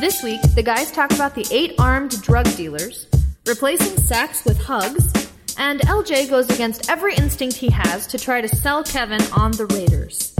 This 0.00 0.22
week, 0.22 0.40
the 0.54 0.62
guys 0.62 0.90
talk 0.92 1.12
about 1.12 1.34
the 1.34 1.46
eight 1.50 1.74
armed 1.78 2.22
drug 2.22 2.46
dealers, 2.56 3.06
replacing 3.46 3.98
sex 3.98 4.44
with 4.44 4.58
hugs, 4.62 5.12
and 5.58 5.80
LJ 5.80 6.30
goes 6.30 6.48
against 6.50 6.88
every 6.88 7.14
instinct 7.14 7.56
he 7.56 7.70
has 7.70 8.06
to 8.06 8.18
try 8.18 8.40
to 8.40 8.48
sell 8.48 8.82
Kevin 8.82 9.22
on 9.36 9.52
the 9.52 9.66
Raiders. 9.66 10.34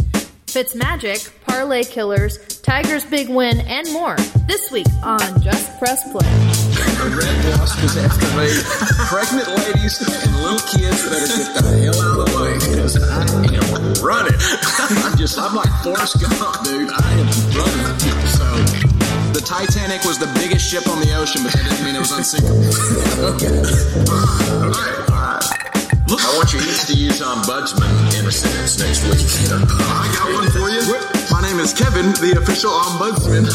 Fitz 0.46 0.74
Magic, 0.74 1.30
Parlay 1.46 1.84
Killers, 1.84 2.38
Tiger's 2.60 3.04
Big 3.04 3.28
Win, 3.28 3.60
and 3.60 3.92
more 3.92 4.16
this 4.46 4.70
week 4.70 4.86
on 5.02 5.42
Just 5.42 5.78
Press 5.78 6.10
Play. 6.12 6.73
Red 7.12 7.36
wasp 7.52 7.84
is 7.84 8.00
after 8.00 8.24
me. 8.32 8.48
Pregnant 9.12 9.48
ladies 9.60 10.00
and 10.00 10.32
little 10.40 10.56
kids 10.72 11.04
better 11.04 11.28
get 11.28 11.52
the 11.52 11.60
hell 11.84 12.00
out 12.00 12.16
of 12.16 12.24
the 12.24 12.32
way 12.40 12.56
because 12.56 12.96
I 12.96 13.28
am 13.28 13.68
running. 14.00 14.32
I'm 15.04 15.12
just, 15.18 15.36
I'm 15.38 15.54
like 15.54 15.68
Forrest 15.84 16.16
Gump, 16.16 16.64
dude. 16.64 16.88
I 16.88 17.12
am 17.20 17.28
running. 17.52 17.84
So, 18.32 18.48
the 19.36 19.42
Titanic 19.44 20.02
was 20.04 20.16
the 20.18 20.32
biggest 20.40 20.64
ship 20.64 20.88
on 20.88 20.98
the 21.00 21.12
ocean, 21.16 21.42
but 21.44 21.52
that 21.52 21.64
didn't 21.68 21.84
mean 21.84 21.96
it 21.96 22.00
was 22.00 22.12
unsinkable. 22.16 22.64
okay. 23.36 23.52
All 24.08 24.72
right, 24.72 24.96
all 25.12 25.12
right. 25.12 25.44
Look, 26.08 26.20
I 26.20 26.32
want 26.36 26.52
you 26.52 26.60
each 26.60 26.84
to 26.88 26.94
use 26.94 27.20
ombudsman 27.20 27.88
in 28.20 28.26
a 28.26 28.32
sentence 28.32 28.78
next 28.78 29.04
week. 29.08 29.24
I 29.52 30.08
got 30.16 30.32
one 30.32 30.48
for 30.52 30.68
you. 30.72 30.80
My 31.32 31.40
name 31.40 31.60
is 31.60 31.72
Kevin, 31.72 32.12
the 32.20 32.36
official 32.40 32.70
ombudsman. 32.70 33.44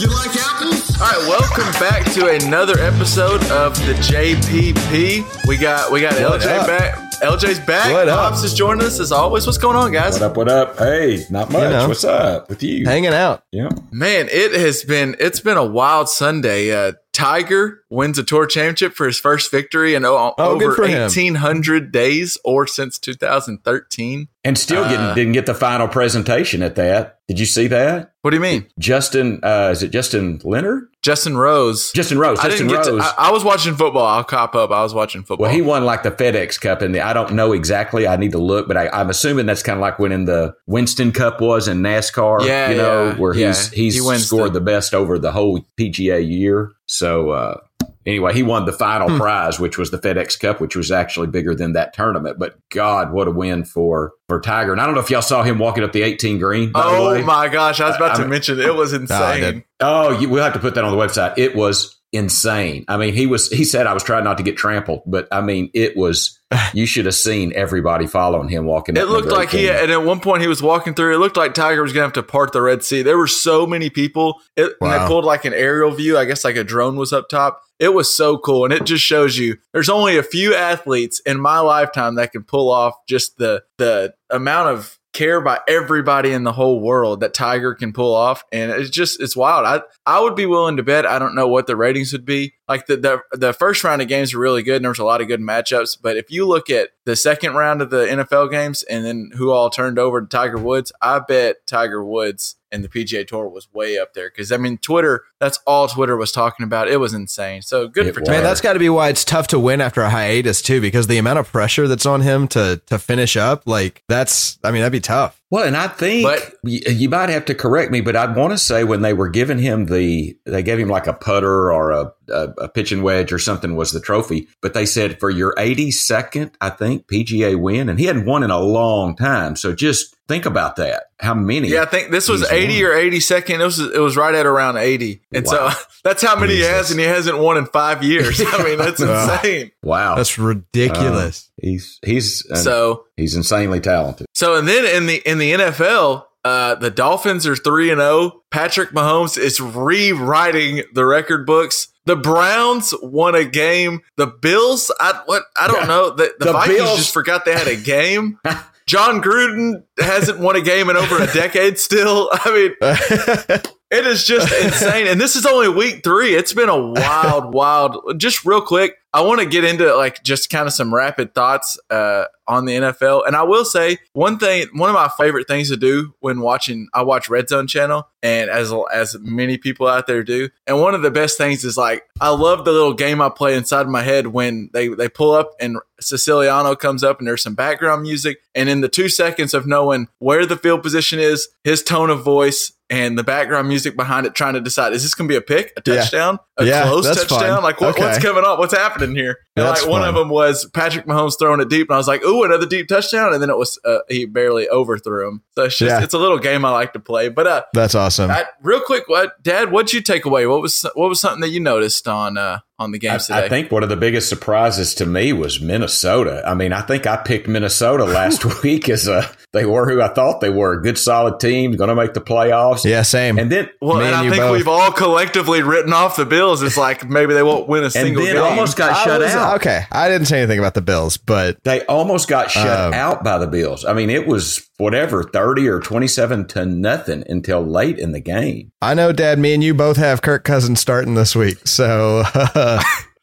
You 0.00 0.08
like 0.08 0.34
apples? 0.34 0.81
All 1.00 1.08
right, 1.08 1.28
welcome 1.28 1.72
back 1.80 2.04
to 2.12 2.28
another 2.28 2.78
episode 2.78 3.42
of 3.50 3.74
the 3.86 3.92
JPP. 3.94 5.46
We 5.46 5.56
got 5.56 5.90
we 5.90 6.00
got 6.00 6.12
What 6.20 6.40
LJ 6.40 6.58
up? 6.60 6.66
back. 6.66 7.12
LJ's 7.22 7.58
back. 7.60 7.92
What 7.92 8.08
up? 8.08 8.30
Pops 8.32 8.44
is 8.44 8.54
joining 8.54 8.84
us 8.86 9.00
as 9.00 9.10
always. 9.12 9.44
What's 9.46 9.58
going 9.58 9.76
on, 9.76 9.90
guys? 9.92 10.14
What 10.14 10.22
up? 10.22 10.36
What 10.36 10.48
up? 10.48 10.78
Hey, 10.78 11.24
not 11.30 11.50
much. 11.50 11.70
know. 11.70 11.88
What's 11.88 12.04
up 12.04 12.48
with 12.48 12.62
you? 12.62 12.84
hanging 12.86 13.12
out. 13.12 13.44
Yeah. 13.52 13.70
Man, 13.90 14.28
it 14.30 14.52
has 14.52 14.84
been 14.84 15.16
it's 15.18 15.40
been 15.40 15.56
a 15.56 15.64
wild 15.64 16.08
Sunday. 16.08 16.70
Uh, 16.72 16.92
Tiger 17.12 17.81
wins 17.92 18.18
a 18.18 18.24
tour 18.24 18.46
championship 18.46 18.94
for 18.94 19.06
his 19.06 19.18
first 19.18 19.50
victory 19.50 19.94
in 19.94 20.04
o- 20.04 20.34
Oh, 20.38 20.50
over 20.52 20.72
for 20.72 20.86
him. 20.86 21.02
eighteen 21.08 21.36
hundred 21.36 21.92
days, 21.92 22.38
or 22.44 22.66
since 22.66 22.98
two 22.98 23.14
thousand 23.14 23.64
thirteen. 23.64 24.28
And 24.44 24.58
still 24.58 24.82
getting, 24.84 24.98
Uh, 24.98 25.14
didn't 25.14 25.34
get 25.34 25.46
the 25.46 25.54
final 25.54 25.86
presentation 25.86 26.62
at 26.64 26.74
that. 26.74 27.18
Did 27.28 27.38
you 27.38 27.46
see 27.46 27.68
that? 27.68 28.10
What 28.22 28.30
do 28.32 28.36
you 28.36 28.40
mean, 28.42 28.66
Justin, 28.78 29.38
uh, 29.44 29.68
is 29.72 29.82
it 29.84 29.90
Justin 29.92 30.40
Leonard? 30.44 30.88
Justin 31.02 31.36
Rose? 31.36 31.92
Justin 31.92 32.18
Rose. 32.18 32.38
I 32.40 32.48
Justin 32.48 32.66
didn't 32.68 32.82
get 32.84 32.90
Rose. 32.92 33.02
to. 33.04 33.20
I, 33.20 33.28
I 33.28 33.30
was 33.32 33.44
watching 33.44 33.74
football. 33.76 34.04
I'll 34.06 34.24
cop 34.24 34.54
up. 34.56 34.70
I 34.70 34.82
was 34.82 34.94
watching 34.94 35.22
football. 35.22 35.44
well, 35.46 35.52
he 35.54 35.62
won 35.62 35.84
like 35.84 36.02
the 36.02 36.10
FedEx 36.10 36.60
Cup, 36.60 36.82
and 36.82 36.96
I 36.96 37.12
don't 37.12 37.34
know 37.34 37.52
exactly. 37.52 38.06
I 38.08 38.16
need 38.16 38.32
to 38.32 38.38
look, 38.38 38.66
but 38.68 38.76
I, 38.76 38.88
I'm 38.88 39.10
assuming 39.10 39.46
that's 39.46 39.62
kind 39.62 39.76
of 39.76 39.80
like 39.80 39.98
winning 40.00 40.24
the 40.24 40.54
Winston 40.66 41.12
Cup 41.12 41.40
was 41.40 41.68
in 41.68 41.78
NASCAR. 41.82 42.44
Yeah, 42.44 42.70
you 42.70 42.76
know, 42.76 43.06
yeah, 43.10 43.14
where 43.16 43.34
yeah. 43.34 43.46
he's 43.48 43.70
he's 43.70 43.94
He 43.94 44.18
scored 44.18 44.50
the- 44.52 44.58
the, 44.58 44.64
best 44.64 44.92
over 44.94 45.18
the 45.18 45.32
whole 45.32 45.64
PGA 45.78 46.20
year. 46.28 46.72
So 46.86 47.30
uh, 47.30 47.58
anyway, 48.06 48.32
he 48.34 48.42
won 48.42 48.64
the 48.66 48.72
final 48.72 49.08
Hmm. 49.08 49.16
prize, 49.18 49.58
which 49.60 49.78
was 49.78 49.90
the 49.90 49.98
FedEx 49.98 50.38
Cup, 50.40 50.60
which 50.60 50.74
was 50.76 50.90
actually 50.90 51.26
bigger 51.28 51.54
than 51.54 51.72
that 51.74 51.92
tournament. 51.94 52.38
But 52.38 52.56
God, 52.70 53.12
what 53.12 53.28
a 53.28 53.30
win 53.30 53.64
for 53.64 54.12
for 54.28 54.40
Tiger! 54.40 54.72
And 54.72 54.80
I 54.80 54.86
don't 54.86 54.94
know 54.94 55.00
if 55.00 55.10
y'all 55.10 55.22
saw 55.22 55.42
him 55.42 55.58
walking 55.58 55.84
up 55.84 55.92
the 55.92 56.02
18 56.02 56.38
green. 56.38 56.72
By 56.72 56.82
the 56.82 56.88
oh 56.98 57.12
way. 57.12 57.22
my 57.22 57.48
gosh, 57.48 57.80
I 57.80 57.88
was 57.88 57.96
about 57.96 58.12
I- 58.12 58.14
to 58.16 58.20
I'm- 58.22 58.30
mention 58.30 58.60
it 58.60 58.74
was 58.74 58.92
insane. 58.92 59.40
did. 59.40 59.64
Oh, 59.80 60.10
you, 60.18 60.28
we'll 60.28 60.44
have 60.44 60.52
to 60.52 60.58
put 60.58 60.74
that 60.74 60.84
on 60.84 60.96
the 60.96 61.02
website. 61.02 61.34
It 61.38 61.54
was 61.56 61.98
insane. 62.12 62.84
I 62.88 62.96
mean, 62.96 63.14
he 63.14 63.26
was. 63.26 63.48
He 63.50 63.64
said 63.64 63.86
I 63.86 63.94
was 63.94 64.02
trying 64.02 64.24
not 64.24 64.36
to 64.38 64.42
get 64.42 64.56
trampled, 64.56 65.02
but 65.06 65.28
I 65.32 65.40
mean, 65.40 65.70
it 65.74 65.96
was. 65.96 66.38
You 66.74 66.84
should 66.84 67.06
have 67.06 67.14
seen 67.14 67.52
everybody 67.54 68.06
following 68.06 68.48
him 68.48 68.66
walking. 68.66 68.96
It 68.96 69.08
looked 69.08 69.28
number 69.28 69.40
like 69.40 69.50
he, 69.50 69.70
and 69.70 69.90
at 69.90 70.02
one 70.02 70.20
point 70.20 70.42
he 70.42 70.48
was 70.48 70.62
walking 70.62 70.92
through. 70.92 71.14
It 71.14 71.18
looked 71.18 71.38
like 71.38 71.54
Tiger 71.54 71.82
was 71.82 71.94
going 71.94 72.02
to 72.02 72.06
have 72.06 72.12
to 72.12 72.22
part 72.22 72.52
the 72.52 72.60
Red 72.60 72.84
Sea. 72.84 73.00
There 73.00 73.16
were 73.16 73.26
so 73.26 73.66
many 73.66 73.88
people. 73.88 74.38
It, 74.54 74.74
and 74.80 74.92
they 74.92 75.06
pulled 75.06 75.24
like 75.24 75.46
an 75.46 75.54
aerial 75.54 75.90
view. 75.92 76.18
I 76.18 76.26
guess 76.26 76.44
like 76.44 76.56
a 76.56 76.64
drone 76.64 76.96
was 76.96 77.10
up 77.10 77.30
top. 77.30 77.62
It 77.78 77.94
was 77.94 78.14
so 78.14 78.36
cool, 78.36 78.64
and 78.64 78.72
it 78.72 78.84
just 78.84 79.02
shows 79.02 79.38
you 79.38 79.56
there's 79.72 79.88
only 79.88 80.18
a 80.18 80.22
few 80.22 80.54
athletes 80.54 81.20
in 81.20 81.40
my 81.40 81.60
lifetime 81.60 82.16
that 82.16 82.32
can 82.32 82.42
pull 82.42 82.70
off 82.70 82.96
just 83.08 83.38
the 83.38 83.64
the 83.78 84.12
amount 84.30 84.76
of 84.76 84.98
care 85.12 85.40
by 85.40 85.60
everybody 85.68 86.32
in 86.32 86.44
the 86.44 86.52
whole 86.52 86.80
world 86.80 87.20
that 87.20 87.34
Tiger 87.34 87.74
can 87.74 87.92
pull 87.92 88.14
off, 88.14 88.44
and 88.52 88.70
it's 88.70 88.90
just 88.90 89.20
it's 89.20 89.36
wild. 89.36 89.66
I 89.66 89.82
I 90.06 90.20
would 90.20 90.34
be 90.34 90.46
willing 90.46 90.76
to 90.78 90.82
bet. 90.82 91.06
I 91.06 91.18
don't 91.18 91.34
know 91.34 91.48
what 91.48 91.66
the 91.66 91.76
ratings 91.76 92.12
would 92.12 92.24
be. 92.24 92.54
Like 92.72 92.86
the 92.86 92.96
the, 92.96 93.22
the 93.36 93.52
first 93.52 93.84
round 93.84 94.00
of 94.00 94.08
games 94.08 94.32
were 94.32 94.40
really 94.40 94.62
good, 94.62 94.76
and 94.76 94.84
there 94.84 94.90
was 94.90 94.98
a 94.98 95.04
lot 95.04 95.20
of 95.20 95.28
good 95.28 95.40
matchups. 95.40 95.98
But 96.00 96.16
if 96.16 96.30
you 96.30 96.46
look 96.46 96.70
at 96.70 96.90
the 97.04 97.16
second 97.16 97.54
round 97.54 97.82
of 97.82 97.90
the 97.90 98.06
NFL 98.06 98.50
games, 98.50 98.82
and 98.84 99.04
then 99.04 99.30
who 99.36 99.50
all 99.50 99.68
turned 99.68 99.98
over 99.98 100.22
to 100.22 100.26
Tiger 100.26 100.56
Woods, 100.56 100.90
I 101.02 101.18
bet 101.18 101.66
Tiger 101.66 102.02
Woods 102.02 102.56
and 102.70 102.82
the 102.82 102.88
PGA 102.88 103.26
Tour 103.26 103.46
was 103.48 103.68
way 103.74 103.98
up 103.98 104.14
there. 104.14 104.30
Because 104.30 104.50
I 104.50 104.56
mean, 104.56 104.78
Twitter. 104.78 105.24
That's 105.38 105.58
all 105.66 105.86
Twitter 105.86 106.16
was 106.16 106.32
talking 106.32 106.64
about. 106.64 106.88
It 106.88 106.96
was 106.96 107.12
insane. 107.12 107.60
So 107.60 107.88
good 107.88 108.06
It 108.06 108.14
for 108.14 108.20
was. 108.20 108.28
Tiger. 108.28 108.38
Man, 108.38 108.44
that's 108.44 108.62
got 108.62 108.72
to 108.72 108.78
be 108.78 108.88
why 108.88 109.10
it's 109.10 109.24
tough 109.24 109.48
to 109.48 109.58
win 109.58 109.82
after 109.82 110.00
a 110.00 110.08
hiatus 110.08 110.62
too, 110.62 110.80
because 110.80 111.06
the 111.08 111.18
amount 111.18 111.38
of 111.40 111.52
pressure 111.52 111.86
that's 111.86 112.06
on 112.06 112.22
him 112.22 112.48
to 112.48 112.80
to 112.86 112.98
finish 112.98 113.36
up, 113.36 113.66
like 113.66 114.02
that's, 114.08 114.58
I 114.64 114.70
mean, 114.70 114.80
that'd 114.80 114.92
be 114.92 115.00
tough. 115.00 115.41
Well, 115.52 115.64
and 115.64 115.76
I 115.76 115.86
think 115.86 116.24
But- 116.24 116.54
you, 116.64 116.80
you 116.90 117.08
might 117.10 117.28
have 117.28 117.44
to 117.44 117.54
correct 117.54 117.92
me, 117.92 118.00
but 118.00 118.16
I'd 118.16 118.34
want 118.34 118.52
to 118.54 118.58
say 118.58 118.84
when 118.84 119.02
they 119.02 119.12
were 119.12 119.28
giving 119.28 119.58
him 119.58 119.84
the, 119.84 120.34
they 120.46 120.62
gave 120.62 120.78
him 120.78 120.88
like 120.88 121.06
a 121.06 121.12
putter 121.12 121.70
or 121.70 121.90
a, 121.90 122.12
a, 122.30 122.48
a 122.56 122.68
pitching 122.70 123.02
wedge 123.02 123.34
or 123.34 123.38
something 123.38 123.76
was 123.76 123.92
the 123.92 124.00
trophy, 124.00 124.48
but 124.62 124.72
they 124.72 124.86
said 124.86 125.20
for 125.20 125.28
your 125.28 125.54
82nd, 125.56 126.52
I 126.62 126.70
think 126.70 127.06
PGA 127.06 127.60
win, 127.60 127.90
and 127.90 127.98
he 127.98 128.06
hadn't 128.06 128.24
won 128.24 128.42
in 128.42 128.50
a 128.50 128.58
long 128.58 129.14
time. 129.14 129.54
So 129.56 129.74
just 129.74 130.16
think 130.26 130.46
about 130.46 130.76
that. 130.76 131.04
How 131.20 131.34
many? 131.34 131.68
Yeah, 131.68 131.82
I 131.82 131.84
think 131.84 132.10
this 132.10 132.30
was 132.30 132.50
80 132.50 132.82
won. 132.82 132.92
or 132.92 132.96
82nd. 132.96 133.60
It 133.60 133.64
was 133.64 133.78
it 133.78 134.00
was 134.00 134.16
right 134.16 134.34
at 134.34 134.46
around 134.46 134.78
80. 134.78 135.20
And 135.32 135.44
Wow. 135.46 135.68
so 135.70 135.78
that's 136.04 136.22
how 136.22 136.34
many 136.38 136.54
he 136.54 136.60
has 136.62 136.90
and 136.90 136.98
he 136.98 137.04
hasn't 137.06 137.38
won 137.38 137.58
in 137.58 137.66
5 137.66 138.02
years. 138.02 138.40
I 138.44 138.64
mean, 138.64 138.78
that's 138.78 139.00
insane. 139.02 139.70
Wow, 139.82 140.14
That's 140.16 140.38
ridiculous. 140.38 141.50
He's 141.62 141.98
he's 142.04 142.44
uh, 142.50 142.56
So 142.56 143.04
he's 143.16 143.34
insanely 143.34 143.80
talented. 143.80 144.26
so 144.34 144.56
and 144.56 144.68
then 144.68 144.84
in 144.84 145.06
the 145.06 145.22
in 145.24 145.38
the 145.38 145.52
NFL, 145.52 146.24
uh 146.44 146.74
the 146.74 146.90
Dolphins 146.90 147.46
are 147.46 147.56
3 147.56 147.90
and 147.92 148.00
0. 148.00 148.42
Patrick 148.50 148.90
Mahomes 148.90 149.38
is 149.38 149.60
rewriting 149.60 150.82
the 150.92 151.06
record 151.06 151.46
books. 151.46 151.88
The 152.04 152.16
Browns 152.16 152.92
won 153.00 153.34
a 153.36 153.44
game. 153.44 154.00
The 154.16 154.26
Bills, 154.26 154.90
I 155.00 155.22
what 155.26 155.44
I 155.56 155.68
don't 155.68 155.86
know. 155.86 156.10
The, 156.10 156.34
the, 156.38 156.46
The 156.46 156.52
Vikings 156.52 156.78
Bills- 156.78 156.98
just 156.98 157.14
forgot 157.14 157.44
they 157.44 157.52
had 157.54 157.68
a 157.68 157.76
game. 157.76 158.38
Jon 158.88 159.22
Gruden 159.22 159.84
hasn't 160.00 160.40
won 160.40 160.56
a 160.56 160.60
game 160.60 160.90
in 160.90 160.96
over 160.96 161.22
a 161.22 161.28
decade 161.32 161.78
still. 161.78 162.28
I 162.32 162.50
mean, 162.80 163.62
It 163.92 164.06
is 164.06 164.24
just 164.26 164.50
insane. 164.64 165.06
And 165.06 165.20
this 165.20 165.36
is 165.36 165.44
only 165.46 165.68
week 165.68 166.02
three. 166.02 166.34
It's 166.34 166.52
been 166.54 166.70
a 166.70 166.76
wild, 166.76 167.52
wild. 167.54 168.18
Just 168.18 168.44
real 168.46 168.62
quick, 168.62 168.94
I 169.14 169.20
want 169.20 169.40
to 169.40 169.46
get 169.46 169.64
into 169.64 169.94
like 169.94 170.22
just 170.22 170.48
kind 170.48 170.66
of 170.66 170.72
some 170.72 170.94
rapid 170.94 171.34
thoughts 171.34 171.78
uh, 171.90 172.24
on 172.48 172.64
the 172.64 172.74
NFL. 172.74 173.26
And 173.26 173.36
I 173.36 173.42
will 173.42 173.64
say 173.64 173.98
one 174.12 174.38
thing, 174.38 174.66
one 174.74 174.88
of 174.90 174.94
my 174.94 175.08
favorite 175.16 175.46
things 175.48 175.68
to 175.70 175.76
do 175.76 176.14
when 176.20 176.40
watching, 176.40 176.88
I 176.94 177.02
watch 177.02 177.28
Red 177.28 177.48
Zone 177.48 177.66
Channel, 177.66 178.08
and 178.22 178.50
as 178.50 178.72
as 178.92 179.16
many 179.20 179.58
people 179.58 179.86
out 179.88 180.06
there 180.06 180.22
do. 180.22 180.48
And 180.66 180.80
one 180.80 180.94
of 180.94 181.02
the 181.02 181.10
best 181.10 181.38
things 181.38 181.64
is 181.64 181.76
like 181.76 182.04
I 182.20 182.30
love 182.30 182.64
the 182.64 182.72
little 182.72 182.94
game 182.94 183.20
I 183.20 183.28
play 183.28 183.56
inside 183.56 183.86
my 183.88 184.02
head 184.02 184.28
when 184.28 184.70
they 184.72 184.88
they 184.88 185.08
pull 185.08 185.32
up 185.32 185.52
and 185.60 185.76
Siciliano 186.00 186.74
comes 186.74 187.02
up 187.04 187.18
and 187.18 187.26
there's 187.28 187.42
some 187.42 187.54
background 187.54 188.02
music, 188.02 188.38
and 188.54 188.68
in 188.68 188.80
the 188.80 188.88
two 188.88 189.08
seconds 189.08 189.54
of 189.54 189.66
knowing 189.66 190.08
where 190.18 190.44
the 190.46 190.56
field 190.56 190.82
position 190.82 191.18
is, 191.18 191.48
his 191.64 191.82
tone 191.82 192.10
of 192.10 192.22
voice, 192.24 192.72
and 192.90 193.16
the 193.16 193.22
background 193.24 193.68
music 193.68 193.96
behind 193.96 194.26
it, 194.26 194.34
trying 194.34 194.54
to 194.54 194.60
decide 194.60 194.92
is 194.92 195.02
this 195.02 195.14
going 195.14 195.28
to 195.28 195.32
be 195.32 195.36
a 195.36 195.40
pick, 195.40 195.72
a 195.76 195.82
Yeah. 195.90 196.00
touchdown, 196.00 196.38
a 196.58 196.64
Yeah, 196.66 196.82
close 196.82 197.06
touchdown? 197.06 197.38
fun. 197.56 197.62
Like 197.62 197.80
what, 197.80 197.90
Okay. 197.94 198.04
what's 198.04 198.18
coming 198.18 198.44
up? 198.44 198.58
What's 198.58 198.76
happening 198.76 199.14
here? 199.16 199.38
And 199.56 199.64
like 199.66 199.86
one 199.86 200.02
of 200.06 200.14
them 200.14 200.28
was 200.28 200.66
Patrick 200.74 201.06
Mahomes 201.06 201.38
throwing 201.38 201.60
it 201.60 201.68
deep, 201.68 201.88
and 201.88 201.94
I 201.94 201.98
was 201.98 202.08
like, 202.08 202.22
"Ooh, 202.32 202.44
another 202.44 202.66
deep 202.66 202.88
touchdown!" 202.88 203.32
And 203.32 203.42
then 203.42 203.50
it 203.50 203.56
was 203.56 203.78
uh, 203.84 203.98
he 204.08 204.24
barely 204.24 204.68
overthrew 204.68 205.28
him. 205.28 205.42
So 205.54 205.64
it's 205.64 205.78
just 205.78 205.90
Yeah. 205.90 206.02
it's 206.02 206.14
a 206.14 206.18
little 206.18 206.38
game 206.38 206.64
I 206.64 206.70
like 206.70 206.92
to 206.94 206.98
play. 207.00 207.28
But 207.28 207.46
uh, 207.46 207.62
That's 207.74 207.94
awesome. 207.94 208.30
I, 208.30 208.46
real 208.62 208.80
quick, 208.80 209.08
what 209.08 209.42
Dad? 209.42 209.70
What'd 209.70 209.92
you 209.92 210.00
take 210.00 210.24
away? 210.24 210.46
What 210.46 210.62
was 210.62 210.84
what 210.94 211.08
was 211.08 211.20
something 211.20 211.40
that 211.42 211.50
you 211.50 211.60
noticed 211.60 212.08
on 212.08 212.38
uh 212.38 212.58
on 212.82 212.92
the 212.92 212.98
I, 213.08 213.18
today? 213.18 213.34
I 213.44 213.48
think 213.48 213.70
one 213.70 213.82
of 213.82 213.88
the 213.88 213.96
biggest 213.96 214.28
surprises 214.28 214.94
to 214.96 215.06
me 215.06 215.32
was 215.32 215.60
Minnesota. 215.60 216.42
I 216.46 216.54
mean, 216.54 216.72
I 216.72 216.80
think 216.82 217.06
I 217.06 217.16
picked 217.16 217.48
Minnesota 217.48 218.04
last 218.20 218.62
week 218.62 218.88
as 218.88 219.08
a 219.08 219.28
they 219.52 219.64
were 219.66 219.88
who 219.88 220.00
I 220.00 220.08
thought 220.08 220.40
they 220.40 220.48
were 220.50 220.72
a 220.74 220.82
good, 220.82 220.96
solid 220.98 221.38
team, 221.40 221.72
going 221.76 221.88
to 221.88 221.94
make 221.94 222.14
the 222.14 222.20
playoffs. 222.20 222.84
yeah, 222.84 223.02
same. 223.02 223.38
and 223.38 223.52
then 223.52 223.68
Well, 223.80 223.98
Me 223.98 224.04
and 224.06 224.14
and 224.14 224.16
I 224.16 224.24
you 224.24 224.30
think 224.30 224.42
both. 224.42 224.52
we've 224.52 224.68
all 224.68 224.92
collectively 224.92 225.62
written 225.62 225.92
off 225.92 226.16
the 226.16 226.24
Bills. 226.24 226.62
It's 226.62 226.76
like 226.78 227.08
maybe 227.08 227.34
they 227.34 227.42
won't 227.42 227.68
win 227.68 227.82
a 227.82 227.86
and 227.86 227.92
single 227.92 228.24
then 228.24 228.34
game. 228.36 228.42
almost 228.42 228.76
got 228.78 228.92
I 228.92 229.04
shut 229.04 229.20
was- 229.20 229.34
out. 229.34 229.56
Okay, 229.56 229.84
I 229.90 230.08
didn't 230.08 230.26
say 230.26 230.38
anything 230.38 230.58
about 230.58 230.74
the 230.74 230.80
Bills, 230.82 231.16
but 231.18 231.62
They 231.64 231.84
almost 231.86 232.28
got 232.28 232.50
shut 232.50 232.66
Um, 232.66 232.94
out 232.94 233.22
by 233.24 233.38
the 233.38 233.46
Bills. 233.46 233.84
I 233.84 233.92
mean, 233.92 234.08
it 234.10 234.26
was 234.26 234.68
whatever 234.78 235.22
thirty 235.22 235.68
or 235.68 235.80
twenty-seven 235.80 236.46
to 236.48 236.64
nothing 236.64 237.22
until 237.28 237.60
late 237.62 237.98
in 237.98 238.12
the 238.12 238.20
game. 238.20 238.72
I 238.80 238.94
know, 238.94 239.12
Dad. 239.12 239.38
Me 239.38 239.52
and 239.54 239.62
you 239.62 239.74
both 239.74 239.96
have 239.98 240.22
Kirk 240.22 240.44
Cousins 240.44 240.80
starting 240.80 241.14
this 241.14 241.36
week, 241.36 241.66
so 241.66 242.22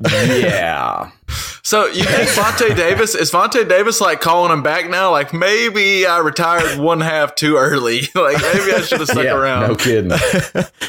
yeah, 0.09 1.11
so 1.69 1.85
you 1.85 2.03
think 2.03 2.27
Vontae 2.29 2.75
Davis 2.75 3.13
is 3.13 3.31
Vontae 3.31 3.69
Davis 3.69 4.01
like 4.01 4.21
calling 4.21 4.51
him 4.51 4.63
back 4.63 4.89
now? 4.89 5.11
Like 5.11 5.35
maybe 5.35 6.03
I 6.07 6.17
retired 6.17 6.79
one 6.79 6.99
half 6.99 7.35
too 7.35 7.57
early. 7.57 8.01
like 8.15 8.41
maybe 8.41 8.73
I 8.73 8.81
should 8.81 9.01
have 9.01 9.07
stuck 9.07 9.23
yeah, 9.23 9.35
around. 9.35 9.67
no 9.67 9.75
kidding. 9.75 10.11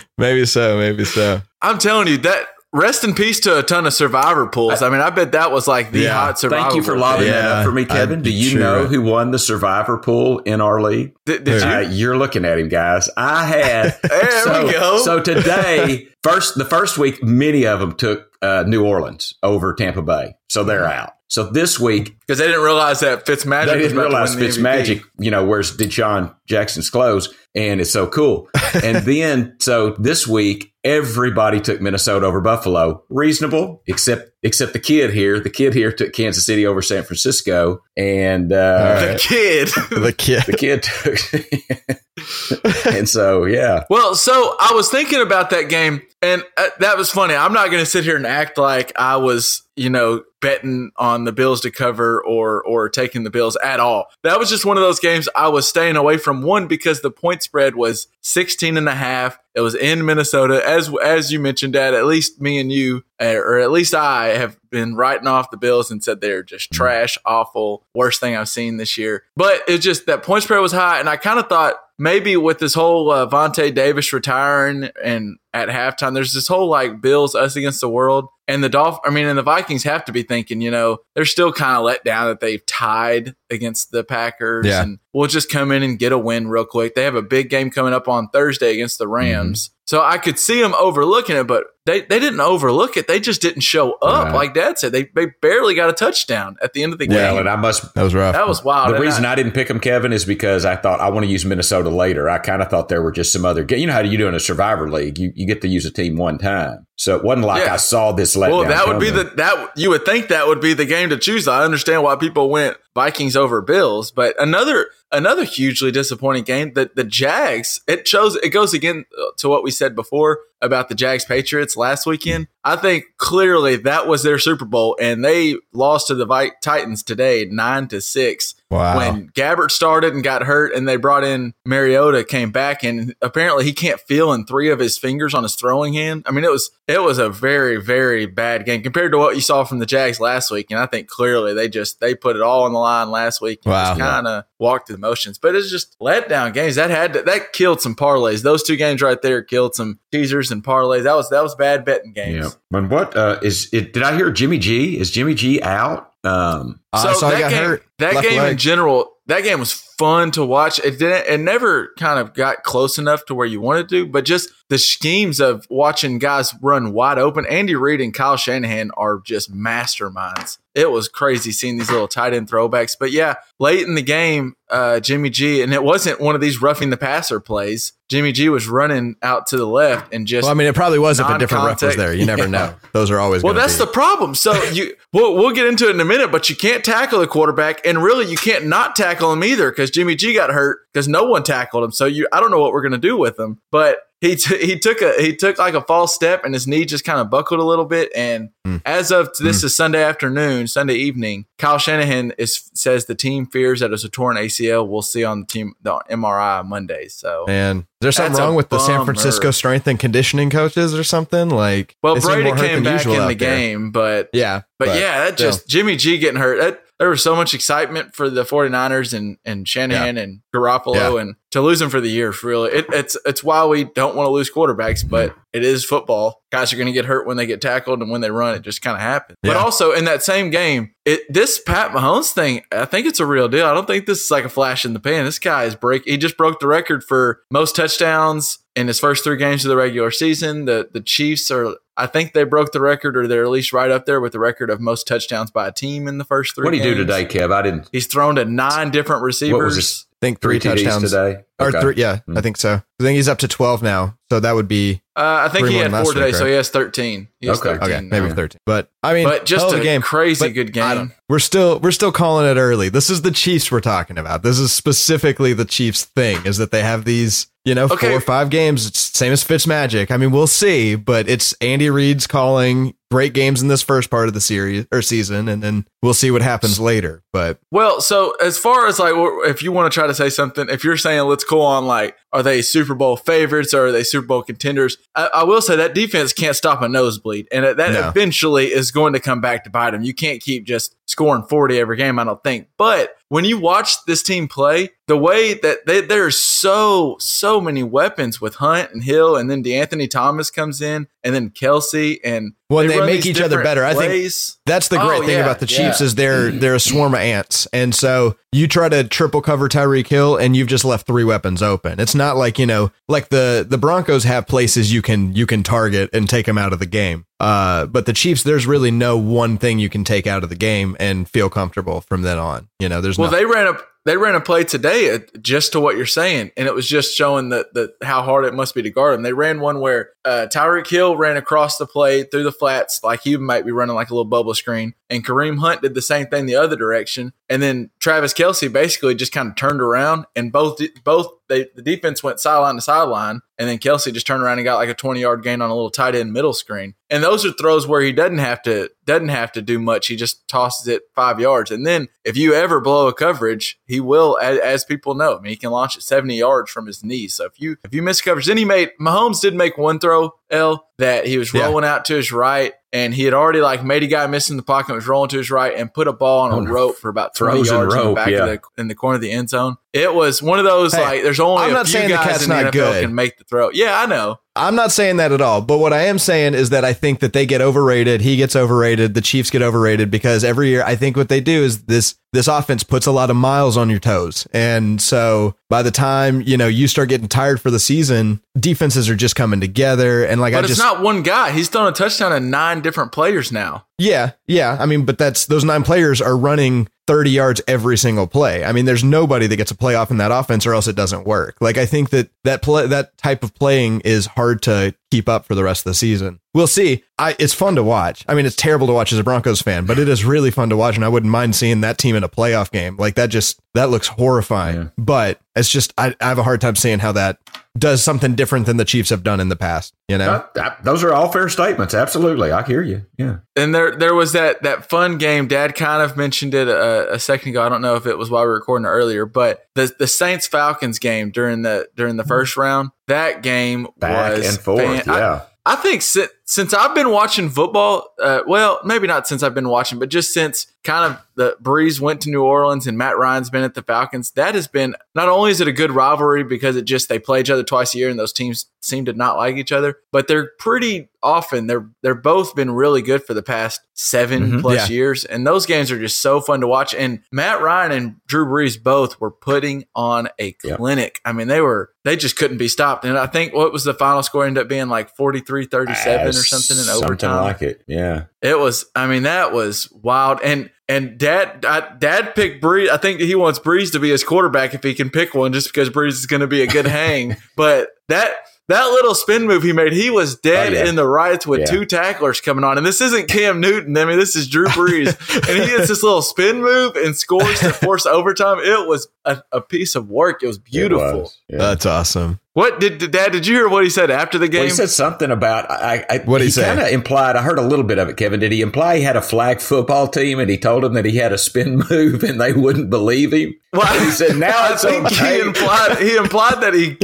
maybe 0.18 0.46
so, 0.46 0.78
maybe 0.78 1.04
so. 1.04 1.42
I'm 1.60 1.76
telling 1.76 2.08
you 2.08 2.16
that. 2.18 2.46
Rest 2.72 3.02
in 3.02 3.14
peace 3.14 3.40
to 3.40 3.58
a 3.58 3.64
ton 3.64 3.84
of 3.84 3.92
survivor 3.92 4.46
pools. 4.46 4.80
I 4.80 4.90
mean, 4.90 5.00
I 5.00 5.10
bet 5.10 5.32
that 5.32 5.50
was 5.50 5.66
like 5.66 5.90
the 5.90 6.00
Yeah. 6.02 6.14
hot 6.14 6.38
survivor. 6.38 6.62
Thank 6.62 6.74
you 6.76 6.82
for 6.84 6.92
pool. 6.92 7.00
lobbing 7.00 7.26
that 7.26 7.44
up 7.44 7.64
for 7.64 7.72
me, 7.72 7.84
Kevin. 7.84 8.20
I- 8.20 8.22
Do 8.22 8.30
you 8.30 8.50
sure. 8.50 8.60
know 8.60 8.84
who 8.86 9.02
won 9.02 9.32
the 9.32 9.40
Survivor 9.40 9.98
pool 9.98 10.38
in 10.40 10.60
our 10.60 10.80
league? 10.80 11.12
Did, 11.26 11.42
did 11.42 11.62
you? 11.62 11.68
Uh, 11.68 11.80
you're 11.80 12.16
looking 12.16 12.44
at 12.44 12.58
him, 12.60 12.68
guys. 12.68 13.08
I 13.16 13.44
had. 13.44 13.98
There 14.08 14.44
so, 14.44 14.66
we 14.66 14.72
go. 14.72 14.98
So 14.98 15.20
today, 15.20 16.08
first 16.22 16.56
the 16.56 16.64
first 16.64 16.96
week, 16.96 17.22
many 17.24 17.66
of 17.66 17.80
them 17.80 17.92
took 17.96 18.28
uh, 18.40 18.62
New 18.66 18.84
Orleans 18.84 19.34
over 19.42 19.74
Tampa 19.74 20.02
Bay, 20.02 20.34
so 20.48 20.62
they're 20.62 20.86
out. 20.86 21.10
So 21.28 21.44
this 21.44 21.78
week, 21.78 22.16
Because 22.20 22.38
they 22.38 22.46
didn't 22.46 22.62
realize 22.62 23.00
that 23.00 23.24
Fitzmagic. 23.26 23.66
they 23.66 23.76
was 23.76 23.82
didn't 23.88 23.98
realize 23.98 24.30
win 24.30 24.38
the 24.40 24.46
Fitz 24.46 24.58
MVP. 24.58 24.62
magic. 24.62 25.02
You 25.18 25.30
know, 25.30 25.44
where's 25.44 25.76
DeSean 25.76 26.34
Jackson's 26.50 26.90
clothes, 26.90 27.32
and 27.54 27.80
it's 27.80 27.92
so 27.92 28.06
cool. 28.06 28.50
and 28.84 28.98
then, 28.98 29.56
so 29.60 29.94
this 29.98 30.26
week, 30.26 30.74
everybody 30.84 31.60
took 31.60 31.80
Minnesota 31.80 32.26
over 32.26 32.40
Buffalo. 32.40 33.04
Reasonable, 33.08 33.82
except 33.86 34.30
except 34.42 34.72
the 34.72 34.78
kid 34.78 35.12
here. 35.12 35.40
The 35.40 35.50
kid 35.50 35.74
here 35.74 35.92
took 35.92 36.12
Kansas 36.12 36.44
City 36.44 36.66
over 36.66 36.82
San 36.82 37.04
Francisco, 37.04 37.82
and 37.96 38.52
uh, 38.52 39.12
The 39.12 39.18
kid. 39.18 39.68
The 40.00 40.12
kid. 40.12 40.42
the 40.46 40.56
kid 40.56 40.82
took. 40.82 41.96
and 42.94 43.08
so, 43.08 43.44
yeah, 43.44 43.84
Well, 43.88 44.14
so 44.14 44.56
I 44.58 44.72
was 44.74 44.90
thinking 44.90 45.20
about 45.20 45.50
that 45.50 45.68
game, 45.68 46.02
and 46.22 46.42
uh, 46.56 46.68
that 46.80 46.96
was 46.96 47.10
funny. 47.10 47.34
I'm 47.34 47.52
not 47.52 47.70
going 47.70 47.82
to 47.82 47.90
sit 47.90 48.04
here 48.04 48.16
and 48.16 48.26
act 48.26 48.58
like 48.58 48.92
I 48.98 49.16
was, 49.16 49.62
you 49.76 49.90
know, 49.90 50.22
betting 50.40 50.90
on 50.96 51.24
the 51.24 51.32
Bills 51.32 51.60
to 51.62 51.70
cover 51.70 52.22
or 52.24 52.62
or 52.64 52.88
taking 52.88 53.24
the 53.24 53.30
Bills 53.30 53.56
at 53.62 53.80
all. 53.80 54.06
That 54.22 54.38
was 54.38 54.48
just 54.50 54.64
one 54.64 54.76
of 54.76 54.82
those 54.82 55.00
games 55.00 55.28
I 55.36 55.48
was 55.48 55.68
staying 55.68 55.96
away 55.96 56.16
from. 56.18 56.39
One 56.42 56.66
because 56.66 57.00
the 57.00 57.10
point 57.10 57.42
spread 57.42 57.76
was 57.76 58.08
16 58.22 58.76
and 58.76 58.88
a 58.88 58.94
half. 58.94 59.38
It 59.54 59.60
was 59.60 59.74
in 59.74 60.04
Minnesota, 60.04 60.62
as 60.66 60.94
as 61.02 61.32
you 61.32 61.40
mentioned, 61.40 61.72
Dad. 61.72 61.94
At 61.94 62.06
least 62.06 62.40
me 62.40 62.58
and 62.60 62.70
you, 62.70 63.04
uh, 63.20 63.34
or 63.34 63.58
at 63.58 63.72
least 63.72 63.94
I, 63.94 64.28
have 64.28 64.56
been 64.70 64.94
writing 64.94 65.26
off 65.26 65.50
the 65.50 65.56
Bills 65.56 65.90
and 65.90 66.02
said 66.02 66.20
they're 66.20 66.44
just 66.44 66.70
trash, 66.70 67.18
awful, 67.26 67.84
worst 67.94 68.20
thing 68.20 68.36
I've 68.36 68.48
seen 68.48 68.76
this 68.76 68.96
year. 68.96 69.24
But 69.36 69.62
it's 69.66 69.84
just 69.84 70.06
that 70.06 70.22
point 70.22 70.44
spread 70.44 70.60
was 70.60 70.72
high, 70.72 71.00
and 71.00 71.08
I 71.08 71.16
kind 71.16 71.40
of 71.40 71.48
thought 71.48 71.74
maybe 71.98 72.36
with 72.36 72.58
this 72.58 72.74
whole 72.74 73.10
uh, 73.10 73.28
Vontae 73.28 73.74
Davis 73.74 74.12
retiring 74.12 74.90
and 75.04 75.36
at 75.52 75.68
halftime, 75.68 76.14
there's 76.14 76.32
this 76.32 76.48
whole 76.48 76.68
like 76.68 77.00
Bills 77.00 77.34
us 77.34 77.56
against 77.56 77.80
the 77.80 77.88
world. 77.88 78.26
And 78.48 78.64
the 78.64 78.68
Dolph, 78.68 78.98
I 79.04 79.10
mean, 79.10 79.26
and 79.26 79.38
the 79.38 79.42
Vikings 79.44 79.84
have 79.84 80.04
to 80.06 80.12
be 80.12 80.24
thinking, 80.24 80.60
you 80.60 80.72
know, 80.72 80.98
they're 81.14 81.24
still 81.24 81.52
kind 81.52 81.76
of 81.76 81.84
let 81.84 82.02
down 82.02 82.26
that 82.26 82.40
they've 82.40 82.64
tied 82.66 83.36
against 83.48 83.92
the 83.92 84.02
Packers, 84.02 84.66
Yeah. 84.66 84.82
and 84.82 84.98
we'll 85.12 85.28
just 85.28 85.50
come 85.50 85.70
in 85.70 85.84
and 85.84 85.98
get 86.00 86.10
a 86.10 86.18
win 86.18 86.48
real 86.48 86.64
quick. 86.64 86.96
They 86.96 87.04
have 87.04 87.14
a 87.14 87.22
big 87.22 87.48
game 87.48 87.70
coming 87.70 87.92
up 87.92 88.08
on 88.08 88.28
Thursday 88.30 88.72
against 88.72 88.98
the 88.98 89.04
mm-hmm. 89.04 89.14
Rams, 89.14 89.70
so 89.86 90.02
I 90.02 90.18
could 90.18 90.36
see 90.36 90.60
them 90.60 90.74
overlooking 90.76 91.36
it, 91.36 91.46
but 91.46 91.64
they, 91.86 92.00
they 92.02 92.18
didn't 92.18 92.40
overlook 92.40 92.96
it. 92.96 93.06
They 93.06 93.20
just 93.20 93.40
didn't 93.40 93.62
show 93.62 93.92
up, 94.02 94.26
Right. 94.26 94.34
like 94.34 94.54
Dad 94.54 94.78
said. 94.80 94.90
They 94.92 95.08
they 95.14 95.26
barely 95.42 95.74
got 95.76 95.88
a 95.88 95.92
touchdown 95.92 96.56
at 96.62 96.72
the 96.72 96.82
end 96.82 96.92
of 96.92 96.98
the 96.98 97.06
well, 97.08 97.32
game. 97.34 97.40
and 97.40 97.48
I 97.48 97.54
must 97.56 97.94
That 97.94 98.02
was 98.02 98.14
rough. 98.16 98.34
that 98.34 98.48
was 98.48 98.64
wild. 98.64 98.90
The 98.90 98.94
And 98.96 99.04
reason 99.04 99.24
I- 99.24 99.32
I 99.32 99.34
didn't 99.36 99.52
pick 99.52 99.68
them, 99.68 99.78
Kevin, 99.80 100.12
is 100.12 100.24
because 100.24 100.64
I 100.64 100.74
thought 100.74 100.98
I 101.00 101.08
want 101.10 101.24
to 101.26 101.30
use 101.30 101.44
Minnesota 101.44 101.88
later. 101.88 102.28
I 102.28 102.38
kind 102.38 102.62
of 102.62 102.68
thought 102.68 102.88
there 102.88 103.02
were 103.02 103.12
just 103.12 103.32
some 103.32 103.44
other. 103.44 103.64
You 103.68 103.86
know 103.86 103.92
how 103.92 104.00
you 104.00 104.18
do 104.18 104.26
in 104.28 104.34
a 104.34 104.40
Survivor 104.40 104.90
League? 104.90 105.18
You 105.18 105.32
you 105.40 105.46
get 105.46 105.62
to 105.62 105.68
use 105.68 105.86
a 105.86 105.90
team 105.90 106.16
one 106.16 106.36
time, 106.36 106.86
so 106.96 107.16
it 107.16 107.24
wasn't 107.24 107.46
like 107.46 107.64
Yeah. 107.64 107.74
I 107.74 107.76
saw 107.78 108.12
this 108.12 108.36
letdown. 108.36 108.50
Well, 108.50 108.64
that 108.64 108.86
would 108.86 109.00
be 109.00 109.08
the 109.10 109.24
that 109.36 109.72
you 109.76 109.88
would 109.88 110.04
think 110.04 110.28
that 110.28 110.46
would 110.46 110.60
be 110.60 110.74
the 110.74 110.84
game 110.84 111.08
to 111.08 111.16
choose. 111.16 111.48
I 111.48 111.64
understand 111.64 112.02
why 112.02 112.16
people 112.16 112.50
went 112.50 112.76
Vikings 112.94 113.36
over 113.36 113.62
Bills, 113.62 114.10
but 114.10 114.40
another 114.40 114.88
another 115.10 115.44
hugely 115.44 115.90
disappointing 115.90 116.44
game. 116.44 116.74
The 116.74 116.90
the 116.94 117.04
Jags. 117.04 117.80
It 117.88 118.06
shows 118.06 118.36
it 118.36 118.50
goes 118.50 118.74
again 118.74 119.06
to 119.38 119.48
what 119.48 119.64
we 119.64 119.70
said 119.70 119.96
before 119.96 120.40
about 120.60 120.90
the 120.90 120.94
Jags 120.94 121.24
Patriots 121.24 121.76
last 121.76 122.04
weekend. 122.04 122.48
I 122.62 122.76
think 122.76 123.04
clearly 123.16 123.76
that 123.76 124.06
was 124.06 124.22
their 124.22 124.38
Super 124.38 124.66
Bowl, 124.66 124.96
and 125.00 125.24
they 125.24 125.56
lost 125.72 126.08
to 126.08 126.14
the 126.14 126.52
Titans 126.62 127.02
today, 127.02 127.46
nine 127.50 127.88
to 127.88 128.02
six. 128.02 128.54
Wow. 128.70 128.98
When 128.98 129.30
Gabbert 129.30 129.72
started 129.72 130.14
and 130.14 130.22
got 130.22 130.42
hurt, 130.44 130.72
and 130.74 130.86
they 130.88 130.96
brought 130.96 131.24
in 131.24 131.54
Mariota, 131.66 132.22
came 132.22 132.52
back, 132.52 132.84
and 132.84 133.14
apparently 133.20 133.64
he 133.64 133.72
can't 133.72 134.00
feel 134.00 134.32
in 134.32 134.46
three 134.46 134.70
of 134.70 134.78
his 134.78 134.96
fingers 134.96 135.34
on 135.34 135.42
his 135.42 135.56
throwing 135.56 135.94
hand. 135.94 136.22
I 136.26 136.30
mean, 136.30 136.44
it 136.44 136.50
was 136.50 136.70
it 136.86 137.02
was 137.02 137.18
a 137.18 137.28
very 137.28 137.76
very 137.82 138.26
bad 138.26 138.64
game 138.64 138.82
compared 138.82 139.10
to 139.12 139.18
what 139.18 139.34
you 139.34 139.40
saw 139.40 139.64
from 139.64 139.80
the 139.80 139.86
Jags 139.86 140.20
last 140.20 140.50
week, 140.52 140.66
and 140.70 140.78
I 140.78 140.86
think 140.86 141.08
clearly 141.08 141.52
they 141.52 141.68
just 141.68 141.98
they 142.00 142.14
put 142.14 142.36
it 142.36 142.42
all 142.42 142.62
on 142.62 142.72
the 142.72 142.78
line 142.78 143.10
last 143.10 143.40
week 143.40 143.60
and 143.64 143.72
Wow. 143.72 143.88
just 143.88 144.00
kind 144.00 144.26
of 144.28 144.44
walked 144.60 144.86
through 144.86 144.96
the 144.96 145.00
motions. 145.00 145.36
But 145.38 145.56
it's 145.56 145.70
just 145.70 145.98
letdown 146.00 146.54
games 146.54 146.76
that 146.76 146.90
had 146.90 147.14
to, 147.14 147.22
that 147.22 147.52
killed 147.52 147.80
some 147.80 147.96
parlays. 147.96 148.42
Those 148.42 148.62
two 148.62 148.76
games 148.76 149.02
right 149.02 149.20
there 149.20 149.42
killed 149.42 149.74
some 149.74 149.98
teasers 150.12 150.50
and 150.52 150.62
parlays. 150.62 151.02
That 151.02 151.16
was 151.16 151.28
that 151.30 151.42
was 151.42 151.54
bad 151.56 151.84
betting 151.84 152.12
games. 152.12 152.56
Yeah. 152.70 152.78
And 152.78 152.88
what 152.88 153.16
uh, 153.16 153.40
is 153.42 153.68
it? 153.72 153.92
Did 153.92 154.04
I 154.04 154.14
hear 154.14 154.30
Jimmy 154.30 154.58
G? 154.58 154.98
Is 154.98 155.10
Jimmy 155.10 155.34
G 155.34 155.60
out? 155.60 156.09
Um, 156.22 156.80
I 156.92 157.12
saw 157.14 157.30
he 157.30 157.36
that 157.36 157.40
got 157.40 157.50
game, 157.50 157.64
hurt. 157.64 157.84
that 157.98 158.14
Left 158.14 158.28
game 158.28 158.44
in 158.44 158.56
general, 158.58 159.12
that 159.26 159.42
game 159.42 159.58
was 159.60 159.72
fun 160.00 160.30
to 160.32 160.44
watch. 160.44 160.78
It 160.80 160.98
didn't, 160.98 161.26
it 161.32 161.38
never 161.40 161.92
kind 161.98 162.18
of 162.18 162.32
got 162.34 162.62
close 162.64 162.98
enough 162.98 163.26
to 163.26 163.34
where 163.34 163.46
you 163.46 163.60
wanted 163.60 163.88
to, 163.90 164.06
but 164.06 164.24
just 164.24 164.48
the 164.70 164.78
schemes 164.78 165.40
of 165.40 165.66
watching 165.68 166.18
guys 166.18 166.54
run 166.62 166.92
wide 166.92 167.18
open. 167.18 167.44
Andy 167.46 167.74
Reid 167.74 168.00
and 168.00 168.14
Kyle 168.14 168.36
Shanahan 168.36 168.90
are 168.96 169.20
just 169.20 169.52
masterminds. 169.52 170.58
It 170.72 170.90
was 170.92 171.08
crazy 171.08 171.50
seeing 171.50 171.78
these 171.78 171.90
little 171.90 172.06
tight 172.06 172.32
end 172.32 172.48
throwbacks. 172.48 172.96
But 172.98 173.10
yeah, 173.10 173.34
late 173.58 173.84
in 173.86 173.96
the 173.96 174.02
game, 174.02 174.54
uh, 174.70 175.00
Jimmy 175.00 175.28
G, 175.28 175.62
and 175.62 175.74
it 175.74 175.82
wasn't 175.82 176.20
one 176.20 176.36
of 176.36 176.40
these 176.40 176.62
roughing 176.62 176.90
the 176.90 176.96
passer 176.96 177.40
plays. 177.40 177.92
Jimmy 178.08 178.30
G 178.30 178.48
was 178.48 178.68
running 178.68 179.16
out 179.20 179.48
to 179.48 179.56
the 179.56 179.66
left 179.66 180.14
and 180.14 180.28
just 180.28 180.44
well, 180.44 180.52
I 180.52 180.54
mean, 180.54 180.68
it 180.68 180.76
probably 180.76 181.00
was 181.00 181.18
if 181.18 181.28
a 181.28 181.38
different 181.38 181.64
ref 181.66 181.82
was 181.82 181.96
there. 181.96 182.14
You 182.14 182.24
never 182.24 182.42
Yeah. 182.44 182.48
know. 182.48 182.74
Those 182.92 183.10
are 183.10 183.18
always 183.18 183.42
well, 183.42 183.54
that's 183.54 183.74
be. 183.78 183.84
the 183.84 183.90
problem. 183.90 184.36
So 184.36 184.52
you, 184.70 184.94
we'll, 185.12 185.34
we'll 185.34 185.52
get 185.52 185.66
into 185.66 185.88
it 185.88 185.90
in 185.96 186.00
a 186.00 186.04
minute, 186.04 186.30
but 186.30 186.48
you 186.48 186.54
can't 186.54 186.84
tackle 186.84 187.18
the 187.18 187.26
quarterback, 187.26 187.84
and 187.84 188.00
really 188.00 188.26
you 188.30 188.36
can't 188.36 188.66
not 188.66 188.94
tackle 188.94 189.32
him 189.32 189.42
either 189.42 189.70
because 189.72 189.89
Jimmy 189.90 190.14
G 190.14 190.34
got 190.34 190.50
hurt 190.50 190.80
because 190.92 191.08
no 191.08 191.24
one 191.24 191.42
tackled 191.42 191.84
him. 191.84 191.92
So 191.92 192.06
you, 192.06 192.28
I 192.32 192.40
don't 192.40 192.50
know 192.50 192.60
what 192.60 192.72
we're 192.72 192.82
gonna 192.82 192.98
do 192.98 193.16
with 193.16 193.38
him, 193.38 193.58
but 193.70 193.98
he 194.20 194.36
t- 194.36 194.64
he 194.64 194.78
took 194.78 195.00
a 195.00 195.14
he 195.18 195.34
took 195.34 195.58
like 195.58 195.74
a 195.74 195.80
false 195.80 196.14
step 196.14 196.44
and 196.44 196.52
his 196.52 196.66
knee 196.66 196.84
just 196.84 197.04
kind 197.04 197.20
of 197.20 197.30
buckled 197.30 197.58
a 197.58 197.64
little 197.64 197.86
bit. 197.86 198.10
And 198.14 198.50
hmm. 198.66 198.76
as 198.84 199.10
of 199.10 199.30
this 199.38 199.62
hmm. 199.62 199.66
is 199.66 199.74
Sunday 199.74 200.02
afternoon, 200.02 200.66
Sunday 200.66 200.94
evening, 200.94 201.46
Kyle 201.58 201.78
Shanahan 201.78 202.32
is 202.36 202.70
says 202.74 203.06
the 203.06 203.14
team 203.14 203.46
fears 203.46 203.80
that 203.80 203.92
it's 203.92 204.04
a 204.04 204.10
torn 204.10 204.36
ACL. 204.36 204.86
We'll 204.86 205.02
see 205.02 205.24
on 205.24 205.40
the 205.40 205.46
team 205.46 205.74
the 205.82 206.00
MRI 206.10 206.66
Monday. 206.66 207.08
So 207.08 207.44
Man, 207.46 207.86
there's 208.00 208.16
something 208.16 208.38
wrong 208.38 208.54
with 208.54 208.68
the 208.68 208.78
San. 208.78 209.04
Francisco 209.04 209.50
strength 209.50 209.86
and 209.86 209.98
conditioning 209.98 210.50
coaches 210.50 210.94
or 210.94 211.04
something? 211.04 211.48
Like, 211.48 211.96
well, 212.02 212.20
Brady 212.20 212.52
came 212.60 212.82
back 212.82 213.06
in 213.06 213.12
the 213.12 213.16
there. 213.16 213.34
game, 213.34 213.90
but 213.90 214.28
Yeah, 214.34 214.62
But, 214.78 214.88
yeah, 214.88 215.24
that 215.24 215.38
just 215.38 215.66
Jimmy 215.66 215.96
G 215.96 216.18
getting 216.18 216.40
hurt. 216.40 216.60
That 216.60 216.84
there 217.00 217.08
was 217.10 217.22
so 217.22 217.34
much 217.34 217.54
excitement 217.54 218.14
for 218.14 218.30
the 218.30 218.44
49ers 218.44 219.12
and 219.12 219.38
and 219.44 219.66
Shanahan 219.66 220.16
and 220.18 220.42
Garoppolo 220.54 220.94
Yeah. 221.16 221.20
and 221.22 221.34
to 221.50 221.60
lose 221.60 221.80
them 221.80 221.90
for 221.90 222.00
the 222.00 222.08
year 222.10 222.32
for 222.32 222.46
really 222.48 222.70
it, 222.70 222.86
it's 222.90 223.16
it's 223.26 223.42
why 223.42 223.64
we 223.64 223.82
don't 223.82 224.14
want 224.14 224.28
to 224.28 224.30
lose 224.30 224.48
quarterbacks, 224.52 225.08
but 225.08 225.34
it 225.52 225.64
is 225.64 225.84
football. 225.84 226.42
Guys 226.52 226.72
are 226.72 226.76
going 226.76 226.86
to 226.86 226.92
get 226.92 227.06
hurt 227.06 227.26
when 227.26 227.36
they 227.36 227.46
get 227.46 227.60
tackled 227.60 228.02
and 228.02 228.10
when 228.10 228.20
they 228.20 228.30
run, 228.30 228.54
it 228.54 228.62
just 228.62 228.82
kind 228.82 228.94
of 228.96 229.00
happens. 229.00 229.36
But 229.42 229.56
also 229.56 229.90
in 229.90 230.04
that 230.04 230.22
same 230.22 230.50
game, 230.50 230.92
it 231.04 231.22
this 231.32 231.58
Pat 231.58 231.90
Mahomes 231.90 232.32
thing, 232.32 232.62
I 232.70 232.84
think 232.84 233.06
it's 233.06 233.18
a 233.18 233.26
real 233.26 233.48
deal. 233.48 233.66
I 233.66 233.74
don't 233.74 233.86
think 233.86 234.06
this 234.06 234.22
is 234.24 234.30
like 234.30 234.44
a 234.44 234.48
flash 234.48 234.84
in 234.84 234.92
the 234.92 235.00
pan. 235.00 235.24
This 235.24 235.40
guy 235.40 235.64
is 235.64 235.74
break. 235.74 236.04
He 236.04 236.16
just 236.18 236.36
broke 236.36 236.60
the 236.60 236.68
record 236.68 237.02
for 237.02 237.40
most 237.50 237.74
touchdowns 237.74 238.58
in 238.76 238.86
his 238.86 239.00
first 239.00 239.24
three 239.24 239.36
games 239.36 239.64
of 239.64 239.70
the 239.70 239.76
regular 239.76 240.10
season. 240.12 240.66
The 240.66 240.88
the 240.92 241.00
Chiefs 241.00 241.50
are. 241.50 241.74
I 242.00 242.06
think 242.06 242.32
they 242.32 242.44
broke 242.44 242.72
the 242.72 242.80
record, 242.80 243.16
or 243.16 243.26
they're 243.26 243.44
at 243.44 243.50
least 243.50 243.72
right 243.72 243.90
up 243.90 244.06
there 244.06 244.20
with 244.20 244.32
the 244.32 244.38
record 244.40 244.70
of 244.70 244.80
most 244.80 245.06
touchdowns 245.06 245.50
by 245.50 245.68
a 245.68 245.72
team 245.72 246.08
in 246.08 246.18
the 246.18 246.24
first 246.24 246.54
three. 246.54 246.64
What 246.64 246.70
do 246.72 246.78
you 246.78 246.82
do 246.82 246.94
today, 246.94 247.24
Kev? 247.26 247.52
I 247.52 247.62
didn't. 247.62 247.88
He's 247.92 248.06
thrown 248.06 248.36
to 248.36 248.44
nine 248.44 248.90
different 248.90 249.22
receivers. 249.22 249.56
What 249.58 249.64
was 249.64 249.76
this? 249.76 250.06
I 250.22 250.26
think 250.26 250.40
three, 250.42 250.58
TDs 250.58 250.62
touchdowns 250.84 251.02
today. 251.12 251.44
or 251.58 251.68
Okay. 251.68 251.80
three. 251.80 251.94
Yeah, 251.96 252.18
Hmm. 252.26 252.36
I 252.36 252.42
think 252.42 252.58
so. 252.58 252.74
I 252.74 253.02
think 253.02 253.16
he's 253.16 253.28
up 253.28 253.38
to 253.38 253.48
twelve 253.48 253.82
now. 253.82 254.16
So 254.30 254.38
that 254.38 254.54
would 254.54 254.68
be 254.68 255.00
Uh, 255.16 255.44
I 255.44 255.48
think 255.48 255.68
he 255.68 255.76
had 255.76 255.90
four 255.90 255.98
last 256.00 256.06
week, 256.08 256.14
today, 256.16 256.32
so 256.32 256.44
he 256.46 256.52
has 256.52 256.68
thirteen. 256.68 257.28
He 257.40 257.46
has 257.48 257.58
Okay. 257.58 257.70
13 257.78 257.90
okay, 257.90 258.00
maybe 258.06 258.28
now. 258.28 258.34
thirteen. 258.34 258.58
But 258.66 258.90
I 259.02 259.14
mean, 259.14 259.24
But 259.24 259.46
just 259.46 259.72
a 259.74 259.80
game. 259.80 260.02
crazy 260.02 260.46
But 260.46 260.54
good 260.54 260.72
game. 260.74 261.12
We're 261.28 261.38
still 261.38 261.78
we're 261.80 261.90
still 261.90 262.12
calling 262.12 262.46
it 262.46 262.58
early. 262.60 262.90
This 262.90 263.08
is 263.08 263.22
the 263.22 263.30
Chiefs 263.30 263.72
we're 263.72 263.80
talking 263.80 264.18
about. 264.18 264.42
This 264.42 264.58
is 264.58 264.72
specifically 264.72 265.52
the 265.54 265.64
Chiefs 265.64 266.04
thing 266.04 266.38
is 266.44 266.58
that 266.58 266.70
they 266.70 266.82
have 266.82 267.04
these, 267.06 267.46
you 267.64 267.74
know, 267.74 267.84
Okay. 267.84 268.08
four 268.08 268.16
or 268.16 268.20
five 268.20 268.50
games. 268.50 268.86
It's 268.86 268.98
same 269.00 269.32
as 269.32 269.44
Fitzmagic. 269.44 270.10
I 270.10 270.16
mean, 270.16 270.30
we'll 270.30 270.46
see, 270.46 270.94
but 270.94 271.28
it's 271.28 271.52
Andy 271.60 271.90
Reid's 271.90 272.26
calling 272.26 272.94
great 273.10 273.32
games 273.32 273.60
in 273.60 273.68
this 273.68 273.82
first 273.82 274.08
part 274.10 274.28
of 274.28 274.34
the 274.34 274.40
series 274.40 274.86
or 274.92 275.02
season, 275.02 275.48
and 275.48 275.62
then 275.62 275.84
we'll 276.02 276.14
see 276.14 276.30
what 276.30 276.42
happens 276.42 276.78
later. 276.78 277.22
But 277.32 277.58
Well, 277.70 278.00
so 278.00 278.34
as 278.42 278.56
far 278.56 278.86
as 278.86 278.98
like, 278.98 279.12
if 279.48 279.62
you 279.62 279.72
want 279.72 279.92
to 279.92 279.98
try 279.98 280.06
to 280.06 280.14
say 280.14 280.28
something, 280.30 280.68
if 280.68 280.84
you're 280.84 280.96
saying 280.96 281.26
let's 281.26 281.44
go 281.44 281.60
on 281.60 281.86
like, 281.86 282.16
are 282.32 282.42
they 282.44 282.62
Super 282.62 282.94
Bowl 282.94 283.16
favorites 283.16 283.74
or 283.74 283.86
are 283.86 283.92
they 283.92 284.04
Super 284.04 284.26
Bowl 284.26 284.42
contenders? 284.42 284.96
I, 285.16 285.28
I 285.34 285.44
will 285.44 285.60
say 285.60 285.74
that 285.76 285.94
defense 285.94 286.32
can't 286.32 286.54
stop 286.54 286.80
a 286.82 286.88
nosebleed, 286.88 287.48
and 287.50 287.64
that 287.64 287.76
No. 287.92 288.08
eventually 288.08 288.66
is 288.66 288.90
going 288.92 289.12
to 289.14 289.20
come 289.20 289.40
back 289.40 289.64
to 289.64 289.70
bite 289.70 289.90
them. 289.90 290.02
You 290.02 290.14
can't 290.14 290.40
keep 290.40 290.64
just 290.64 290.94
scoring 291.06 291.42
40 291.42 291.78
every 291.80 291.96
game, 291.96 292.20
I 292.20 292.24
don't 292.24 292.42
think. 292.44 292.68
But 292.78 293.16
when 293.28 293.44
you 293.44 293.58
watch 293.58 294.04
this 294.06 294.22
team 294.22 294.46
play, 294.46 294.90
the 295.08 295.16
way 295.16 295.54
that 295.54 295.86
they, 295.86 296.00
there's 296.00 296.38
so 296.38 297.16
so 297.18 297.60
many 297.60 297.82
weapons 297.82 298.40
with 298.40 298.56
Hunt 298.56 298.92
and 298.92 299.02
Hill, 299.02 299.34
and 299.36 299.50
then 299.50 299.64
DeAnthony 299.64 300.08
Thomas 300.08 300.50
comes 300.52 300.80
in, 300.80 301.08
and 301.24 301.34
then 301.34 301.50
Kelce, 301.50 302.18
and 302.22 302.52
Well, 302.70 302.86
they 302.86 302.98
run 302.98 303.06
make 303.06 303.26
each 303.26 303.40
other 303.40 303.62
better. 303.62 303.84
I 303.84 303.94
think. 303.94 304.32
That's 304.64 304.88
the 304.88 305.00
Oh, 305.02 305.06
great 305.08 305.20
thing 305.22 305.30
yeah, 305.38 305.42
about 305.42 305.58
the 305.58 305.66
Chiefs 305.66 306.00
yeah. 306.00 306.06
is 306.06 306.14
they're 306.14 306.50
they're 306.52 306.76
a 306.76 306.80
swarm 306.80 307.14
of 307.14 307.20
ants, 307.20 307.66
and 307.72 307.92
so 307.94 308.36
you 308.52 308.68
try 308.68 308.88
to 308.88 309.02
triple 309.04 309.42
cover 309.42 309.68
Tyreek 309.68 310.06
Hill, 310.06 310.36
and 310.36 310.56
you've 310.56 310.68
just 310.68 310.84
left 310.84 311.06
three 311.06 311.24
weapons 311.24 311.62
open. 311.62 311.98
It's 311.98 312.14
not 312.14 312.36
like 312.36 312.58
you 312.58 312.66
know, 312.66 312.92
like 313.08 313.28
the 313.30 313.66
the 313.68 313.76
Broncos 313.78 314.22
have 314.24 314.46
places 314.46 314.92
you 314.92 315.02
can 315.02 315.34
you 315.34 315.46
can 315.46 315.62
target 315.64 316.10
and 316.12 316.28
take 316.28 316.46
them 316.46 316.56
out 316.58 316.72
of 316.72 316.78
the 316.78 316.86
game. 316.86 317.26
Uh, 317.40 317.86
but 317.86 318.06
the 318.06 318.12
Chiefs, 318.12 318.42
there's 318.44 318.66
really 318.66 318.90
no 318.90 319.16
one 319.16 319.58
thing 319.58 319.78
you 319.78 319.88
can 319.88 320.04
take 320.04 320.26
out 320.26 320.42
of 320.44 320.48
the 320.50 320.56
game 320.56 320.96
and 321.00 321.28
feel 321.28 321.50
comfortable 321.50 322.02
from 322.02 322.22
then 322.22 322.38
on. 322.38 322.68
You 322.78 322.88
know, 322.88 323.00
there's 323.00 323.18
Well, 323.18 323.30
no. 323.30 323.36
they 323.36 323.46
ran 323.46 323.66
a 323.66 323.78
they 324.06 324.16
ran 324.16 324.34
a 324.34 324.40
play 324.40 324.64
today 324.64 325.14
uh, 325.14 325.18
just 325.40 325.72
to 325.72 325.80
what 325.80 325.96
you're 325.96 326.06
saying, 326.06 326.52
and 326.56 326.66
it 326.66 326.74
was 326.74 326.88
just 326.88 327.14
showing 327.14 327.50
that 327.50 327.92
how 328.02 328.22
hard 328.22 328.44
it 328.44 328.54
must 328.54 328.74
be 328.74 328.82
to 328.82 328.90
guard 328.90 329.14
them. 329.14 329.22
They 329.22 329.32
ran 329.32 329.60
one 329.60 329.80
where 329.80 330.10
uh, 330.24 330.46
Tyreek 330.52 330.88
Hill 330.88 331.16
ran 331.16 331.36
across 331.36 331.76
the 331.76 331.86
play 331.86 332.24
through 332.24 332.44
the 332.44 332.52
flats, 332.52 333.00
like 333.04 333.20
he 333.22 333.36
might 333.36 333.64
be 333.64 333.72
running 333.72 333.94
like 333.94 334.10
a 334.10 334.14
little 334.14 334.24
bubble 334.24 334.54
screen, 334.54 334.94
and 335.10 335.24
Kareem 335.24 335.58
Hunt 335.58 335.82
did 335.82 335.94
the 335.94 336.02
same 336.02 336.26
thing 336.26 336.46
the 336.46 336.56
other 336.56 336.76
direction, 336.76 337.32
and 337.48 337.62
then 337.62 337.90
Travis 337.98 338.32
Kelce 338.32 338.72
basically 338.72 339.14
just 339.14 339.32
kind 339.32 339.48
of 339.48 339.56
turned 339.56 339.82
around, 339.82 340.24
and 340.34 340.52
both 340.52 340.80
both 341.04 341.28
they, 341.48 341.66
the 341.74 341.82
defense 341.82 342.22
went 342.22 342.40
sideline 342.40 342.76
to 342.76 342.80
sideline, 342.80 343.42
and 343.60 343.68
then 343.68 343.78
Kelce 343.78 344.10
just 344.10 344.26
turned 344.26 344.42
around 344.42 344.58
and 344.58 344.64
got 344.64 344.76
like 344.76 344.88
a 344.88 344.94
20 344.94 345.20
yard 345.20 345.42
gain 345.42 345.60
on 345.60 345.68
a 345.68 345.74
little 345.74 345.90
tight 345.90 346.14
end 346.14 346.32
middle 346.32 346.54
screen, 346.54 346.94
and 347.10 347.22
those 347.22 347.44
are 347.44 347.52
throws 347.52 347.86
where 347.86 348.00
he 348.00 348.10
doesn't 348.10 348.38
have 348.38 348.62
to 348.62 348.90
doesn't 349.04 349.28
have 349.28 349.52
to 349.52 349.60
do 349.60 349.78
much. 349.78 350.06
He 350.06 350.16
just 350.16 350.48
tosses 350.48 350.88
it 350.88 351.02
five 351.14 351.38
yards, 351.38 351.70
and 351.70 351.86
then 351.86 352.08
if 352.24 352.38
you 352.38 352.54
ever 352.54 352.80
blow 352.80 353.06
a 353.06 353.12
coverage, 353.12 353.78
he 353.84 354.00
will, 354.00 354.38
as, 354.40 354.58
as 354.60 354.84
people 354.84 355.14
know. 355.14 355.36
I 355.36 355.40
mean, 355.40 355.50
he 355.50 355.56
can 355.56 355.70
launch 355.70 355.96
it 355.96 356.02
70 356.02 356.36
yards 356.36 356.70
from 356.70 356.86
his 356.86 357.04
knees. 357.04 357.34
So 357.34 357.44
if 357.44 357.60
you 357.60 357.76
if 357.84 357.94
you 357.94 358.02
miss 358.02 358.22
coverage, 358.22 358.46
then 358.46 358.56
he 358.56 358.64
made 358.64 358.92
Mahomes 358.98 359.40
did 359.42 359.54
make 359.54 359.76
one 359.76 359.98
throw 359.98 360.32
L 360.50 360.86
that 360.98 361.26
he 361.26 361.36
was 361.38 361.52
Yeah. 361.52 361.66
rolling 361.66 361.84
out 361.84 362.06
to 362.06 362.14
his 362.14 362.32
right. 362.32 362.72
And 362.92 363.14
he 363.14 363.22
had 363.24 363.34
already 363.34 363.60
like 363.60 363.84
made 363.84 364.02
a 364.02 364.08
guy 364.08 364.26
miss 364.26 364.50
in 364.50 364.56
the 364.56 364.64
pocket, 364.64 364.94
was 364.94 365.06
rolling 365.06 365.28
to 365.28 365.36
his 365.38 365.50
right, 365.50 365.72
and 365.76 365.92
put 365.94 366.08
a 366.08 366.12
ball 366.12 366.50
on 366.50 366.66
a 366.66 366.72
rope 366.72 366.96
for 366.96 367.08
about 367.08 367.36
twenty 367.36 367.62
yards 367.62 367.94
in 367.94 368.04
the 368.08 368.14
back 368.14 368.28
yeah. 368.28 368.38
of 368.38 368.46
the 368.48 368.60
in 368.78 368.88
the 368.88 368.96
corner 368.96 369.14
of 369.14 369.20
the 369.20 369.30
end 369.30 369.48
zone. 369.48 369.76
It 369.92 370.14
was 370.14 370.40
one 370.40 370.58
of 370.60 370.64
those 370.64 370.94
Hey, 370.94 371.02
like 371.02 371.22
there's 371.22 371.40
only 371.40 371.64
I'm 371.64 371.70
a 371.70 371.74
not 371.74 371.86
few 371.86 371.94
saying 371.94 372.10
the 372.10 372.16
cat's 372.16 372.46
the 372.46 372.48
not 372.48 372.66
NFL 372.66 372.72
good. 372.72 373.02
can 373.02 373.14
make 373.14 373.38
the 373.38 373.44
throw. 373.44 373.70
Yeah, 373.72 374.00
I 374.00 374.06
know. 374.06 374.38
I'm 374.56 374.74
not 374.74 374.92
saying 374.92 375.16
that 375.16 375.32
at 375.32 375.40
all. 375.40 375.62
But 375.62 375.78
what 375.78 375.92
I 375.92 376.02
am 376.06 376.18
saying 376.18 376.54
is 376.54 376.70
that 376.70 376.84
I 376.84 376.92
think 376.92 377.20
that 377.20 377.32
they 377.32 377.46
get 377.46 377.60
overrated. 377.60 378.20
He 378.20 378.36
gets 378.36 378.54
overrated. 378.54 379.14
The 379.14 379.20
Chiefs 379.20 379.48
get 379.50 379.62
overrated 379.62 380.10
because 380.10 380.44
every 380.44 380.68
year 380.68 380.82
I 380.84 380.96
think 380.96 381.16
what 381.16 381.28
they 381.28 381.40
do 381.40 381.62
is 381.64 381.84
this 381.84 382.16
this 382.32 382.46
offense 382.46 382.84
puts 382.84 383.06
a 383.06 383.10
lot 383.12 383.30
of 383.30 383.36
miles 383.36 383.76
on 383.76 383.90
your 383.90 383.98
toes. 383.98 384.46
And 384.52 385.00
so 385.02 385.54
by 385.68 385.82
the 385.82 385.90
time, 385.90 386.40
you 386.42 386.56
know, 386.56 386.68
you 386.68 386.86
start 386.86 387.08
getting 387.08 387.26
tired 387.28 387.60
for 387.60 387.70
the 387.72 387.80
season, 387.80 388.40
defenses 388.58 389.08
are 389.08 389.16
just 389.16 389.34
coming 389.34 389.60
together. 389.60 390.24
And 390.24 390.40
like 390.40 390.52
But 390.52 390.58
I 390.58 390.60
it's 390.60 390.68
just 390.76 390.80
not 390.80 391.00
one 391.02 391.22
guy. 391.22 391.50
He's 391.50 391.68
thrown 391.68 391.88
a 391.88 391.92
touchdown 391.92 392.30
to 392.32 392.38
nine 392.40 392.80
different 392.82 393.10
players 393.12 393.50
now. 393.50 393.86
Yeah, 393.98 394.32
yeah. 394.46 394.76
I 394.78 394.86
mean, 394.86 395.04
but 395.04 395.18
that's 395.18 395.46
those 395.46 395.64
nine 395.64 395.82
players 395.82 396.20
are 396.20 396.36
running 396.36 396.88
30 397.10 397.30
yards 397.30 397.60
every 397.66 397.98
single 397.98 398.28
play. 398.28 398.62
I 398.62 398.70
mean, 398.70 398.84
there's 398.84 399.02
nobody 399.02 399.48
that 399.48 399.56
gets 399.56 399.72
a 399.72 399.74
play 399.74 399.96
off 399.96 400.12
in 400.12 400.18
that 400.18 400.30
offense 400.30 400.64
or 400.64 400.74
else 400.74 400.86
it 400.86 400.94
doesn't 400.94 401.26
work. 401.26 401.56
Like 401.60 401.76
I 401.76 401.84
think 401.84 402.10
that 402.10 402.30
that 402.44 402.62
play 402.62 402.86
that 402.86 403.18
type 403.18 403.42
of 403.42 403.52
playing 403.52 404.02
is 404.02 404.26
hard 404.26 404.62
to 404.62 404.94
keep 405.10 405.28
up 405.28 405.44
for 405.44 405.54
the 405.54 405.64
rest 405.64 405.86
of 405.86 405.90
the 405.90 405.94
season. 405.94 406.40
We'll 406.54 406.66
see. 406.66 407.04
I 407.18 407.36
it's 407.38 407.54
fun 407.54 407.76
to 407.76 407.82
watch. 407.82 408.24
I 408.28 408.34
mean, 408.34 408.46
it's 408.46 408.56
terrible 408.56 408.86
to 408.88 408.92
watch 408.92 409.12
as 409.12 409.18
a 409.18 409.24
Broncos 409.24 409.62
fan, 409.62 409.86
but 409.86 409.98
it 409.98 410.08
is 410.08 410.24
really 410.24 410.50
fun 410.50 410.70
to 410.70 410.76
watch 410.76 410.96
and 410.96 411.04
I 411.04 411.08
wouldn't 411.08 411.30
mind 411.30 411.54
seeing 411.54 411.80
that 411.82 411.98
team 411.98 412.16
in 412.16 412.24
a 412.24 412.28
playoff 412.28 412.70
game. 412.70 412.96
Like 412.96 413.14
that 413.14 413.30
just 413.30 413.60
that 413.74 413.90
looks 413.90 414.08
horrifying. 414.08 414.90
But 414.98 415.40
it's 415.54 415.70
just 415.70 415.92
I, 415.98 416.14
I 416.20 416.28
have 416.28 416.38
a 416.38 416.42
hard 416.42 416.60
time 416.60 416.76
seeing 416.76 416.98
how 416.98 417.12
that 417.12 417.38
does 417.78 418.02
something 418.02 418.34
different 418.34 418.66
than 418.66 418.78
the 418.78 418.84
Chiefs 418.84 419.10
have 419.10 419.22
done 419.22 419.38
in 419.38 419.48
the 419.48 419.56
past, 419.56 419.94
you 420.08 420.18
know? 420.18 420.32
That- 420.32 420.54
that- 420.54 420.84
those 420.84 421.04
are 421.04 421.12
all 421.12 421.30
fair 421.30 421.48
statements. 421.48 421.94
Absolutely, 421.94 422.50
I 422.50 422.64
hear 422.64 422.82
you. 422.82 423.06
Yeah. 423.16 423.38
And 423.54 423.74
there, 423.74 423.94
there 423.94 424.14
was 424.14 424.32
that 424.32 424.62
that 424.62 424.88
fun 424.88 425.18
game. 425.18 425.46
Dad 425.46 425.74
kind 425.74 426.02
of 426.02 426.16
mentioned 426.16 426.54
it 426.54 426.66
a, 426.66 427.14
a 427.14 427.18
second 427.18 427.50
ago. 427.50 427.62
I 427.62 427.68
don't 427.68 427.82
know 427.82 427.94
if 427.94 428.06
it 428.06 428.18
was 428.18 428.30
while 428.30 428.42
we 428.42 428.48
were 428.48 428.54
recording 428.54 428.86
earlier, 428.86 429.24
but 429.26 429.66
the 429.74 429.94
the 429.98 430.06
Saints 430.06 430.46
Falcons 430.46 430.98
game 430.98 431.30
during 431.30 431.62
the 431.62 431.88
during 431.94 432.16
the 432.16 432.22
mm-hmm. 432.22 432.28
first 432.28 432.56
round. 432.56 432.90
That 433.10 433.42
game 433.42 433.86
Back 433.98 434.36
was 434.38 434.46
and 434.48 434.58
forth. 434.64 434.80
fan- 435.04 435.14
I- 435.14 435.18
yeah. 435.18 435.40
I 435.66 435.76
think 435.76 436.00
since, 436.02 436.30
since 436.50 436.74
I've 436.74 436.96
been 436.96 437.10
watching 437.10 437.48
football, 437.48 438.12
uh, 438.20 438.40
well, 438.46 438.80
maybe 438.84 439.06
not 439.06 439.28
since 439.28 439.42
I've 439.44 439.54
been 439.54 439.68
watching, 439.68 440.00
but 440.00 440.08
just 440.08 440.34
since 440.34 440.66
kind 440.82 441.12
of 441.12 441.20
the 441.36 441.56
Brees 441.62 442.00
went 442.00 442.22
to 442.22 442.30
New 442.30 442.42
Orleans 442.42 442.86
and 442.86 442.96
Matt 442.98 443.16
Ryan's 443.18 443.50
been 443.50 443.62
at 443.62 443.74
the 443.74 443.82
Falcons, 443.82 444.32
that 444.32 444.54
has 444.56 444.66
been 444.66 444.96
not 445.14 445.28
only 445.28 445.52
is 445.52 445.60
it 445.60 445.68
a 445.68 445.72
good 445.72 445.92
rivalry 445.92 446.42
because 446.42 446.74
it 446.74 446.86
just 446.86 447.08
they 447.08 447.18
play 447.18 447.40
each 447.40 447.50
other 447.50 447.62
twice 447.62 447.94
a 447.94 447.98
year 447.98 448.08
and 448.08 448.18
those 448.18 448.32
teams 448.32 448.66
seem 448.82 449.04
to 449.04 449.12
not 449.12 449.36
like 449.36 449.56
each 449.56 449.70
other, 449.72 449.98
but 450.10 450.26
they're 450.26 450.50
pretty 450.58 451.08
often 451.22 451.66
they're 451.66 451.86
they're 452.02 452.14
both 452.14 452.54
been 452.56 452.70
really 452.70 453.02
good 453.02 453.22
for 453.22 453.34
the 453.34 453.42
past 453.42 453.82
7 453.92 454.52
Mhm. 454.52 454.60
plus 454.62 454.88
Yeah. 454.88 454.94
years, 454.94 455.24
and 455.26 455.46
those 455.46 455.66
games 455.66 455.92
are 455.92 455.98
just 455.98 456.20
so 456.20 456.40
fun 456.40 456.62
to 456.62 456.66
watch. 456.66 456.94
And 456.94 457.20
Matt 457.30 457.60
Ryan 457.60 457.92
and 457.92 458.14
Drew 458.26 458.46
Brees 458.46 458.82
both 458.82 459.20
were 459.20 459.30
putting 459.30 459.84
on 459.94 460.30
a 460.38 460.52
clinic. 460.52 461.20
I 461.26 461.32
mean, 461.32 461.46
they 461.48 461.60
were 461.60 461.90
they 462.04 462.16
just 462.16 462.36
couldn't 462.38 462.56
be 462.56 462.68
stopped. 462.68 463.04
And 463.04 463.18
I 463.18 463.26
think 463.26 463.52
what 463.54 463.70
was 463.74 463.84
the 463.84 463.92
final 463.92 464.22
score 464.22 464.46
ended 464.46 464.62
up 464.62 464.68
being 464.68 464.88
like 464.88 465.14
43-37 465.14 466.28
or 466.28 466.32
As 466.40 466.48
something 466.48 466.76
in 466.78 466.84
Something 466.84 467.04
overtime. 467.04 467.44
like 467.44 467.62
it. 467.62 467.82
Yeah. 467.86 468.24
It 468.42 468.58
was. 468.58 468.86
I 468.96 469.06
mean, 469.06 469.22
that 469.24 469.52
was 469.52 469.90
wild. 469.92 470.40
And 470.42 470.70
and 470.88 471.18
dad, 471.18 471.64
I, 471.64 471.94
dad 471.98 472.34
picked 472.34 472.62
Brees. 472.62 472.88
I 472.88 472.96
think 472.96 473.20
he 473.20 473.34
wants 473.36 473.58
Brees 473.58 473.92
to 473.92 474.00
be 474.00 474.10
his 474.10 474.24
quarterback 474.24 474.74
if 474.74 474.82
he 474.82 474.94
can 474.94 475.08
pick 475.10 475.34
one, 475.34 475.52
just 475.52 475.68
because 475.68 475.88
Brees 475.90 476.08
is 476.12 476.26
going 476.26 476.40
to 476.40 476.46
be 476.48 476.62
a 476.62 476.66
good 476.66 476.86
hang. 476.88 477.36
But 477.56 477.88
that 478.08 478.32
that 478.68 478.84
little 478.86 479.14
spin 479.16 479.46
move 479.48 479.62
he 479.64 479.72
made, 479.72 479.92
he 479.92 480.10
was 480.10 480.36
oh, 480.36 480.38
dead 480.44 480.72
Oh, 480.72 480.76
yeah. 480.76 480.86
in 480.88 480.94
the 480.94 481.06
rights 481.06 481.44
with 481.46 481.60
Yeah. 481.60 481.66
two 481.66 481.84
tacklers 481.84 482.40
coming 482.40 482.62
on. 482.64 482.76
And 482.78 482.86
this 482.86 483.00
isn't 483.00 483.28
Cam 483.28 483.60
Newton. 483.60 483.96
I 483.96 484.04
mean, 484.04 484.16
this 484.18 484.36
is 484.36 484.48
Drew 484.48 484.66
Brees, 484.66 485.08
and 485.48 485.58
he 485.62 485.68
hits 485.68 485.88
this 485.88 486.02
little 486.04 486.22
spin 486.22 486.62
move 486.62 486.94
and 486.96 487.16
scores 487.16 487.58
to 487.60 487.72
force 487.72 488.06
overtime. 488.06 488.58
It 488.60 488.86
was 488.88 489.08
a, 489.24 489.42
a 489.52 489.60
piece 489.60 489.94
of 489.96 490.08
work. 490.08 490.42
It 490.42 490.46
was 490.48 490.56
It 490.58 490.64
beautiful. 490.64 491.20
was, 491.22 491.38
yeah. 491.48 491.58
That's 491.58 491.86
awesome. 491.86 492.39
What 492.52 492.80
did, 492.80 492.98
did 492.98 493.12
Dad? 493.12 493.30
Did 493.30 493.46
you 493.46 493.54
hear 493.54 493.68
what 493.68 493.84
he 493.84 493.90
said 493.90 494.10
after 494.10 494.36
the 494.36 494.48
game? 494.48 494.60
Well, 494.62 494.68
he 494.68 494.74
said 494.74 494.90
something 494.90 495.30
about 495.30 495.70
I. 495.70 496.04
I 496.10 496.18
What'd 496.18 496.44
he 496.44 496.50
say? 496.50 496.64
kind 496.64 496.80
of 496.80 496.88
implied. 496.88 497.36
I 497.36 497.42
heard 497.42 497.60
a 497.60 497.62
little 497.62 497.84
bit 497.84 497.98
of 497.98 498.08
it. 498.08 498.16
Kevin, 498.16 498.40
did 498.40 498.50
he 498.50 498.60
imply 498.60 498.96
he 498.96 499.02
had 499.04 499.14
a 499.14 499.22
flag 499.22 499.60
football 499.60 500.08
team 500.08 500.40
and 500.40 500.50
he 500.50 500.58
told 500.58 500.84
him 500.84 500.94
that 500.94 501.04
he 501.04 501.16
had 501.16 501.32
a 501.32 501.38
spin 501.38 501.80
move 501.90 502.24
and 502.24 502.40
they 502.40 502.52
wouldn't 502.52 502.90
believe 502.90 503.32
him? 503.32 503.54
Well, 503.72 503.86
he 504.00 504.10
said 504.10 504.36
now 504.36 504.50
I 504.68 504.72
it's 504.72 504.82
think 504.82 505.06
okay. 505.06 505.34
he 505.36 505.40
implied 505.46 505.98
he 505.98 506.16
implied 506.16 506.60
that 506.60 506.74
he 506.74 506.96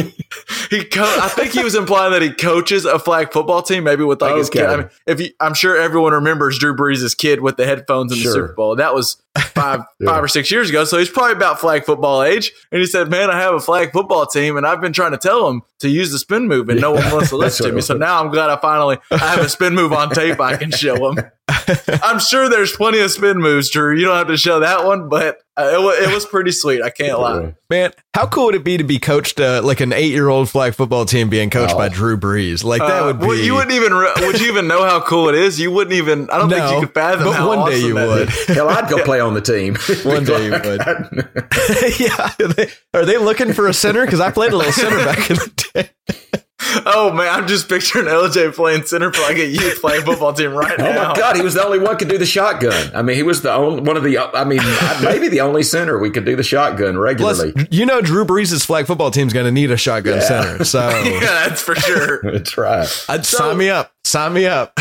he 0.76 0.84
co- 0.84 1.18
I 1.22 1.28
think 1.28 1.52
he 1.52 1.62
was 1.62 1.76
implying 1.76 2.10
that 2.12 2.22
he 2.22 2.32
coaches 2.32 2.84
a 2.84 2.98
flag 2.98 3.32
football 3.32 3.62
team, 3.62 3.84
maybe 3.84 4.02
with 4.02 4.20
like 4.20 4.34
his 4.34 4.50
kid. 4.50 4.66
I 4.66 4.76
mean, 4.78 4.88
if 5.06 5.20
you, 5.20 5.30
I'm 5.38 5.54
sure 5.54 5.76
everyone 5.76 6.12
remembers 6.12 6.58
Drew 6.58 6.74
Brees' 6.76 7.16
kid 7.16 7.40
with 7.40 7.56
the 7.56 7.66
headphones 7.66 8.10
in 8.10 8.18
Sure. 8.18 8.32
the 8.32 8.34
Super 8.48 8.52
Bowl. 8.54 8.74
That 8.74 8.94
was 8.94 9.22
five 9.38 9.80
Yeah. 10.00 10.10
five 10.10 10.22
or 10.24 10.28
six 10.28 10.50
years 10.50 10.68
ago, 10.68 10.84
so 10.84 10.98
he's 10.98 11.08
probably 11.08 11.32
about 11.32 11.58
flag 11.60 11.84
football 11.84 12.22
age. 12.22 12.52
And 12.70 12.80
he 12.80 12.86
said, 12.86 13.10
"Man, 13.10 13.30
I 13.30 13.38
have 13.40 13.54
a 13.54 13.60
flag 13.60 13.92
football 13.92 14.26
team, 14.26 14.56
and 14.56 14.66
I've 14.66 14.80
been 14.80 14.92
trying 14.92 15.12
to 15.12 15.18
tell 15.18 15.48
him 15.48 15.62
to 15.80 15.88
use 15.88 16.12
the 16.12 16.18
spin 16.18 16.48
move, 16.48 16.68
and 16.68 16.80
no 16.80 16.92
one 16.92 17.04
wants 17.12 17.30
to 17.30 17.36
listen 17.38 17.66
to 17.66 17.72
me. 17.72 17.80
So 17.80 17.94
now 17.94 18.20
I'm 18.22 18.30
glad 18.30 18.50
I 18.50 18.56
finally 18.60 18.98
I 19.10 19.18
have 19.18 19.40
a 19.40 19.48
spin 19.48 19.74
move 19.74 19.92
on 19.92 20.10
tape 20.10 20.40
I 20.40 20.56
can 20.56 20.70
show 20.70 21.10
him. 21.10 21.24
I'm 22.02 22.18
sure 22.18 22.48
there's 22.48 22.72
plenty 22.72 22.98
of 23.00 23.10
spin 23.10 23.38
moves, 23.38 23.70
Drew. 23.70 23.94
You 23.96 24.04
don't 24.06 24.16
have 24.16 24.26
to 24.28 24.36
show 24.36 24.60
that 24.60 24.84
one, 24.84 25.08
but 25.08 25.38
uh, 25.56 25.70
it, 25.74 25.80
wa- 25.82 25.90
it 25.92 26.12
was 26.12 26.26
pretty 26.26 26.50
sweet. 26.50 26.82
I 26.82 26.90
can't 26.90 27.20
lie. 27.20 27.54
Man, 27.70 27.92
how 28.14 28.26
cool 28.26 28.46
would 28.46 28.56
it 28.56 28.64
be 28.64 28.76
to 28.76 28.82
be 28.84 28.98
coached 28.98 29.38
uh, 29.38 29.60
like 29.62 29.80
an 29.80 29.92
eight-year-old 29.92 30.50
flag 30.50 30.74
football 30.74 31.04
team 31.04 31.28
being 31.28 31.48
coached 31.50 31.74
Oh. 31.74 31.78
by 31.78 31.88
Drew 31.88 32.16
Brees? 32.16 32.64
Like 32.64 32.80
that 32.80 33.02
Uh, 33.02 33.06
would 33.06 33.20
be. 33.20 33.26
well, 33.26 33.36
you 33.36 33.54
wouldn't 33.54 33.72
even 33.72 33.94
re- 33.94 34.12
would 34.18 34.40
you 34.40 34.48
even 34.48 34.66
know 34.66 34.84
how 34.84 35.00
cool 35.00 35.28
it 35.28 35.36
is? 35.36 35.60
You 35.60 35.70
wouldn't 35.70 35.94
even. 35.94 36.28
I 36.30 36.38
don't 36.38 36.50
think 36.50 36.68
you 36.72 36.80
could 36.80 36.92
fathom 36.94 37.24
but 37.26 37.32
how 37.36 37.46
one 37.48 37.70
day 37.70 37.78
you 37.78 37.94
would. 37.94 38.28
is. 38.28 38.46
Hell, 38.46 38.68
I'd 38.68 38.90
go 38.90 39.04
play 39.04 39.20
on 39.20 39.34
the 39.34 39.40
team. 39.40 39.76
One 40.04 40.24
day 40.24 40.46
you 40.46 40.50
would. 40.50 40.80
yeah, 42.00 42.32
are 42.40 42.48
they, 42.48 42.70
are 42.92 43.04
they 43.04 43.18
looking 43.18 43.52
for 43.52 43.68
a 43.68 43.72
center? 43.74 44.04
Because 44.04 44.20
I 44.20 44.30
played 44.32 44.52
a 44.52 44.56
little 44.56 44.72
center 44.72 44.96
back 45.04 45.30
in 45.30 45.36
the 45.36 45.70
day. 45.74 45.90
Oh 46.86 47.12
man, 47.14 47.28
I'm 47.28 47.46
just 47.46 47.68
picturing 47.68 48.06
LJ 48.06 48.54
playing 48.54 48.84
center 48.84 49.12
for 49.12 49.22
like 49.22 49.38
a 49.38 49.46
youth 49.46 49.80
playing 49.80 50.04
football 50.04 50.32
team 50.32 50.52
right 50.52 50.78
now. 50.78 50.86
Oh 51.06 51.08
my 51.10 51.14
God, 51.16 51.36
he 51.36 51.42
was 51.42 51.54
the 51.54 51.64
only 51.64 51.78
one 51.78 51.96
could 51.98 52.08
do 52.08 52.16
the 52.18 52.26
shotgun. 52.26 52.90
I 52.94 53.02
mean, 53.02 53.16
he 53.16 53.22
was 53.22 53.42
the 53.42 53.52
only 53.52 53.80
one 53.82 53.96
of 53.96 54.02
the. 54.04 54.18
I 54.18 54.44
mean, 54.44 54.60
maybe 55.02 55.28
the 55.28 55.40
only 55.40 55.62
center 55.62 55.98
we 55.98 56.10
could 56.10 56.24
do 56.24 56.36
the 56.36 56.42
shotgun 56.42 56.94
Plus, 56.94 57.00
regularly. 57.40 57.68
you 57.70 57.86
know, 57.86 58.00
Drew 58.00 58.24
Brees' 58.24 58.64
flag 58.64 58.86
football 58.86 59.10
team's 59.10 59.32
going 59.32 59.46
to 59.46 59.52
need 59.52 59.70
a 59.70 59.76
shotgun 59.76 60.20
center. 60.22 60.64
So 60.64 60.88
yeah, 61.04 61.20
that's 61.20 61.62
for 61.62 61.74
sure. 61.74 62.20
That's 62.32 62.56
right. 62.56 63.04
I'd 63.08 63.26
So- 63.26 63.38
sign 63.38 63.56
me 63.58 63.70
up. 63.70 63.92
Sign 64.04 64.32
me 64.32 64.46
up. 64.46 64.78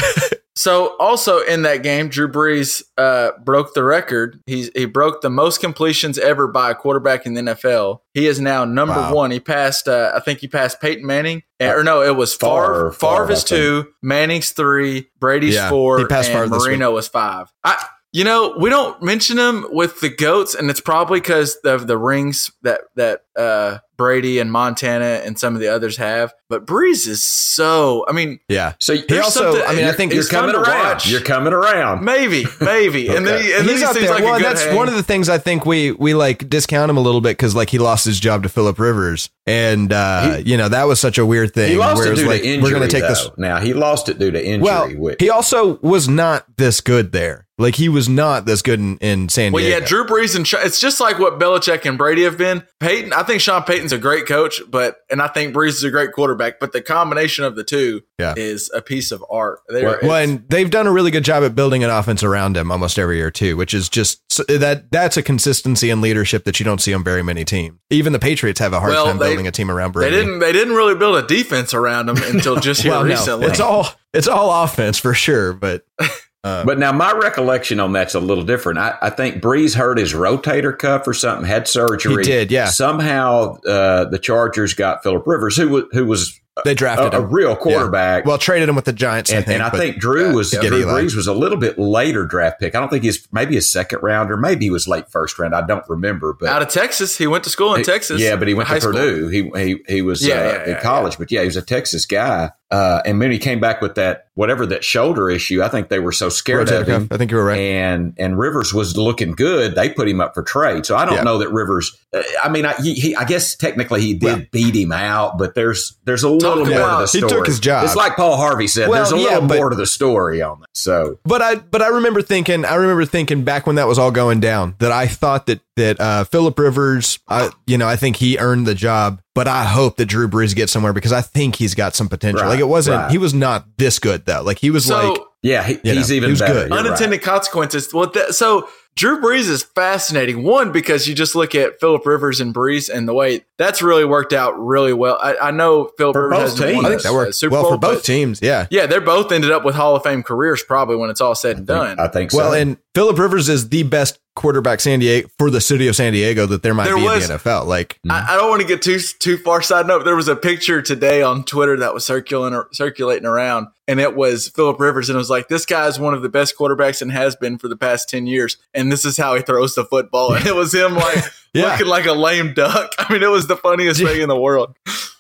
So 0.58 0.96
also 1.00 1.40
in 1.40 1.64
that 1.64 1.84
game, 1.84 2.08
Drew 2.08 2.30
Brees 2.30 2.82
uh, 2.98 3.32
broke 3.44 3.74
the 3.74 3.84
record. 3.84 4.40
He's 4.46 4.70
he 4.74 4.86
broke 4.86 5.22
the 5.22 5.30
most 5.30 5.60
completions 5.60 6.18
ever 6.18 6.48
by 6.48 6.72
a 6.72 6.76
quarterback 6.76 7.26
in 7.26 7.34
the 7.34 7.42
NFL. 7.42 8.00
He 8.14 8.28
is 8.28 8.40
now 8.40 8.64
number 8.64 8.94
Wow. 8.96 9.14
one. 9.14 9.32
He 9.32 9.40
passed. 9.42 9.88
Uh, 9.90 10.12
I 10.16 10.22
think 10.22 10.40
he 10.40 10.48
passed 10.48 10.80
Peyton 10.80 11.06
Manning. 11.06 11.44
Or 11.60 11.84
no, 11.84 12.02
it 12.02 12.16
was 12.16 12.34
Favre. 12.34 12.92
Favre, 12.92 13.24
Favre, 13.26 13.32
is 13.32 13.44
two. 13.44 13.88
Manning's 14.02 14.52
three. 14.52 15.10
Brady's 15.20 15.56
Yeah, 15.56 15.70
four. 15.70 16.00
he 16.00 16.06
passed 16.06 16.30
and 16.30 16.50
Marino 16.50 16.92
was 16.92 17.08
five. 17.08 17.52
I. 17.64 17.86
You 18.16 18.24
know, 18.24 18.56
we 18.58 18.70
don't 18.70 19.04
mention 19.04 19.38
him 19.38 19.66
with 19.72 20.00
the 20.00 20.08
goats, 20.08 20.56
and 20.56 20.70
it's 20.70 20.80
probably 20.80 21.20
because 21.20 21.56
of 21.66 21.86
the 21.86 21.98
rings 21.98 22.50
that 22.62 22.80
that 22.96 23.26
uh, 23.36 23.80
Brady 23.98 24.40
and 24.40 24.50
Montana 24.50 25.22
and 25.26 25.38
some 25.38 25.54
of 25.54 25.60
the 25.60 25.68
others 25.68 25.98
have. 25.98 26.34
But 26.48 26.66
Brees 26.66 27.10
is 27.10 27.22
so. 27.22 28.06
I 28.08 28.14
mean, 28.14 28.40
Yeah. 28.48 28.76
So 28.80 28.94
He 28.96 29.20
also. 29.20 29.62
I 29.66 29.76
mean, 29.76 29.84
I 29.84 29.92
think 29.92 30.14
you're 30.14 30.24
coming 30.24 30.54
to 30.56 30.62
around. 30.62 30.86
watch. 30.86 31.10
You're 31.10 31.20
coming 31.20 31.52
around. 31.52 32.06
Maybe, 32.06 32.46
maybe, 32.62 33.10
and 33.14 33.28
then 33.28 33.36
Okay. 33.36 33.48
he, 33.48 33.54
and 33.54 33.68
then 33.68 33.78
he 33.78 33.84
out 33.84 33.94
seems 33.94 34.06
there. 34.06 34.16
like 34.16 34.24
well, 34.24 34.36
a 34.36 34.38
good 34.38 34.46
that's 34.46 34.64
hang. 34.64 34.78
one 34.78 34.88
of 34.88 34.94
the 34.94 35.04
things 35.04 35.28
I 35.28 35.38
think 35.38 35.66
we 35.66 35.92
we 35.92 36.14
like 36.14 36.50
discount 36.50 36.90
him 36.90 36.96
a 36.96 37.02
little 37.02 37.20
bit 37.20 37.32
because 37.32 37.54
like 37.54 37.70
he 37.70 37.80
lost 37.80 38.06
his 38.06 38.18
job 38.18 38.44
to 38.44 38.50
Philip 38.50 38.80
Rivers, 38.80 39.30
and 39.46 39.92
uh, 39.92 40.42
you 40.42 40.56
know 40.56 40.70
that 40.70 40.86
was 40.86 41.02
such 41.02 41.18
a 41.18 41.26
weird 41.26 41.54
thing. 41.54 41.72
He 41.72 41.78
lost 41.78 42.02
it 42.06 42.16
due 42.16 42.28
like, 42.30 42.44
to 42.44 42.48
injury. 42.48 42.64
We're 42.64 42.78
going 42.78 42.88
to 42.90 42.94
take 42.94 43.02
though. 43.04 43.10
this. 43.10 43.30
Now 43.38 43.60
he 43.60 43.74
lost 43.74 44.08
it 44.08 44.20
due 44.20 44.32
to 44.32 44.42
injury. 44.42 44.64
Well, 44.64 44.90
which, 44.92 45.18
he 45.20 45.30
also 45.30 45.80
was 45.80 46.08
not 46.08 46.46
this 46.56 46.80
good 46.80 47.12
there. 47.12 47.45
Like 47.58 47.76
he 47.76 47.88
was 47.88 48.10
not 48.10 48.46
this 48.46 48.62
good 48.62 48.82
in, 48.82 48.98
in 48.98 49.30
San 49.30 49.54
Well, 49.54 49.64
Diego. 49.64 49.76
Well, 49.76 49.82
yeah, 49.82 49.88
Drew 49.88 50.06
Brees 50.06 50.36
and 50.36 50.46
it's 50.66 50.78
just 50.80 51.00
like 51.00 51.20
what 51.20 51.40
Belichick 51.40 51.86
and 51.88 51.98
Brady 51.98 52.24
have 52.24 52.38
been. 52.38 52.64
Payton, 52.82 53.14
I 53.14 53.24
think 53.24 53.40
Sean 53.40 53.64
Payton's 53.64 53.94
a 53.94 53.98
great 53.98 54.26
coach, 54.28 54.62
but 54.70 54.98
and 55.10 55.22
I 55.22 55.30
think 55.30 55.56
Brees 55.56 55.70
is 55.70 55.84
a 55.86 55.90
great 55.90 56.12
quarterback. 56.12 56.60
But 56.60 56.74
the 56.74 56.82
combination 56.82 57.46
of 57.46 57.56
the 57.56 57.64
two 57.64 58.02
Yeah. 58.20 58.34
is 58.36 58.70
a 58.76 58.82
piece 58.82 59.14
of 59.14 59.24
art. 59.32 59.60
They 59.70 59.84
Well, 59.84 59.94
it's- 59.96 60.28
and 60.30 60.44
they've 60.50 60.70
done 60.70 60.86
a 60.86 60.92
really 60.92 61.12
good 61.12 61.24
job 61.24 61.44
at 61.44 61.56
building 61.56 61.82
an 61.84 61.90
offense 61.90 62.24
around 62.24 62.58
him 62.58 62.72
almost 62.72 63.00
every 63.00 63.18
year 63.18 63.32
too, 63.32 63.56
which 63.56 63.74
is 63.74 63.88
just 63.88 64.22
that 64.50 64.92
that's 64.92 65.16
a 65.16 65.24
consistency 65.24 65.90
and 65.90 66.02
leadership 66.02 66.44
that 66.44 66.60
you 66.60 66.66
don't 66.66 66.82
see 66.82 66.94
on 66.94 67.06
very 67.06 67.24
many 67.24 67.46
teams. 67.46 67.78
Even 67.90 68.12
the 68.12 68.20
Patriots 68.20 68.60
have 68.60 68.74
a 68.74 68.82
hard 68.82 68.92
Well, 68.92 69.06
time 69.06 69.18
they- 69.18 69.28
building 69.30 69.48
a 69.48 69.52
team 69.52 69.72
around 69.72 69.92
Brady. 69.94 70.14
they 70.14 70.22
didn't 70.24 70.40
they 70.40 70.52
didn't 70.52 70.74
really 70.76 70.96
build 70.96 71.16
a 71.16 71.26
defense 71.26 71.74
around 71.74 72.10
him 72.10 72.18
until 72.18 72.56
just 72.60 72.82
here 72.82 72.92
well, 72.92 73.04
no, 73.06 73.10
recently. 73.12 73.48
it's 73.48 73.62
all 73.62 73.88
it's 74.14 74.28
all 74.28 74.64
offense 74.66 74.98
for 75.00 75.14
sure, 75.14 75.54
but 75.54 75.86
But 76.46 76.78
now 76.78 76.92
my 76.92 77.12
recollection 77.12 77.80
on 77.80 77.92
that's 77.94 78.14
a 78.14 78.20
little 78.20 78.44
different. 78.44 78.78
I, 78.78 78.98
I 79.02 79.10
think 79.10 79.42
Brees 79.42 79.76
hurt 79.76 79.98
his 79.98 80.14
rotator 80.14 80.78
cuff 80.78 81.08
or 81.08 81.14
something, 81.14 81.46
had 81.48 81.68
surgery. 81.68 82.24
He 82.24 82.30
did, 82.30 82.52
yeah. 82.52 82.66
Somehow 82.66 83.58
uh, 83.62 84.06
the 84.06 84.20
Chargers 84.20 84.74
got 84.76 85.02
Philip 85.02 85.26
Rivers, 85.26 85.58
who 85.58 85.70
was 85.70 85.84
who 85.92 86.06
was 86.06 86.40
they 86.64 86.74
drafted 86.74 87.14
a, 87.14 87.18
a 87.18 87.22
real 87.22 87.56
quarterback. 87.56 88.24
Yeah. 88.24 88.30
Well, 88.30 88.38
traded 88.38 88.70
him 88.70 88.76
with 88.76 88.86
the 88.86 88.94
Giants, 88.94 89.30
I 89.32 89.38
and, 89.38 89.46
think. 89.46 89.56
and 89.56 89.64
I 89.64 89.70
think 89.72 89.98
Drew 89.98 90.34
was 90.34 90.52
to 90.52 90.62
get 90.62 90.70
Drew 90.70 90.82
Eli. 90.82 91.02
Brees 91.02 91.16
was 91.16 91.28
a 91.28 91.34
little 91.34 91.58
bit 91.58 91.78
later 91.78 92.26
draft 92.26 92.62
pick. 92.62 92.76
I 92.76 92.80
don't 92.80 92.90
think 92.90 93.04
he's 93.04 93.28
maybe 93.32 93.58
a 93.58 93.62
second 93.62 94.00
round 94.04 94.32
or 94.32 94.38
maybe 94.38 94.66
he 94.66 94.72
was 94.72 94.88
late 94.88 95.10
first 95.10 95.38
round. 95.38 95.54
I 95.54 95.66
don't 95.66 95.84
remember, 95.90 96.34
but 96.40 96.48
out 96.48 96.62
of 96.62 96.70
Texas. 96.70 97.18
He 97.18 97.28
went 97.28 97.44
to 97.44 97.50
school 97.50 97.76
in 97.76 97.84
Texas. 97.84 98.22
yeah, 98.22 98.36
but 98.38 98.48
he 98.48 98.54
went 98.54 98.70
high 98.70 98.76
to 98.76 98.82
school. 98.82 98.94
Purdue. 98.94 99.28
He 99.28 99.52
he 99.56 99.84
he 99.88 100.02
was 100.02 100.26
Yeah, 100.26 100.36
uh, 100.36 100.38
yeah, 100.44 100.64
in 100.64 100.70
yeah, 100.72 100.82
college, 100.82 101.18
but 101.18 101.32
yeah, 101.32 101.42
he 101.42 101.48
was 101.48 101.58
a 101.58 101.62
Texas 101.62 102.06
guy. 102.06 102.52
Uh, 102.72 103.00
and 103.06 103.22
then 103.22 103.30
he 103.32 103.38
came 103.38 103.60
back 103.60 103.80
with 103.80 103.94
that 103.96 104.24
whatever 104.34 104.66
that 104.66 104.84
shoulder 104.84 105.30
issue. 105.30 105.62
I 105.62 105.70
think 105.70 105.88
they 105.90 106.00
were 106.00 106.12
so 106.12 106.30
scared 106.30 106.68
Rotator 106.68 106.82
of 106.82 106.88
him. 106.88 107.02
cuff. 107.08 107.16
I 107.16 107.18
think 107.18 107.30
you 107.32 107.38
were 107.38 107.46
right. 107.46 107.60
And 107.60 108.14
and 108.18 108.38
Rivers 108.40 108.74
was 108.74 108.98
looking 108.98 109.34
good. 109.34 109.76
They 109.76 109.90
put 109.90 110.10
him 110.10 110.20
up 110.20 110.34
for 110.34 110.42
trade. 110.42 110.86
So 110.86 110.98
I 110.98 111.06
don't 111.06 111.16
Yeah. 111.16 111.24
know 111.24 111.38
that 111.38 111.50
Rivers. 111.52 111.96
uh, 112.12 112.24
I 112.44 112.50
mean, 112.50 112.66
I, 112.66 112.74
he, 112.82 112.96
he 112.96 113.16
I 113.16 113.24
guess 113.26 113.56
technically 113.56 114.02
he 114.02 114.16
did 114.16 114.26
Well- 114.26 114.42
beat 114.52 114.76
him 114.76 114.92
out, 114.92 115.38
but 115.38 115.54
there's 115.54 115.96
there's 116.06 116.24
a 116.24 116.30
little 116.30 116.56
more 116.58 116.66
to 116.66 116.72
the 116.72 117.06
story. 117.08 117.22
He 117.24 117.30
took 117.30 117.46
his 117.46 117.60
job. 117.60 117.86
It's 117.86 117.96
like 117.96 118.16
Paul 118.16 118.36
Harvey 118.36 118.68
said. 118.68 118.90
Well, 118.90 118.98
there's 119.04 119.14
a 119.14 119.24
yeah, 119.24 119.34
little 119.36 119.48
but- 119.48 119.58
more 119.58 119.70
to 119.70 119.76
the 119.76 119.86
story 119.88 120.42
on 120.42 120.60
that. 120.62 120.70
So 120.74 121.20
But 121.24 121.42
I 121.44 121.56
but 121.56 121.82
I 121.84 121.90
remember 121.90 122.22
thinking 122.24 122.66
I 122.66 122.76
remember 122.76 123.06
thinking 123.06 123.44
back 123.44 123.68
when 123.68 123.76
that 123.78 123.88
was 123.88 124.00
all 124.00 124.12
going 124.12 124.40
down 124.40 124.74
that 124.80 124.92
I 124.92 125.06
thought 125.08 125.46
that 125.46 125.62
that 125.76 126.00
uh, 126.00 126.24
Philip 126.26 126.58
Rivers 126.60 127.20
I 127.28 127.50
you 127.68 127.78
know 127.78 127.88
I 127.88 127.96
think 127.96 128.16
he 128.18 128.38
earned 128.38 128.66
the 128.66 128.76
job 128.76 129.22
but 129.34 129.48
I 129.48 129.64
hope 129.66 129.98
that 129.98 130.06
Drew 130.06 130.28
Brees 130.28 130.56
gets 130.56 130.72
somewhere 130.72 130.94
because 130.94 131.12
I 131.12 131.22
think 131.22 131.56
he's 131.56 131.76
got 131.76 131.96
some 131.96 132.08
potential 132.10 132.42
Right, 132.44 132.50
like 132.50 132.60
it 132.60 132.68
wasn't 132.68 132.98
right. 132.98 133.12
he 133.12 133.18
was 133.18 133.34
not 133.34 133.78
this 133.78 134.00
good 134.00 134.26
though 134.26 134.42
like 134.42 134.60
he 134.60 134.70
was 134.70 134.86
So 134.86 135.12
like 135.12 135.22
yeah, 135.44 135.64
he, 135.64 135.78
he's 135.84 136.10
know, 136.10 136.16
even 136.16 136.30
he 136.30 136.32
was 136.32 136.40
better. 136.40 136.54
good. 136.54 136.70
You're 136.70 136.78
right. 136.80 136.86
unintended 136.88 137.22
consequences. 137.22 137.94
Well, 137.94 138.10
that, 138.12 138.34
so 138.34 138.68
Drew 138.96 139.22
Brees 139.22 139.48
is 139.48 139.62
fascinating. 139.62 140.42
One 140.42 140.72
because 140.72 141.08
you 141.08 141.14
just 141.14 141.36
look 141.36 141.54
at 141.54 141.80
Philip 141.80 142.04
Rivers 142.04 142.40
and 142.40 142.52
Brees 142.52 142.90
and 142.92 143.08
the 143.08 143.14
way 143.14 143.46
that's 143.60 143.84
really 143.84 144.06
worked 144.06 144.34
out 144.34 144.58
really 144.58 144.94
well. 144.94 145.20
I, 145.22 145.36
I 145.38 145.52
know 145.52 145.92
Philip 146.00 146.16
For 146.16 146.30
Rivers 146.30 146.38
both 146.56 146.60
hasn't 146.60 146.70
teams. 146.72 146.76
won 146.78 146.86
I 146.86 146.88
a- 146.88 146.92
think 146.94 147.04
that 147.04 147.10
a 147.10 147.14
worked 147.14 147.36
Super 147.36 147.52
well 147.54 147.62
Bowl, 147.62 147.72
for 147.74 147.78
both 147.78 148.04
teams 148.04 148.40
yeah 148.42 148.66
Yeah, 148.72 148.88
they're 148.88 149.02
both 149.02 149.32
ended 149.32 149.52
up 149.52 149.64
with 149.64 149.76
Hall 149.76 149.96
of 149.96 150.02
Fame 150.02 150.24
careers 150.24 150.64
probably 150.64 150.96
when 150.96 151.12
it's 151.12 151.22
all 151.22 151.36
said 151.36 151.58
and 151.58 151.68
done. 151.68 152.00
I 152.00 152.08
think 152.08 152.32
so. 152.32 152.38
well 152.40 152.54
and 152.54 152.78
Philip 152.96 153.20
Rivers 153.20 153.48
is 153.48 153.70
the 153.70 153.84
best 153.84 154.18
quarterback 154.36 154.80
San 154.82 155.00
Diego 155.00 155.28
for 155.40 155.50
the 155.50 155.62
city 155.62 155.88
of 155.88 155.96
San 155.96 156.14
Diego 156.14 156.46
that 156.46 156.62
there 156.62 156.74
might 156.74 156.86
There 156.86 156.96
be 156.98 157.04
was- 157.04 157.24
in 157.24 157.30
the 157.32 157.40
NFL 157.40 157.66
like 157.66 158.00
I, 158.10 158.34
I 158.34 158.36
don't 158.38 158.50
want 158.50 158.62
to 158.62 158.68
get 158.68 158.82
too 158.82 159.00
too 159.00 159.38
far 159.38 159.62
side 159.62 159.88
note. 159.88 160.04
There 160.06 160.16
was 160.16 160.28
a 160.28 160.36
picture 160.36 160.82
today 160.82 161.22
on 161.22 161.44
Twitter 161.46 161.78
that 161.78 161.94
was 161.94 162.06
circulating 162.06 162.62
circulating 162.74 163.26
around, 163.26 163.68
and 163.88 164.00
it 164.00 164.16
was 164.16 164.50
Philip 164.50 164.80
Rivers, 164.80 165.10
and 165.10 165.16
it 165.16 165.18
was 165.20 165.30
like, 165.30 165.48
"This 165.48 165.66
guy 165.66 165.88
is 165.88 165.98
one 166.00 166.14
of 166.14 166.22
the 166.22 166.30
best 166.30 166.58
quarterbacks 166.58 167.02
and 167.02 167.12
has 167.12 167.36
been 167.36 167.58
for 167.58 167.68
the 167.68 167.78
past 167.78 168.10
ten 168.10 168.28
years, 168.28 168.58
and 168.74 168.92
this 168.92 169.06
is 169.06 169.18
how 169.18 169.36
he 169.36 169.42
throws 169.42 169.76
the 169.76 169.86
football." 169.86 170.34
And 170.34 170.46
it 170.46 170.56
was 170.56 170.74
him 170.74 170.96
like 170.96 171.24
Yeah. 171.54 171.72
looking 171.72 171.88
like 171.88 172.06
a 172.06 172.14
lame 172.14 172.54
duck. 172.54 172.92
I 173.00 173.12
mean, 173.14 173.24
it 173.24 173.30
was 173.32 173.48
the 173.48 173.56
funniest 173.58 174.02
thing 174.02 174.22
in 174.22 174.28
the 174.30 174.40
world. 174.40 174.76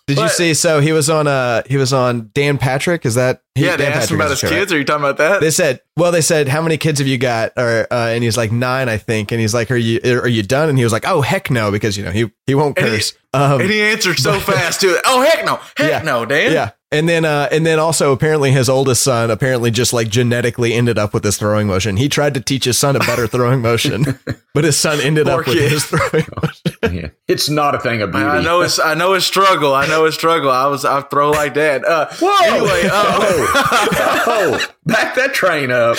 did 0.08 0.18
you 0.20 0.30
see 0.30 0.54
so 0.54 0.82
he 0.82 0.92
was 0.92 1.10
on 1.10 1.26
uh 1.26 1.64
he 1.68 1.78
was 1.78 1.92
on 1.94 2.30
Dan 2.34 2.58
Patrick 2.58 3.06
is 3.06 3.16
that 3.16 3.42
he- 3.56 3.64
yeah, 3.66 3.76
they 3.78 3.88
asked 3.88 4.12
him 4.12 4.18
about 4.18 4.30
his 4.32 4.42
the 4.42 4.48
right? 4.48 4.54
kids. 4.54 4.72
Are 4.74 4.78
you 4.78 4.84
talking 4.84 5.04
about 5.04 5.18
that? 5.18 5.42
They 5.42 5.50
said, 5.52 5.80
well, 5.98 6.12
they 6.12 6.22
said, 6.22 6.48
how 6.50 6.62
many 6.62 6.78
kids 6.78 7.00
have 7.00 7.08
you 7.08 7.18
got? 7.18 7.54
Or, 7.58 7.88
uh, 7.92 8.10
and 8.10 8.24
he's 8.24 8.38
like 8.38 8.52
nine, 8.52 8.90
I 8.90 8.98
think. 8.98 9.32
And 9.32 9.40
he's 9.42 9.54
like, 9.54 9.72
are 9.72 9.76
you, 9.78 10.00
are 10.04 10.28
you 10.28 10.44
done? 10.44 10.70
And 10.70 10.78
he 10.78 10.84
was 10.84 10.92
like, 10.94 11.08
oh, 11.08 11.22
heck 11.22 11.50
no, 11.50 11.72
because 11.72 11.98
you 11.98 12.04
know, 12.04 12.12
he, 12.12 12.30
he 12.46 12.54
won't 12.56 12.78
And 12.78 12.88
he- 12.88 12.94
curse. 12.98 13.14
um, 13.34 13.62
and 13.62 13.70
he 13.72 13.82
answered 13.82 14.20
so 14.20 14.40
fast 14.40 14.82
too. 14.82 14.98
Oh 15.06 15.22
heck 15.22 15.46
no, 15.46 15.56
heck 15.78 15.90
Yeah. 15.90 16.02
no, 16.04 16.26
Dan. 16.26 16.52
yeah. 16.52 16.72
And 16.92 17.10
then, 17.10 17.26
uh, 17.26 17.50
and 17.52 17.66
then 17.66 17.78
also 17.78 18.14
apparently 18.14 18.52
his 18.52 18.70
oldest 18.70 19.04
son 19.04 19.30
apparently 19.30 19.70
just 19.70 19.92
like 19.92 20.08
genetically 20.08 20.74
ended 20.74 20.98
up 20.98 21.14
with 21.14 21.24
this 21.24 21.38
throwing 21.38 21.68
motion. 21.68 21.98
He 21.98 22.08
tried 22.08 22.34
to 22.36 22.40
teach 22.42 22.64
his 22.64 22.78
son 22.78 22.96
a 22.96 23.00
better 23.00 23.28
throwing 23.28 23.62
motion, 23.62 24.18
but 24.54 24.64
his 24.64 24.78
son 24.78 25.02
ended 25.02 25.26
Poor 25.28 25.42
up 25.42 25.48
with 25.48 25.58
his 25.58 25.84
throwing 25.86 26.26
motion. 26.42 26.62
Yeah. 26.86 27.10
it's 27.28 27.50
not 27.50 27.74
a 27.74 27.80
thing 27.80 28.04
of 28.04 28.12
beauty. 28.12 28.26
I 28.28 28.44
know 28.44 28.62
it's, 28.62 28.78
I 28.80 28.94
know 28.94 29.14
his 29.14 29.26
struggle. 29.26 29.74
I 29.74 29.88
know 29.88 30.06
his 30.06 30.14
struggle. 30.14 30.52
I 30.52 30.68
was 30.68 30.86
I 30.86 31.02
throw 31.02 31.32
like 31.32 31.56
dad. 31.56 31.84
Uh, 31.84 32.08
Whoa! 32.22 32.46
Anyway, 32.46 32.88
uh, 32.92 33.45
oh, 34.28 34.66
back 34.86 35.16
that 35.16 35.34
train 35.34 35.72
up. 35.72 35.98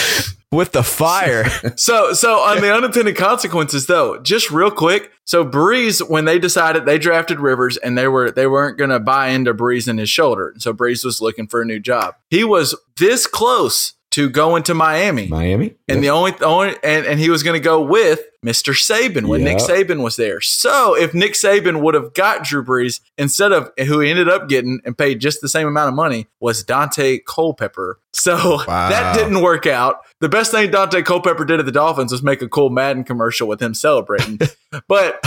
with 0.53 0.73
the 0.73 0.83
fire. 0.83 1.45
So, 1.77 2.13
so 2.15 2.39
on 2.39 2.61
the 2.61 2.73
unintended 2.73 3.17
consequences, 3.17 3.87
though, 3.87 4.19
just 4.21 4.51
real 4.51 4.71
quick. 4.71 5.11
So, 5.25 5.45
Brees, 5.45 6.09
when 6.09 6.25
they 6.25 6.39
decided 6.39 6.85
they 6.85 6.99
drafted 6.99 7.39
Rivers, 7.41 7.77
and 7.77 7.99
they 7.99 8.09
were 8.09 8.31
they 8.31 8.47
weren't 8.47 8.79
going 8.79 8.91
to 8.91 9.01
buy 9.01 9.29
into 9.29 9.53
Brees 9.53 9.89
in 9.89 9.99
his 9.99 10.09
shoulder, 10.09 10.55
so 10.59 10.73
Brees 10.73 11.05
was 11.05 11.21
looking 11.21 11.47
for 11.47 11.61
a 11.61 11.65
new 11.65 11.81
job. 11.81 12.15
He 12.31 12.45
was 12.45 12.75
this 12.99 13.27
close 13.27 13.95
to 14.17 14.29
going 14.29 14.63
to 14.65 14.75
Miami, 14.75 15.29
Miami. 15.29 15.75
and 15.89 16.03
the 16.03 16.11
only, 16.11 16.33
the 16.33 16.45
only 16.47 16.75
and, 16.83 17.07
and 17.07 17.21
he 17.21 17.31
was 17.31 17.43
going 17.43 17.59
to 17.61 17.65
go 17.65 17.81
with 17.81 18.21
Mr. 18.45 18.73
Saban 18.75 19.27
when 19.27 19.45
Nick 19.45 19.59
Yeah. 19.59 19.67
Saban 19.67 20.03
was 20.03 20.17
there. 20.17 20.41
So 20.41 20.97
if 20.97 21.15
Nick 21.15 21.33
Saban 21.33 21.83
would 21.83 21.95
have 21.95 22.15
got 22.15 22.45
Drew 22.45 22.65
Brees 22.65 23.01
instead 23.19 23.53
of 23.53 23.71
who 23.79 24.01
he 24.01 24.11
ended 24.11 24.29
up 24.29 24.49
getting 24.49 24.81
and 24.85 24.97
paid 24.97 25.21
just 25.21 25.41
the 25.41 25.49
same 25.49 25.67
amount 25.67 25.89
of 25.89 25.95
money 25.95 26.27
was 26.41 26.65
Daunte 26.65 27.25
Culpepper. 27.27 27.99
So 28.17 28.37
Wow. 28.67 28.89
that 28.89 29.15
didn't 29.15 29.43
work 29.43 29.67
out. 29.67 30.01
The 30.21 30.29
best 30.29 30.51
thing 30.51 30.71
Daunte 30.71 31.05
Culpepper 31.05 31.45
did 31.45 31.61
at 31.61 31.67
the 31.67 31.73
Dolphins 31.73 32.13
was 32.13 32.23
make 32.23 32.41
a 32.43 32.49
cool 32.49 32.71
Madden 32.71 33.05
commercial 33.05 33.47
with 33.47 33.61
him 33.61 33.75
celebrating. 33.75 34.39
but 34.89 35.21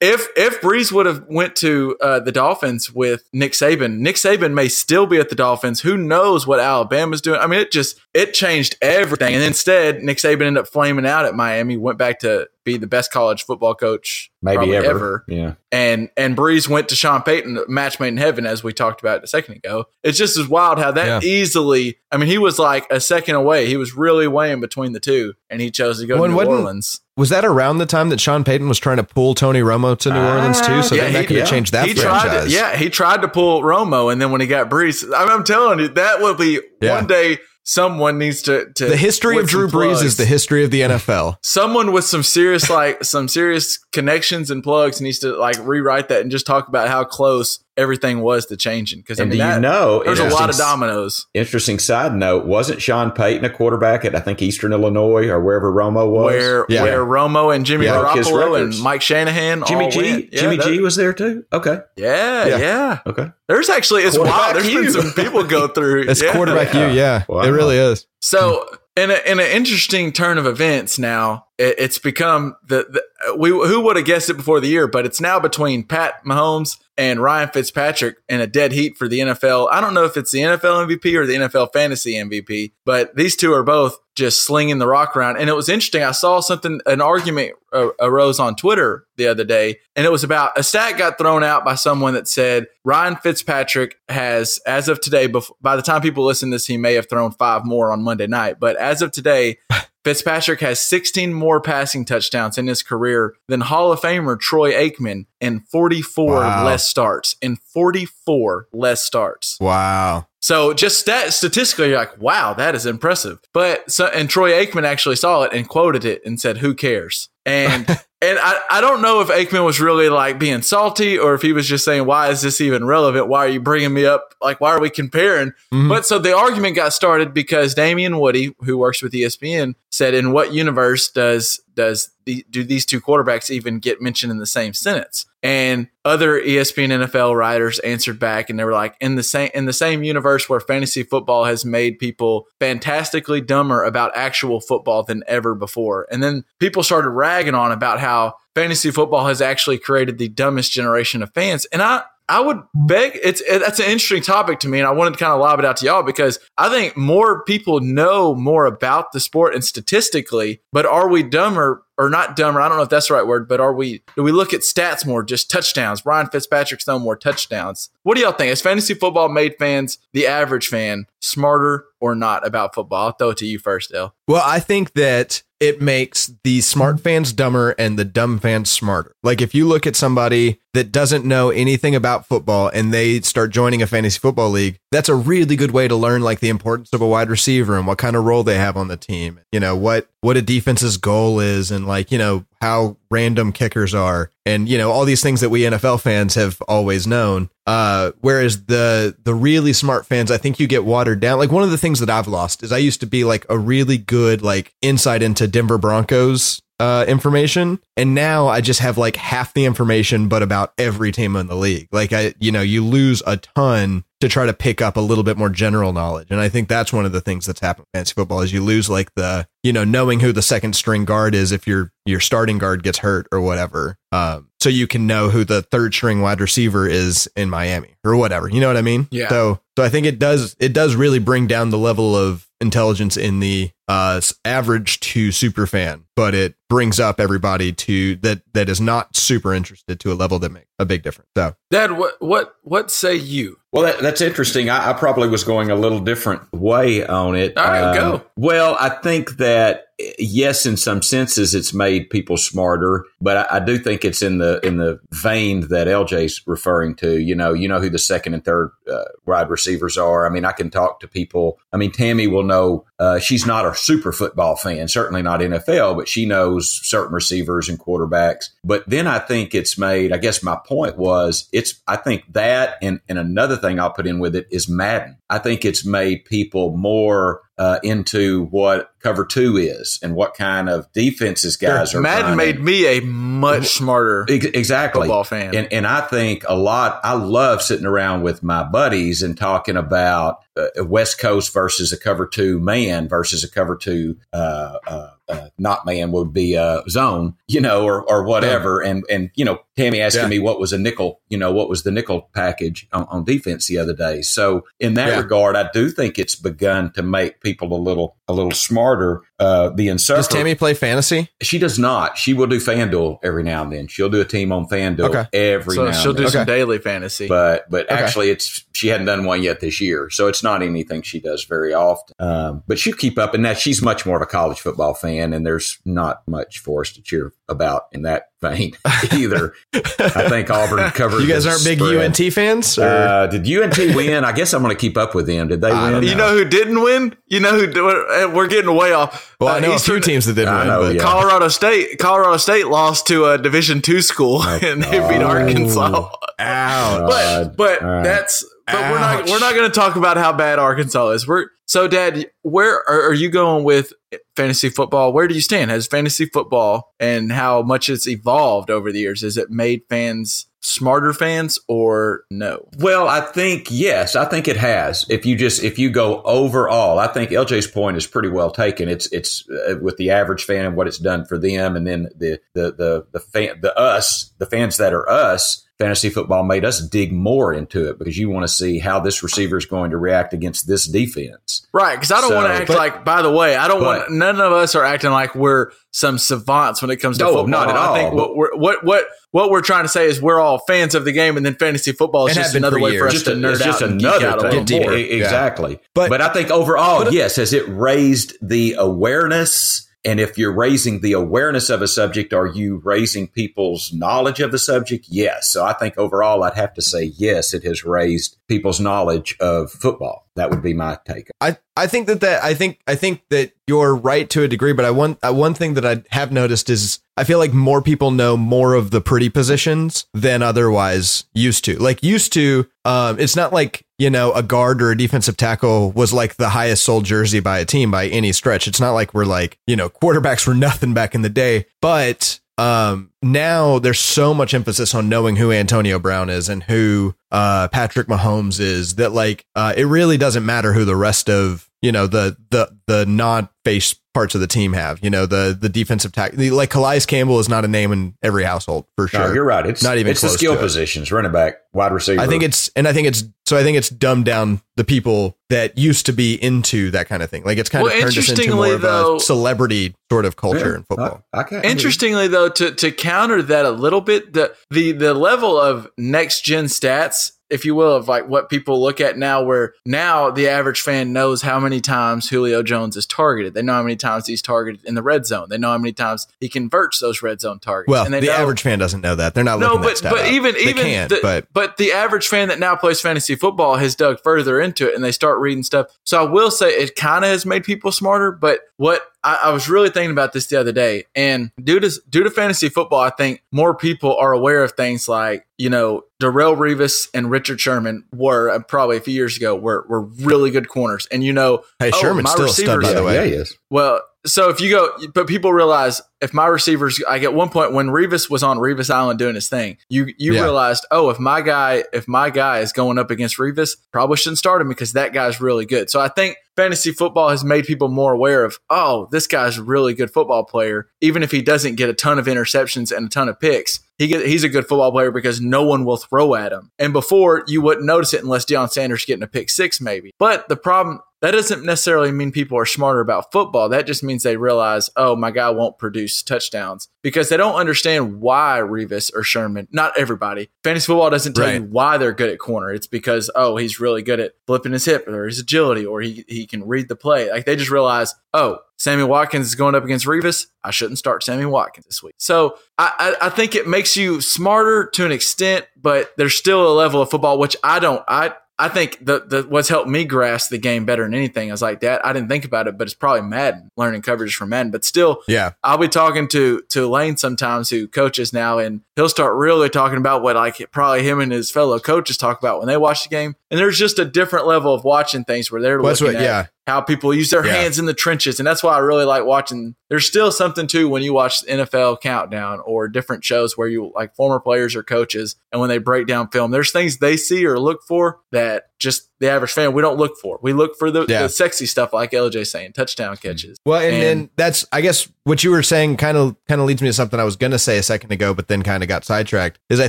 if 0.00 0.28
if 0.36 0.60
Brees 0.60 0.92
would 0.92 1.06
have 1.06 1.24
went 1.28 1.56
to 1.56 1.96
uh, 2.02 2.20
the 2.20 2.32
Dolphins 2.32 2.92
with 2.92 3.24
Nick 3.32 3.52
Saban, 3.52 3.98
Nick 3.98 4.16
Saban 4.16 4.52
may 4.52 4.68
still 4.68 5.06
be 5.06 5.18
at 5.18 5.30
the 5.30 5.34
Dolphins. 5.34 5.80
Who 5.80 5.96
knows 5.96 6.46
what 6.46 6.60
Alabama's 6.60 7.22
doing? 7.22 7.40
I 7.40 7.46
mean, 7.46 7.60
it 7.60 7.72
just 7.72 7.98
it 8.12 8.34
changed 8.34 8.76
everything. 8.82 9.34
And 9.34 9.42
instead, 9.42 10.02
Nick 10.02 10.18
Saban 10.18 10.42
ended 10.46 10.58
up 10.58 10.68
flaming 10.68 11.06
out 11.06 11.24
at 11.24 11.34
Miami, 11.34 11.78
went 11.78 11.96
back 11.96 12.18
to 12.20 12.48
be 12.66 12.76
the 12.76 12.86
best 12.86 13.10
college 13.10 13.44
football 13.44 13.74
coach 13.74 14.30
Maybe 14.42 14.56
probably 14.56 14.76
ever. 14.76 15.24
Yeah. 15.28 15.54
and 15.72 16.10
and 16.18 16.36
Brees 16.36 16.68
went 16.68 16.90
to 16.90 16.94
Sean 16.94 17.22
Payton, 17.22 17.60
match 17.68 17.98
made 17.98 18.08
in 18.08 18.16
heaven, 18.18 18.44
as 18.44 18.62
we 18.62 18.74
talked 18.74 19.00
about 19.00 19.24
a 19.24 19.26
second 19.26 19.54
ago. 19.56 19.86
It's 20.02 20.18
just 20.18 20.36
as 20.36 20.46
wild 20.48 20.78
how 20.78 20.92
that 20.92 21.06
Yeah. 21.24 21.28
easily. 21.28 21.96
I 22.12 22.18
mean, 22.18 22.28
he 22.28 22.36
was 22.38 22.58
like 22.58 22.86
a 22.90 23.00
second 23.00 23.36
away. 23.36 23.66
He 23.66 23.76
was 23.78 23.94
really 23.96 24.28
weighing 24.28 24.60
between 24.60 24.92
the 24.92 25.00
two, 25.00 25.32
and 25.48 25.60
he 25.62 25.70
chose 25.70 26.00
to 26.00 26.06
go 26.06 26.16
Well, 26.20 26.28
to 26.30 26.34
New 26.44 26.50
Orleans. 26.50 27.00
Was 27.16 27.30
that 27.30 27.46
around 27.46 27.78
the 27.78 27.86
time 27.86 28.10
that 28.10 28.20
Sean 28.20 28.44
Payton 28.44 28.68
was 28.68 28.78
trying 28.78 28.98
to 28.98 29.02
pull 29.02 29.34
Tony 29.34 29.60
Romo 29.60 29.96
to 30.00 30.10
New 30.12 30.20
Orleans 30.20 30.60
too? 30.60 30.82
So 30.82 30.94
Yeah, 30.94 31.04
then 31.04 31.12
that 31.14 31.20
he- 31.22 31.26
could 31.28 31.36
have 31.36 31.46
yeah. 31.46 31.50
changed 31.50 31.72
that 31.72 31.86
he 31.88 31.94
tried 31.94 32.20
franchise. 32.20 32.44
to, 32.50 32.54
yeah, 32.54 32.76
he 32.76 32.90
tried 32.90 33.22
to 33.22 33.28
pull 33.28 33.62
Romo, 33.62 34.12
and 34.12 34.20
then 34.20 34.30
when 34.32 34.40
he 34.42 34.46
got 34.46 34.68
Brees, 34.68 35.02
I'm, 35.16 35.28
I'm 35.30 35.44
telling 35.44 35.78
you, 35.80 35.88
that 35.88 36.20
will 36.20 36.34
be 36.34 36.60
one 36.82 37.06
day. 37.06 37.38
Someone 37.68 38.16
needs 38.16 38.42
to, 38.42 38.72
to 38.74 38.86
The 38.86 38.96
history 38.96 39.38
of 39.38 39.48
Drew 39.48 39.66
Brees 39.66 40.00
is 40.04 40.16
the 40.16 40.24
history 40.24 40.64
of 40.64 40.70
the 40.70 40.82
NFL. 40.82 41.38
someone 41.42 41.90
with 41.90 42.04
some 42.04 42.22
serious 42.22 42.70
like 42.70 43.02
some 43.02 43.26
serious 43.26 43.78
connections 43.92 44.52
and 44.52 44.62
plugs 44.62 45.00
needs 45.00 45.18
to 45.18 45.36
like 45.36 45.56
rewrite 45.58 46.08
that 46.08 46.22
and 46.22 46.30
just 46.30 46.46
talk 46.46 46.68
about 46.68 46.86
how 46.86 47.02
close 47.02 47.58
everything 47.76 48.20
was 48.20 48.46
to 48.46 48.56
changing. 48.56 49.00
Because 49.00 49.20
I 49.20 49.24
mean, 49.24 49.30
do 49.32 49.36
you 49.36 49.42
that- 49.42 49.60
know? 49.60 50.02
there's 50.04 50.18
a 50.18 50.28
lot 50.28 50.50
of 50.50 50.56
dominoes. 50.56 51.26
Interesting 51.34 51.78
side 51.78 52.14
note: 52.14 52.46
wasn't 52.46 52.80
Sean 52.82 53.10
Payton 53.10 53.44
a 53.44 53.50
quarterback 53.50 54.04
at 54.04 54.14
I 54.14 54.20
think 54.20 54.40
Eastern 54.42 54.72
Illinois 54.72 55.28
or 55.28 55.40
wherever 55.40 55.72
Romo 55.72 56.10
was? 56.10 56.32
where 56.32 56.66
Yeah. 56.68 56.82
where 56.82 57.04
Romo 57.04 57.54
and 57.54 57.64
Jimmy 57.66 57.86
Yeah. 57.86 57.96
Garoppolo 58.14 58.60
and. 58.62 58.78
Mike 58.80 59.02
Shanahan, 59.02 59.62
Jimmy 59.66 59.84
all 59.86 59.90
G. 59.90 59.98
went. 59.98 60.28
Yeah, 60.32 60.40
Jimmy 60.40 60.56
that- 60.56 60.66
G 60.66 60.80
was 60.80 60.96
there 60.96 61.12
too. 61.12 61.44
Okay, 61.52 61.78
Yeah, 61.96 62.46
Yeah. 62.46 62.58
yeah, 62.58 62.98
okay. 63.06 63.30
There's 63.48 63.68
actually 63.68 64.02
it's 64.02 64.18
wild. 64.18 64.56
There's 64.56 64.66
been 64.72 64.90
some 64.90 65.12
people 65.12 65.44
go 65.44 65.68
through. 65.76 66.02
It's 66.08 66.22
yeah. 66.22 66.32
quarterback 66.32 66.74
you, 66.74 66.86
yeah. 66.88 67.24
Wow. 67.28 67.42
It 67.42 67.50
really 67.50 67.76
is. 67.76 68.06
So 68.20 68.66
in 68.96 69.10
a, 69.10 69.18
in 69.26 69.38
an 69.40 69.46
interesting 69.46 70.10
turn 70.12 70.38
of 70.38 70.46
events 70.46 70.98
now, 70.98 71.46
it, 71.58 71.74
it's 71.78 71.98
become 71.98 72.56
the, 72.66 72.86
the 72.90 73.36
we 73.36 73.50
who 73.50 73.80
would 73.82 73.96
have 73.96 74.04
guessed 74.06 74.30
it 74.30 74.34
before 74.34 74.58
the 74.60 74.68
year, 74.68 74.86
but 74.88 75.04
it's 75.06 75.20
now 75.20 75.38
between 75.38 75.84
Pat 75.84 76.24
Mahomes 76.24 76.76
and 76.98 77.20
Ryan 77.20 77.48
Fitzpatrick 77.48 78.16
in 78.28 78.40
a 78.40 78.46
dead 78.46 78.72
heat 78.72 78.96
for 78.96 79.08
the 79.08 79.20
NFL. 79.20 79.68
I 79.70 79.80
don't 79.80 79.94
know 79.94 80.04
if 80.04 80.16
it's 80.16 80.30
the 80.30 80.40
NFL 80.40 80.88
MVP 80.88 81.14
or 81.14 81.26
the 81.26 81.34
NFL 81.34 81.72
fantasy 81.72 82.14
MVP, 82.14 82.72
but 82.84 83.14
these 83.16 83.36
two 83.36 83.52
are 83.52 83.62
both 83.62 83.98
just 84.14 84.42
slinging 84.42 84.78
the 84.78 84.86
rock 84.86 85.14
around. 85.14 85.36
And 85.36 85.50
it 85.50 85.52
was 85.52 85.68
interesting. 85.68 86.02
I 86.02 86.12
saw 86.12 86.40
something, 86.40 86.80
an 86.86 87.02
argument 87.02 87.52
uh, 87.72 87.88
arose 88.00 88.40
on 88.40 88.56
Twitter 88.56 89.06
the 89.16 89.26
other 89.26 89.44
day, 89.44 89.78
and 89.94 90.06
it 90.06 90.10
was 90.10 90.24
about 90.24 90.58
a 90.58 90.62
stat 90.62 90.96
got 90.96 91.18
thrown 91.18 91.44
out 91.44 91.64
by 91.64 91.74
someone 91.74 92.14
that 92.14 92.26
said 92.26 92.66
Ryan 92.84 93.16
Fitzpatrick 93.16 93.96
has, 94.08 94.58
as 94.66 94.88
of 94.88 95.00
today, 95.00 95.26
by 95.60 95.76
the 95.76 95.82
time 95.82 96.00
people 96.00 96.24
listen 96.24 96.50
to 96.50 96.54
this, 96.54 96.66
he 96.66 96.78
may 96.78 96.94
have 96.94 97.08
thrown 97.08 97.30
five 97.32 97.66
more 97.66 97.92
on 97.92 98.02
Monday 98.02 98.26
night, 98.26 98.58
but 98.58 98.76
as 98.76 99.02
of 99.02 99.12
today, 99.12 99.58
Fitzpatrick 100.06 100.60
has 100.60 100.80
16 100.80 101.34
more 101.34 101.60
passing 101.60 102.04
touchdowns 102.04 102.56
in 102.58 102.68
his 102.68 102.80
career 102.84 103.34
than 103.48 103.60
Hall 103.62 103.90
of 103.90 103.98
Famer 104.00 104.38
Troy 104.38 104.70
Aikman 104.72 105.26
in 105.40 105.58
44 105.60 106.26
Wow. 106.36 106.64
less 106.64 106.86
starts. 106.86 107.34
In 107.42 107.56
44 107.56 108.68
less 108.72 109.02
starts. 109.02 109.58
Wow. 109.60 110.28
So 110.40 110.72
just 110.74 111.00
stat 111.00 111.34
statistically, 111.34 111.88
you're 111.88 111.98
like, 111.98 112.20
wow, 112.20 112.54
that 112.54 112.76
is 112.76 112.86
impressive. 112.86 113.40
But 113.52 113.90
so, 113.90 114.06
and 114.06 114.30
Troy 114.30 114.52
Aikman 114.52 114.84
actually 114.84 115.16
saw 115.16 115.42
it 115.42 115.52
and 115.52 115.68
quoted 115.68 116.04
it 116.04 116.22
and 116.24 116.40
said, 116.40 116.58
"Who 116.58 116.72
cares?" 116.72 117.28
And 117.44 117.84
and 118.22 118.38
I, 118.38 118.60
I 118.70 118.80
don't 118.80 119.02
know 119.02 119.20
if 119.20 119.28
Aikman 119.28 119.64
was 119.64 119.78
really 119.78 120.08
like 120.08 120.38
being 120.38 120.62
salty 120.62 121.18
or 121.18 121.34
if 121.34 121.42
he 121.42 121.52
was 121.52 121.68
just 121.68 121.84
saying, 121.84 122.06
"Why 122.06 122.30
is 122.30 122.40
this 122.40 122.60
even 122.60 122.86
relevant? 122.86 123.28
Why 123.28 123.44
are 123.44 123.48
you 123.48 123.60
bringing 123.60 123.92
me 123.92 124.06
up? 124.06 124.34
Like, 124.40 124.60
why 124.60 124.72
are 124.72 124.80
we 124.80 124.88
comparing?" 124.90 125.52
Mhm. 125.72 125.88
But 125.88 126.06
so 126.06 126.18
the 126.18 126.34
argument 126.34 126.76
got 126.76 126.92
started 126.94 127.34
because 127.34 127.74
Damien 127.74 128.18
Woody, 128.18 128.54
who 128.60 128.78
works 128.78 129.02
with 129.02 129.12
ESPN, 129.12 129.74
said, 129.90 130.14
"In 130.14 130.32
what 130.32 130.52
universe 130.52 131.08
does 131.08 131.60
does 131.74 132.08
the, 132.24 132.44
do 132.50 132.64
these 132.64 132.86
two 132.86 133.02
quarterbacks 133.02 133.50
even 133.50 133.78
get 133.80 134.00
mentioned 134.00 134.32
in 134.32 134.38
the 134.38 134.46
same 134.46 134.72
sentence?" 134.72 135.26
And 135.42 135.88
other 136.04 136.40
ESPN 136.40 136.90
NFL 136.90 137.36
writers 137.36 137.78
answered 137.80 138.18
back, 138.18 138.48
and 138.48 138.58
they 138.58 138.64
were 138.64 138.72
like, 138.72 138.96
"In 139.00 139.16
the 139.16 139.22
same 139.22 139.50
in 139.54 139.66
the 139.66 139.72
same 139.72 140.02
universe 140.02 140.48
where 140.48 140.58
fantasy 140.58 141.02
football 141.02 141.44
has 141.44 141.64
made 141.64 141.98
people 141.98 142.46
fantastically 142.58 143.40
dumber 143.40 143.84
about 143.84 144.16
actual 144.16 144.60
football 144.60 145.02
than 145.02 145.22
ever 145.28 145.54
before." 145.54 146.06
And 146.10 146.22
then 146.22 146.44
people 146.58 146.82
started 146.82 147.10
ragging 147.10 147.54
on 147.54 147.72
about 147.72 148.00
how 148.00 148.05
fantasy 148.54 148.90
football 148.90 149.26
has 149.26 149.40
actually 149.40 149.78
created 149.78 150.18
the 150.18 150.28
dumbest 150.28 150.72
generation 150.72 151.22
of 151.22 151.32
fans, 151.34 151.64
and 151.66 151.82
I. 151.82 152.02
I 152.28 152.40
would 152.40 152.60
beg 152.74 153.20
it's 153.22 153.40
it, 153.42 153.60
that's 153.60 153.78
an 153.78 153.84
interesting 153.84 154.20
topic 154.20 154.58
to 154.58 154.68
me, 154.68 154.80
and 154.80 154.88
I 154.88 154.90
wanted 154.90 155.12
to 155.12 155.18
kind 155.20 155.32
of 155.32 155.38
lob 155.38 155.60
it 155.60 155.64
out 155.64 155.76
to 155.76 155.86
y'all 155.86 156.02
because 156.02 156.40
I 156.58 156.68
think 156.68 156.96
more 156.96 157.44
people 157.44 157.78
know 157.78 158.34
more 158.34 158.66
about 158.66 159.12
the 159.12 159.20
sport 159.20 159.54
and 159.54 159.64
statistically, 159.64 160.60
but 160.72 160.86
are 160.86 161.08
we 161.08 161.22
dumber 161.22 161.84
or 161.96 162.10
not 162.10 162.34
dumber? 162.34 162.60
I 162.60 162.68
don't 162.68 162.78
know 162.78 162.82
if 162.82 162.88
that's 162.88 163.06
the 163.06 163.14
right 163.14 163.28
word, 163.28 163.46
but 163.46 163.60
are 163.60 163.72
we 163.72 164.02
do 164.16 164.24
we 164.24 164.32
look 164.32 164.52
at 164.52 164.62
stats 164.62 165.06
more, 165.06 165.22
just 165.22 165.48
touchdowns? 165.48 166.04
Ryan 166.04 166.26
Fitzpatrick's 166.26 166.84
thrown 166.84 167.02
more 167.02 167.14
touchdowns. 167.14 167.90
What 168.02 168.16
do 168.16 168.22
y'all 168.22 168.32
think? 168.32 168.48
Has 168.48 168.60
fantasy 168.60 168.94
football 168.94 169.28
made 169.28 169.54
fans, 169.56 169.98
the 170.12 170.26
average 170.26 170.66
fan, 170.66 171.06
smarter 171.20 171.84
or 172.00 172.16
not 172.16 172.44
about 172.44 172.74
football? 172.74 173.06
I'll 173.06 173.12
throw 173.12 173.30
it 173.30 173.36
to 173.36 173.46
you 173.46 173.60
first, 173.60 173.92
Dale. 173.92 174.16
Well, 174.26 174.42
I 174.44 174.58
think 174.58 174.94
that 174.94 175.44
it 175.60 175.80
makes 175.80 176.32
the 176.44 176.60
smart 176.60 177.00
fans 177.00 177.32
dumber 177.32 177.70
and 177.78 177.98
the 177.98 178.04
dumb 178.04 178.38
fans 178.38 178.70
smarter. 178.70 179.12
Like 179.22 179.40
if 179.40 179.54
you 179.54 179.66
look 179.66 179.86
at 179.86 179.96
somebody 179.96 180.60
that 180.74 180.92
doesn't 180.92 181.24
know 181.24 181.50
anything 181.50 181.94
about 181.94 182.26
football 182.26 182.68
and 182.68 182.92
they 182.92 183.20
start 183.20 183.50
joining 183.50 183.80
a 183.80 183.86
fantasy 183.86 184.18
football 184.18 184.50
league, 184.50 184.78
that's 184.92 185.08
a 185.08 185.14
really 185.14 185.56
good 185.56 185.72
way 185.72 185.88
to 185.88 185.96
learn 185.96 186.22
like 186.22 186.40
the 186.40 186.48
importance 186.48 186.92
of 186.92 187.00
a 187.00 187.06
wide 187.06 187.28
receiver 187.28 187.76
and 187.76 187.86
what 187.86 187.98
kind 187.98 188.14
of 188.14 188.24
role 188.24 188.42
they 188.42 188.56
have 188.56 188.76
on 188.76 188.88
the 188.88 188.96
team. 188.96 189.40
You 189.50 189.60
know, 189.60 189.76
what 189.76 190.08
what 190.20 190.36
a 190.36 190.42
defense's 190.42 190.96
goal 190.96 191.40
is 191.40 191.70
and 191.70 191.86
like, 191.86 192.12
you 192.12 192.18
know, 192.18 192.44
how 192.60 192.96
random 193.10 193.52
kickers 193.52 193.94
are 193.94 194.30
and 194.44 194.68
you 194.68 194.78
know, 194.78 194.90
all 194.90 195.04
these 195.04 195.22
things 195.22 195.40
that 195.40 195.50
we 195.50 195.62
NFL 195.62 196.00
fans 196.00 196.34
have 196.36 196.60
always 196.62 197.06
known. 197.06 197.50
Uh 197.66 198.12
whereas 198.20 198.66
the 198.66 199.16
the 199.22 199.34
really 199.34 199.72
smart 199.72 200.06
fans, 200.06 200.30
I 200.30 200.38
think 200.38 200.60
you 200.60 200.66
get 200.66 200.84
watered 200.84 201.20
down. 201.20 201.38
Like 201.38 201.50
one 201.50 201.64
of 201.64 201.70
the 201.70 201.78
things 201.78 202.00
that 202.00 202.10
I've 202.10 202.28
lost 202.28 202.62
is 202.62 202.70
I 202.70 202.78
used 202.78 203.00
to 203.00 203.06
be 203.06 203.24
like 203.24 203.44
a 203.48 203.58
really 203.58 203.98
good 203.98 204.40
like 204.42 204.74
insight 204.82 205.22
into 205.22 205.48
Denver 205.48 205.78
Broncos 205.78 206.62
uh 206.78 207.04
information 207.08 207.78
and 207.96 208.14
now 208.14 208.48
I 208.48 208.60
just 208.60 208.80
have 208.80 208.98
like 208.98 209.16
half 209.16 209.54
the 209.54 209.64
information 209.64 210.28
but 210.28 210.42
about 210.42 210.72
every 210.76 211.12
team 211.12 211.36
in 211.36 211.46
the 211.46 211.56
league. 211.56 211.88
Like 211.92 212.12
I 212.12 212.34
you 212.38 212.52
know, 212.52 212.60
you 212.60 212.84
lose 212.84 213.22
a 213.26 213.36
ton 213.36 214.04
to 214.20 214.28
try 214.28 214.46
to 214.46 214.52
pick 214.52 214.80
up 214.80 214.96
a 214.96 215.00
little 215.00 215.24
bit 215.24 215.36
more 215.36 215.50
general 215.50 215.92
knowledge. 215.92 216.28
And 216.30 216.40
I 216.40 216.48
think 216.48 216.68
that's 216.68 216.92
one 216.92 217.04
of 217.04 217.12
the 217.12 217.20
things 217.20 217.44
that's 217.46 217.60
happened 217.60 217.86
in 217.92 217.98
fantasy 217.98 218.14
football 218.14 218.40
is 218.40 218.52
you 218.52 218.64
lose 218.64 218.88
like 218.88 219.14
the, 219.14 219.46
you 219.62 219.74
know, 219.74 219.84
knowing 219.84 220.20
who 220.20 220.32
the 220.32 220.42
second 220.42 220.74
string 220.74 221.04
guard 221.04 221.34
is 221.34 221.52
if 221.52 221.66
your 221.66 221.92
your 222.04 222.20
starting 222.20 222.58
guard 222.58 222.82
gets 222.82 222.98
hurt 222.98 223.26
or 223.32 223.40
whatever. 223.40 223.96
Um 224.12 224.48
so 224.60 224.68
you 224.68 224.86
can 224.86 225.06
know 225.06 225.28
who 225.30 225.44
the 225.44 225.62
third 225.62 225.94
string 225.94 226.22
wide 226.22 226.40
receiver 226.40 226.88
is 226.88 227.28
in 227.36 227.50
Miami 227.50 227.96
or 228.04 228.16
whatever. 228.16 228.48
You 228.48 228.60
know 228.60 228.68
what 228.68 228.76
I 228.76 228.82
mean? 228.82 229.06
Yeah. 229.10 229.28
So 229.28 229.60
so 229.78 229.84
I 229.84 229.88
think 229.88 230.06
it 230.06 230.18
does 230.18 230.56
it 230.58 230.72
does 230.72 230.94
really 230.94 231.20
bring 231.20 231.46
down 231.46 231.70
the 231.70 231.78
level 231.78 232.16
of 232.16 232.48
intelligence 232.60 233.16
in 233.16 233.40
the 233.40 233.70
uh 233.88 234.20
average 234.44 235.00
to 235.00 235.32
super 235.32 235.66
fan, 235.66 236.04
but 236.14 236.34
it 236.34 236.54
brings 236.68 236.98
up 236.98 237.20
everybody 237.20 237.72
to 237.72 238.16
that 238.16 238.42
that 238.54 238.68
is 238.68 238.80
not 238.80 239.14
super 239.16 239.54
interested 239.54 240.00
to 240.00 240.12
a 240.12 240.14
level 240.14 240.38
that 240.38 240.50
makes 240.50 240.66
a 240.78 240.84
big 240.84 241.02
difference. 241.02 241.30
So 241.36 241.54
Dad, 241.70 241.92
what 241.92 242.14
what 242.20 242.56
what 242.62 242.90
say 242.90 243.14
you? 243.14 243.58
Well, 243.72 243.84
that, 243.84 244.00
that's 244.00 244.20
interesting. 244.22 244.70
I, 244.70 244.90
I 244.90 244.92
probably 244.94 245.28
was 245.28 245.44
going 245.44 245.70
a 245.70 245.74
little 245.74 246.00
different 246.00 246.50
way 246.52 247.06
on 247.06 247.36
it. 247.36 247.58
Um, 247.58 247.64
All 247.64 247.70
right, 247.70 247.94
go. 247.94 248.22
Well, 248.36 248.76
I 248.80 248.88
think 248.88 249.36
that 249.36 249.88
yes, 250.18 250.66
in 250.66 250.76
some 250.76 251.02
senses, 251.02 251.54
it's 251.54 251.74
made 251.74 252.08
people 252.10 252.36
smarter, 252.36 253.04
but 253.20 253.36
I, 253.36 253.56
I 253.56 253.60
do 253.60 253.78
think 253.78 254.04
it's 254.04 254.22
in 254.22 254.38
the 254.38 254.60
in 254.66 254.76
the 254.76 255.00
vein 255.10 255.68
that 255.68 255.88
LJ's 255.88 256.42
referring 256.46 256.94
to. 256.96 257.18
You 257.18 257.34
know, 257.34 257.52
you 257.52 257.68
know 257.68 257.80
who 257.80 257.90
the 257.90 257.98
second 257.98 258.34
and 258.34 258.44
third 258.44 258.70
uh, 258.90 259.04
wide 259.26 259.50
receivers 259.50 259.98
are. 259.98 260.26
I 260.26 260.30
mean, 260.30 260.44
I 260.44 260.52
can 260.52 260.70
talk 260.70 261.00
to 261.00 261.08
people. 261.08 261.58
I 261.72 261.76
mean, 261.76 261.92
Tammy 261.92 262.26
will 262.26 262.44
know. 262.44 262.84
Uh, 262.98 263.18
she's 263.18 263.46
not 263.46 263.66
a 263.66 263.74
super 263.74 264.10
football 264.12 264.56
fan, 264.56 264.88
certainly 264.88 265.22
not 265.22 265.40
NFL, 265.40 265.96
but 265.96 266.08
she 266.08 266.24
knows 266.24 266.80
certain 266.82 267.12
receivers 267.12 267.68
and 267.68 267.78
quarterbacks. 267.78 268.50
But 268.64 268.84
then 268.88 269.06
I 269.06 269.18
think 269.18 269.54
it's 269.54 269.76
made. 269.76 270.12
I 270.12 270.16
guess 270.16 270.42
my 270.42 270.56
point 270.66 270.96
was 270.96 271.48
it's. 271.52 271.80
I 271.86 271.96
think 271.96 272.24
that 272.32 272.78
and 272.80 273.00
and 273.08 273.18
another 273.18 273.56
thing 273.56 273.78
I'll 273.78 273.90
put 273.90 274.06
in 274.06 274.18
with 274.18 274.34
it 274.34 274.46
is 274.50 274.68
Madden. 274.68 275.18
I 275.28 275.38
think 275.38 275.64
it's 275.64 275.84
made 275.84 276.24
people 276.24 276.76
more 276.76 277.42
uh, 277.58 277.80
into 277.82 278.46
what 278.46 278.90
cover 279.06 279.24
two 279.24 279.56
is 279.56 279.98
and 280.02 280.14
what 280.14 280.34
kind 280.34 280.68
of 280.68 280.90
defenses 280.92 281.56
guys 281.56 281.94
are. 281.94 282.00
Madden 282.00 282.36
made 282.36 282.60
me 282.60 282.86
a 282.98 283.00
much 283.00 283.68
smarter 283.68 284.26
Ex- 284.28 284.46
exactly 284.46 285.02
football 285.02 285.22
fan. 285.24 285.54
and 285.54 285.72
and 285.72 285.86
I 285.86 286.00
think 286.00 286.44
a 286.48 286.56
lot. 286.56 287.00
I 287.04 287.12
love 287.14 287.62
sitting 287.62 287.86
around 287.86 288.22
with 288.22 288.42
my 288.42 288.64
buddies 288.64 289.22
and 289.22 289.36
talking 289.38 289.76
about 289.76 290.38
uh, 290.56 290.84
West 290.84 291.18
Coast 291.20 291.52
versus 291.52 291.92
a 291.92 291.96
cover 291.98 292.26
two 292.26 292.58
man 292.58 293.08
versus 293.08 293.44
a 293.44 293.50
cover 293.50 293.76
two 293.76 294.16
uh, 294.32 294.78
uh, 294.86 295.10
uh, 295.28 295.48
not 295.58 295.84
man 295.84 296.12
would 296.12 296.32
be 296.32 296.54
a 296.54 296.82
zone, 296.88 297.34
you 297.46 297.60
know, 297.60 297.84
or 297.84 298.02
or 298.10 298.24
whatever. 298.24 298.80
And 298.80 299.04
and 299.10 299.30
you 299.34 299.44
know, 299.44 299.60
Tammy 299.76 300.00
asking 300.00 300.22
Yeah. 300.24 300.28
me 300.28 300.38
what 300.38 300.58
was 300.58 300.72
a 300.72 300.78
nickel, 300.78 301.20
you 301.28 301.36
know, 301.36 301.52
what 301.52 301.68
was 301.68 301.82
the 301.82 301.90
nickel 301.90 302.30
package 302.34 302.88
on, 302.92 303.06
on 303.10 303.24
defense 303.24 303.66
the 303.66 303.78
other 303.78 303.92
day. 303.92 304.22
So 304.22 304.64
in 304.80 304.94
that 304.94 305.08
Yeah. 305.10 305.18
regard, 305.20 305.54
I 305.56 305.68
do 305.74 305.90
think 305.90 306.18
it's 306.18 306.34
begun 306.36 306.90
to 306.92 307.02
make 307.02 307.40
people 307.40 307.72
a 307.72 307.80
little 307.80 308.16
a 308.28 308.32
little 308.32 308.50
smarter 308.52 308.95
harder 308.96 309.22
uh, 309.38 309.68
the 309.70 309.88
insurfer, 309.88 310.16
Does 310.16 310.28
Tammy 310.28 310.54
play 310.54 310.72
fantasy? 310.74 311.28
she 311.42 311.58
does 311.58 311.78
not. 311.78 312.16
She 312.16 312.32
will 312.32 312.46
do 312.46 312.58
FanDuel 312.58 313.18
every 313.22 313.42
now 313.42 313.62
and 313.64 313.72
then. 313.72 313.86
She'll 313.86 314.08
do 314.08 314.20
a 314.20 314.24
team 314.24 314.50
on 314.52 314.66
FanDuel 314.66 315.14
Okay. 315.14 315.24
every 315.32 315.74
so 315.74 315.84
now 315.84 315.92
she'll 315.92 316.10
and 316.10 316.16
do 316.16 316.22
then. 316.24 316.32
some 316.32 316.40
Okay. 316.42 316.52
daily 316.56 316.78
fantasy. 316.78 317.28
But 317.28 317.68
but 317.70 317.84
Okay. 317.90 317.94
actually, 318.02 318.30
it's 318.30 318.64
she 318.72 318.88
hadn't 318.88 319.06
done 319.06 319.24
one 319.24 319.42
yet 319.42 319.60
this 319.60 319.80
year, 319.80 320.08
so 320.10 320.26
it's 320.28 320.42
not 320.42 320.62
anything 320.62 321.02
she 321.02 321.20
does 321.20 321.44
very 321.44 321.74
often. 321.74 322.14
Um, 322.18 322.62
but 322.66 322.78
she'll 322.78 322.94
keep 322.94 323.18
up, 323.18 323.34
and 323.34 323.44
that 323.44 323.58
she's 323.58 323.82
much 323.82 324.06
more 324.06 324.16
of 324.16 324.22
a 324.22 324.26
college 324.26 324.60
football 324.60 324.94
fan, 324.94 325.32
and 325.32 325.46
there's 325.46 325.78
not 325.84 326.22
much 326.26 326.58
for 326.60 326.80
us 326.82 326.92
to 326.92 327.02
cheer 327.02 327.32
about 327.48 327.84
in 327.92 328.02
that 328.02 328.28
vein 328.42 328.72
either. 329.14 329.52
I 329.74 330.28
think 330.28 330.50
Auburn 330.50 330.90
covered. 330.94 331.20
You 331.20 331.28
guys 331.28 331.44
the 331.44 331.50
aren't 331.50 331.64
big 331.64 331.78
spread. 331.78 332.18
UNT 332.20 332.32
fans? 332.32 332.78
Or? 332.78 332.84
Uh, 332.86 333.26
did 333.26 333.46
UNT 333.48 333.76
win? 333.94 334.24
I 334.24 334.32
guess 334.32 334.52
I'm 334.54 334.62
going 334.62 334.74
to 334.74 334.80
keep 334.80 334.96
up 334.96 335.14
with 335.14 335.26
them. 335.26 335.48
Did 335.48 335.60
they 335.60 335.70
I 335.70 335.92
win? 335.92 336.02
you 336.04 336.14
know 336.14 336.30
who 336.36 336.44
didn't 336.44 336.80
win? 336.82 337.14
You 337.26 337.40
know 337.40 337.52
who? 337.58 337.66
We're 337.82 338.34
we're 338.34 338.46
getting 338.48 338.74
way 338.74 338.92
off. 338.92 339.25
Well, 339.40 339.54
I 339.54 339.58
Uh, 339.58 339.60
know 339.60 339.74
a 339.74 339.78
few 339.78 340.00
teams 340.00 340.26
that 340.26 340.34
did 340.34 340.48
I 340.48 340.58
win. 340.58 340.66
know, 340.68 340.80
but 340.82 340.94
yeah. 340.96 341.02
Colorado 341.02 341.48
State. 341.48 341.98
Colorado 341.98 342.36
State 342.36 342.66
lost 342.68 343.06
to 343.08 343.26
a 343.26 343.38
Division 343.38 343.80
two 343.82 344.02
school, 344.02 344.42
and 344.44 344.82
they 344.82 344.98
beat 345.00 345.22
Oh. 345.22 345.26
Arkansas. 345.26 346.08
Ouch. 346.38 347.10
but 347.10 347.56
but 347.56 347.82
All 347.82 347.88
right. 347.88 348.04
that's 348.04 348.44
but 348.66 348.74
we're 348.90 348.98
not 348.98 349.28
we're 349.30 349.38
not 349.38 349.54
going 349.54 349.70
to 349.70 349.74
talk 349.74 349.96
about 349.96 350.16
how 350.16 350.32
bad 350.32 350.58
Arkansas 350.58 351.10
is. 351.10 351.26
We're 351.26 351.46
so 351.66 351.88
Dad, 351.88 352.30
where 352.42 352.76
are, 352.88 353.08
are 353.08 353.14
you 353.14 353.28
going 353.28 353.64
with 353.64 353.92
fantasy 354.36 354.68
football? 354.68 355.12
Where 355.12 355.26
do 355.28 355.34
you 355.34 355.40
stand? 355.40 355.70
Has 355.70 355.86
fantasy 355.86 356.26
football 356.26 356.92
and 357.00 357.32
how 357.32 357.62
much 357.62 357.88
it's 357.88 358.06
evolved 358.06 358.70
over 358.70 358.92
the 358.92 359.00
years? 359.00 359.22
Has 359.22 359.36
it 359.36 359.50
made 359.50 359.82
fans 359.88 360.46
smarter 360.66 361.12
fans 361.12 361.58
or 361.68 362.24
no? 362.30 362.68
Well, 362.78 363.08
I 363.08 363.20
think 363.20 363.68
yes, 363.70 364.16
I 364.16 364.24
think 364.24 364.48
it 364.48 364.56
has. 364.56 365.06
If 365.08 365.24
you 365.24 365.36
just 365.36 365.62
if 365.62 365.78
you 365.78 365.90
go 365.90 366.22
overall, 366.22 366.98
I 366.98 367.06
think 367.06 367.30
LJ's 367.30 367.68
point 367.68 367.96
is 367.96 368.06
pretty 368.06 368.28
well 368.28 368.50
taken. 368.50 368.88
It's 368.88 369.06
it's 369.12 369.48
uh, 369.48 369.76
with 369.80 369.96
the 369.96 370.10
average 370.10 370.44
fan 370.44 370.66
and 370.66 370.76
what 370.76 370.88
it's 370.88 370.98
done 370.98 371.24
for 371.24 371.38
them, 371.38 371.76
and 371.76 371.86
then 371.86 372.08
the 372.16 372.40
the 372.54 372.72
the 372.72 373.06
the 373.12 373.20
fan 373.20 373.60
the 373.60 373.76
us 373.78 374.32
the 374.38 374.46
fans 374.46 374.76
that 374.78 374.92
are 374.92 375.08
us. 375.08 375.62
Fantasy 375.78 376.08
football 376.08 376.42
made 376.42 376.64
us 376.64 376.80
dig 376.80 377.12
more 377.12 377.52
into 377.52 377.90
it 377.90 377.98
because 377.98 378.16
you 378.16 378.30
want 378.30 378.44
to 378.44 378.48
see 378.52 378.78
how 378.78 378.98
this 378.98 379.22
receiver 379.22 379.58
is 379.58 379.66
going 379.66 379.90
to 379.90 379.98
react 379.98 380.32
against 380.32 380.66
this 380.66 380.86
defense. 380.86 381.66
Right, 381.74 381.96
because 381.96 382.10
I 382.10 382.22
don't 382.22 382.30
So- 382.30 382.34
want 382.36 382.46
to 382.48 382.54
act 382.54 382.68
but- 382.68 382.76
like. 382.78 383.04
By 383.04 383.20
the 383.20 383.30
way, 383.30 383.56
I 383.56 383.68
don't 383.68 383.80
but- 383.80 383.98
want. 384.00 384.10
None 384.12 384.40
of 384.40 384.52
us 384.52 384.74
are 384.74 384.84
acting 384.84 385.10
like 385.10 385.34
we're 385.34 385.70
some 385.92 386.16
savants 386.16 386.80
when 386.80 386.90
it 386.90 386.96
comes 386.96 387.18
to 387.18 387.24
No, 387.24 387.28
football. 387.30 387.46
not 387.48 387.68
at 387.68 387.76
all. 387.76 387.94
I 387.94 387.98
think 387.98 388.10
all, 388.12 388.16
what 388.16 388.36
we're 388.36 388.56
what 388.56 388.84
what 388.84 389.06
what 389.32 389.50
we're 389.50 389.60
trying 389.60 389.84
to 389.84 389.88
say 389.88 390.06
is 390.06 390.20
we're 390.22 390.40
all 390.40 390.58
fans 390.66 390.94
of 390.94 391.04
the 391.04 391.12
game, 391.12 391.36
and 391.36 391.44
then 391.44 391.54
fantasy 391.56 391.92
football 391.92 392.26
is 392.26 392.34
just 392.34 392.54
another 392.54 392.76
for 392.78 392.82
way 392.82 392.98
for 392.98 393.06
us 393.08 393.12
Just 393.12 393.24
to 393.26 393.32
a- 393.32 393.36
nerd 393.36 393.62
just 393.62 393.82
out 393.82 393.90
and 393.90 394.00
geek 394.00 394.08
another 394.08 394.28
out 394.28 394.38
a 394.44 394.48
little 394.60 394.80
more. 394.80 394.94
Exactly. 394.94 395.78
But- 395.94 396.08
But, 396.08 396.22
I 396.22 396.28
think 396.32 396.50
overall, 396.50 397.12
yes, 397.12 397.36
has 397.36 397.52
it 397.52 397.64
raised 397.68 398.34
the 398.40 398.76
awareness? 398.78 399.82
And 400.04 400.20
if 400.20 400.38
you're 400.38 400.52
raising 400.52 401.00
the 401.00 401.14
awareness 401.14 401.68
of 401.68 401.82
a 401.82 401.88
subject, 401.88 402.32
are 402.32 402.46
you 402.46 402.80
raising 402.84 403.26
people's 403.26 403.92
knowledge 403.92 404.40
of 404.40 404.52
the 404.52 404.58
subject? 404.58 405.06
Yes. 405.08 405.48
So 405.48 405.64
I 405.64 405.72
think 405.72 405.98
overall, 405.98 406.44
I'd 406.44 406.54
have 406.54 406.74
to 406.74 406.82
say 406.82 407.12
yes, 407.16 407.52
it 407.52 407.64
has 407.64 407.84
raised 407.84 408.38
people's 408.48 408.78
knowledge 408.78 409.36
of 409.40 409.70
football. 409.72 410.28
That 410.36 410.50
would 410.50 410.62
be 410.62 410.74
my 410.74 410.98
take. 411.06 411.28
I, 411.40 411.56
I 411.76 411.86
think 411.86 412.06
that 412.06 412.20
that 412.20 412.44
I 412.44 412.54
think 412.54 412.80
I 412.86 412.94
think 412.94 413.22
that 413.30 413.52
you're 413.66 413.96
right 413.96 414.28
to 414.30 414.42
a 414.42 414.48
degree, 414.48 414.74
but 414.74 414.84
I 414.84 414.90
one 414.90 415.16
uh, 415.22 415.32
one 415.32 415.54
thing 415.54 415.74
that 415.74 415.86
I 415.86 416.04
have 416.10 416.30
noticed 416.30 416.68
is 416.68 417.00
I 417.16 417.24
feel 417.24 417.38
like 417.38 417.54
more 417.54 417.80
people 417.80 418.10
know 418.10 418.36
more 418.36 418.74
of 418.74 418.90
the 418.90 419.00
pretty 419.00 419.30
positions 419.30 420.06
than 420.12 420.42
otherwise 420.42 421.24
used 421.32 421.64
to. 421.64 421.78
Like 421.78 422.02
used 422.02 422.34
to, 422.34 422.68
um, 422.84 423.18
it's 423.18 423.34
not 423.34 423.54
like 423.54 423.85
you 423.98 424.10
know 424.10 424.32
a 424.32 424.42
guard 424.42 424.82
or 424.82 424.90
a 424.90 424.96
defensive 424.96 425.36
tackle 425.36 425.92
was 425.92 426.12
like 426.12 426.36
the 426.36 426.50
highest 426.50 426.84
sold 426.84 427.04
jersey 427.04 427.40
by 427.40 427.58
a 427.58 427.64
team 427.64 427.90
by 427.90 428.06
any 428.08 428.32
stretch. 428.32 428.68
It's 428.68 428.80
not 428.80 428.92
like 428.92 429.14
we're 429.14 429.24
like 429.24 429.58
you 429.66 429.76
know 429.76 429.88
quarterbacks 429.88 430.46
were 430.46 430.54
nothing 430.66 430.94
back 430.94 431.14
in 431.14 431.22
the 431.22 431.28
day, 431.28 431.66
but 431.80 432.40
um 432.58 433.10
now 433.22 433.78
there's 433.78 434.00
so 434.00 434.32
much 434.32 434.54
emphasis 434.54 434.94
on 434.94 435.08
knowing 435.10 435.36
who 435.36 435.52
Antonio 435.52 435.98
Brown 435.98 436.30
is 436.30 436.48
and 436.48 436.62
who 436.62 437.14
uh 437.30 437.68
Patrick 437.68 438.06
Mahomes 438.06 438.60
is 438.60 438.94
that 438.94 439.12
like 439.12 439.44
uh 439.54 439.74
it 439.76 439.84
really 439.84 440.16
doesn't 440.16 440.46
matter 440.46 440.72
who 440.72 440.84
the 440.84 440.96
rest 440.96 441.28
of 441.28 441.70
you 441.82 441.92
know 441.92 442.06
the 442.06 442.36
the 442.50 442.74
the 442.86 443.04
non 443.06 443.48
face 443.64 443.94
parts 444.16 444.34
of 444.34 444.40
the 444.40 444.46
team 444.46 444.72
have 444.72 444.98
you 445.04 445.10
know 445.10 445.26
the 445.26 445.54
the 445.60 445.68
defensive 445.68 446.10
tack 446.10 446.32
like 446.36 446.70
Calais 446.70 447.00
Campbell 447.06 447.38
is 447.38 447.50
not 447.50 447.66
a 447.66 447.68
name 447.68 447.92
in 447.92 448.14
every 448.22 448.44
household 448.44 448.86
for 448.96 449.06
sure 449.08 449.28
No, 449.28 449.34
you're 449.34 449.44
right. 449.44 449.66
It's 449.66 449.82
Not 449.82 449.98
even 449.98 450.10
it's 450.12 450.22
the 450.22 450.30
skill 450.30 450.54
to 450.54 450.58
it. 450.58 450.62
positions, 450.62 451.12
running 451.12 451.32
back, 451.32 451.56
wide 451.74 451.92
receiver. 451.92 452.22
I 452.22 452.26
think 452.26 452.42
it's 452.42 452.70
and 452.74 452.88
I 452.88 452.94
think 452.94 453.08
it's 453.08 453.24
so 453.44 453.58
I 453.58 453.62
think 453.62 453.76
it's 453.76 453.90
dumbed 453.90 454.24
down 454.24 454.62
the 454.76 454.84
people 454.84 455.36
that 455.50 455.76
used 455.76 456.06
to 456.06 456.12
be 456.14 456.34
into 456.42 456.90
that 456.92 457.08
kind 457.08 457.22
of 457.22 457.28
thing 457.28 457.44
like 457.44 457.58
it's 457.58 457.68
kind 457.68 457.82
Well, 457.84 457.92
of 457.92 458.00
turned 458.00 458.16
us 458.16 458.28
into 458.30 458.42
interestingly, 458.42 458.68
more 458.68 458.74
of 458.74 459.16
a 459.18 459.20
celebrity 459.20 459.94
sort 460.10 460.24
of 460.24 460.36
culture 460.36 460.70
Yeah, 460.70 460.76
in 460.76 460.82
football 460.84 461.22
I, 461.34 461.40
I 461.40 461.42
can't- 461.44 461.64
Interestingly, 461.66 462.26
though, 462.28 462.48
to 462.48 462.70
to 462.74 462.90
counter 462.92 463.42
that 463.42 463.66
a 463.66 463.70
little 463.70 464.00
bit, 464.00 464.32
the 464.32 464.54
the 464.70 464.92
the 464.92 465.12
level 465.12 465.60
of 465.60 465.88
next 465.98 466.40
gen 466.40 466.64
stats, 466.66 467.32
if 467.50 467.64
you 467.64 467.74
will, 467.74 467.94
of 467.94 468.08
like 468.08 468.28
what 468.28 468.48
people 468.50 468.82
look 468.82 469.00
at 469.00 469.16
now, 469.18 469.42
where 469.42 469.74
now 469.84 470.30
the 470.30 470.48
average 470.48 470.80
fan 470.80 471.12
knows 471.12 471.42
how 471.42 471.60
many 471.60 471.80
times 471.80 472.28
Julio 472.28 472.62
Jones 472.62 472.96
is 472.96 473.06
targeted. 473.06 473.54
They 473.54 473.62
know 473.62 473.74
how 473.74 473.82
many 473.82 473.96
times 473.96 474.26
he's 474.26 474.42
targeted 474.42 474.84
in 474.84 474.94
the 474.94 475.02
red 475.02 475.26
zone. 475.26 475.48
They 475.48 475.58
know 475.58 475.70
how 475.70 475.78
many 475.78 475.92
times 475.92 476.26
he 476.40 476.48
converts 476.48 476.98
those 477.00 477.22
red 477.22 477.40
zone 477.40 477.58
targets. 477.60 477.90
well 477.90 478.04
and 478.04 478.12
they 478.12 478.20
the 478.20 478.26
know- 478.26 478.32
average 478.32 478.62
fan 478.62 478.78
doesn't 478.78 479.00
know 479.00 479.14
that 479.14 479.34
they're 479.34 479.44
not 479.44 479.58
no, 479.60 479.74
looking 479.74 479.82
but 479.82 480.02
but 480.02 480.20
up. 480.26 480.32
even 480.32 480.54
They 480.54 480.60
even 480.62 480.82
can, 480.82 481.08
the, 481.08 481.18
but 481.22 481.46
but 481.52 481.76
the 481.76 481.92
average 481.92 482.26
fan 482.28 482.48
that 482.48 482.58
now 482.58 482.74
plays 482.76 483.00
fantasy 483.00 483.34
football 483.36 483.76
has 483.76 483.94
dug 483.94 484.20
further 484.22 484.60
into 484.60 484.88
it 484.88 484.94
and 484.94 485.04
they 485.04 485.12
start 485.12 485.38
reading 485.38 485.62
stuff. 485.62 485.86
So 486.04 486.20
I 486.24 486.28
will 486.28 486.50
say 486.50 486.70
it 486.70 486.96
kind 486.96 487.24
of 487.24 487.30
has 487.30 487.46
made 487.46 487.64
people 487.64 487.92
smarter. 487.92 488.32
But 488.32 488.60
what 488.76 489.02
I, 489.22 489.38
I 489.44 489.50
was 489.50 489.68
really 489.68 489.90
thinking 489.90 490.10
about 490.10 490.32
this 490.32 490.46
the 490.48 490.58
other 490.58 490.72
day, 490.72 491.04
and 491.14 491.50
due 491.62 491.80
to 491.80 491.90
due 492.08 492.22
to 492.24 492.30
fantasy 492.30 492.68
football, 492.68 493.00
I 493.00 493.10
think 493.10 493.42
more 493.52 493.74
people 493.74 494.16
are 494.16 494.32
aware 494.32 494.62
of 494.64 494.72
things 494.72 495.08
like 495.08 495.46
you 495.58 495.70
know 495.70 496.04
Darrelle 496.22 496.56
Revis 496.56 497.08
and 497.12 497.30
Richard 497.30 497.60
Sherman 497.60 498.04
were 498.12 498.50
uh, 498.50 498.58
probably 498.60 498.96
a 498.96 499.00
few 499.00 499.14
years 499.14 499.36
ago 499.36 499.54
were 499.54 499.84
were 499.88 500.00
really 500.02 500.50
good 500.50 500.68
corners, 500.68 501.06
and 501.10 501.22
you 501.22 501.32
know 501.32 501.62
hey 501.78 501.90
oh, 501.92 502.00
Sherman's 502.00 502.30
still 502.30 502.46
a 502.46 502.48
stud 502.48 502.78
receivers- 502.78 502.84
by 502.84 502.92
the 502.94 503.04
way 503.04 503.14
yeah, 503.14 503.24
he 503.24 503.32
is. 503.32 503.56
well, 503.70 504.00
so 504.24 504.48
if 504.48 504.60
you 504.60 504.70
go, 504.70 504.90
but 505.14 505.28
people 505.28 505.52
realize 505.52 506.02
if 506.20 506.34
my 506.34 506.46
receivers, 506.46 507.00
like 507.08 507.22
at 507.22 507.32
one 507.32 507.48
point 507.48 507.72
when 507.74 507.88
Revis 507.88 508.28
was 508.28 508.42
on 508.42 508.58
Revis 508.58 508.90
Island 508.90 509.20
doing 509.20 509.36
his 509.36 509.48
thing, 509.48 509.76
you 509.88 510.06
you 510.18 510.34
Yeah. 510.34 510.42
realized, 510.42 510.84
oh, 510.90 511.10
if 511.10 511.20
my 511.20 511.42
guy, 511.42 511.84
if 511.92 512.08
my 512.08 512.30
guy 512.30 512.58
is 512.60 512.72
going 512.72 512.98
up 512.98 513.10
against 513.12 513.38
Revis, 513.38 513.76
probably 513.92 514.16
shouldn't 514.16 514.38
start 514.38 514.60
him 514.60 514.68
because 514.68 514.94
that 514.94 515.12
guy's 515.12 515.40
really 515.40 515.64
good. 515.64 515.90
So 515.90 516.00
I 516.00 516.08
think 516.08 516.38
fantasy 516.56 516.90
football 516.90 517.28
has 517.28 517.44
made 517.44 517.66
people 517.66 517.86
more 517.88 518.14
aware 518.14 518.44
of, 518.44 518.58
oh, 518.68 519.06
this 519.12 519.28
guy's 519.28 519.58
a 519.58 519.62
really 519.62 519.94
good 519.94 520.10
football 520.10 520.42
player, 520.44 520.88
even 521.00 521.22
if 521.22 521.30
he 521.30 521.40
doesn't 521.42 521.76
get 521.76 521.88
a 521.88 521.94
ton 521.94 522.18
of 522.18 522.26
interceptions 522.26 522.96
and 522.96 523.06
a 523.06 523.08
ton 523.08 523.28
of 523.28 523.38
picks. 523.38 523.78
He 523.98 524.08
get, 524.08 524.26
he's 524.26 524.44
a 524.44 524.48
good 524.48 524.66
football 524.66 524.92
player 524.92 525.10
because 525.10 525.40
no 525.40 525.62
one 525.62 525.84
will 525.84 525.96
throw 525.96 526.34
at 526.34 526.52
him. 526.52 526.70
And 526.78 526.92
before 526.92 527.44
you 527.46 527.62
wouldn't 527.62 527.86
notice 527.86 528.12
it 528.12 528.22
unless 528.22 528.44
Deion 528.44 528.70
Sanders 528.70 529.04
getting 529.04 529.22
a 529.22 529.28
pick 529.28 529.48
six, 529.48 529.80
maybe. 529.80 530.12
But 530.18 530.48
the 530.48 530.56
problem 530.56 531.00
that 531.22 531.30
doesn't 531.30 531.64
necessarily 531.64 532.12
mean 532.12 532.30
people 532.30 532.58
are 532.58 532.66
smarter 532.66 533.00
about 533.00 533.32
football. 533.32 533.68
That 533.70 533.86
just 533.86 534.02
means 534.02 534.22
they 534.22 534.36
realize, 534.36 534.90
oh, 534.96 535.16
my 535.16 535.30
guy 535.30 535.48
won't 535.50 535.78
produce 535.78 536.22
touchdowns 536.22 536.88
because 537.02 537.28
they 537.30 537.36
don't 537.36 537.54
understand 537.54 538.20
why 538.20 538.60
Revis 538.62 539.10
or 539.14 539.22
Sherman, 539.22 539.66
not 539.70 539.98
everybody. 539.98 540.50
Fantasy 540.62 540.86
football 540.86 541.08
doesn't 541.08 541.32
tell 541.32 541.52
you 541.52 541.62
why 541.62 541.96
they're 541.96 542.12
good 542.12 542.30
at 542.30 542.38
corner. 542.38 542.70
It's 542.70 542.86
because, 542.86 543.30
oh, 543.34 543.56
he's 543.56 543.80
really 543.80 544.02
good 544.02 544.20
at 544.20 544.34
flipping 544.46 544.72
his 544.72 544.84
hip 544.84 545.08
or 545.08 545.26
his 545.26 545.38
agility 545.38 545.86
or 545.86 546.02
he, 546.02 546.24
he 546.28 546.46
can 546.46 546.66
read 546.66 546.88
the 546.88 546.96
play. 546.96 547.30
Like 547.30 547.46
they 547.46 547.56
just 547.56 547.70
realize, 547.70 548.14
oh, 548.34 548.58
Sammy 548.78 549.04
Watkins 549.04 549.46
is 549.46 549.54
going 549.54 549.74
up 549.74 549.84
against 549.84 550.04
Revis. 550.04 550.46
I 550.62 550.70
shouldn't 550.70 550.98
start 550.98 551.22
Sammy 551.22 551.46
Watkins 551.46 551.86
this 551.86 552.02
week. 552.02 552.14
So 552.18 552.58
I, 552.76 553.14
I, 553.20 553.26
I 553.26 553.30
think 553.30 553.54
it 553.54 553.66
makes 553.66 553.96
you 553.96 554.20
smarter 554.20 554.90
to 554.92 555.06
an 555.06 555.12
extent, 555.12 555.66
but 555.80 556.12
there's 556.18 556.36
still 556.36 556.70
a 556.70 556.74
level 556.74 557.00
of 557.00 557.08
football 557.08 557.38
which 557.38 557.56
I 557.64 557.78
don't. 557.78 558.04
I 558.06 558.34
I 558.58 558.68
think 558.68 559.04
the, 559.04 559.20
the 559.26 559.42
what's 559.42 559.68
helped 559.68 559.88
me 559.88 560.04
grasp 560.04 560.50
the 560.50 560.58
game 560.58 560.86
better 560.86 561.02
than 561.02 561.12
anything 561.14 561.50
is 561.50 561.60
like 561.60 561.80
that. 561.80 562.04
I 562.06 562.12
didn't 562.12 562.28
think 562.28 562.44
about 562.44 562.66
it, 562.66 562.78
but 562.78 562.86
it's 562.86 562.94
probably 562.94 563.22
Madden, 563.22 563.70
learning 563.76 564.02
coverage 564.02 564.34
from 564.34 564.48
Madden. 564.48 564.70
But 564.72 564.84
still, 564.84 565.22
yeah 565.28 565.52
I'll 565.62 565.78
be 565.78 565.88
talking 565.88 566.26
to 566.28 566.62
to 566.70 566.86
Lane 566.88 567.16
sometimes, 567.16 567.68
who 567.68 567.86
coaches 567.86 568.32
now, 568.32 568.58
and 568.58 568.80
he'll 568.96 569.08
start 569.08 569.34
really 569.36 569.68
talking 569.68 569.98
about 569.98 570.22
what 570.22 570.36
like 570.36 570.70
probably 570.72 571.02
him 571.02 571.20
and 571.20 571.32
his 571.32 571.50
fellow 571.50 571.78
coaches 571.78 572.16
talk 572.16 572.38
about 572.38 572.58
when 572.58 572.68
they 572.68 572.76
watch 572.76 573.02
the 573.04 573.10
game. 573.10 573.36
And 573.50 573.60
there's 573.60 573.78
just 573.78 573.98
a 573.98 574.04
different 574.04 574.46
level 574.46 574.72
of 574.72 574.84
watching 574.84 575.24
things 575.24 575.50
where 575.50 575.60
they're 575.60 575.80
Well, 575.80 575.92
looking 575.92 576.06
what 576.06 576.16
at 576.16 576.22
yeah 576.22 576.46
how 576.66 576.80
people 576.80 577.14
use 577.14 577.30
their 577.30 577.44
Yeah. 577.46 577.52
hands 577.54 577.78
in 577.78 577.86
the 577.86 577.94
trenches. 577.94 578.40
And 578.40 578.46
that's 578.46 578.62
why 578.62 578.74
I 578.74 578.78
really 578.78 579.04
like 579.04 579.24
watching. 579.24 579.74
There's 579.88 580.06
still 580.06 580.32
something 580.32 580.66
too 580.66 580.88
when 580.88 581.02
you 581.02 581.12
watch 581.12 581.40
the 581.42 581.52
NFL 581.52 581.96
Countdown 582.00 582.60
or 582.64 582.88
different 582.88 583.24
shows 583.24 583.56
where 583.56 583.68
you 583.68 583.92
like 583.94 584.14
former 584.16 584.40
players 584.40 584.74
or 584.74 584.82
coaches, 584.82 585.36
and 585.52 585.60
when 585.60 585.68
they 585.70 585.78
break 585.78 586.06
down 586.06 586.28
film, 586.28 586.50
there's 586.50 586.72
things 586.72 586.98
they 586.98 587.16
see 587.16 587.46
or 587.46 587.58
look 587.58 587.82
for 587.86 588.20
that 588.32 588.64
just 588.78 589.08
the 589.18 589.30
average 589.30 589.52
fan 589.52 589.72
we 589.72 589.80
don't 589.80 589.96
look 589.96 590.18
for. 590.20 590.38
We 590.42 590.52
look 590.52 590.76
for 590.78 590.90
the, 590.90 591.06
Yeah. 591.08 591.22
the 591.22 591.28
sexy 591.30 591.64
stuff, 591.64 591.94
like 591.94 592.10
LJ 592.12 592.46
saying, 592.46 592.72
touchdown 592.74 593.16
catches. 593.16 593.56
Well, 593.64 593.80
and, 593.80 593.94
And- 593.94 594.02
then 594.02 594.30
that's 594.36 594.66
I 594.72 594.82
guess 594.82 595.08
what 595.24 595.42
you 595.42 595.50
were 595.50 595.62
saying 595.62 595.96
kind 595.96 596.16
of 596.18 596.36
kind 596.46 596.60
of 596.60 596.66
leads 596.66 596.82
me 596.82 596.88
to 596.88 596.92
something 596.92 597.18
I 597.18 597.24
was 597.24 597.36
going 597.36 597.52
to 597.52 597.58
say 597.58 597.78
a 597.78 597.82
second 597.82 598.12
ago, 598.12 598.34
but 598.34 598.48
then 598.48 598.62
kind 598.62 598.82
of 598.82 598.88
got 598.88 599.04
sidetracked. 599.04 599.58
Is 599.70 599.80
I 599.80 599.88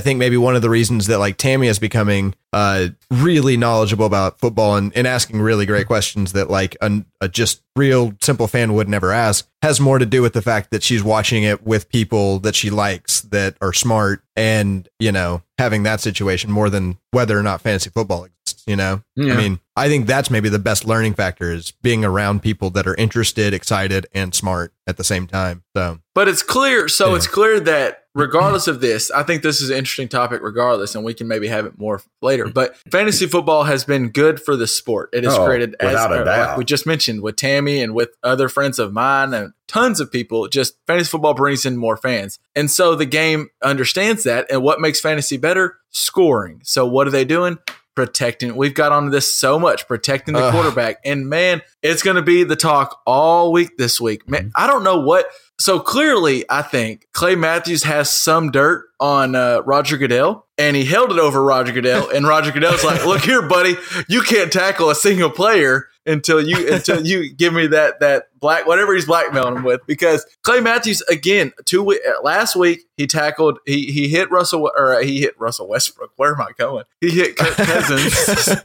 think 0.00 0.18
maybe 0.18 0.36
one 0.38 0.56
of 0.56 0.62
the 0.62 0.70
reasons 0.70 1.06
that 1.08 1.18
like 1.18 1.36
Tammy 1.36 1.66
is 1.68 1.78
becoming 1.78 2.34
uh 2.54 2.88
really 3.10 3.58
knowledgeable 3.58 4.06
about 4.06 4.40
football 4.40 4.76
and, 4.76 4.90
and 4.96 5.06
asking 5.06 5.42
really 5.42 5.66
great 5.66 5.86
questions 5.86 6.32
that 6.32 6.48
like 6.48 6.74
a, 6.80 7.04
a 7.20 7.28
just 7.28 7.60
real 7.76 8.14
simple 8.22 8.46
fan 8.48 8.72
would 8.72 8.88
never 8.88 9.12
ask 9.12 9.46
has 9.60 9.78
more 9.78 9.98
to 9.98 10.06
do 10.06 10.22
with 10.22 10.32
the 10.32 10.40
fact 10.40 10.70
that 10.70 10.82
she's 10.82 11.02
watching 11.04 11.42
it 11.42 11.66
with 11.66 11.90
people 11.90 12.38
that 12.38 12.54
she 12.54 12.70
likes 12.70 13.20
that 13.20 13.54
are 13.60 13.74
smart 13.74 14.22
and 14.34 14.88
you 14.98 15.12
know 15.12 15.42
having 15.58 15.82
that 15.82 16.00
situation 16.00 16.50
more 16.50 16.70
than 16.70 16.96
whether 17.10 17.38
or 17.38 17.42
not 17.42 17.60
fantasy 17.60 17.90
football 17.90 18.20
exists. 18.24 18.37
You 18.68 18.76
know, 18.76 19.02
Yeah. 19.16 19.32
I 19.34 19.36
mean, 19.36 19.60
I 19.76 19.88
think 19.88 20.06
that's 20.06 20.30
maybe 20.30 20.48
the 20.48 20.58
best 20.58 20.84
learning 20.84 21.14
factor 21.14 21.50
is 21.52 21.72
being 21.82 22.04
around 22.04 22.42
people 22.42 22.68
that 22.70 22.86
are 22.86 22.94
interested, 22.96 23.54
excited, 23.54 24.06
and 24.12 24.34
smart 24.34 24.72
at 24.86 24.96
the 24.98 25.04
same 25.04 25.26
time. 25.26 25.62
So 25.74 26.00
But 26.14 26.28
it's 26.28 26.42
clear. 26.42 26.86
So 26.88 27.10
Yeah. 27.10 27.16
it's 27.16 27.26
clear 27.26 27.60
that 27.60 28.04
regardless 28.14 28.66
of 28.68 28.80
this, 28.80 29.10
I 29.12 29.22
think 29.22 29.42
this 29.42 29.60
is 29.62 29.70
an 29.70 29.76
interesting 29.78 30.08
topic 30.08 30.40
regardless, 30.42 30.94
and 30.94 31.04
we 31.04 31.14
can 31.14 31.28
maybe 31.28 31.46
have 31.48 31.64
it 31.64 31.78
more 31.78 32.02
later. 32.20 32.46
But 32.48 32.76
fantasy 32.90 33.26
football 33.26 33.64
has 33.64 33.84
been 33.84 34.08
good 34.10 34.38
for 34.42 34.54
the 34.56 34.66
sport. 34.66 35.08
It 35.12 35.24
has 35.24 35.34
Oh, 35.34 35.46
created, 35.46 35.74
as 35.80 35.92
without 35.92 36.12
a 36.12 36.20
uh, 36.20 36.24
doubt. 36.24 36.48
like 36.50 36.58
we 36.58 36.64
just 36.64 36.84
mentioned 36.86 37.22
with 37.22 37.36
Tammy 37.36 37.80
and 37.82 37.94
with 37.94 38.10
other 38.22 38.48
friends 38.50 38.78
of 38.78 38.92
mine 38.92 39.32
and 39.32 39.52
tons 39.68 40.00
of 40.00 40.10
people, 40.12 40.46
just 40.48 40.74
fantasy 40.86 41.08
football 41.08 41.34
brings 41.34 41.64
in 41.64 41.76
more 41.78 41.96
fans. 41.96 42.38
And 42.56 42.70
so 42.70 42.94
the 42.94 43.06
game 43.06 43.48
understands 43.62 44.24
that. 44.24 44.46
And 44.50 44.62
what 44.62 44.80
makes 44.80 45.00
fantasy 45.00 45.36
better? 45.38 45.76
Scoring. 45.90 46.60
So 46.64 46.84
what 46.84 47.06
are 47.06 47.10
they 47.10 47.24
doing? 47.24 47.58
Protecting. 47.98 48.54
We've 48.54 48.74
got 48.74 48.92
onto 48.92 49.10
this 49.10 49.34
so 49.34 49.58
much, 49.58 49.88
protecting 49.88 50.34
the 50.34 50.44
Ugh. 50.44 50.52
quarterback. 50.52 50.98
And 51.04 51.28
man, 51.28 51.62
it's 51.82 52.00
going 52.00 52.14
to 52.14 52.22
be 52.22 52.44
the 52.44 52.54
talk 52.54 53.00
all 53.04 53.50
week 53.50 53.76
this 53.76 54.00
week. 54.00 54.28
Man, 54.28 54.52
I 54.54 54.68
don't 54.68 54.84
know 54.84 55.00
what. 55.00 55.26
So 55.58 55.80
clearly, 55.80 56.44
I 56.48 56.62
think 56.62 57.08
Clay 57.12 57.34
Matthews 57.34 57.82
has 57.82 58.08
some 58.08 58.52
dirt 58.52 58.84
on 59.00 59.34
uh, 59.34 59.62
Roger 59.66 59.96
Goodell, 59.96 60.46
and 60.58 60.76
he 60.76 60.84
held 60.84 61.12
it 61.12 61.18
over 61.18 61.42
Roger 61.42 61.72
Goodell. 61.72 62.10
And 62.10 62.26
Roger 62.26 62.50
Goodell's 62.52 62.84
like, 62.84 63.06
"Look 63.06 63.22
here, 63.22 63.42
buddy, 63.42 63.76
you 64.08 64.22
can't 64.22 64.52
tackle 64.52 64.90
a 64.90 64.94
single 64.94 65.30
player 65.30 65.88
until 66.04 66.40
you 66.40 66.72
until 66.72 67.06
you 67.06 67.32
give 67.32 67.52
me 67.54 67.68
that 67.68 68.00
that 68.00 68.24
black 68.38 68.66
whatever 68.66 68.94
he's 68.94 69.06
blackmailing 69.06 69.56
him 69.56 69.62
with." 69.62 69.80
Because 69.86 70.26
Clay 70.42 70.60
Matthews 70.60 71.00
again, 71.02 71.52
two 71.64 71.88
uh, 71.92 71.96
last 72.22 72.56
week 72.56 72.80
he 72.96 73.06
tackled 73.06 73.58
he 73.64 73.92
he 73.92 74.08
hit 74.08 74.30
Russell 74.30 74.70
or 74.76 74.96
uh, 74.96 75.02
he 75.02 75.20
hit 75.20 75.38
Russell 75.38 75.68
Westbrook. 75.68 76.10
Where 76.16 76.34
am 76.34 76.40
I 76.40 76.50
going? 76.58 76.84
He 77.00 77.10
hit 77.10 77.36
Cousins. 77.36 78.62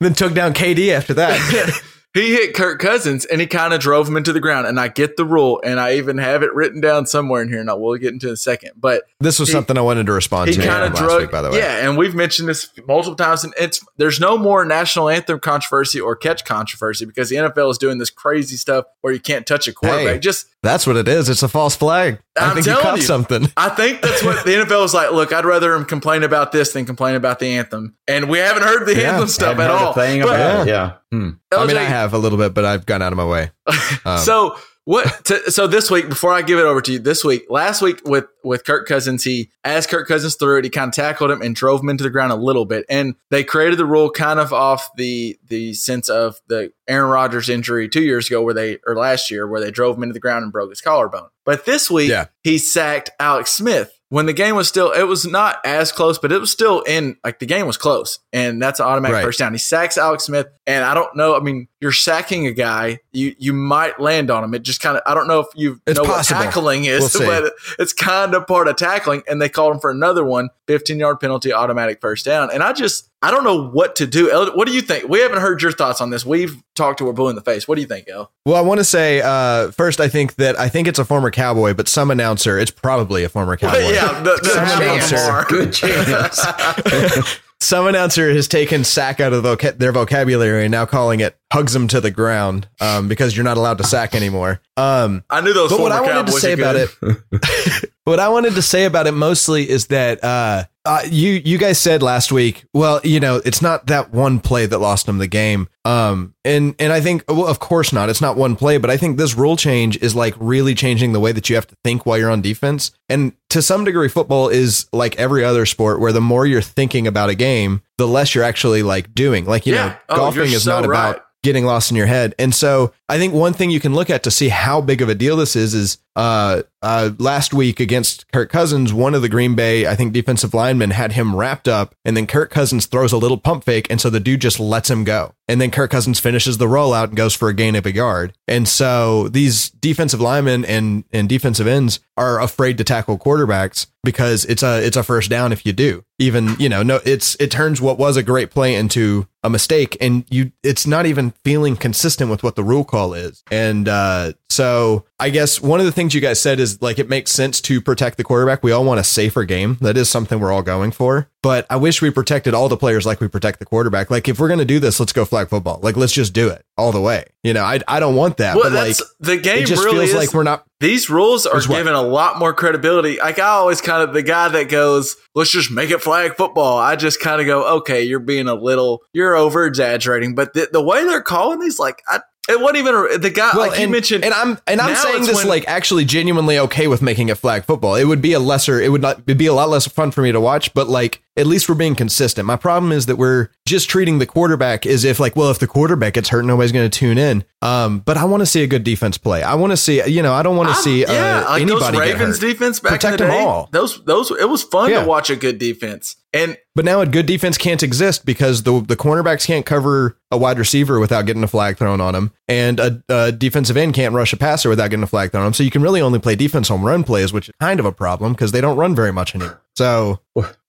then 0.00 0.14
took 0.14 0.32
down 0.34 0.54
KD 0.54 0.90
after 0.90 1.14
that. 1.14 1.82
he 2.18 2.32
hit 2.34 2.54
Kirk 2.54 2.78
Cousins 2.80 3.24
and 3.24 3.40
he 3.40 3.46
kind 3.46 3.72
of 3.72 3.80
drove 3.80 4.08
him 4.08 4.16
into 4.16 4.32
the 4.32 4.40
ground. 4.40 4.66
And 4.66 4.78
I 4.78 4.88
get 4.88 5.16
the 5.16 5.24
rule, 5.24 5.60
and 5.64 5.78
I 5.80 5.94
even 5.94 6.18
have 6.18 6.42
it 6.42 6.52
written 6.54 6.80
down 6.80 7.06
somewhere 7.06 7.42
in 7.42 7.48
here, 7.48 7.60
and 7.60 7.70
I 7.70 7.74
will 7.74 7.96
get 7.96 8.12
into 8.12 8.28
in 8.28 8.34
a 8.34 8.36
second. 8.36 8.72
But 8.76 9.04
this 9.20 9.38
was 9.38 9.48
He- 9.48 9.52
something 9.52 9.76
I 9.78 9.80
wanted 9.80 10.06
to 10.06 10.12
respond 10.12 10.50
he 10.50 10.56
to 10.56 10.62
kind 10.66 10.84
of 10.84 10.92
last 10.94 11.02
drove. 11.02 11.20
week, 11.22 11.30
by 11.30 11.42
the 11.42 11.50
way. 11.50 11.58
Yeah, 11.58 11.86
and 11.86 11.96
we've 11.96 12.14
mentioned 12.14 12.48
this 12.48 12.68
multiple 12.86 13.16
times, 13.16 13.44
and 13.44 13.52
it's 13.58 13.84
there's 13.96 14.20
no 14.20 14.36
more 14.38 14.64
national 14.64 15.08
anthem 15.08 15.40
controversy 15.40 16.00
or 16.00 16.14
catch 16.16 16.44
controversy 16.44 17.04
because 17.06 17.28
the 17.30 17.36
NFL 17.36 17.70
is 17.70 17.78
doing 17.78 17.98
this 17.98 18.10
crazy 18.10 18.56
stuff 18.56 18.84
where 19.00 19.12
you 19.12 19.20
can't 19.20 19.46
touch 19.46 19.66
a 19.68 19.72
quarterback. 19.72 20.06
Hey. 20.14 20.18
Just 20.18 20.46
That's 20.62 20.86
what 20.86 20.96
it 20.96 21.06
is. 21.08 21.28
It's 21.28 21.42
a 21.42 21.48
false 21.48 21.76
flag. 21.76 22.18
I 22.38 22.46
I'm 22.46 22.54
think 22.54 22.66
you 22.66 22.72
telling 22.72 22.84
caught 22.84 22.96
you. 22.98 23.02
something. 23.04 23.48
I 23.56 23.68
think 23.70 24.00
that's 24.02 24.22
what 24.24 24.44
the 24.44 24.50
NFL 24.52 24.84
is 24.84 24.94
like. 24.94 25.12
Look, 25.12 25.32
I'd 25.32 25.44
rather 25.44 25.74
him 25.74 25.84
complain 25.84 26.22
about 26.22 26.52
this 26.52 26.72
than 26.72 26.84
complain 26.84 27.14
about 27.16 27.38
the 27.38 27.46
anthem, 27.46 27.94
and 28.08 28.28
we 28.28 28.38
haven't 28.38 28.62
heard 28.64 28.86
the 28.86 28.94
Yeah, 28.96 29.12
anthem 29.12 29.28
stuff 29.28 29.58
at 29.58 29.70
all. 29.70 29.92
a 29.92 29.94
thing 29.94 30.20
But- 30.22 30.28
about 30.34 30.66
it. 30.66 30.70
Yeah. 30.70 30.92
Hmm. 31.10 31.30
I 31.52 31.66
mean, 31.66 31.76
I 31.76 31.84
have 31.84 32.12
a 32.12 32.18
little 32.18 32.38
bit, 32.38 32.52
but 32.54 32.64
I've 32.64 32.84
gone 32.86 33.00
out 33.02 33.12
of 33.12 33.16
my 33.16 33.26
way. 33.26 33.50
Um, 34.04 34.18
so 34.18 34.56
what? 34.84 35.24
To, 35.26 35.50
so 35.50 35.66
this 35.66 35.90
week, 35.90 36.08
before 36.08 36.32
I 36.32 36.40
give 36.42 36.58
it 36.58 36.62
over 36.62 36.80
to 36.82 36.92
you, 36.92 36.98
this 36.98 37.24
week, 37.24 37.44
last 37.50 37.82
week 37.82 38.00
with 38.06 38.26
with 38.44 38.64
Kirk 38.64 38.86
Cousins, 38.86 39.24
he 39.24 39.50
as 39.64 39.86
Kirk 39.86 40.06
Cousins 40.08 40.34
threw 40.36 40.58
it, 40.58 40.64
he 40.64 40.70
kind 40.70 40.88
of 40.88 40.94
tackled 40.94 41.30
him 41.30 41.42
and 41.42 41.54
drove 41.54 41.80
him 41.82 41.88
into 41.90 42.04
the 42.04 42.10
ground 42.10 42.32
a 42.32 42.36
little 42.36 42.64
bit, 42.64 42.84
and 42.88 43.14
they 43.30 43.44
created 43.44 43.78
the 43.78 43.84
rule 43.86 44.10
kind 44.10 44.38
of 44.40 44.52
off 44.52 44.88
the 44.96 45.38
the 45.46 45.74
sense 45.74 46.08
of 46.08 46.36
the 46.48 46.72
Aaron 46.86 47.10
Rodgers 47.10 47.48
injury 47.48 47.88
two 47.88 48.02
years 48.02 48.26
ago, 48.28 48.42
where 48.42 48.54
they 48.54 48.78
or 48.86 48.94
last 48.96 49.30
year 49.30 49.46
where 49.46 49.60
they 49.60 49.70
drove 49.70 49.96
him 49.96 50.02
into 50.04 50.12
the 50.14 50.20
ground 50.20 50.42
and 50.42 50.52
broke 50.52 50.70
his 50.70 50.80
collarbone. 50.80 51.28
But 51.44 51.64
this 51.66 51.90
week, 51.90 52.10
Yeah. 52.10 52.26
he 52.42 52.56
sacked 52.58 53.10
Alex 53.20 53.50
Smith. 53.50 53.97
When 54.10 54.24
the 54.24 54.32
game 54.32 54.56
was 54.56 54.68
still, 54.68 54.90
it 54.92 55.02
was 55.02 55.26
not 55.26 55.58
as 55.66 55.92
close, 55.92 56.18
but 56.18 56.32
it 56.32 56.40
was 56.40 56.50
still 56.50 56.80
in, 56.80 57.18
like 57.22 57.40
the 57.40 57.46
game 57.46 57.66
was 57.66 57.76
close. 57.76 58.18
And 58.32 58.60
that's 58.62 58.80
an 58.80 58.86
automatic 58.86 59.16
Right. 59.16 59.24
first 59.24 59.38
down. 59.38 59.52
He 59.52 59.58
sacks 59.58 59.98
Alex 59.98 60.24
Smith. 60.24 60.46
And 60.66 60.82
I 60.84 60.94
don't 60.94 61.14
know. 61.14 61.36
I 61.36 61.40
mean, 61.40 61.68
you're 61.80 61.92
sacking 61.92 62.46
a 62.46 62.52
guy, 62.52 63.00
you 63.12 63.34
you 63.38 63.52
might 63.52 64.00
land 64.00 64.30
on 64.30 64.42
him. 64.44 64.54
It 64.54 64.62
just 64.62 64.80
kind 64.80 64.96
of, 64.96 65.02
I 65.06 65.14
don't 65.14 65.28
know 65.28 65.40
if 65.40 65.46
you 65.54 65.80
It's 65.86 65.98
know 65.98 66.04
possible. 66.06 66.38
what 66.40 66.44
tackling 66.46 66.84
is, 66.86 67.14
We'll 67.18 67.26
but 67.42 67.52
it's 67.78 67.92
kind 67.92 68.34
of 68.34 68.46
part 68.46 68.66
of 68.68 68.76
tackling. 68.76 69.22
And 69.28 69.40
they 69.42 69.48
called 69.50 69.74
him 69.74 69.80
for 69.80 69.90
another 69.90 70.24
one, 70.24 70.48
15 70.68 70.98
yard 70.98 71.20
penalty, 71.20 71.52
automatic 71.52 72.00
first 72.00 72.24
down. 72.24 72.50
And 72.52 72.62
I 72.62 72.72
just, 72.72 73.10
I 73.20 73.30
don't 73.32 73.42
know 73.42 73.68
what 73.68 73.96
to 73.96 74.06
do. 74.06 74.30
El, 74.30 74.56
what 74.56 74.68
do 74.68 74.72
you 74.74 74.80
think? 74.80 75.08
We 75.08 75.18
haven't 75.20 75.40
heard 75.40 75.60
your 75.60 75.72
thoughts 75.72 76.00
on 76.00 76.10
this. 76.10 76.24
We've 76.24 76.62
talked 76.76 76.98
to 77.00 77.06
her 77.06 77.12
blue 77.12 77.28
in 77.28 77.34
the 77.34 77.42
face. 77.42 77.66
What 77.66 77.74
do 77.74 77.80
you 77.80 77.88
think, 77.88 78.08
El? 78.08 78.30
Well, 78.46 78.54
I 78.54 78.60
want 78.60 78.78
to 78.78 78.84
say 78.84 79.20
uh, 79.22 79.72
first, 79.72 79.98
I 80.00 80.08
think 80.08 80.36
that 80.36 80.58
I 80.58 80.68
think 80.68 80.86
it's 80.86 81.00
a 81.00 81.04
former 81.04 81.30
cowboy, 81.32 81.74
but 81.74 81.88
some 81.88 82.10
announcer, 82.12 82.58
it's 82.58 82.70
probably 82.70 83.24
a 83.24 83.28
former 83.28 83.56
cowboy. 83.56 83.78
yeah, 83.92 84.20
the, 84.22 84.38
the 84.42 84.48
Some 84.50 84.66
chance. 84.78 85.10
announcer. 85.10 85.46
Good 85.48 85.72
chance. 85.72 87.40
Some 87.60 87.88
announcer 87.88 88.30
has 88.32 88.46
taken 88.46 88.84
sack 88.84 89.18
out 89.18 89.32
of 89.32 89.42
voca- 89.42 89.76
their 89.76 89.90
vocabulary 89.90 90.62
and 90.62 90.70
now 90.70 90.86
calling 90.86 91.18
it 91.18 91.36
hugs 91.52 91.72
them 91.72 91.88
to 91.88 92.00
the 92.00 92.12
ground 92.12 92.68
um, 92.80 93.08
because 93.08 93.36
you're 93.36 93.42
not 93.44 93.56
allowed 93.56 93.78
to 93.78 93.84
sack 93.84 94.14
anymore. 94.14 94.60
Um, 94.76 95.24
I 95.28 95.40
knew 95.40 95.52
those 95.52 95.70
but 95.70 95.80
what 95.80 95.90
I 95.90 96.00
wanted 96.00 96.26
to 96.26 96.32
say 96.32 96.52
are 96.52 96.54
about 96.54 96.76
it, 96.76 97.90
what 98.08 98.20
I 98.20 98.28
wanted 98.28 98.54
to 98.54 98.62
say 98.62 98.84
about 98.84 99.06
it 99.06 99.12
mostly 99.12 99.68
is 99.68 99.86
that 99.88 100.22
uh, 100.24 100.64
uh, 100.84 101.00
you 101.10 101.40
you 101.44 101.58
guys 101.58 101.78
said 101.78 102.02
last 102.02 102.32
week, 102.32 102.64
well, 102.72 103.00
you 103.04 103.20
know, 103.20 103.40
it's 103.44 103.60
not 103.62 103.86
that 103.88 104.12
one 104.12 104.40
play 104.40 104.66
that 104.66 104.78
lost 104.78 105.06
them 105.06 105.18
the 105.18 105.26
game. 105.26 105.68
Um, 105.84 106.34
and 106.44 106.74
and 106.78 106.92
I 106.92 107.00
think, 107.00 107.24
well, 107.28 107.46
of 107.46 107.58
course 107.60 107.92
not. 107.92 108.08
It's 108.08 108.20
not 108.20 108.36
one 108.36 108.56
play, 108.56 108.78
but 108.78 108.90
I 108.90 108.96
think 108.96 109.16
this 109.18 109.34
rule 109.36 109.56
change 109.56 109.96
is 109.98 110.14
like 110.14 110.34
really 110.38 110.74
changing 110.74 111.12
the 111.12 111.20
way 111.20 111.32
that 111.32 111.48
you 111.48 111.54
have 111.56 111.66
to 111.66 111.76
think 111.84 112.06
while 112.06 112.18
you're 112.18 112.30
on 112.30 112.40
defense. 112.40 112.90
And 113.08 113.32
to 113.50 113.60
some 113.62 113.84
degree, 113.84 114.08
football 114.08 114.48
is 114.48 114.86
like 114.92 115.16
every 115.16 115.44
other 115.44 115.66
sport, 115.66 116.00
where 116.00 116.12
the 116.12 116.20
more 116.20 116.46
you're 116.46 116.62
thinking 116.62 117.06
about 117.06 117.28
a 117.30 117.34
game, 117.34 117.82
the 117.98 118.08
less 118.08 118.34
you're 118.34 118.44
actually 118.44 118.82
like 118.82 119.14
doing. 119.14 119.44
Like 119.44 119.66
you 119.66 119.74
Yeah. 119.74 119.88
know, 119.88 119.96
Oh, 120.08 120.16
golfing 120.16 120.52
is 120.52 120.64
so 120.64 120.80
not 120.80 120.88
right. 120.88 121.10
about 121.10 121.24
getting 121.44 121.64
lost 121.64 121.90
in 121.90 121.96
your 121.96 122.06
head. 122.06 122.34
And 122.38 122.52
so 122.52 122.92
I 123.08 123.16
think 123.16 123.32
one 123.32 123.52
thing 123.52 123.70
you 123.70 123.78
can 123.78 123.94
look 123.94 124.10
at 124.10 124.24
to 124.24 124.30
see 124.30 124.48
how 124.48 124.80
big 124.80 125.00
of 125.02 125.08
a 125.08 125.14
deal 125.14 125.36
this 125.36 125.54
is 125.54 125.72
is 125.72 125.98
uh, 126.18 126.64
uh, 126.82 127.10
last 127.18 127.54
week 127.54 127.78
against 127.78 128.30
Kirk 128.32 128.50
Cousins, 128.50 128.92
one 128.92 129.14
of 129.14 129.22
the 129.22 129.28
Green 129.28 129.54
Bay, 129.54 129.86
I 129.86 129.94
think, 129.94 130.12
defensive 130.12 130.52
linemen 130.52 130.90
had 130.90 131.12
him 131.12 131.36
wrapped 131.36 131.68
up, 131.68 131.94
and 132.04 132.16
then 132.16 132.26
Kirk 132.26 132.50
Cousins 132.50 132.86
throws 132.86 133.12
a 133.12 133.16
little 133.16 133.36
pump 133.36 133.62
fake, 133.62 133.86
and 133.88 134.00
so 134.00 134.10
the 134.10 134.18
dude 134.18 134.40
just 134.40 134.58
lets 134.58 134.90
him 134.90 135.04
go. 135.04 135.34
And 135.46 135.60
then 135.60 135.70
Kirk 135.70 135.92
Cousins 135.92 136.18
finishes 136.18 136.58
the 136.58 136.66
rollout 136.66 137.04
and 137.04 137.16
goes 137.16 137.34
for 137.34 137.48
a 137.48 137.54
gain 137.54 137.76
of 137.76 137.86
a 137.86 137.94
yard. 137.94 138.34
And 138.48 138.66
so 138.68 139.28
these 139.28 139.70
defensive 139.70 140.20
linemen 140.20 140.64
and, 140.64 141.04
and 141.12 141.28
defensive 141.28 141.68
ends 141.68 142.00
are 142.16 142.40
afraid 142.40 142.78
to 142.78 142.84
tackle 142.84 143.16
quarterbacks 143.16 143.86
because 144.02 144.44
it's 144.44 144.62
a 144.62 144.84
it's 144.84 144.96
a 144.96 145.02
first 145.02 145.30
down 145.30 145.52
if 145.52 145.64
you 145.64 145.72
do. 145.72 146.04
Even, 146.18 146.56
you 146.58 146.68
know, 146.68 146.82
no 146.82 147.00
it's 147.04 147.36
it 147.36 147.50
turns 147.50 147.80
what 147.80 147.98
was 147.98 148.16
a 148.16 148.22
great 148.22 148.50
play 148.50 148.74
into 148.74 149.26
a 149.42 149.50
mistake 149.50 149.96
and 150.00 150.24
you 150.28 150.52
it's 150.62 150.86
not 150.86 151.06
even 151.06 151.30
feeling 151.44 151.76
consistent 151.76 152.30
with 152.30 152.42
what 152.42 152.56
the 152.56 152.64
rule 152.64 152.84
call 152.84 153.14
is. 153.14 153.42
And 153.50 153.88
uh 153.88 154.32
so 154.50 155.04
I 155.20 155.30
guess 155.30 155.60
one 155.60 155.80
of 155.80 155.86
the 155.86 155.92
things 155.92 156.14
you 156.14 156.20
guys 156.20 156.40
said 156.40 156.60
is 156.60 156.80
like 156.80 156.98
it 156.98 157.08
makes 157.08 157.32
sense 157.32 157.60
to 157.62 157.80
protect 157.80 158.18
the 158.18 158.24
quarterback. 158.24 158.62
We 158.62 158.70
all 158.70 158.84
want 158.84 159.00
a 159.00 159.04
safer 159.04 159.44
game. 159.44 159.76
That 159.80 159.96
is 159.96 160.08
something 160.08 160.38
we're 160.38 160.52
all 160.52 160.62
going 160.62 160.92
for. 160.92 161.28
But 161.42 161.66
I 161.70 161.76
wish 161.76 162.00
we 162.02 162.10
protected 162.10 162.54
all 162.54 162.68
the 162.68 162.76
players 162.76 163.06
like 163.06 163.20
we 163.20 163.28
protect 163.28 163.58
the 163.58 163.64
quarterback. 163.64 164.10
Like 164.10 164.28
if 164.28 164.38
we're 164.38 164.48
gonna 164.48 164.64
do 164.64 164.78
this, 164.78 165.00
let's 165.00 165.12
go 165.12 165.24
flag 165.24 165.48
football. 165.48 165.80
Like 165.82 165.96
let's 165.96 166.12
just 166.12 166.32
do 166.32 166.48
it 166.48 166.64
all 166.76 166.92
the 166.92 167.00
way. 167.00 167.24
You 167.42 167.52
know, 167.52 167.64
I 167.64 167.80
I 167.88 167.98
don't 168.00 168.14
want 168.14 168.36
that. 168.36 168.56
Well, 168.56 168.64
but 168.64 168.72
like 168.72 168.96
the 169.20 169.36
game. 169.36 169.62
it 169.62 169.66
just 169.66 169.84
really 169.84 170.06
feels 170.06 170.10
is, 170.10 170.16
like 170.16 170.34
we're 170.34 170.44
not 170.44 170.64
These 170.80 171.10
rules 171.10 171.46
are 171.46 171.60
given 171.60 171.94
a 171.94 172.02
lot 172.02 172.38
more 172.38 172.54
credibility. 172.54 173.18
Like 173.18 173.38
I 173.38 173.48
always 173.48 173.80
kind 173.80 174.02
of 174.02 174.14
the 174.14 174.22
guy 174.22 174.48
that 174.48 174.68
goes, 174.68 175.16
"Let's 175.34 175.50
just 175.50 175.70
make 175.70 175.90
it 175.90 176.00
flag 176.00 176.36
football." 176.36 176.78
I 176.78 176.94
just 176.96 177.20
kind 177.20 177.40
of 177.40 177.46
go, 177.46 177.76
"Okay, 177.78 178.02
you're 178.02 178.20
being 178.20 178.48
a 178.48 178.54
little, 178.54 179.02
you're 179.12 179.34
over 179.34 179.66
exaggerating." 179.66 180.34
But 180.34 180.54
the, 180.54 180.68
the 180.72 180.82
way 180.82 181.04
they're 181.04 181.22
calling 181.22 181.58
these, 181.60 181.78
like, 181.78 182.02
I, 182.08 182.20
it 182.48 182.60
wasn't 182.60 182.78
even 182.78 182.94
a, 182.94 183.18
the 183.18 183.30
guy. 183.30 183.56
like 183.56 183.78
you 183.78 183.88
mentioned, 183.88 184.24
and 184.24 184.32
I'm 184.34 184.58
and 184.66 184.80
I'm 184.80 184.96
saying 184.96 185.22
this 185.24 185.36
when- 185.36 185.48
like 185.48 185.66
actually 185.68 186.04
genuinely 186.04 186.58
okay 186.58 186.86
with 186.86 187.02
making 187.02 187.28
it 187.28 187.36
flag 187.38 187.64
football. 187.64 187.94
It 187.94 188.04
would 188.04 188.22
be 188.22 188.32
a 188.32 188.38
lesser, 188.40 188.80
it 188.80 188.90
would 188.90 189.02
not 189.02 189.20
it'd 189.20 189.38
be 189.38 189.46
a 189.46 189.54
lot 189.54 189.68
less 189.68 189.86
fun 189.86 190.10
for 190.10 190.22
me 190.22 190.32
to 190.32 190.40
watch, 190.40 190.72
but 190.74 190.88
like 190.88 191.22
at 191.38 191.46
least 191.46 191.68
we're 191.68 191.74
being 191.76 191.94
consistent. 191.94 192.46
My 192.46 192.56
problem 192.56 192.92
is 192.92 193.06
that 193.06 193.16
we're 193.16 193.48
just 193.66 193.88
treating 193.88 194.18
the 194.18 194.26
quarterback 194.26 194.84
as 194.84 195.04
if 195.04 195.20
like, 195.20 195.36
well, 195.36 195.50
if 195.50 195.58
the 195.58 195.66
quarterback 195.66 196.14
gets 196.14 196.28
hurt, 196.30 196.44
nobody's 196.44 196.72
going 196.72 196.90
to 196.90 196.98
tune 196.98 197.16
in. 197.18 197.44
Um, 197.62 198.00
but 198.00 198.16
I 198.16 198.24
want 198.24 198.40
to 198.40 198.46
see 198.46 198.62
a 198.62 198.66
good 198.66 198.84
defense 198.84 199.18
play. 199.18 199.42
I 199.42 199.54
want 199.54 199.70
to 199.72 199.76
see, 199.76 200.04
you 200.08 200.22
know, 200.22 200.32
I 200.34 200.42
don't 200.42 200.56
want 200.56 200.68
to 200.68 200.74
I'm- 200.74 200.82
see 200.82 201.04
uh, 201.04 201.12
yeah, 201.12 201.44
like 201.48 201.62
anybody 201.62 201.98
Ravens 201.98 202.38
defense 202.38 202.80
back 202.80 202.92
Protect 202.92 203.20
in 203.20 203.26
the 203.28 203.32
them 203.34 203.46
all. 203.46 203.68
Those 203.72 204.04
those 204.04 204.30
it 204.30 204.48
was 204.48 204.62
fun 204.62 204.90
Yeah. 204.90 205.02
to 205.02 205.08
watch 205.08 205.30
a 205.30 205.36
good 205.36 205.58
defense. 205.58 206.16
And 206.34 206.58
But 206.74 206.84
now 206.84 207.00
a 207.00 207.06
good 207.06 207.24
defense 207.24 207.56
can't 207.56 207.82
exist 207.82 208.26
because 208.26 208.62
the 208.64 208.80
the 208.80 208.96
cornerbacks 208.96 209.46
can't 209.46 209.64
cover 209.64 210.18
a 210.30 210.36
wide 210.36 210.58
receiver 210.58 211.00
without 211.00 211.24
getting 211.24 211.42
a 211.42 211.48
flag 211.48 211.78
thrown 211.78 212.00
on 212.02 212.14
him, 212.14 212.32
and 212.46 212.78
a, 212.78 213.02
a 213.08 213.32
defensive 213.32 213.76
end 213.78 213.94
can't 213.94 214.14
rush 214.14 214.32
a 214.34 214.36
passer 214.36 214.68
without 214.68 214.90
getting 214.90 215.02
a 215.02 215.06
flag 215.06 215.30
thrown 215.32 215.42
on 215.42 215.46
him. 215.48 215.54
So 215.54 215.62
you 215.62 215.70
can 215.70 215.80
really 215.82 216.02
only 216.02 216.18
play 216.18 216.36
defense 216.36 216.70
on 216.70 216.82
run 216.82 217.02
plays, 217.02 217.32
which 217.32 217.48
is 217.48 217.54
kind 217.60 217.80
of 217.80 217.86
a 217.86 217.92
problem 217.92 218.32
because 218.34 218.52
they 218.52 218.60
don't 218.60 218.76
run 218.76 218.94
very 218.94 219.12
much 219.12 219.34
anymore. 219.34 219.62
So 219.78 220.18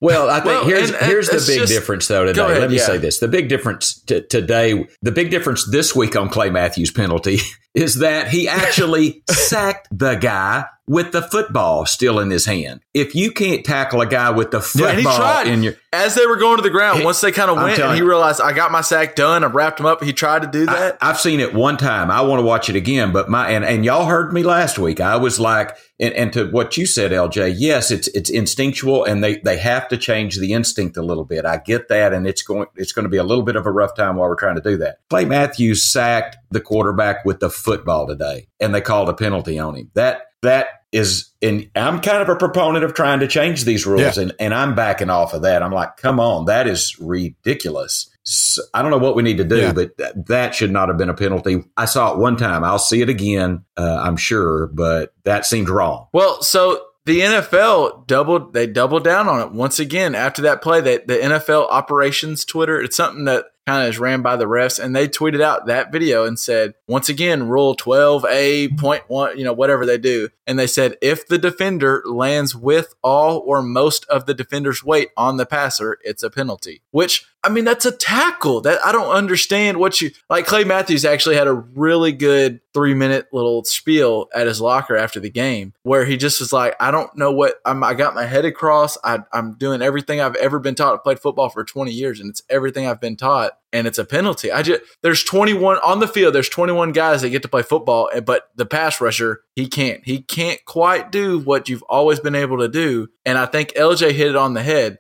Well, 0.02 0.30
I 0.30 0.36
think 0.36 0.46
Well, 0.46 0.66
here's 0.66 0.90
and- 0.92 0.98
and 1.00 1.06
here's 1.08 1.30
the 1.30 1.44
big 1.48 1.60
just- 1.62 1.74
difference 1.74 2.08
though 2.08 2.26
today. 2.26 2.42
Ahead, 2.42 2.62
Let 2.62 2.70
me 2.70 2.78
yeah. 2.78 2.86
say 2.86 2.98
this: 3.00 3.18
the 3.18 3.28
big 3.28 3.50
difference 3.50 4.00
t- 4.02 4.22
today, 4.22 4.86
the 5.02 5.12
big 5.12 5.32
difference 5.32 5.68
this 5.72 5.96
week 5.96 6.16
on 6.16 6.30
Clay 6.30 6.52
Matthews' 6.52 6.92
penalty 6.92 7.40
is 7.74 7.96
that 7.96 8.28
he 8.30 8.48
actually 8.48 9.24
sacked 9.30 9.88
the 9.92 10.14
guy 10.14 10.66
with 10.90 11.12
the 11.12 11.22
football 11.22 11.86
still 11.86 12.18
in 12.20 12.32
his 12.32 12.48
hand. 12.48 12.82
If 12.96 13.14
you 13.14 13.32
can't 13.32 13.64
tackle 13.64 14.02
a 14.02 14.08
guy 14.08 14.32
with 14.32 14.50
the 14.50 14.68
Yeah, 14.74 14.88
and 14.88 14.98
he 14.98 15.04
football 15.04 15.20
tried. 15.20 15.48
in 15.48 15.62
your 15.62 15.76
as 15.94 16.16
they 16.16 16.26
were 16.26 16.36
going 16.36 16.58
to 16.58 16.64
the 16.64 16.72
ground, 16.72 17.04
once 17.04 17.22
they 17.22 17.32
kind 17.32 17.52
of 17.52 17.58
went 17.58 17.80
and 17.80 17.96
he 17.96 18.02
realized 18.02 18.42
I 18.42 18.54
got 18.54 18.72
my 18.72 18.82
sack 18.82 19.16
done, 19.16 19.44
I 19.44 19.48
wrapped 19.48 19.80
him 19.80 19.86
up. 19.86 20.04
He 20.04 20.14
tried 20.14 20.42
to 20.42 20.48
do 20.48 20.66
that. 20.66 20.98
I, 21.00 21.08
have 21.08 21.20
seen 21.20 21.40
it 21.40 21.54
one 21.54 21.78
time. 21.78 22.10
I 22.10 22.22
want 22.22 22.40
to 22.40 22.46
watch 22.46 22.70
it 22.70 22.76
again, 22.76 23.12
but 23.12 23.30
my 23.30 23.52
and, 23.52 23.64
and 23.64 23.86
y'all 23.86 24.06
heard 24.06 24.34
me 24.34 24.42
last 24.42 24.80
week. 24.80 25.00
I 25.00 25.16
was 25.16 25.40
like, 25.40 25.78
and, 26.00 26.14
and 26.16 26.34
to 26.34 26.48
what 26.50 26.76
you 26.76 26.88
said, 26.88 27.12
LJ, 27.12 27.56
yes, 27.58 27.92
it's 27.92 28.08
it's 28.10 28.32
instinctual, 28.32 29.04
and 29.04 29.24
they 29.24 29.38
they 29.38 29.60
have 29.60 29.88
to 29.90 29.98
change 29.98 30.38
the 30.38 30.54
instinct 30.54 30.98
a 30.98 31.04
little 31.04 31.26
bit. 31.26 31.46
I 31.46 31.58
get 31.58 31.88
that, 31.90 32.14
and 32.14 32.26
it's 32.26 32.42
going 32.42 32.66
it's 32.76 32.94
going 32.94 33.04
to 33.04 33.10
be 33.10 33.18
a 33.18 33.24
little 33.24 33.44
bit 33.44 33.56
of 33.56 33.68
a 33.68 33.72
rough 33.72 33.96
time 33.96 34.16
while 34.16 34.28
we're 34.28 34.36
trying 34.36 34.56
to 34.56 34.62
do 34.62 34.78
that. 34.78 34.98
Clay 35.12 35.26
Matthews 35.26 35.84
sacked 35.84 36.38
the 36.50 36.62
quarterback 36.62 37.26
with 37.26 37.42
the 37.42 37.52
football 37.52 38.08
today, 38.08 38.48
and 38.60 38.74
they 38.74 38.82
called 38.82 39.08
a 39.10 39.14
penalty 39.14 39.60
on 39.60 39.76
him. 39.76 39.92
That 39.94 40.30
that 40.42 40.79
is 40.92 41.30
and 41.42 41.70
I'm 41.76 42.02
kind 42.02 42.22
of 42.22 42.30
a 42.30 42.36
proponent 42.36 42.84
of 42.84 42.94
trying 42.94 43.20
to 43.20 43.28
change 43.28 43.64
these 43.64 43.86
rules 43.86 44.18
Yeah. 44.18 44.24
and, 44.24 44.34
and 44.40 44.54
I'm 44.54 44.76
backing 44.76 45.10
off 45.10 45.34
of 45.34 45.44
that. 45.44 45.62
I'm 45.64 45.72
like, 45.72 45.98
come 45.98 46.20
on, 46.20 46.46
that 46.46 46.68
is 46.68 46.98
ridiculous. 47.00 48.10
So, 48.24 48.62
I 48.74 48.82
don't 48.82 48.92
know 48.92 48.98
what 48.98 49.16
we 49.16 49.24
need 49.24 49.38
to 49.38 49.44
do, 49.44 49.58
Yeah. 49.58 49.74
but 49.74 49.98
th- 49.98 50.14
that 50.28 50.54
should 50.56 50.72
not 50.72 50.90
have 50.90 50.98
been 50.98 51.10
a 51.10 51.14
penalty. 51.14 51.64
I 51.78 51.86
saw 51.86 52.12
it 52.14 52.20
one 52.20 52.38
time. 52.38 52.64
I'll 52.64 52.78
see 52.80 53.02
it 53.02 53.10
again, 53.10 53.64
uh, 53.78 54.02
I'm 54.04 54.18
sure, 54.18 54.68
but 54.68 55.14
that 55.24 55.46
seemed 55.46 55.70
wrong. 55.70 56.08
Well, 56.14 56.42
so 56.42 56.82
the 57.06 57.22
NFL 57.22 58.06
doubled 58.08 58.54
they 58.54 58.68
doubled 58.68 59.04
down 59.04 59.28
on 59.28 59.40
it 59.42 59.52
once 59.52 59.80
again 59.80 60.14
after 60.14 60.44
that 60.44 60.62
play. 60.62 60.82
That 60.82 61.08
the 61.08 61.16
NFL 61.18 61.68
operations 61.72 62.46
Twitter, 62.46 62.80
it's 62.82 62.98
something 62.98 63.26
that 63.26 63.46
kind 63.70 63.84
of 63.84 63.90
is 63.90 64.00
ran 64.00 64.24
by 64.24 64.36
the 64.36 64.46
refs, 64.46 64.84
and 64.84 64.96
they 64.96 65.08
tweeted 65.08 65.42
out 65.42 65.68
that 65.68 65.92
video 65.92 66.26
and 66.26 66.40
said 66.40 66.74
once 66.88 67.08
again, 67.08 67.48
Rule 67.48 67.76
twelve 67.76 68.26
A 68.26 68.70
point 68.70 69.04
one, 69.08 69.38
you 69.38 69.44
know 69.44 69.54
whatever 69.54 69.86
they 69.86 70.00
do, 70.00 70.30
and 70.48 70.58
they 70.58 70.66
said 70.66 70.98
if 71.02 71.28
the 71.28 71.38
defender 71.38 72.02
lands 72.08 72.56
with 72.56 72.96
all 73.04 73.44
or 73.46 73.62
most 73.62 74.06
of 74.06 74.26
the 74.26 74.34
defender's 74.34 74.84
weight 74.84 75.10
on 75.16 75.38
the 75.38 75.46
passer, 75.46 76.00
it's 76.04 76.24
a 76.24 76.32
penalty. 76.32 76.82
Which 76.90 77.28
I 77.44 77.50
mean, 77.50 77.64
that's 77.64 77.86
a 77.86 77.92
tackle. 77.92 78.62
That 78.62 78.84
I 78.84 78.92
don't 78.92 79.12
understand 79.14 79.78
what 79.78 80.02
you 80.02 80.12
like. 80.30 80.48
Clay 80.48 80.64
Matthews 80.64 81.06
actually 81.06 81.36
had 81.36 81.48
a 81.48 81.54
really 81.54 82.12
good 82.12 82.60
three 82.74 82.94
minute 82.94 83.28
little 83.32 83.64
spiel 83.64 84.28
at 84.34 84.48
his 84.48 84.60
locker 84.60 84.96
after 84.96 85.20
the 85.20 85.30
game 85.30 85.74
where 85.84 86.06
he 86.06 86.18
just 86.18 86.40
was 86.40 86.52
like, 86.52 86.76
I 86.80 86.92
don't 86.92 87.16
know 87.16 87.32
what 87.32 87.56
I'm, 87.66 87.84
I 87.84 87.94
got 87.94 88.14
my 88.16 88.26
head 88.26 88.46
across. 88.46 88.98
I, 89.04 89.20
I'm 89.32 89.54
doing 89.54 89.82
everything 89.82 90.20
I've 90.20 90.36
ever 90.36 90.60
been 90.60 90.76
taught. 90.76 90.94
I 90.94 90.98
played 90.98 91.20
football 91.20 91.50
for 91.50 91.64
20 91.64 91.92
years 91.92 92.20
and 92.20 92.30
it's 92.30 92.44
everything 92.50 92.88
I've 92.88 93.02
been 93.02 93.16
taught. 93.16 93.58
And 93.72 93.86
it's 93.88 93.98
a 93.98 94.06
penalty. 94.06 94.52
I 94.52 94.64
just, 94.64 94.82
there's 95.02 95.24
21 95.24 95.78
on 95.84 96.00
the 96.00 96.08
field. 96.08 96.34
There's 96.34 96.50
21 96.50 96.92
guys 96.92 97.22
that 97.22 97.30
get 97.30 97.44
to 97.44 97.48
play 97.48 97.62
football, 97.62 98.10
but 98.26 98.50
the 98.56 98.66
pass 98.66 99.00
rusher, 99.00 99.42
he 99.56 99.68
can't. 99.68 100.02
He 100.06 100.22
can't 100.22 100.64
quite 100.66 101.12
do 101.12 101.40
what 101.40 101.70
you've 101.70 101.84
always 101.84 102.20
been 102.20 102.36
able 102.36 102.60
to 102.60 102.68
do. 102.68 103.10
And 103.26 103.38
I 103.38 103.46
think 103.46 103.74
LJ 103.74 104.12
hit 104.14 104.28
it 104.28 104.36
on 104.36 104.54
the 104.54 104.64
head. 104.64 104.98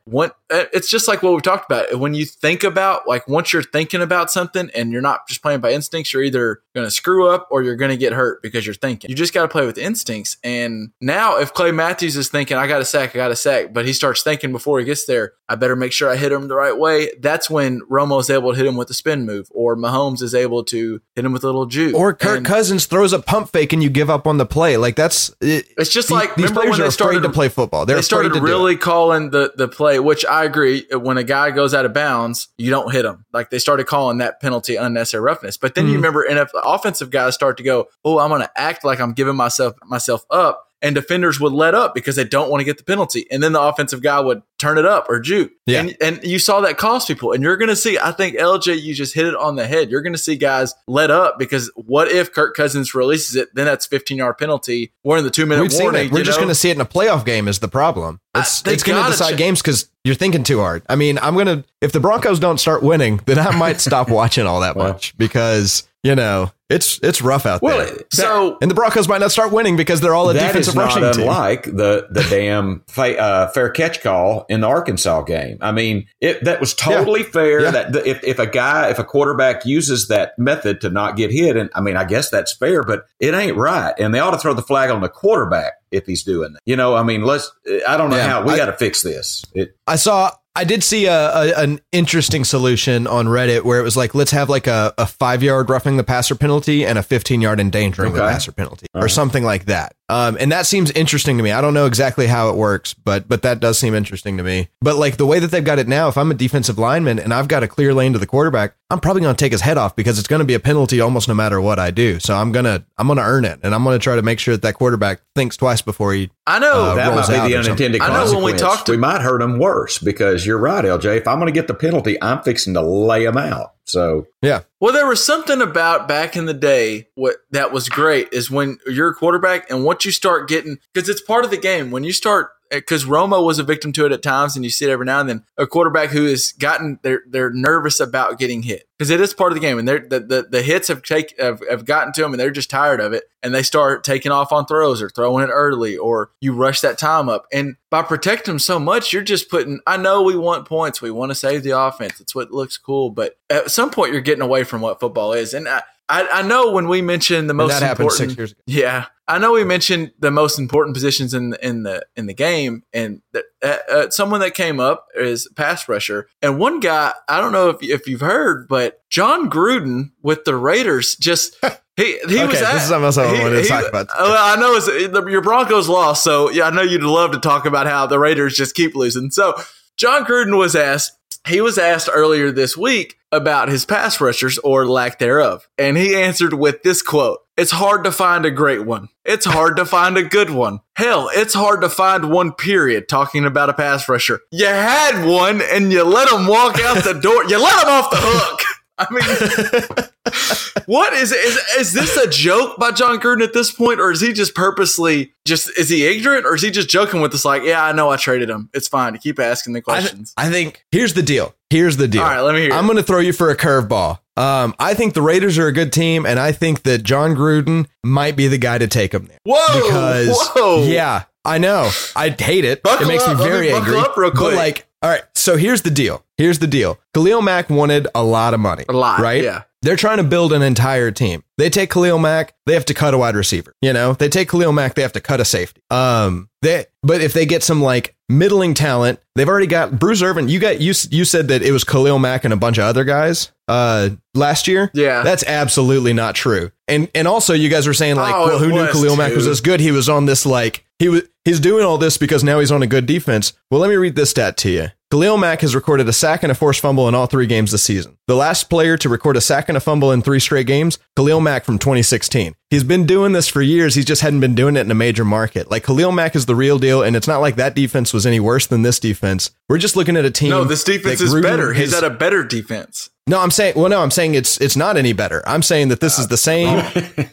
Eh, 0.51 0.65
it's 0.73 0.89
just 0.89 1.07
like 1.07 1.23
what 1.23 1.33
we 1.33 1.41
talked 1.41 1.71
about. 1.71 1.99
When 1.99 2.13
you 2.13 2.25
think 2.25 2.63
about, 2.63 3.07
like, 3.07 3.27
once 3.27 3.53
you're 3.53 3.63
thinking 3.63 4.01
about 4.01 4.29
something 4.29 4.69
and 4.75 4.91
you're 4.91 5.01
not 5.01 5.27
just 5.27 5.41
playing 5.41 5.61
by 5.61 5.71
instincts, 5.71 6.13
you're 6.13 6.23
either 6.23 6.61
going 6.75 6.85
to 6.85 6.91
screw 6.91 7.29
up 7.29 7.47
or 7.49 7.63
you're 7.63 7.75
going 7.75 7.91
to 7.91 7.97
get 7.97 8.13
hurt 8.13 8.41
because 8.41 8.65
you're 8.65 8.75
thinking. 8.75 9.09
You 9.09 9.15
just 9.15 9.33
got 9.33 9.43
to 9.43 9.47
play 9.47 9.65
with 9.65 9.77
instincts. 9.77 10.37
And 10.43 10.91
now, 11.01 11.37
if 11.37 11.53
Clay 11.53 11.71
Matthews 11.71 12.17
is 12.17 12.29
thinking, 12.29 12.57
I 12.57 12.67
got 12.67 12.81
a 12.81 12.85
sack, 12.85 13.15
I 13.15 13.17
got 13.17 13.31
a 13.31 13.35
sack, 13.35 13.73
but 13.73 13.85
he 13.85 13.93
starts 13.93 14.23
thinking 14.23 14.51
before 14.51 14.79
he 14.79 14.85
gets 14.85 15.05
there, 15.05 15.33
I 15.47 15.55
better 15.55 15.75
make 15.75 15.91
sure 15.91 16.09
I 16.09 16.15
hit 16.15 16.31
him 16.31 16.47
the 16.47 16.55
right 16.55 16.77
way. 16.77 17.11
That's 17.19 17.49
when 17.49 17.81
Romo's 17.89 18.29
able 18.29 18.53
to 18.53 18.58
hit 18.59 18.67
him 18.67 18.75
with 18.75 18.89
a 18.89 18.93
spin 18.93 19.25
move, 19.25 19.47
or 19.51 19.75
Mahomes 19.75 20.21
is 20.21 20.35
able 20.35 20.63
to 20.65 21.01
hit 21.15 21.25
him 21.25 21.33
with 21.33 21.43
a 21.43 21.47
little 21.47 21.65
juke. 21.65 21.95
or 21.95 22.13
Kirk 22.13 22.37
And 22.37 22.45
Cousins 22.45 22.85
throws 22.85 23.13
a 23.13 23.19
pump 23.19 23.49
fake 23.51 23.73
and 23.73 23.81
you 23.81 23.89
give 23.89 24.09
up 24.09 24.27
on 24.27 24.37
the 24.37 24.45
play. 24.45 24.77
Like 24.77 24.95
that's 24.95 25.29
it, 25.41 25.65
It's 25.77 25.89
just 25.89 26.09
the- 26.09 26.13
like 26.15 26.35
these 26.35 26.49
remember 26.49 26.61
players 26.61 26.71
when 26.71 26.79
are 26.81 26.83
they 26.83 26.87
afraid 26.87 26.93
started 26.93 27.23
to 27.23 27.29
play 27.29 27.49
football. 27.49 27.85
They're 27.85 27.95
they 27.95 28.01
started 28.01 28.33
to 28.33 28.41
really 28.41 28.75
calling 28.75 29.29
the 29.31 29.53
the 29.55 29.67
play, 29.67 29.99
which 29.99 30.25
I 30.25 30.43
agree. 30.43 30.85
When 30.91 31.17
a 31.17 31.23
guy 31.23 31.51
goes 31.51 31.73
out 31.73 31.85
of 31.85 31.93
bounds, 31.93 32.49
you 32.57 32.69
don't 32.69 32.91
hit 32.91 33.05
him. 33.05 33.25
Like 33.33 33.49
they 33.49 33.59
started 33.59 33.85
calling 33.87 34.17
that 34.19 34.41
penalty 34.41 34.75
unnecessary 34.75 35.21
roughness. 35.23 35.57
But 35.57 35.75
then 35.75 35.85
you 35.87 35.93
Mhm. 35.93 35.95
remember, 35.95 36.21
and 36.23 36.37
if 36.37 36.51
offensive 36.63 37.09
guys 37.09 37.33
start 37.35 37.57
to 37.57 37.63
go, 37.63 37.87
"Oh, 38.03 38.19
I'm 38.19 38.29
going 38.29 38.41
to 38.41 38.51
act 38.55 38.83
like 38.83 38.99
I'm 38.99 39.13
giving 39.13 39.35
myself 39.35 39.73
myself 39.85 40.25
up," 40.29 40.65
and 40.81 40.95
defenders 40.95 41.39
would 41.39 41.53
let 41.53 41.75
up 41.75 41.93
because 41.93 42.15
they 42.15 42.23
don't 42.23 42.49
want 42.49 42.61
to 42.61 42.65
get 42.65 42.77
the 42.77 42.83
penalty, 42.83 43.25
and 43.31 43.41
then 43.43 43.51
the 43.53 43.61
offensive 43.61 44.01
guy 44.01 44.19
would 44.19 44.41
turn 44.57 44.77
it 44.77 44.85
up 44.85 45.07
or 45.09 45.19
juke. 45.19 45.51
Yeah. 45.65 45.81
And, 45.81 45.97
and 46.01 46.23
you 46.23 46.37
saw 46.37 46.59
that 46.61 46.77
cost 46.77 47.07
people. 47.07 47.31
And 47.31 47.41
you're 47.41 47.55
going 47.55 47.69
to 47.69 47.75
see, 47.77 47.97
I 47.97 48.11
think 48.11 48.35
LJ, 48.35 48.81
you 48.81 48.93
just 48.93 49.13
hit 49.13 49.25
it 49.25 49.35
on 49.35 49.55
the 49.55 49.65
head. 49.65 49.89
You're 49.89 50.01
going 50.01 50.13
to 50.13 50.19
see 50.19 50.35
guys 50.35 50.73
let 50.87 51.11
up 51.11 51.39
because 51.39 51.71
what 51.75 52.11
if 52.11 52.33
Kirk 52.33 52.55
Cousins 52.57 52.93
releases 52.93 53.37
it? 53.37 53.47
Then 53.55 53.65
that's 53.65 53.85
15 53.85 54.17
yard 54.17 54.37
penalty. 54.37 54.91
We're 55.03 55.17
in 55.17 55.23
the 55.23 55.29
two 55.29 55.45
minute 55.45 55.61
We've 55.61 55.79
warning. 55.79 56.11
We're 56.11 56.23
just 56.23 56.39
going 56.39 56.49
to 56.49 56.55
see 56.55 56.69
it 56.69 56.75
in 56.75 56.81
a 56.81 56.85
playoff 56.85 57.23
game. 57.25 57.47
Is 57.47 57.59
the 57.59 57.69
problem? 57.69 58.19
It's 58.35 58.61
they 58.61 58.73
it's 58.73 58.83
going 58.83 58.97
to 58.97 59.01
gotta 59.03 59.13
decide 59.13 59.35
ch- 59.35 59.37
games 59.37 59.61
because 59.61 59.89
you're 60.03 60.15
thinking 60.15 60.43
too 60.43 60.59
hard. 60.59 60.83
I 60.89 60.95
mean, 60.95 61.17
I'm 61.19 61.35
gonna 61.35 61.63
if 61.81 61.91
the 61.93 61.99
Broncos 61.99 62.39
don't 62.39 62.57
start 62.59 62.83
winning, 62.83 63.21
then 63.25 63.39
I 63.39 63.55
might 63.55 63.79
stop 63.79 64.09
watching 64.09 64.45
all 64.45 64.59
that 64.61 64.75
Well. 64.75 64.89
much 64.93 65.17
because 65.17 65.87
you 66.03 66.15
know 66.15 66.51
it's 66.69 66.99
it's 67.01 67.21
rough 67.21 67.45
out 67.45 67.61
Well, 67.61 67.77
there. 67.79 67.97
So 68.11 68.57
And 68.61 68.69
the 68.69 68.75
Broncos 68.75 69.07
might 69.07 69.19
not 69.21 69.31
start 69.31 69.51
winning 69.51 69.75
because 69.77 70.01
they're 70.01 70.13
all 70.13 70.29
a 70.29 70.33
That 70.33 70.55
is 70.55 70.67
defensive 70.67 70.75
not 70.75 70.83
rushing 70.95 71.11
team. 71.13 71.21
unlike 71.21 71.63
the 71.63 72.07
the 72.11 72.25
damn 72.29 72.83
fa- 72.87 73.17
uh, 73.19 73.47
fair 73.49 73.69
catch 73.69 74.01
call 74.01 74.45
in 74.49 74.61
the 74.61 74.67
Arkansas 74.67 75.21
game. 75.23 75.57
I 75.61 75.71
mean, 75.71 76.07
it 76.21 76.43
that 76.43 76.59
was 76.59 76.73
totally 76.73 77.23
fair. 77.23 77.61
Yeah. 77.61 77.71
That 77.71 77.95
if 78.07 78.23
if 78.23 78.39
a 78.39 78.47
guy 78.47 78.89
if 78.89 78.99
a 78.99 79.03
quarterback 79.03 79.65
uses 79.65 80.07
that 80.09 80.37
method 80.37 80.81
to 80.81 80.89
not 80.89 81.17
get 81.17 81.31
hit, 81.31 81.57
and 81.57 81.69
I 81.75 81.81
mean, 81.81 81.97
I 81.97 82.03
guess 82.05 82.29
that's 82.29 82.53
fair, 82.55 82.83
but 82.83 83.05
it 83.19 83.33
ain't 83.33 83.57
right. 83.57 83.93
And 83.99 84.13
they 84.13 84.19
ought 84.19 84.31
to 84.31 84.37
throw 84.37 84.53
the 84.53 84.61
flag 84.61 84.89
on 84.91 85.01
the 85.01 85.09
quarterback 85.09 85.73
if 85.91 86.05
he's 86.05 86.23
doing 86.23 86.53
that. 86.53 86.59
You 86.65 86.75
know, 86.75 86.95
I 86.95 87.01
mean, 87.03 87.23
let's. 87.23 87.51
I 87.87 87.97
don't 87.97 88.09
know 88.11 88.17
Yeah, 88.17 88.27
how 88.27 88.43
we 88.43 88.55
got 88.55 88.67
to 88.67 88.73
fix 88.73 89.01
this. 89.01 89.43
It, 89.55 89.75
I 89.87 89.95
saw 89.95 90.31
I 90.55 90.63
did 90.63 90.83
see 90.83 91.05
a, 91.05 91.13
a 91.13 91.53
an 91.63 91.79
interesting 91.91 92.43
solution 92.43 93.07
on 93.07 93.27
Reddit 93.27 93.63
where 93.63 93.79
it 93.79 93.83
was 93.83 93.95
like 93.95 94.13
let's 94.15 94.31
have 94.31 94.49
like 94.49 94.67
a, 94.67 94.93
a 94.97 95.05
five 95.05 95.43
yard 95.43 95.69
roughing 95.69 95.97
the 95.97 96.03
passer 96.03 96.35
penalty 96.35 96.85
and 96.85 96.97
a 96.97 97.03
fifteen 97.03 97.41
yard 97.41 97.59
endangering 97.59 98.13
the 98.13 98.19
passer 98.19 98.51
penalty 98.51 98.87
All 98.93 99.01
or 99.01 99.05
right. 99.05 99.11
something 99.11 99.43
like 99.43 99.65
that. 99.65 99.93
Um, 100.09 100.37
and 100.39 100.51
that 100.51 100.65
seems 100.65 100.89
interesting 100.91 101.37
to 101.37 101.43
me. 101.43 101.51
I 101.51 101.61
don't 101.61 101.73
know 101.75 101.85
exactly 101.85 102.25
how 102.27 102.49
it 102.49 102.55
works, 102.55 102.93
but 102.93 103.27
but 103.29 103.43
that 103.43 103.59
does 103.59 103.77
seem 103.77 103.93
interesting 103.93 104.37
to 104.37 104.43
me. 104.43 104.69
But 104.81 104.95
like 104.97 105.17
the 105.17 105.25
way 105.25 105.39
that 105.39 105.51
they've 105.51 105.63
got 105.63 105.77
it 105.79 105.87
now, 105.87 106.07
if 106.09 106.17
I'm 106.17 106.31
a 106.31 106.33
defensive 106.33 106.77
lineman 106.79 107.19
and 107.19 107.33
I've 107.33 107.47
got 107.47 107.61
a 107.63 107.67
clear 107.67 107.93
lane 107.93 108.13
to 108.13 108.19
the 108.19 108.25
quarterback, 108.25 108.73
I'm 108.89 108.99
probably 108.99 109.21
going 109.21 109.35
to 109.35 109.39
take 109.39 109.51
his 109.51 109.61
head 109.61 109.77
off 109.77 109.95
because 109.95 110.17
it's 110.17 110.27
going 110.27 110.39
to 110.39 110.45
be 110.45 110.55
a 110.55 110.59
penalty 110.59 110.99
almost 110.99 111.27
no 111.27 111.35
matter 111.35 111.61
what 111.61 111.77
I 111.77 111.91
do. 111.91 112.19
So 112.19 112.35
I'm 112.35 112.51
gonna 112.51 112.83
I'm 112.97 113.07
gonna 113.07 113.21
earn 113.21 113.45
it, 113.45 113.59
and 113.61 113.75
I'm 113.75 113.83
gonna 113.83 113.99
try 113.99 114.15
to 114.15 114.23
make 114.23 114.39
sure 114.39 114.55
that 114.55 114.63
that 114.63 114.73
quarterback 114.73 115.21
thinks 115.35 115.55
twice 115.57 115.81
before 115.83 116.13
he 116.13 116.31
I 116.47 116.57
know 116.57 116.73
Uh, 116.85 116.95
that 116.95 117.13
might 117.15 117.27
be 117.45 117.53
the 117.53 117.59
unintended 117.59 118.01
I 118.01 118.07
know 118.07 118.13
consequence. 118.15 118.43
when 118.43 118.53
we 118.53 118.59
talked 118.59 118.85
to- 118.87 118.91
we 118.93 118.97
might 118.97 119.21
hurt 119.21 119.41
him 119.43 119.59
worse 119.59 119.99
because 119.99 120.43
you're 120.45 120.57
right, 120.57 120.83
LJ. 120.83 121.17
If 121.17 121.27
I'm 121.27 121.37
going 121.39 121.45
to 121.53 121.57
get 121.59 121.67
the 121.67 121.75
penalty, 121.75 122.17
I'm 122.21 122.41
fixing 122.41 122.73
to 122.73 122.81
lay 122.81 123.25
him 123.25 123.37
out. 123.37 123.73
So 123.89 124.27
yeah. 124.41 124.61
Well, 124.79 124.93
there 124.93 125.07
was 125.07 125.23
something 125.23 125.61
about 125.61 126.07
back 126.07 126.35
in 126.35 126.45
the 126.45 126.53
day 126.53 127.07
what 127.15 127.37
that 127.51 127.71
was 127.71 127.89
great 127.89 128.29
is 128.31 128.49
when 128.49 128.77
you're 128.85 129.11
a 129.11 129.15
quarterback 129.15 129.69
and 129.69 129.83
once 129.83 130.05
you 130.05 130.11
start 130.11 130.47
getting 130.47 130.77
because 130.93 131.09
it's 131.09 131.21
part 131.21 131.45
of 131.45 131.51
the 131.51 131.57
game. 131.57 131.91
When 131.91 132.03
you 132.03 132.13
start 132.13 132.51
Eh, 132.71 132.77
because 132.77 133.05
Romo 133.05 133.43
was 133.43 133.59
a 133.59 133.63
victim 133.63 133.91
to 133.93 134.05
it 134.05 134.11
at 134.11 134.21
times 134.21 134.55
and 134.55 134.63
you 134.63 134.69
see 134.69 134.85
it 134.85 134.91
every 134.91 135.05
now 135.05 135.19
and 135.19 135.29
then. 135.29 135.43
A 135.57 135.65
quarterback 135.65 136.09
who 136.09 136.25
has 136.25 136.51
gotten 136.51 136.99
they're 137.01 137.23
they're 137.27 137.51
nervous 137.51 137.99
about 137.99 138.37
getting 138.37 138.63
hit. 138.63 138.87
Because 138.97 139.09
it 139.09 139.21
is 139.21 139.33
part 139.33 139.51
of 139.51 139.55
the 139.55 139.61
game 139.61 139.79
and 139.79 139.87
they're 139.87 140.05
the, 140.07 140.19
the, 140.19 140.47
the 140.49 140.61
hits 140.61 140.89
have 140.89 141.01
take 141.01 141.39
have, 141.39 141.61
have 141.69 141.85
gotten 141.85 142.13
to 142.13 142.21
them 142.21 142.33
and 142.33 142.39
they're 142.39 142.51
just 142.51 142.69
tired 142.69 142.99
of 142.99 143.13
it 143.13 143.23
and 143.41 143.55
they 143.55 143.63
start 143.63 144.03
taking 144.03 144.31
off 144.31 144.51
on 144.51 144.65
throws 144.65 145.01
or 145.01 145.09
throwing 145.09 145.43
it 145.43 145.51
early 145.51 145.97
or 145.97 146.31
you 146.41 146.53
rush 146.53 146.81
that 146.81 146.97
time 146.97 147.29
up. 147.29 147.45
And 147.51 147.75
by 147.89 148.03
protecting 148.03 148.53
them 148.53 148.59
so 148.59 148.79
much 148.79 149.13
you're 149.13 149.21
just 149.23 149.49
putting 149.49 149.79
I 149.87 149.97
know 149.97 150.21
we 150.21 150.37
want 150.37 150.67
points. 150.67 151.01
We 151.01 151.11
want 151.11 151.31
to 151.31 151.35
save 151.35 151.63
the 151.63 151.79
offense. 151.79 152.19
It's 152.19 152.35
what 152.35 152.51
looks 152.51 152.77
cool. 152.77 153.09
But 153.09 153.37
at 153.49 153.71
some 153.71 153.89
point 153.89 154.11
you're 154.11 154.21
getting 154.21 154.43
away 154.43 154.63
from 154.63 154.81
what 154.81 154.99
football 154.99 155.33
is. 155.33 155.53
And 155.53 155.67
I, 155.67 155.83
I, 156.09 156.27
I 156.29 156.41
know 156.41 156.71
when 156.71 156.87
we 156.87 157.01
mentioned 157.01 157.49
the 157.49 157.53
most 157.53 157.69
that 157.71 157.81
happened 157.83 158.05
important, 158.09 158.29
six 158.31 158.37
years 158.37 158.51
ago. 158.53 158.61
Yeah, 158.65 159.05
I 159.27 159.37
know 159.37 159.51
we 159.53 159.63
mentioned 159.63 160.11
the 160.19 160.31
most 160.31 160.57
important 160.57 160.95
positions 160.95 161.33
in 161.35 161.51
the, 161.51 161.65
in 161.67 161.83
the 161.83 162.05
in 162.15 162.25
the 162.25 162.33
game, 162.33 162.83
and 162.93 163.21
that, 163.33 163.45
uh, 163.63 163.77
uh, 163.91 164.09
someone 164.09 164.39
that 164.39 164.55
came 164.55 164.79
up 164.79 165.05
is 165.15 165.47
pass 165.55 165.87
rusher, 165.87 166.27
and 166.41 166.57
one 166.57 166.79
guy 166.79 167.13
I 167.27 167.39
don't 167.39 167.51
know 167.51 167.69
if 167.69 167.77
if 167.83 168.07
you've 168.07 168.21
heard, 168.21 168.67
but 168.67 169.01
Jon 169.09 169.49
Gruden 169.49 170.11
with 170.21 170.43
the 170.45 170.55
Raiders 170.55 171.15
just. 171.15 171.55
He, 171.99 172.13
he 172.29 172.37
Okay, 172.39 172.45
was 172.47 172.59
this 172.61 172.83
is 172.83 172.87
something 172.87 173.03
else 173.03 173.17
I 173.17 173.27
he- 173.35 173.41
wanted 173.43 173.55
to 173.57 173.61
he- 173.63 173.67
talk 173.67 173.85
about. 173.89 174.07
Well, 174.17 174.37
I 174.37 174.55
know 174.57 174.75
it's, 174.75 174.85
the, 174.85 175.25
your 175.29 175.41
Broncos 175.41 175.89
lost, 175.89 176.23
so 176.23 176.49
yeah, 176.49 176.63
I 176.63 176.69
know 176.69 176.81
you'd 176.81 177.03
love 177.03 177.33
to 177.33 177.39
talk 177.41 177.65
about 177.65 177.87
how 177.87 178.07
the 178.07 178.17
Raiders 178.17 178.55
just 178.55 178.73
keep 178.73 178.95
losing. 178.95 179.31
So 179.31 179.53
Jon 179.97 180.23
Gruden 180.23 180.57
was 180.57 180.77
asked. 180.77 181.11
He 181.47 181.61
was 181.61 181.77
asked 181.77 182.09
earlier 182.11 182.51
this 182.51 182.77
week 182.77 183.17
about 183.31 183.69
his 183.69 183.85
pass 183.85 184.19
rushers 184.19 184.57
or 184.59 184.85
lack 184.87 185.19
thereof, 185.19 185.67
and 185.77 185.97
he 185.97 186.15
answered 186.15 186.53
with 186.53 186.83
this 186.83 187.01
quote: 187.01 187.39
"It's 187.57 187.71
hard 187.71 188.03
to 188.03 188.11
find 188.11 188.45
a 188.45 188.51
great 188.51 188.85
one. 188.85 189.09
It's 189.23 189.45
hard 189.45 189.77
to 189.77 189.85
find 189.85 190.17
a 190.17 190.23
good 190.23 190.49
one. 190.49 190.81
Hell, 190.95 191.29
it's 191.33 191.53
hard 191.53 191.81
to 191.81 191.89
find 191.89 192.29
one. 192.29 192.51
Period. 192.53 193.07
Talking 193.07 193.45
about 193.45 193.69
a 193.69 193.73
pass 193.73 194.09
rusher, 194.09 194.41
you 194.51 194.65
had 194.65 195.25
one, 195.25 195.61
and 195.61 195.91
you 195.91 196.03
let 196.03 196.31
him 196.31 196.47
walk 196.47 196.79
out 196.79 197.03
the 197.03 197.13
door. 197.13 197.45
You 197.45 197.61
let 197.61 197.83
him 197.83 197.89
off 197.89 198.09
the 198.11 198.17
hook." 198.19 198.61
I 198.99 199.07
mean, 199.11 200.83
what 200.85 201.13
is 201.13 201.31
is 201.31 201.57
is 201.77 201.93
this 201.93 202.17
a 202.17 202.29
joke 202.29 202.77
by 202.77 202.91
Jon 202.91 203.19
Gruden 203.19 203.41
at 203.43 203.53
this 203.53 203.71
point, 203.71 203.99
or 203.99 204.11
is 204.11 204.21
he 204.21 204.33
just 204.33 204.53
purposely 204.53 205.33
just 205.45 205.69
is 205.77 205.89
he 205.89 206.05
ignorant, 206.05 206.45
or 206.45 206.55
is 206.55 206.61
he 206.61 206.71
just 206.71 206.89
joking 206.89 207.21
with 207.21 207.33
us? 207.33 207.45
Like, 207.45 207.63
yeah, 207.63 207.83
I 207.83 207.91
know 207.93 208.09
I 208.09 208.17
traded 208.17 208.49
him. 208.49 208.69
It's 208.73 208.87
fine. 208.87 209.17
Keep 209.17 209.39
asking 209.39 209.73
the 209.73 209.79
I, 209.87 209.99
th- 209.99 210.01
questions. 210.09 210.33
I 210.37 210.49
think 210.49 210.85
here's 210.91 211.13
the 211.13 211.23
deal. 211.23 211.55
Here's 211.69 211.97
the 211.97 212.07
deal. 212.07 212.21
All 212.21 212.27
right, 212.29 212.41
let 212.41 212.55
me 212.55 212.61
hear. 212.61 212.73
I'm 212.73 212.85
going 212.85 212.97
to 212.97 213.03
throw 213.03 213.19
you 213.19 213.33
for 213.33 213.49
a 213.49 213.55
curveball. 213.55 214.19
Um, 214.35 214.73
I 214.79 214.93
think 214.93 215.13
the 215.13 215.21
Raiders 215.21 215.57
are 215.57 215.67
a 215.67 215.73
good 215.73 215.91
team, 215.93 216.25
and 216.25 216.39
I 216.39 216.51
think 216.51 216.83
that 216.83 217.03
Jon 217.03 217.35
Gruden 217.35 217.87
might 218.03 218.35
be 218.35 218.47
the 218.47 218.57
guy 218.57 218.77
to 218.77 218.87
take 218.87 219.11
them 219.11 219.25
there. 219.25 219.37
Whoa, 219.43 219.81
Because 219.81 220.49
whoa, 220.55 220.83
yeah, 220.83 221.23
I 221.45 221.57
know. 221.57 221.89
I 222.15 222.29
hate 222.29 222.65
it. 222.65 222.83
Buckle 222.83 223.05
it 223.05 223.07
makes 223.09 223.23
up. 223.23 223.37
me 223.37 223.43
Let 223.43 223.45
me 223.45 223.51
very 223.51 223.71
angry. 223.73 223.97
up 223.97 224.17
real 224.17 224.31
But 224.31 224.53
like, 224.55 224.87
all 225.01 225.09
right. 225.09 225.23
So 225.33 225.57
here's 225.57 225.81
the 225.83 225.89
deal. 225.91 226.23
Here's 226.37 226.59
the 226.59 226.67
deal. 226.67 226.99
Khalil 227.13 227.41
Mack 227.41 227.69
wanted 227.69 228.07
a 228.13 228.23
lot 228.23 228.53
of 228.53 228.59
money. 228.59 228.83
a 228.89 228.93
lot, 228.93 229.19
right? 229.19 229.43
Yeah, 229.43 229.63
They're 229.81 229.95
trying 229.95 230.17
to 230.17 230.23
build 230.23 230.51
an 230.51 230.61
entire 230.61 231.09
team. 231.09 231.43
They 231.57 231.69
take 231.69 231.89
Khalil 231.89 232.19
Mack, 232.19 232.53
they 232.65 232.73
have 232.73 232.85
to 232.85 232.93
cut 232.93 233.13
a 233.13 233.17
wide 233.17 233.35
receiver. 233.35 233.73
You 233.81 233.93
know, 233.93 234.13
they 234.13 234.27
take 234.27 234.49
Khalil 234.49 234.73
Mack, 234.73 234.95
they 234.95 235.01
have 235.01 235.13
to 235.13 235.21
cut 235.21 235.39
a 235.39 235.45
safety. 235.45 235.81
Um, 235.89 236.49
they 236.61 236.85
but 237.01 237.21
if 237.21 237.31
they 237.33 237.45
get 237.45 237.63
some 237.63 237.81
like 237.81 238.15
middling 238.27 238.73
talent, 238.73 239.19
they've 239.35 239.47
already 239.47 239.67
got 239.67 239.97
Bruce 239.97 240.21
Irvin. 240.21 240.49
You 240.49 240.59
got 240.59 240.81
you 240.81 240.93
you 241.11 241.23
said 241.23 241.47
that 241.47 241.61
it 241.61 241.71
was 241.71 241.83
Khalil 241.85 242.19
Mack 242.19 242.43
and 242.43 242.53
a 242.53 242.57
bunch 242.57 242.77
of 242.77 242.83
other 242.83 243.03
guys 243.05 243.51
uh 243.69 244.09
last 244.33 244.67
year. 244.67 244.91
yeah. 244.93 245.23
That's 245.23 245.43
absolutely 245.45 246.11
not 246.13 246.35
true. 246.35 246.71
And 246.87 247.09
and 247.15 247.27
also 247.27 247.53
you 247.53 247.69
guys 247.69 247.87
were 247.87 247.93
saying 247.93 248.17
like, 248.17 248.35
Oh, 248.35 248.47
well, 248.47 248.59
who 248.59 248.69
knew 248.71 248.87
Khalil 248.91 249.15
Mack 249.15 249.33
was 249.33 249.45
too. 249.45 249.51
as 249.51 249.61
good? 249.61 249.79
He 249.79 249.91
was 249.91 250.09
on 250.09 250.25
this 250.25 250.45
like 250.45 250.85
he 250.97 251.07
was 251.07 251.21
he's 251.45 251.61
doing 251.61 251.85
all 251.85 251.97
this 251.97 252.17
because 252.17 252.43
now 252.43 252.59
he's 252.59 252.71
on 252.71 252.83
a 252.83 252.87
good 252.87 253.05
defense. 253.05 253.53
Well, 253.71 253.79
let 253.79 253.89
me 253.89 253.95
read 253.95 254.15
this 254.17 254.31
stat 254.31 254.57
to 254.57 254.69
you. 254.69 254.87
Khalil 255.11 255.37
Mack 255.37 255.61
has 255.61 255.73
recorded 255.73 256.07
a 256.07 256.13
sack 256.13 256.43
and 256.43 256.51
a 256.51 256.55
forced 256.55 256.81
fumble 256.81 257.07
in 257.07 257.15
all 257.15 257.25
three 257.25 257.47
games 257.47 257.71
this 257.71 257.81
season. 257.81 258.19
The 258.27 258.35
last 258.35 258.69
player 258.69 258.95
to 258.97 259.09
record 259.09 259.37
a 259.37 259.41
sack 259.41 259.67
and 259.67 259.75
a 259.75 259.79
fumble 259.79 260.11
in 260.11 260.21
three 260.21 260.39
straight 260.39 260.67
games, 260.67 260.99
Khalil 261.15 261.41
Mack 261.41 261.65
from 261.65 261.79
2016. 261.79 262.53
He's 262.69 262.83
been 262.83 263.07
doing 263.07 263.31
this 263.31 263.47
for 263.47 263.63
years. 263.63 263.95
He 263.95 264.03
just 264.03 264.21
hadn't 264.21 264.41
been 264.41 264.53
doing 264.53 264.77
it 264.77 264.81
in 264.81 264.91
a 264.91 264.95
major 264.95 265.25
market. 265.25 265.71
Like 265.71 265.83
Khalil 265.83 266.11
Mack 266.11 266.35
is 266.35 266.45
the 266.45 266.53
real 266.53 266.77
deal, 266.77 267.01
and 267.01 267.15
it's 267.15 267.27
not 267.27 267.39
like 267.39 267.55
that 267.55 267.73
defense 267.73 268.13
was 268.13 268.27
any 268.27 268.39
worse 268.39 268.67
than 268.67 268.83
this 268.83 268.99
defense. 268.99 269.49
We're 269.67 269.79
just 269.79 269.95
looking 269.95 270.15
at 270.15 270.25
a 270.25 270.31
team. 270.31 270.51
no, 270.51 270.63
this 270.63 270.83
defense 270.83 271.21
is 271.21 271.33
better. 271.33 271.73
He's 271.73 271.91
at 271.95 272.03
a 272.03 272.11
better 272.11 272.43
defense. 272.43 273.09
No, 273.29 273.39
I'm 273.39 273.51
saying 273.51 273.75
well 273.75 273.89
no, 273.89 274.01
I'm 274.01 274.09
saying 274.09 274.33
it's 274.33 274.59
it's 274.59 274.75
not 274.75 274.97
any 274.97 275.13
better. 275.13 275.43
I'm 275.47 275.61
saying 275.61 275.89
that 275.89 275.99
this 275.99 276.17
is 276.17 276.27
the 276.27 276.37
same 276.37 276.83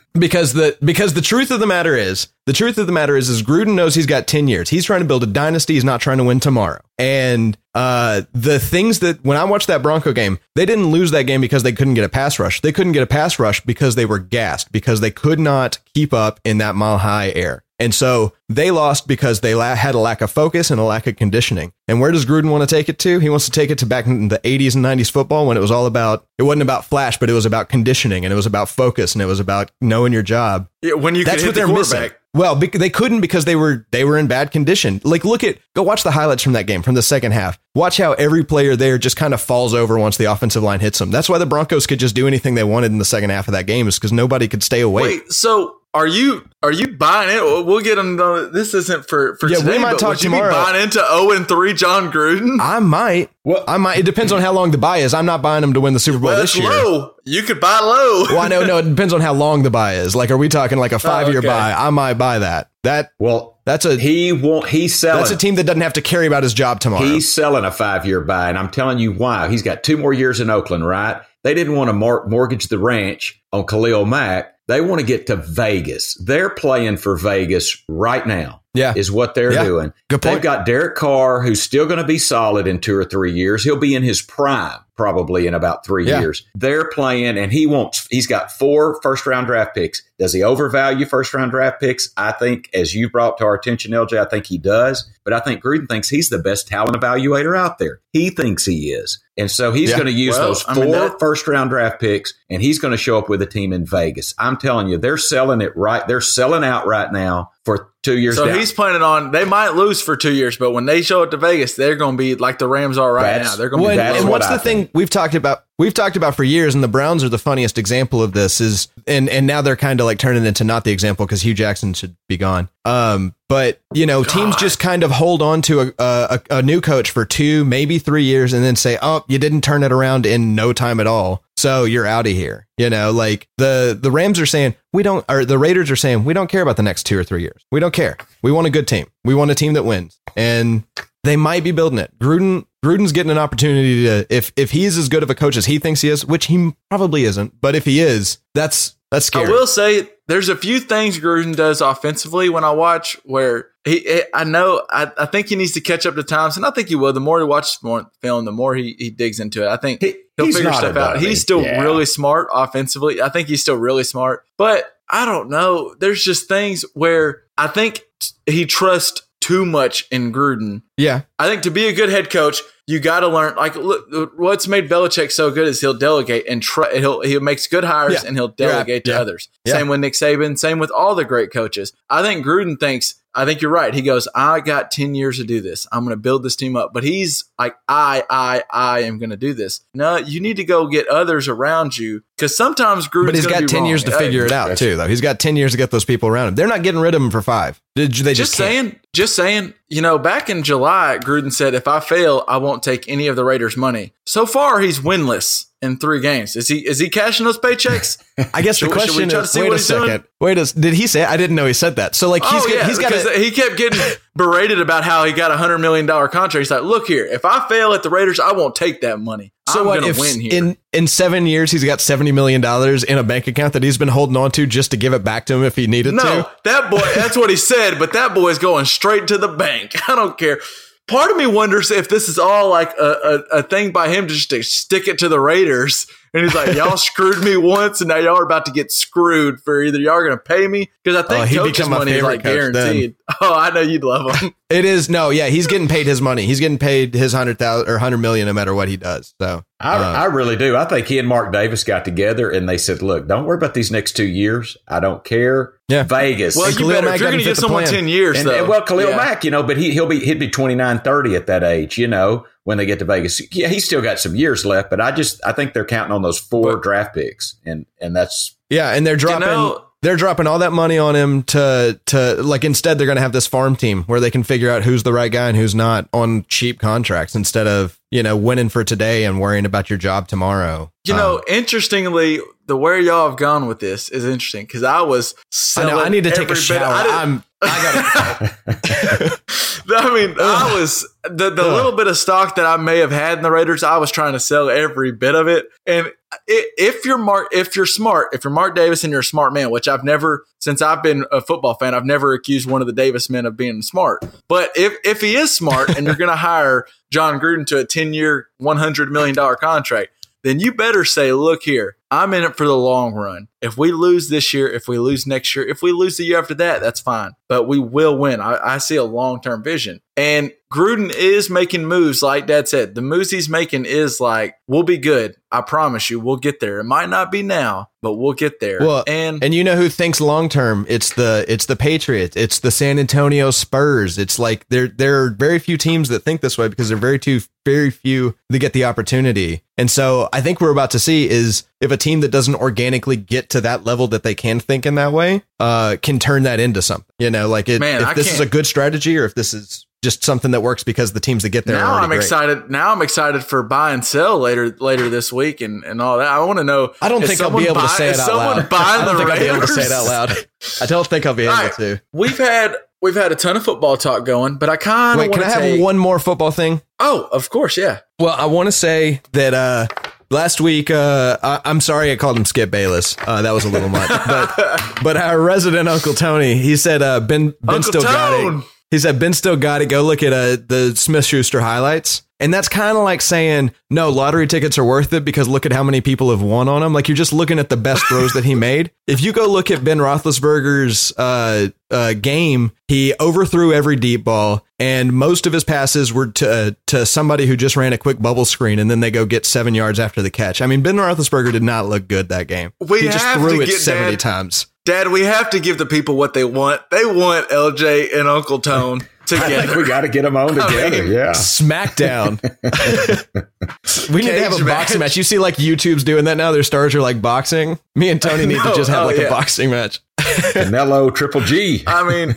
because 0.18 0.52
the 0.52 0.76
because 0.84 1.14
the 1.14 1.22
truth 1.22 1.50
of 1.50 1.58
the 1.58 1.66
matter 1.66 1.96
is 1.96 2.28
the 2.44 2.52
truth 2.52 2.76
of 2.76 2.86
the 2.86 2.92
matter 2.92 3.16
is 3.16 3.30
is 3.30 3.42
Gruden 3.42 3.74
knows 3.74 3.94
he's 3.94 4.06
got 4.06 4.26
10 4.26 4.46
years. 4.46 4.68
He's 4.68 4.84
trying 4.84 5.00
to 5.00 5.06
build 5.06 5.22
a 5.22 5.26
dynasty, 5.26 5.72
he's 5.72 5.84
not 5.84 6.02
trying 6.02 6.18
to 6.18 6.24
win 6.24 6.38
tomorrow. 6.38 6.82
And 6.98 7.56
uh 7.74 8.22
the 8.32 8.58
things 8.58 8.98
that 9.00 9.24
when 9.24 9.38
I 9.38 9.44
watched 9.44 9.68
that 9.68 9.82
Bronco 9.82 10.12
game, 10.12 10.38
they 10.54 10.66
didn't 10.66 10.86
lose 10.86 11.12
that 11.12 11.22
game 11.22 11.40
because 11.40 11.62
they 11.62 11.72
couldn't 11.72 11.94
get 11.94 12.04
a 12.04 12.10
pass 12.10 12.38
rush. 12.38 12.60
They 12.60 12.72
couldn't 12.72 12.92
get 12.92 13.02
a 13.02 13.06
pass 13.06 13.38
rush 13.38 13.62
because 13.62 13.94
they 13.94 14.04
were 14.04 14.18
gassed 14.18 14.70
because 14.70 15.00
they 15.00 15.10
could 15.10 15.40
not 15.40 15.78
keep 15.94 16.12
up 16.12 16.40
in 16.44 16.58
that 16.58 16.74
mile 16.74 16.98
high 16.98 17.30
air. 17.30 17.62
And 17.78 17.94
so 17.94 18.32
they 18.48 18.70
lost 18.70 19.06
because 19.06 19.40
they 19.40 19.54
la- 19.54 19.74
had 19.74 19.94
a 19.94 19.98
lack 19.98 20.20
of 20.22 20.30
focus 20.30 20.70
and 20.70 20.80
a 20.80 20.84
lack 20.84 21.06
of 21.06 21.16
conditioning. 21.16 21.72
And 21.88 22.00
where 22.00 22.10
does 22.10 22.24
Gruden 22.24 22.50
want 22.50 22.66
to 22.68 22.74
take 22.74 22.88
it 22.88 22.98
to? 23.00 23.18
He 23.18 23.28
wants 23.28 23.44
to 23.44 23.50
take 23.50 23.70
it 23.70 23.78
to 23.78 23.86
back 23.86 24.06
in 24.06 24.28
the 24.28 24.38
80s 24.38 24.74
and 24.74 24.84
90s 24.84 25.10
football 25.10 25.46
when 25.46 25.56
it 25.56 25.60
was 25.60 25.70
all 25.70 25.86
about, 25.86 26.26
it 26.38 26.44
wasn't 26.44 26.62
about 26.62 26.84
flash, 26.86 27.18
but 27.18 27.28
it 27.28 27.34
was 27.34 27.44
about 27.46 27.68
conditioning 27.68 28.24
and 28.24 28.32
it 28.32 28.36
was 28.36 28.46
about 28.46 28.68
focus 28.68 29.14
and 29.14 29.20
it 29.20 29.26
was 29.26 29.40
about 29.40 29.70
knowing 29.80 30.12
your 30.12 30.22
job. 30.22 30.68
Yeah, 30.80 30.94
when 30.94 31.14
you 31.14 31.24
That's 31.24 31.42
what 31.44 31.54
the 31.54 31.60
they're 31.60 31.68
missing. 31.68 31.98
quarterback. 31.98 32.20
Well, 32.34 32.54
bec- 32.54 32.72
they 32.72 32.90
couldn't 32.90 33.22
because 33.22 33.46
they 33.46 33.56
were 33.56 33.86
they 33.92 34.04
were 34.04 34.18
in 34.18 34.26
bad 34.26 34.50
condition. 34.50 35.00
Like, 35.04 35.24
look 35.24 35.42
at 35.42 35.56
go 35.74 35.82
watch 35.82 36.02
the 36.02 36.10
highlights 36.10 36.42
from 36.42 36.52
that 36.52 36.66
game 36.66 36.82
from 36.82 36.94
the 36.94 37.00
second 37.02 37.32
half. 37.32 37.58
Watch 37.74 37.96
how 37.96 38.12
every 38.12 38.44
player 38.44 38.76
there 38.76 38.98
just 38.98 39.16
kind 39.16 39.32
of 39.32 39.40
falls 39.40 39.72
over 39.72 39.98
once 39.98 40.18
the 40.18 40.26
offensive 40.26 40.62
line 40.62 40.80
hits 40.80 40.98
them. 40.98 41.10
That's 41.10 41.30
why 41.30 41.38
the 41.38 41.46
Broncos 41.46 41.86
could 41.86 41.98
just 41.98 42.14
do 42.14 42.26
anything 42.26 42.54
they 42.54 42.62
wanted 42.64 42.92
in 42.92 42.98
the 42.98 43.06
second 43.06 43.30
half 43.30 43.48
of 43.48 43.52
that 43.52 43.64
game 43.66 43.88
is 43.88 43.96
because 43.98 44.12
nobody 44.12 44.48
could 44.48 44.62
stay 44.62 44.82
awake. 44.82 45.22
Wait, 45.22 45.32
so 45.32 45.75
are 45.96 46.06
you 46.06 46.48
are 46.62 46.72
you 46.72 46.88
buying 46.96 47.30
it? 47.36 47.42
We'll- 47.42 47.64
We'll 47.64 47.80
get 47.80 47.94
them. 47.96 48.16
This 48.52 48.74
isn't 48.74 49.08
for 49.08 49.36
for 49.36 49.48
Yeah, 49.48 49.64
we 49.64 49.78
might 49.78 49.92
but 49.92 49.98
talk 50.00 50.08
would 50.10 50.22
you 50.24 50.30
tomorrow. 50.30 50.50
Be 50.50 50.54
buying 50.54 50.82
into 50.82 50.98
zero 50.98 51.30
and 51.32 51.48
three, 51.48 51.72
Jon 51.74 52.12
Gruden. 52.12 52.58
I 52.60 52.78
might. 52.80 53.30
Well- 53.44 53.64
I 53.66 53.76
might. 53.78 53.98
It 53.98 54.04
depends 54.04 54.30
on 54.32 54.40
how 54.42 54.52
long 54.52 54.70
the 54.72 54.78
buy 54.78 54.98
is. 54.98 55.14
I'm 55.14 55.26
not 55.26 55.42
buying 55.42 55.62
them 55.62 55.72
to 55.74 55.80
win 55.80 55.94
the 55.94 56.00
Super 56.00 56.18
Bowl 56.18 56.28
Well, 56.30 56.40
this 56.40 56.54
that's 56.54 56.62
year. 56.62 56.70
low. 56.70 57.14
You 57.24 57.42
could 57.42 57.60
buy 57.60 57.80
low. 57.80 58.24
Well, 58.28 58.38
I 58.40 58.48
know. 58.48 58.64
No, 58.64 58.78
it 58.78 58.82
depends 58.88 59.12
on 59.12 59.20
how 59.20 59.32
long 59.32 59.62
the 59.62 59.70
buy 59.70 59.94
is. 59.94 60.14
Like, 60.14 60.30
are 60.30 60.36
we 60.36 60.48
talking 60.48 60.78
like 60.78 60.92
a 60.92 60.96
oh, 60.96 60.98
five 60.98 61.28
year 61.28 61.38
okay. 61.38 61.48
buy? 61.48 61.72
I 61.72 61.90
might 61.90 62.14
buy 62.14 62.38
that. 62.40 62.70
That 62.82 63.10
Well, 63.18 63.58
that's 63.64 63.84
a 63.84 63.96
he 63.96 64.32
won't. 64.32 64.68
He's 64.68 64.94
selling. 64.94 65.18
that's 65.18 65.30
a 65.32 65.36
team 65.36 65.56
that 65.56 65.64
doesn't 65.64 65.80
have 65.82 65.94
to 65.94 66.02
carry 66.02 66.26
about 66.26 66.42
his 66.44 66.54
job 66.54 66.78
tomorrow. 66.80 67.04
He's 67.04 67.32
selling 67.32 67.64
a 67.64 67.72
five 67.72 68.06
year 68.06 68.20
buy, 68.20 68.48
and 68.48 68.58
I'm 68.58 68.70
telling 68.70 68.98
you 68.98 69.12
why. 69.12 69.48
He's 69.48 69.62
got 69.62 69.82
two 69.82 69.96
more 69.96 70.12
years 70.12 70.40
in 70.40 70.50
Oakland, 70.50 70.86
right? 70.86 71.20
They 71.42 71.54
didn't 71.54 71.74
want 71.76 71.88
to 71.88 71.92
mor- 71.92 72.26
mortgage 72.26 72.68
the 72.68 72.78
ranch 72.78 73.40
on 73.52 73.66
Khalil 73.66 74.04
Mack. 74.04 74.52
They 74.68 74.80
want 74.80 75.00
to 75.00 75.06
get 75.06 75.26
to 75.28 75.36
Vegas. 75.36 76.14
They're 76.14 76.50
playing 76.50 76.96
for 76.96 77.16
Vegas 77.16 77.82
right 77.88 78.26
now. 78.26 78.62
Yeah. 78.74 78.92
is 78.94 79.10
what 79.10 79.34
they're 79.34 79.54
Yeah. 79.54 79.64
doing. 79.64 79.92
Good 80.10 80.20
point. 80.20 80.34
They've 80.34 80.42
got 80.42 80.66
Derek 80.66 80.96
Carr, 80.96 81.40
who's 81.40 81.62
still 81.62 81.86
going 81.86 81.96
to 81.96 82.04
be 82.04 82.18
solid 82.18 82.66
in 82.66 82.78
two 82.78 82.94
or 82.94 83.06
three 83.06 83.32
years. 83.32 83.64
He'll 83.64 83.78
be 83.78 83.94
in 83.94 84.02
his 84.02 84.20
prime 84.20 84.80
probably 84.98 85.46
in 85.46 85.54
about 85.54 85.82
three 85.86 86.06
Yeah. 86.06 86.20
years. 86.20 86.44
They're 86.54 86.84
playing, 86.90 87.38
and 87.38 87.50
he 87.50 87.66
wants. 87.66 88.06
He's 88.10 88.26
got 88.26 88.52
four 88.52 89.00
first 89.02 89.24
round 89.26 89.46
draft 89.46 89.74
picks. 89.74 90.02
Does 90.18 90.32
he 90.32 90.42
overvalue 90.42 91.04
first 91.04 91.34
round 91.34 91.50
draft 91.50 91.78
picks? 91.78 92.10
I 92.16 92.32
think, 92.32 92.70
as 92.72 92.94
you 92.94 93.10
brought 93.10 93.36
to 93.38 93.44
our 93.44 93.54
attention, 93.54 93.92
LJ, 93.92 94.18
I 94.18 94.24
think 94.28 94.46
he 94.46 94.56
does. 94.56 95.10
But 95.24 95.34
I 95.34 95.40
think 95.40 95.62
Gruden 95.62 95.88
thinks 95.88 96.08
he's 96.08 96.28
the 96.30 96.38
best 96.38 96.68
talent 96.68 96.96
evaluator 96.96 97.58
out 97.58 97.78
there. 97.78 98.00
He 98.12 98.30
thinks 98.30 98.64
he 98.64 98.92
is, 98.92 99.18
and 99.36 99.50
so 99.50 99.72
he's 99.72 99.90
Yeah. 99.90 99.96
going 99.96 100.06
to 100.06 100.12
use 100.12 100.38
Well, 100.38 100.48
those 100.48 100.64
I 100.66 100.74
mean, 100.74 100.90
that- 100.92 101.18
first 101.20 101.46
round 101.46 101.68
draft 101.70 102.00
picks, 102.00 102.32
and 102.48 102.62
he's 102.62 102.78
going 102.78 102.92
to 102.92 102.96
show 102.96 103.18
up 103.18 103.28
with 103.28 103.42
a 103.42 103.46
team 103.46 103.72
in 103.74 103.84
Vegas. 103.84 104.34
I'm 104.38 104.56
telling 104.56 104.88
you, 104.88 104.96
they're 104.96 105.18
selling 105.18 105.60
it 105.60 105.76
right. 105.76 106.06
They're 106.08 106.20
selling 106.22 106.64
out 106.64 106.86
right 106.86 107.12
now 107.12 107.50
for 107.66 107.90
two 108.02 108.16
years. 108.18 108.36
So 108.36 108.46
down. 108.46 108.58
he's 108.58 108.72
planning 108.72 109.02
on 109.02 109.32
they 109.32 109.44
might 109.44 109.74
lose 109.74 110.00
for 110.00 110.16
two 110.16 110.32
years, 110.32 110.56
but 110.56 110.70
when 110.70 110.86
they 110.86 111.02
show 111.02 111.24
up 111.24 111.32
to 111.32 111.36
Vegas, 111.36 111.74
they're 111.74 111.96
going 111.96 112.16
to 112.16 112.18
be 112.18 112.36
like 112.36 112.58
the 112.58 112.68
Rams 112.68 112.96
are 112.96 113.12
right 113.12 113.24
That's- 113.24 113.50
now. 113.50 113.56
They're 113.56 113.68
going 113.68 113.82
to 113.82 113.86
Well, 113.88 113.96
be 113.96 114.00
and, 114.00 114.16
and 114.18 114.28
what's 114.30 114.46
I 114.46 114.56
the 114.56 114.62
thing 114.62 114.88
we've 114.94 115.10
talked 115.10 115.34
about? 115.34 115.64
We've 115.78 115.92
talked 115.92 116.16
about 116.16 116.34
for 116.34 116.42
years, 116.42 116.74
and 116.74 116.82
the 116.82 116.88
Browns 116.88 117.22
are 117.22 117.28
the 117.28 117.36
funniest 117.36 117.76
example 117.76 118.22
of 118.22 118.32
this. 118.32 118.62
Is 118.62 118.88
and 119.06 119.28
and 119.28 119.46
now 119.46 119.60
they're 119.60 119.76
kind 119.76 120.00
of 120.00 120.06
like 120.06 120.18
turning 120.18 120.46
into 120.46 120.64
not 120.64 120.84
the 120.84 120.90
example 120.90 121.26
because 121.26 121.42
Hue 121.42 121.52
Jackson 121.52 121.92
should 121.92 122.16
be 122.28 122.38
gone. 122.38 122.70
Um, 122.86 123.34
but 123.46 123.80
you 123.92 124.06
know, 124.06 124.24
teams 124.24 124.56
just 124.56 124.78
kind 124.78 125.02
of 125.02 125.10
hold 125.10 125.42
on 125.42 125.60
to 125.62 125.80
a, 125.80 125.92
a 125.98 126.40
a 126.50 126.62
new 126.62 126.80
coach 126.80 127.10
for 127.10 127.26
two, 127.26 127.62
maybe 127.66 127.98
three 127.98 128.24
years, 128.24 128.54
and 128.54 128.64
then 128.64 128.74
say, 128.74 128.98
"Oh, 129.02 129.22
you 129.28 129.38
didn't 129.38 129.60
turn 129.60 129.82
it 129.82 129.92
around 129.92 130.24
in 130.24 130.54
no 130.54 130.72
time 130.72 130.98
at 130.98 131.06
all, 131.06 131.44
so 131.58 131.84
you're 131.84 132.06
out 132.06 132.26
of 132.26 132.32
here." 132.32 132.66
You 132.78 132.88
know, 132.88 133.12
like 133.12 133.46
the 133.58 133.98
the 134.00 134.10
Rams 134.10 134.40
are 134.40 134.46
saying 134.46 134.76
we 134.94 135.02
don't, 135.02 135.26
or 135.28 135.44
the 135.44 135.58
Raiders 135.58 135.90
are 135.90 135.96
saying 135.96 136.24
we 136.24 136.32
don't 136.32 136.48
care 136.48 136.62
about 136.62 136.78
the 136.78 136.82
next 136.82 137.04
two 137.04 137.18
or 137.18 137.24
three 137.24 137.42
years. 137.42 137.66
We 137.70 137.80
don't 137.80 137.92
care. 137.92 138.16
We 138.42 138.50
want 138.50 138.66
a 138.66 138.70
good 138.70 138.88
team. 138.88 139.08
We 139.24 139.34
want 139.34 139.50
a 139.50 139.54
team 139.54 139.74
that 139.74 139.84
wins, 139.84 140.18
and 140.36 140.84
they 141.26 141.36
might 141.36 141.64
be 141.64 141.72
building 141.72 141.98
it. 141.98 142.16
Gruden 142.18 142.66
Gruden's 142.84 143.12
getting 143.12 143.30
an 143.32 143.38
opportunity 143.38 144.04
to 144.04 144.26
if 144.30 144.52
if 144.56 144.70
he's 144.70 144.96
as 144.96 145.08
good 145.08 145.22
of 145.22 145.30
a 145.30 145.34
coach 145.34 145.56
as 145.56 145.66
he 145.66 145.78
thinks 145.78 146.00
he 146.00 146.08
is, 146.08 146.24
which 146.24 146.46
he 146.46 146.72
probably 146.88 147.24
isn't, 147.24 147.60
but 147.60 147.74
if 147.74 147.84
he 147.84 148.00
is, 148.00 148.38
that's 148.54 148.96
that's 149.10 149.26
scary. 149.26 149.46
I 149.46 149.50
will 149.50 149.66
say 149.66 150.08
there's 150.26 150.48
a 150.48 150.56
few 150.56 150.80
things 150.80 151.18
Gruden 151.20 151.54
does 151.54 151.80
offensively 151.80 152.48
when 152.48 152.64
I 152.64 152.70
watch 152.72 153.16
where 153.24 153.68
he, 153.84 154.22
I 154.34 154.42
know, 154.42 154.82
I, 154.90 155.12
I 155.16 155.26
think 155.26 155.46
he 155.48 155.54
needs 155.54 155.70
to 155.72 155.80
catch 155.80 156.06
up 156.06 156.16
to 156.16 156.24
times, 156.24 156.56
and 156.56 156.66
I 156.66 156.70
think 156.72 156.88
he 156.88 156.96
will. 156.96 157.12
The 157.12 157.20
more 157.20 157.38
he 157.38 157.44
watches 157.44 157.78
more 157.84 158.10
film, 158.20 158.44
the 158.44 158.50
more 158.52 158.74
he, 158.74 158.96
he 158.98 159.10
digs 159.10 159.38
into 159.38 159.62
it. 159.64 159.68
I 159.68 159.76
think 159.76 160.02
He- 160.02 160.16
he'll 160.36 160.46
figure 160.46 160.72
stuff 160.72 160.96
out. 160.96 161.20
He's 161.20 161.40
still 161.40 161.62
Yeah. 161.62 161.80
really 161.82 162.04
smart 162.04 162.48
offensively. 162.52 163.22
I 163.22 163.28
think 163.28 163.46
he's 163.46 163.60
still 163.62 163.76
really 163.76 164.02
smart, 164.02 164.44
but 164.58 164.92
I 165.08 165.24
don't 165.24 165.50
know. 165.50 165.94
There's 166.00 166.24
just 166.24 166.48
things 166.48 166.84
where 166.94 167.42
I 167.56 167.68
think 167.68 168.02
he 168.46 168.66
trusts 168.66 169.22
too 169.46 169.64
much 169.64 170.06
in 170.10 170.32
Gruden. 170.32 170.82
Yeah. 170.96 171.22
I 171.38 171.46
think 171.48 171.62
to 171.62 171.70
be 171.70 171.86
a 171.86 171.92
good 171.92 172.08
head 172.08 172.30
coach, 172.30 172.62
you 172.86 172.98
got 173.00 173.20
to 173.20 173.28
learn. 173.28 173.54
Like, 173.56 173.76
look, 173.76 174.32
what's 174.36 174.66
made 174.66 174.88
Belichick 174.88 175.30
so 175.30 175.50
good 175.50 175.68
is 175.68 175.80
he'll 175.80 175.94
delegate 175.94 176.46
and 176.48 176.62
try, 176.62 176.98
he'll 176.98 177.20
he 177.20 177.38
makes 177.38 177.66
good 177.66 177.84
hires 177.84 178.14
Yeah. 178.14 178.28
and 178.28 178.36
he'll 178.36 178.48
delegate 178.48 179.02
ab- 179.02 179.04
to 179.04 179.10
yeah. 179.12 179.20
others. 179.20 179.48
Yeah. 179.64 179.74
Same 179.74 179.88
with 179.88 180.00
Nick 180.00 180.14
Saban. 180.14 180.58
Same 180.58 180.78
with 180.78 180.90
all 180.90 181.14
the 181.14 181.24
great 181.24 181.52
coaches. 181.52 181.92
I 182.10 182.22
think 182.22 182.44
Gruden 182.44 182.78
thinks. 182.78 183.14
I 183.36 183.44
think 183.44 183.60
you're 183.60 183.70
right. 183.70 183.92
He 183.92 184.00
goes, 184.02 184.26
I 184.34 184.60
got 184.60 184.90
10 184.90 185.14
years 185.14 185.36
to 185.38 185.44
do 185.44 185.60
this. 185.60 185.86
I'm 185.92 186.04
going 186.04 186.16
to 186.16 186.20
build 186.20 186.42
this 186.42 186.56
team 186.56 186.74
up. 186.74 186.92
But 186.94 187.04
he's 187.04 187.44
like, 187.58 187.76
I, 187.86 188.24
I, 188.30 188.62
I 188.70 189.00
am 189.00 189.18
going 189.18 189.30
to 189.30 189.36
do 189.36 189.52
this. 189.52 189.82
No, 189.94 190.16
you 190.16 190.40
need 190.40 190.56
to 190.56 190.64
go 190.64 190.86
get 190.88 191.06
others 191.08 191.46
around 191.46 191.98
you 191.98 192.22
because 192.36 192.56
sometimes 192.56 193.06
Gruden's 193.08 193.26
But 193.26 193.34
he's 193.34 193.46
gonna 193.46 193.60
got 193.60 193.68
10 193.68 193.80
wrong. 193.80 193.88
years 193.88 194.04
to 194.04 194.10
Hey, 194.10 194.18
figure 194.18 194.46
it 194.46 194.52
out, 194.52 194.64
That's- 194.68 194.78
too, 194.78 194.96
though. 194.96 195.06
He's 195.06 195.20
got 195.20 195.38
10 195.38 195.54
years 195.56 195.72
to 195.72 195.76
get 195.78 195.90
those 195.90 196.04
people 196.06 196.28
around 196.30 196.48
him. 196.48 196.54
They're 196.54 196.66
not 196.66 196.82
getting 196.82 197.00
rid 197.00 197.14
of 197.14 197.20
him 197.22 197.30
for 197.30 197.42
five. 197.42 197.80
Did 197.94 198.12
They 198.12 198.32
just 198.32 198.52
just, 198.52 198.54
saying, 198.54 198.98
just 199.12 199.36
saying, 199.36 199.74
you 199.88 200.02
know, 200.02 200.18
back 200.18 200.48
in 200.50 200.62
July, 200.62 201.18
Gruden 201.22 201.52
said, 201.52 201.74
if 201.74 201.86
I 201.86 202.00
fail, 202.00 202.44
I 202.48 202.56
won't 202.56 202.82
take 202.82 203.08
any 203.08 203.26
of 203.28 203.36
the 203.36 203.44
Raiders' 203.44 203.76
money. 203.76 204.12
So 204.26 204.44
far, 204.46 204.80
he's 204.80 204.98
winless 205.00 205.65
in 205.82 205.98
three 205.98 206.20
games. 206.20 206.56
Is 206.56 206.68
he 206.68 206.86
is 206.86 206.98
he 206.98 207.08
cashing 207.10 207.44
those 207.44 207.58
paychecks? 207.58 208.22
I 208.54 208.62
guess 208.62 208.78
Should 208.78 208.90
the 208.90 208.94
we- 208.94 209.00
should 209.06 209.16
we 209.16 209.26
question 209.26 209.30
is 209.30 209.54
wait 209.54 209.68
a 209.68 209.72
he's 209.74 209.86
doing? 209.88 210.08
second. 210.08 210.24
Wait 210.40 210.58
a 210.58 210.64
Did 210.78 210.94
he 210.94 211.06
say 211.06 211.24
I 211.24 211.36
didn't 211.36 211.56
know 211.56 211.66
he 211.66 211.72
said 211.72 211.96
that. 211.96 212.14
So, 212.14 212.28
like, 212.28 212.44
he's, 212.44 212.62
oh, 212.64 212.68
yeah, 212.68 212.86
he's 212.86 212.98
got 212.98 213.12
a, 213.12 213.38
he 213.38 213.50
kept 213.50 213.76
getting 213.76 213.98
berated 214.36 214.80
about 214.80 215.04
how 215.04 215.24
he 215.24 215.32
got 215.32 215.50
a 215.50 215.54
$100 215.54 215.80
million 215.80 216.06
contract. 216.06 216.54
He's 216.54 216.70
like, 216.70 216.82
look 216.82 217.06
here, 217.06 217.24
if 217.26 217.44
I 217.46 217.66
fail 217.68 217.92
at 217.94 218.02
the 218.02 218.10
Raiders, 218.10 218.38
I 218.40 218.52
won't 218.52 218.74
take 218.74 219.00
that 219.00 219.18
money. 219.20 219.52
So 219.68 219.80
I'm 219.80 219.86
what 219.86 220.00
going 220.00 220.04
to 220.04 220.10
if 220.10 220.18
win 220.18 220.40
here. 220.40 220.50
in 220.54 220.76
in 220.92 221.06
seven 221.08 221.44
years 221.46 221.72
he's 221.72 221.82
got 221.82 222.00
seventy 222.00 222.30
million 222.30 222.60
dollars 222.60 223.02
in 223.02 223.18
a 223.18 223.24
bank 223.24 223.48
account 223.48 223.72
that 223.72 223.82
he's 223.82 223.98
been 223.98 224.06
holding 224.08 224.36
on 224.36 224.52
to 224.52 224.64
just 224.64 224.92
to 224.92 224.96
give 224.96 225.12
it 225.12 225.24
back 225.24 225.44
to 225.46 225.54
him 225.54 225.64
if 225.64 225.74
he 225.74 225.88
needed 225.88 226.14
No, 226.14 226.22
to? 226.22 226.50
that 226.64 226.88
boy, 226.90 227.02
that's 227.16 227.36
what 227.36 227.50
he 227.50 227.56
said, 227.56 227.98
but 227.98 228.12
that 228.12 228.32
boy's 228.32 228.58
going 228.58 228.84
straight 228.84 229.26
to 229.28 229.38
the 229.38 229.48
bank. 229.48 229.92
I 230.08 230.14
don't 230.14 230.38
care. 230.38 230.60
Part 231.08 231.30
of 231.30 231.36
me 231.36 231.46
wonders 231.46 231.90
if 231.90 232.08
this 232.08 232.28
is 232.28 232.38
all 232.38 232.68
like 232.68 232.92
a, 232.98 233.44
a, 233.52 233.58
a 233.58 233.62
thing 233.62 233.92
by 233.92 234.08
him 234.08 234.26
to 234.26 234.34
just 234.34 234.50
to 234.50 234.62
stick 234.62 235.06
it 235.06 235.18
to 235.18 235.28
the 235.28 235.38
Raiders. 235.38 236.06
And 236.34 236.44
he's 236.44 236.54
like, 236.54 236.74
y'all 236.76 236.96
screwed 236.96 237.42
me 237.42 237.56
once, 237.56 238.00
and 238.00 238.08
now 238.08 238.16
y'all 238.16 238.38
are 238.38 238.44
about 238.44 238.66
to 238.66 238.72
get 238.72 238.92
screwed 238.92 239.60
for 239.60 239.82
either 239.82 239.98
y'all 239.98 240.14
are 240.14 240.24
going 240.26 240.36
to 240.36 240.42
pay 240.42 240.68
me 240.68 240.90
because 241.02 241.16
I 241.16 241.24
Oh, 241.24 241.28
think 241.28 241.48
he'd 241.48 241.56
coach's 241.58 241.88
money 241.88 242.12
is 242.12 242.22
like 242.22 242.42
coach 242.42 242.72
then. 242.72 242.72
guaranteed. 242.72 243.14
Oh, 243.40 243.52
I 243.54 243.70
know 243.70 243.80
you'd 243.80 244.04
love 244.04 244.34
him. 244.36 244.54
It 244.68 244.84
is 244.84 245.08
no, 245.08 245.30
yeah, 245.30 245.46
he's 245.46 245.68
getting 245.68 245.86
paid 245.86 246.06
his 246.08 246.20
money. 246.20 246.44
He's 246.44 246.58
getting 246.58 246.78
paid 246.78 247.14
his 247.14 247.32
hundred 247.32 247.56
thousand 247.56 247.88
or 247.88 247.98
hundred 247.98 248.16
million 248.18 248.46
no 248.48 248.52
matter 248.52 248.74
what 248.74 248.88
he 248.88 248.96
does. 248.96 249.32
So 249.40 249.62
I, 249.78 249.94
uh, 249.96 250.00
I 250.12 250.24
really 250.24 250.56
do. 250.56 250.76
I 250.76 250.84
think 250.86 251.06
he 251.06 251.20
and 251.20 251.28
Mark 251.28 251.52
Davis 251.52 251.84
got 251.84 252.04
together 252.04 252.50
and 252.50 252.68
they 252.68 252.76
said, 252.76 253.00
"Look, 253.00 253.28
don't 253.28 253.44
worry 253.44 253.58
about 253.58 253.74
these 253.74 253.92
next 253.92 254.16
two 254.16 254.26
years. 254.26 254.76
I 254.88 254.98
don't 254.98 255.22
care. 255.22 255.74
Yeah. 255.86 256.02
Vegas. 256.02 256.56
Well, 256.56 256.64
And 256.66 256.74
you 256.74 256.80
Khalil 256.80 256.94
better 256.96 257.06
Mack 257.06 257.14
if 257.14 257.20
you're 257.20 257.30
going 257.30 257.38
to 257.38 257.44
get 257.44 257.50
fit 257.54 257.60
someone 257.60 257.82
plan. 257.84 257.94
ten 257.94 258.08
years, 258.08 258.38
and, 258.40 258.48
though. 258.48 258.58
and, 258.58 258.68
well, 258.68 258.82
Khalil 258.82 259.10
Yeah. 259.10 259.16
Mack, 259.16 259.44
you 259.44 259.52
know, 259.52 259.62
but 259.62 259.76
he 259.76 259.92
he'll 259.92 260.06
be 260.08 260.18
he'd 260.18 260.40
be 260.40 260.48
29, 260.50 260.98
30 260.98 261.36
at 261.36 261.46
that 261.46 261.62
age, 261.62 261.96
you 261.96 262.08
know, 262.08 262.44
when 262.66 262.78
they 262.78 262.84
get 262.84 262.98
to 262.98 263.04
Vegas. 263.04 263.40
Yeah, 263.54 263.68
he's 263.68 263.84
still 263.84 264.02
got 264.02 264.18
some 264.18 264.34
years 264.34 264.66
left, 264.66 264.90
but 264.90 265.00
I 265.00 265.12
just 265.12 265.40
I 265.46 265.52
think 265.52 265.72
they're 265.72 265.84
counting 265.84 266.12
on 266.12 266.22
those 266.22 266.38
four 266.38 266.72
But- 266.74 266.82
draft 266.82 267.14
picks, 267.14 267.54
and 267.64 267.86
and 268.00 268.14
that's 268.14 268.56
yeah, 268.68 268.92
and 268.94 269.06
they're 269.06 269.16
dropping 269.16 269.46
know- 269.48 269.82
they're 270.02 270.16
dropping 270.16 270.46
all 270.46 270.58
that 270.58 270.72
money 270.72 270.98
on 270.98 271.14
him 271.16 271.42
to 271.44 271.98
to 272.06 272.34
like 272.42 272.64
instead 272.64 272.98
they're 272.98 273.06
going 273.06 273.16
to 273.16 273.22
have 273.22 273.32
this 273.32 273.46
farm 273.46 273.76
team 273.76 274.02
where 274.04 274.20
they 274.20 274.30
can 274.30 274.42
figure 274.42 274.70
out 274.70 274.82
who's 274.82 275.04
the 275.04 275.12
right 275.12 275.30
guy 275.32 275.48
and 275.48 275.56
who's 275.56 275.74
not 275.74 276.08
on 276.12 276.44
cheap 276.48 276.78
contracts 276.80 277.34
instead 277.34 277.66
of 277.68 277.98
you 278.10 278.22
know 278.22 278.36
winning 278.36 278.68
for 278.68 278.82
today 278.84 279.24
and 279.24 279.40
worrying 279.40 279.64
about 279.64 279.88
your 279.88 279.98
job 279.98 280.26
tomorrow. 280.28 280.90
You 281.06 281.14
Um, 281.14 281.20
know, 281.20 281.42
interestingly, 281.48 282.40
the 282.66 282.76
where 282.76 282.98
y'all 282.98 283.28
have 283.28 283.38
gone 283.38 283.66
with 283.66 283.78
this 283.78 284.08
is 284.08 284.24
interesting 284.24 284.64
because 284.66 284.82
I 284.82 285.02
was. 285.02 285.34
I 285.76 285.84
know. 285.86 286.00
I 286.00 286.08
need 286.08 286.24
to 286.24 286.30
take 286.30 286.50
a 286.50 286.54
shower. 286.56 286.84
I 286.84 287.22
I'm 287.22 287.42
I 287.62 288.46
got. 288.68 289.40
I 289.88 290.12
mean, 290.12 290.34
I 290.40 290.74
was 290.78 291.06
the, 291.22 291.48
the 291.50 291.62
little 291.62 291.92
bit 291.92 292.08
of 292.08 292.16
stock 292.18 292.56
that 292.56 292.66
I 292.66 292.76
may 292.76 292.98
have 292.98 293.12
had 293.12 293.38
in 293.38 293.42
the 293.44 293.50
Raiders. 293.52 293.82
I 293.84 293.98
was 293.98 294.10
trying 294.10 294.32
to 294.32 294.40
sell 294.40 294.68
every 294.68 295.12
bit 295.12 295.34
of 295.36 295.46
it. 295.46 295.66
And 295.86 296.06
i- 296.32 296.70
if 296.76 297.04
you're 297.04 297.18
Mark, 297.18 297.48
if 297.52 297.76
you're 297.76 297.86
smart, 297.86 298.28
if 298.32 298.42
you're 298.42 298.52
Mark 298.52 298.74
Davis 298.74 299.04
and 299.04 299.10
you're 299.12 299.20
a 299.20 299.24
smart 299.24 299.52
man, 299.52 299.70
which 299.70 299.86
I've 299.86 300.02
never, 300.02 300.44
since 300.60 300.82
I've 300.82 301.02
been 301.04 301.24
a 301.30 301.40
football 301.40 301.74
fan, 301.74 301.94
I've 301.94 302.04
never 302.04 302.32
accused 302.32 302.68
one 302.68 302.80
of 302.80 302.88
the 302.88 302.92
Davis 302.92 303.30
men 303.30 303.46
of 303.46 303.56
being 303.56 303.80
smart. 303.80 304.24
But 304.48 304.70
if 304.76 304.96
if 305.04 305.20
he 305.20 305.36
is 305.36 305.54
smart 305.54 305.96
and 305.96 306.04
you're 306.06 306.16
going 306.16 306.30
to 306.30 306.36
hire 306.36 306.86
Jon 307.10 307.38
Gruden 307.38 307.64
to 307.66 307.78
a 307.78 307.84
ten 307.84 308.12
year, 308.12 308.48
one 308.58 308.78
hundred 308.78 309.10
million 309.12 309.36
dollar 309.36 309.54
contract, 309.56 310.10
then 310.42 310.58
you 310.58 310.74
better 310.74 311.04
say, 311.04 311.32
look 311.32 311.62
here, 311.62 311.96
I'm 312.10 312.32
in 312.34 312.44
it 312.44 312.56
for 312.56 312.66
the 312.66 312.76
long 312.76 313.14
run. 313.14 313.48
If 313.60 313.76
we 313.76 313.90
lose 313.90 314.28
this 314.28 314.54
year, 314.54 314.68
if 314.68 314.86
we 314.86 314.98
lose 314.98 315.26
next 315.26 315.56
year, 315.56 315.66
if 315.66 315.82
we 315.82 315.92
lose 315.92 316.16
the 316.16 316.24
year 316.24 316.38
after 316.38 316.54
that, 316.54 316.80
that's 316.80 317.00
fine. 317.00 317.32
But 317.48 317.64
we 317.64 317.78
will 317.78 318.16
win. 318.16 318.40
I, 318.40 318.74
I 318.74 318.78
see 318.78 318.96
a 318.96 319.04
long 319.04 319.40
term 319.40 319.62
vision. 319.64 320.00
And 320.16 320.52
Gruden 320.76 321.10
is 321.10 321.48
making 321.48 321.86
moves, 321.86 322.22
like 322.22 322.46
Dad 322.46 322.68
said. 322.68 322.94
The 322.94 323.00
moves 323.00 323.30
he's 323.30 323.48
making 323.48 323.86
is 323.86 324.20
like, 324.20 324.56
we'll 324.66 324.82
be 324.82 324.98
good. 324.98 325.34
I 325.50 325.62
promise 325.62 326.10
you, 326.10 326.20
we'll 326.20 326.36
get 326.36 326.60
there. 326.60 326.80
It 326.80 326.84
might 326.84 327.08
not 327.08 327.32
be 327.32 327.42
now, 327.42 327.88
but 328.02 328.14
we'll 328.14 328.34
get 328.34 328.60
there. 328.60 328.80
Well, 328.80 329.02
and 329.06 329.42
and 329.42 329.54
you 329.54 329.64
know 329.64 329.76
who 329.76 329.88
thinks 329.88 330.20
long 330.20 330.50
term? 330.50 330.84
It's 330.86 331.14
the 331.14 331.46
it's 331.48 331.64
the 331.64 331.76
Patriots. 331.76 332.36
It's 332.36 332.58
the 332.58 332.70
San 332.70 332.98
Antonio 332.98 333.50
Spurs. 333.50 334.18
It's 334.18 334.38
like 334.38 334.68
there 334.68 334.86
there 334.86 335.22
are 335.22 335.30
very 335.30 335.58
few 335.58 335.78
teams 335.78 336.10
that 336.10 336.20
think 336.20 336.42
this 336.42 336.58
way 336.58 336.68
because 336.68 336.90
there 336.90 336.98
are 336.98 337.00
very 337.00 337.18
too 337.18 337.40
very 337.64 337.90
few 337.90 338.36
that 338.50 338.58
get 338.58 338.74
the 338.74 338.84
opportunity. 338.84 339.62
And 339.78 339.90
so 339.90 340.28
I 340.32 340.42
think 340.42 340.60
we're 340.60 340.70
about 340.70 340.90
to 340.90 340.98
see 340.98 341.28
is 341.28 341.64
if 341.80 341.90
a 341.90 341.96
team 341.96 342.20
that 342.20 342.30
doesn't 342.30 342.54
organically 342.56 343.16
get 343.16 343.48
to 343.50 343.60
that 343.62 343.84
level 343.84 344.08
that 344.08 344.24
they 344.24 344.34
can 344.34 344.60
think 344.60 344.84
in 344.84 344.96
that 344.96 345.12
way, 345.12 345.42
uh, 345.58 345.96
can 346.02 346.18
turn 346.18 346.42
that 346.42 346.60
into 346.60 346.82
something. 346.82 347.06
You 347.18 347.30
know, 347.30 347.48
like 347.48 347.68
it, 347.68 347.80
Man, 347.80 348.02
if 348.02 348.08
I 348.08 348.14
this 348.14 348.32
is 348.32 348.40
a 348.40 348.46
good 348.46 348.66
strategy 348.66 349.16
or 349.16 349.24
if 349.24 349.34
this 349.34 349.54
is 349.54 349.85
just 350.06 350.22
something 350.22 350.52
that 350.52 350.60
works 350.60 350.84
because 350.84 351.12
the 351.12 351.20
teams 351.20 351.42
that 351.42 351.48
get 351.48 351.64
there. 351.64 351.76
now 351.76 351.94
I'm 351.94 352.08
great. 352.08 352.18
excited. 352.18 352.70
Now 352.70 352.92
I'm 352.92 353.02
excited 353.02 353.42
for 353.42 353.64
buy 353.64 353.92
and 353.92 354.04
sell 354.04 354.38
later 354.38 354.70
later 354.78 355.08
this 355.08 355.32
week 355.32 355.60
and, 355.60 355.82
and 355.82 356.00
all 356.00 356.18
that. 356.18 356.28
I 356.28 356.38
want 356.44 356.60
to 356.60 356.64
know. 356.64 356.94
I 357.02 357.08
don't 357.08 357.24
think 357.26 357.40
I'll 357.40 357.50
be 357.50 357.66
able 357.66 357.80
to 357.80 357.88
say 357.88 358.10
it 358.10 358.20
out 358.20 358.26
someone 358.26 358.56
loud. 358.56 358.68
I 358.72 359.04
don't 359.04 359.16
think 359.16 359.30
I'll 359.30 359.38
be 359.38 359.46
able 359.46 359.60
to 359.62 359.66
say 359.66 359.82
it 359.82 359.90
out 359.90 360.06
loud. 360.06 360.30
I 360.80 360.86
don't 360.86 361.06
think 361.06 361.26
I'll 361.26 361.34
be 361.34 361.42
able 361.42 361.54
right. 361.54 361.72
to. 361.74 362.00
We've 362.12 362.38
had 362.38 362.76
we've 363.02 363.16
had 363.16 363.32
a 363.32 363.34
ton 363.34 363.56
of 363.56 363.64
football 363.64 363.96
talk 363.96 364.24
going, 364.24 364.58
but 364.58 364.68
I 364.68 364.76
kind 364.76 365.20
of 365.20 365.30
can 365.32 365.40
to 365.40 365.46
I 365.46 365.50
have 365.50 365.60
take, 365.60 365.80
one 365.80 365.98
more 365.98 366.20
football 366.20 366.52
thing? 366.52 366.82
Oh, 367.00 367.28
of 367.32 367.50
course, 367.50 367.76
yeah. 367.76 368.00
Well, 368.20 368.34
I 368.38 368.46
want 368.46 368.68
to 368.68 368.72
say 368.72 369.22
that 369.32 369.54
uh, 369.54 369.88
last 370.30 370.60
week, 370.60 370.88
uh, 370.90 371.36
I, 371.42 371.60
I'm 371.64 371.80
sorry 371.80 372.12
I 372.12 372.16
called 372.16 372.36
him 372.36 372.44
Skip 372.44 372.70
Bayless. 372.70 373.16
Uh, 373.26 373.42
that 373.42 373.50
was 373.50 373.64
a 373.64 373.68
little 373.68 373.88
much, 373.88 374.08
but 374.08 374.80
but 375.02 375.16
our 375.16 375.40
resident 375.40 375.88
Uncle 375.88 376.14
Tony, 376.14 376.54
he 376.54 376.76
said 376.76 377.02
uh, 377.02 377.18
Ben 377.20 377.54
Ben 377.60 377.76
Uncle 377.76 377.92
still 377.92 378.02
got 378.02 378.54
it. 378.54 378.64
He 378.90 378.98
said 378.98 379.18
Ben 379.18 379.32
still 379.32 379.56
got 379.56 379.82
it. 379.82 379.88
Go 379.88 380.02
look 380.02 380.22
at 380.22 380.32
uh, 380.32 380.56
the 380.66 380.94
Smith 380.96 381.24
Schuster 381.24 381.60
highlights. 381.60 382.22
And 382.38 382.52
that's 382.52 382.68
kind 382.68 382.98
of 382.98 383.02
like 383.02 383.22
saying, 383.22 383.72
no, 383.88 384.10
lottery 384.10 384.46
tickets 384.46 384.76
are 384.76 384.84
worth 384.84 385.12
it 385.14 385.24
because 385.24 385.48
look 385.48 385.64
at 385.64 385.72
how 385.72 385.82
many 385.82 386.02
people 386.02 386.30
have 386.30 386.42
won 386.42 386.68
on 386.68 386.82
them. 386.82 386.92
Like 386.92 387.08
you're 387.08 387.16
just 387.16 387.32
looking 387.32 387.58
at 387.58 387.70
the 387.70 387.78
best 387.78 388.04
throws 388.08 388.34
that 388.34 388.44
he 388.44 388.54
made. 388.54 388.90
If 389.06 389.22
you 389.22 389.32
go 389.32 389.50
look 389.50 389.70
at 389.70 389.82
Ben 389.82 389.98
Roethlisberger's 389.98 391.14
uh, 391.16 391.68
uh, 391.90 392.12
game, 392.12 392.72
he 392.88 393.14
overthrew 393.18 393.72
every 393.72 393.96
deep 393.96 394.24
ball, 394.24 394.66
and 394.78 395.14
most 395.14 395.46
of 395.46 395.54
his 395.54 395.64
passes 395.64 396.12
were 396.12 396.26
to 396.32 396.50
uh, 396.50 396.70
to 396.88 397.06
somebody 397.06 397.46
who 397.46 397.56
just 397.56 397.74
ran 397.74 397.94
a 397.94 397.98
quick 397.98 398.20
bubble 398.20 398.44
screen, 398.44 398.78
and 398.78 398.90
then 398.90 399.00
they 399.00 399.10
go 399.10 399.24
get 399.24 399.46
seven 399.46 399.74
yards 399.74 399.98
after 399.98 400.20
the 400.20 400.30
catch. 400.30 400.60
I 400.60 400.66
mean, 400.66 400.82
Ben 400.82 400.96
Roethlisberger 400.96 401.52
did 401.52 401.62
not 401.62 401.86
look 401.86 402.06
good 402.06 402.28
that 402.28 402.48
game. 402.48 402.72
We 402.80 403.00
he 403.00 403.08
just 403.08 403.38
threw 403.38 403.62
it 403.62 403.70
seventy 403.70 404.16
times. 404.18 404.66
Dad, 404.86 405.08
we 405.08 405.22
have 405.22 405.50
to 405.50 405.60
give 405.60 405.76
the 405.78 405.84
people 405.86 406.16
what 406.16 406.32
they 406.32 406.44
want. 406.44 406.80
They 406.90 407.04
want 407.04 407.48
LJ 407.50 408.16
and 408.18 408.26
Uncle 408.28 408.58
Tone 408.60 409.00
I 409.22 409.26
think 409.26 409.42
together. 409.42 409.76
we 409.78 409.84
got 409.86 410.00
to 410.02 410.08
get 410.08 410.22
them 410.22 410.36
on 410.36 410.50
I 410.60 410.66
together. 410.68 411.02
mean, 411.02 411.12
yeah. 411.12 411.32
Smackdown. 411.32 412.40
we 414.14 414.22
need 414.22 414.28
to 414.28 414.38
have 414.42 414.52
a 414.52 414.56
Cage 414.56 414.64
boxing 414.66 414.98
match. 415.00 415.10
match. 415.10 415.16
You 415.16 415.22
see, 415.24 415.38
like 415.38 415.56
YouTube's 415.56 416.04
doing 416.04 416.24
that 416.26 416.36
now. 416.36 416.52
Their 416.52 416.62
stars 416.62 416.94
are 416.94 417.00
like 417.00 417.20
boxing. 417.20 417.78
Me 417.94 418.08
and 418.10 418.22
Tony 418.22 418.46
need 418.46 418.62
to 418.62 418.72
just 418.74 418.88
have 418.88 419.02
Oh, 419.02 419.06
like 419.06 419.16
yeah. 419.16 419.24
a 419.24 419.30
boxing 419.30 419.70
match. 419.70 420.00
Canelo 420.18 421.14
Triple 421.14 421.40
G. 421.42 421.82
I 421.86 422.08
mean, 422.08 422.36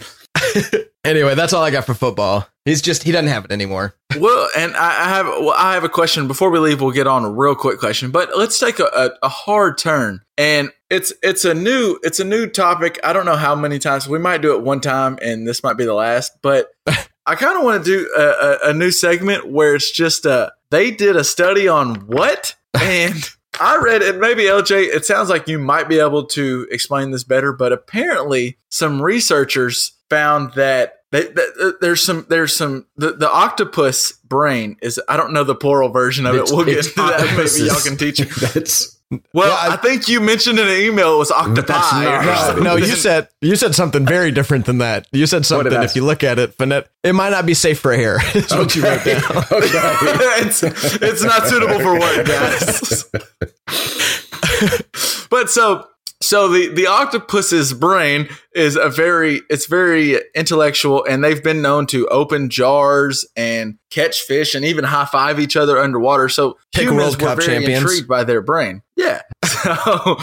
Anyway, 1.06 1.34
that's 1.34 1.54
all 1.54 1.64
I 1.64 1.72
got 1.72 1.86
for 1.86 1.94
football. 1.94 2.46
He's 2.66 2.82
just 2.82 3.04
he 3.04 3.12
doesn't 3.12 3.30
have 3.30 3.46
it 3.46 3.52
anymore. 3.52 3.94
well, 4.20 4.50
and 4.58 4.76
I, 4.76 5.06
I 5.06 5.10
have 5.10 5.26
well, 5.28 5.56
I 5.58 5.74
have 5.74 5.84
a 5.84 5.90
question 5.90 6.28
before 6.28 6.50
we 6.50 6.60
leave. 6.60 6.82
We'll 6.82 6.92
get 6.92 7.08
on 7.08 7.24
a 7.24 7.30
real 7.32 7.56
quick 7.56 7.80
question, 7.80 8.12
but 8.12 8.38
let's 8.38 8.60
take 8.60 8.80
a, 8.80 8.84
a, 8.86 9.10
a 9.24 9.30
hard 9.30 9.78
turn, 9.78 10.22
and 10.38 10.72
it's 10.90 11.14
it's 11.22 11.46
a 11.46 11.54
new 11.54 12.00
it's 12.04 12.20
a 12.20 12.26
new 12.26 12.48
topic. 12.48 13.00
I 13.04 13.14
don't 13.14 13.26
know 13.26 13.36
how 13.36 13.56
many 13.56 13.80
times 13.80 14.08
we 14.08 14.20
might 14.20 14.42
do 14.42 14.56
it 14.56 14.62
one 14.64 14.82
time, 14.82 15.18
and 15.22 15.48
this 15.48 15.64
might 15.64 15.78
be 15.78 15.86
the 15.86 15.94
last, 15.94 16.34
but 16.42 16.72
I 17.26 17.36
kind 17.36 17.58
of 17.58 17.64
want 17.64 17.84
to 17.86 17.92
do 17.92 18.12
a, 18.18 18.22
a, 18.22 18.58
a 18.70 18.74
new 18.74 18.92
segment 18.92 19.52
where 19.52 19.76
it's 19.76 19.92
just 19.92 20.26
uh 20.26 20.50
they 20.72 20.92
did 20.92 21.16
a 21.16 21.24
study 21.24 21.68
on 21.68 21.96
what 22.08 22.56
and. 22.74 23.16
I 23.62 23.76
read 23.76 24.02
it. 24.02 24.18
Maybe 24.18 24.44
LJ. 24.44 24.88
It 24.96 25.04
sounds 25.06 25.28
like 25.28 25.50
you 25.50 25.60
might 25.60 25.90
be 25.90 26.00
able 26.00 26.28
to 26.28 26.66
explain 26.72 27.12
this 27.12 27.26
better, 27.26 27.52
but 27.52 27.74
apparently, 27.74 28.58
some 28.70 29.02
researchers 29.02 29.98
found 30.10 30.54
that, 30.54 31.00
they, 31.12 31.28
there's 31.82 32.02
some 32.02 32.26
there's 32.30 32.56
some 32.56 32.86
the, 32.96 33.12
the 33.14 33.30
octopus 33.30 34.14
brain 34.14 34.78
is 34.82 35.02
I 35.10 35.18
don't 35.18 35.34
know 35.34 35.44
the 35.44 35.56
plural 35.56 35.90
version 35.90 36.26
of 36.26 36.36
It's- 36.36 36.52
it. 36.52 36.56
We'll 36.56 36.66
get 36.68 36.84
to 36.86 36.96
that. 36.96 37.36
Maybe 37.36 37.68
y'all 37.68 37.82
can 37.82 37.98
teach 37.98 38.22
me. 38.22 38.28
That's 38.54 38.98
Well, 39.12 39.22
Well, 39.34 39.52
I- 39.52 39.74
I, 39.74 39.78
think 39.78 40.08
you 40.08 40.20
mentioned 40.22 40.60
in 40.60 40.68
an 40.68 40.78
email 40.78 41.16
it 41.16 41.18
was 41.18 41.32
octopi. 41.32 41.74
not- 42.04 42.58
No, 42.58 42.64
No, 42.64 42.76
you 42.76 42.86
said 42.96 43.28
you 43.42 43.56
said 43.56 43.74
something 43.74 44.06
very 44.06 44.32
different 44.32 44.66
than 44.68 44.78
that. 44.80 45.08
You 45.12 45.26
said 45.26 45.46
something. 45.48 45.74
If 45.82 45.96
you 45.96 46.06
look 46.06 46.24
at 46.24 46.38
it, 46.38 46.56
Finet, 46.58 46.86
it 47.04 47.14
might 47.14 47.30
not 47.32 47.46
be 47.48 47.56
safe 47.56 47.80
for 47.80 47.92
hair. 47.96 48.18
Is 48.36 48.52
what 48.52 48.76
you 48.76 48.84
wrote 48.84 49.04
down. 49.04 49.22
it's 50.42 50.62
it's 50.64 51.24
not 51.24 51.48
suitable 51.48 51.80
for 51.80 52.00
work, 52.00 52.26
guys. 52.28 53.06
but 55.30 55.50
so 55.50 55.88
so 56.22 56.50
the 56.50 56.68
the 56.74 56.88
octopus's 56.88 57.74
brain 57.74 58.28
is 58.54 58.76
a 58.76 58.90
very 58.90 59.42
it's 59.50 59.66
very 59.66 60.20
intellectual 60.36 61.06
and 61.06 61.24
they've 61.24 61.44
been 61.44 61.62
known 61.62 61.86
to 61.86 62.08
open 62.08 62.50
jars 62.50 63.26
and 63.36 63.78
catch 63.90 64.22
fish 64.22 64.54
and 64.54 64.66
even 64.66 64.84
high 64.84 65.06
five 65.06 65.40
each 65.40 65.56
other 65.56 65.78
underwater 65.78 66.28
so 66.28 66.58
Pick 66.74 66.84
humans 66.84 67.00
World 67.00 67.22
were 67.22 67.28
Cup 67.28 67.38
very 67.40 67.48
champions. 67.48 67.82
intrigued 67.84 68.08
by 68.08 68.24
their 68.24 68.42
brain 68.42 68.82
yeah 68.96 69.22
so 69.46 70.18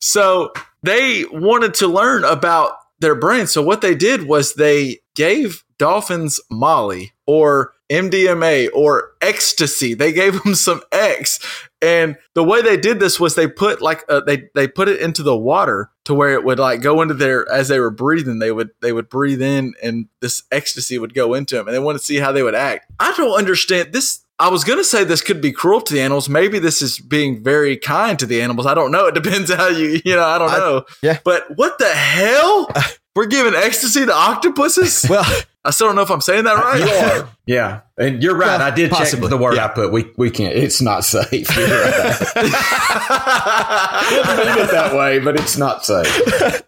so 0.00 0.52
they 0.82 1.24
wanted 1.32 1.74
to 1.74 1.86
learn 1.86 2.24
about 2.24 2.72
their 3.00 3.14
brain 3.14 3.46
so 3.46 3.62
what 3.62 3.80
they 3.80 3.94
did 3.94 4.24
was 4.24 4.54
they 4.54 4.98
gave 5.14 5.64
dolphins 5.78 6.40
molly 6.50 7.12
or 7.26 7.72
MDMA 7.90 8.68
or 8.74 9.12
ecstasy. 9.20 9.94
They 9.94 10.12
gave 10.12 10.42
them 10.42 10.54
some 10.54 10.82
X, 10.92 11.40
and 11.80 12.16
the 12.34 12.42
way 12.44 12.62
they 12.62 12.76
did 12.76 12.98
this 13.00 13.20
was 13.20 13.34
they 13.34 13.46
put 13.46 13.80
like 13.80 14.04
uh, 14.08 14.20
they 14.20 14.48
they 14.54 14.66
put 14.68 14.88
it 14.88 15.00
into 15.00 15.22
the 15.22 15.36
water 15.36 15.90
to 16.04 16.14
where 16.14 16.32
it 16.32 16.44
would 16.44 16.58
like 16.58 16.80
go 16.82 17.02
into 17.02 17.14
their 17.14 17.48
as 17.50 17.68
they 17.68 17.78
were 17.80 17.90
breathing. 17.90 18.38
They 18.38 18.50
would 18.52 18.70
they 18.80 18.92
would 18.92 19.08
breathe 19.08 19.42
in, 19.42 19.74
and 19.82 20.08
this 20.20 20.42
ecstasy 20.50 20.98
would 20.98 21.14
go 21.14 21.34
into 21.34 21.56
them, 21.56 21.68
and 21.68 21.74
they 21.74 21.78
wanted 21.80 21.98
to 21.98 22.04
see 22.04 22.16
how 22.16 22.32
they 22.32 22.42
would 22.42 22.54
act. 22.54 22.90
I 22.98 23.12
don't 23.16 23.38
understand 23.38 23.92
this. 23.92 24.24
I 24.40 24.48
was 24.50 24.62
gonna 24.64 24.84
say 24.84 25.02
this 25.04 25.20
could 25.20 25.40
be 25.40 25.50
cruel 25.52 25.80
to 25.80 25.94
the 25.94 26.00
animals. 26.00 26.28
Maybe 26.28 26.58
this 26.58 26.80
is 26.82 26.98
being 27.00 27.42
very 27.42 27.76
kind 27.76 28.18
to 28.20 28.26
the 28.26 28.40
animals. 28.40 28.66
I 28.66 28.74
don't 28.74 28.92
know. 28.92 29.06
It 29.06 29.14
depends 29.14 29.52
how 29.52 29.68
you 29.68 30.00
you 30.04 30.14
know. 30.16 30.24
I 30.24 30.38
don't 30.38 30.50
I- 30.50 30.58
know. 30.58 30.84
yeah. 31.02 31.18
But 31.24 31.56
what 31.56 31.78
the 31.78 31.88
hell? 31.88 32.70
We're 33.16 33.26
giving 33.26 33.54
ecstasy 33.54 34.06
to 34.06 34.14
octopuses. 34.14 35.04
Well, 35.10 35.24
I 35.68 35.70
still 35.70 35.88
don't 35.88 35.96
know 35.96 36.02
if 36.02 36.10
I'm 36.10 36.22
saying 36.22 36.44
that 36.44 36.54
right. 36.54 36.80
You 36.80 36.86
are. 37.22 37.28
Yeah. 37.44 37.80
And 37.98 38.22
you're 38.22 38.34
right. 38.34 38.58
Well, 38.58 38.62
I 38.62 38.70
did 38.70 38.90
possibly, 38.90 39.28
check 39.28 39.30
the 39.30 39.36
word 39.36 39.56
yeah. 39.56 39.66
I 39.66 39.68
put. 39.68 39.92
We 39.92 40.10
we 40.16 40.30
can't. 40.30 40.54
It's 40.54 40.80
not 40.80 41.04
safe. 41.04 41.54
You're 41.54 41.68
right. 41.68 42.18
Didn't 44.08 44.36
mean 44.38 44.64
it 44.64 44.70
that 44.70 44.94
way, 44.96 45.18
but 45.18 45.38
it's 45.38 45.58
not 45.58 45.84
safe. 45.84 46.62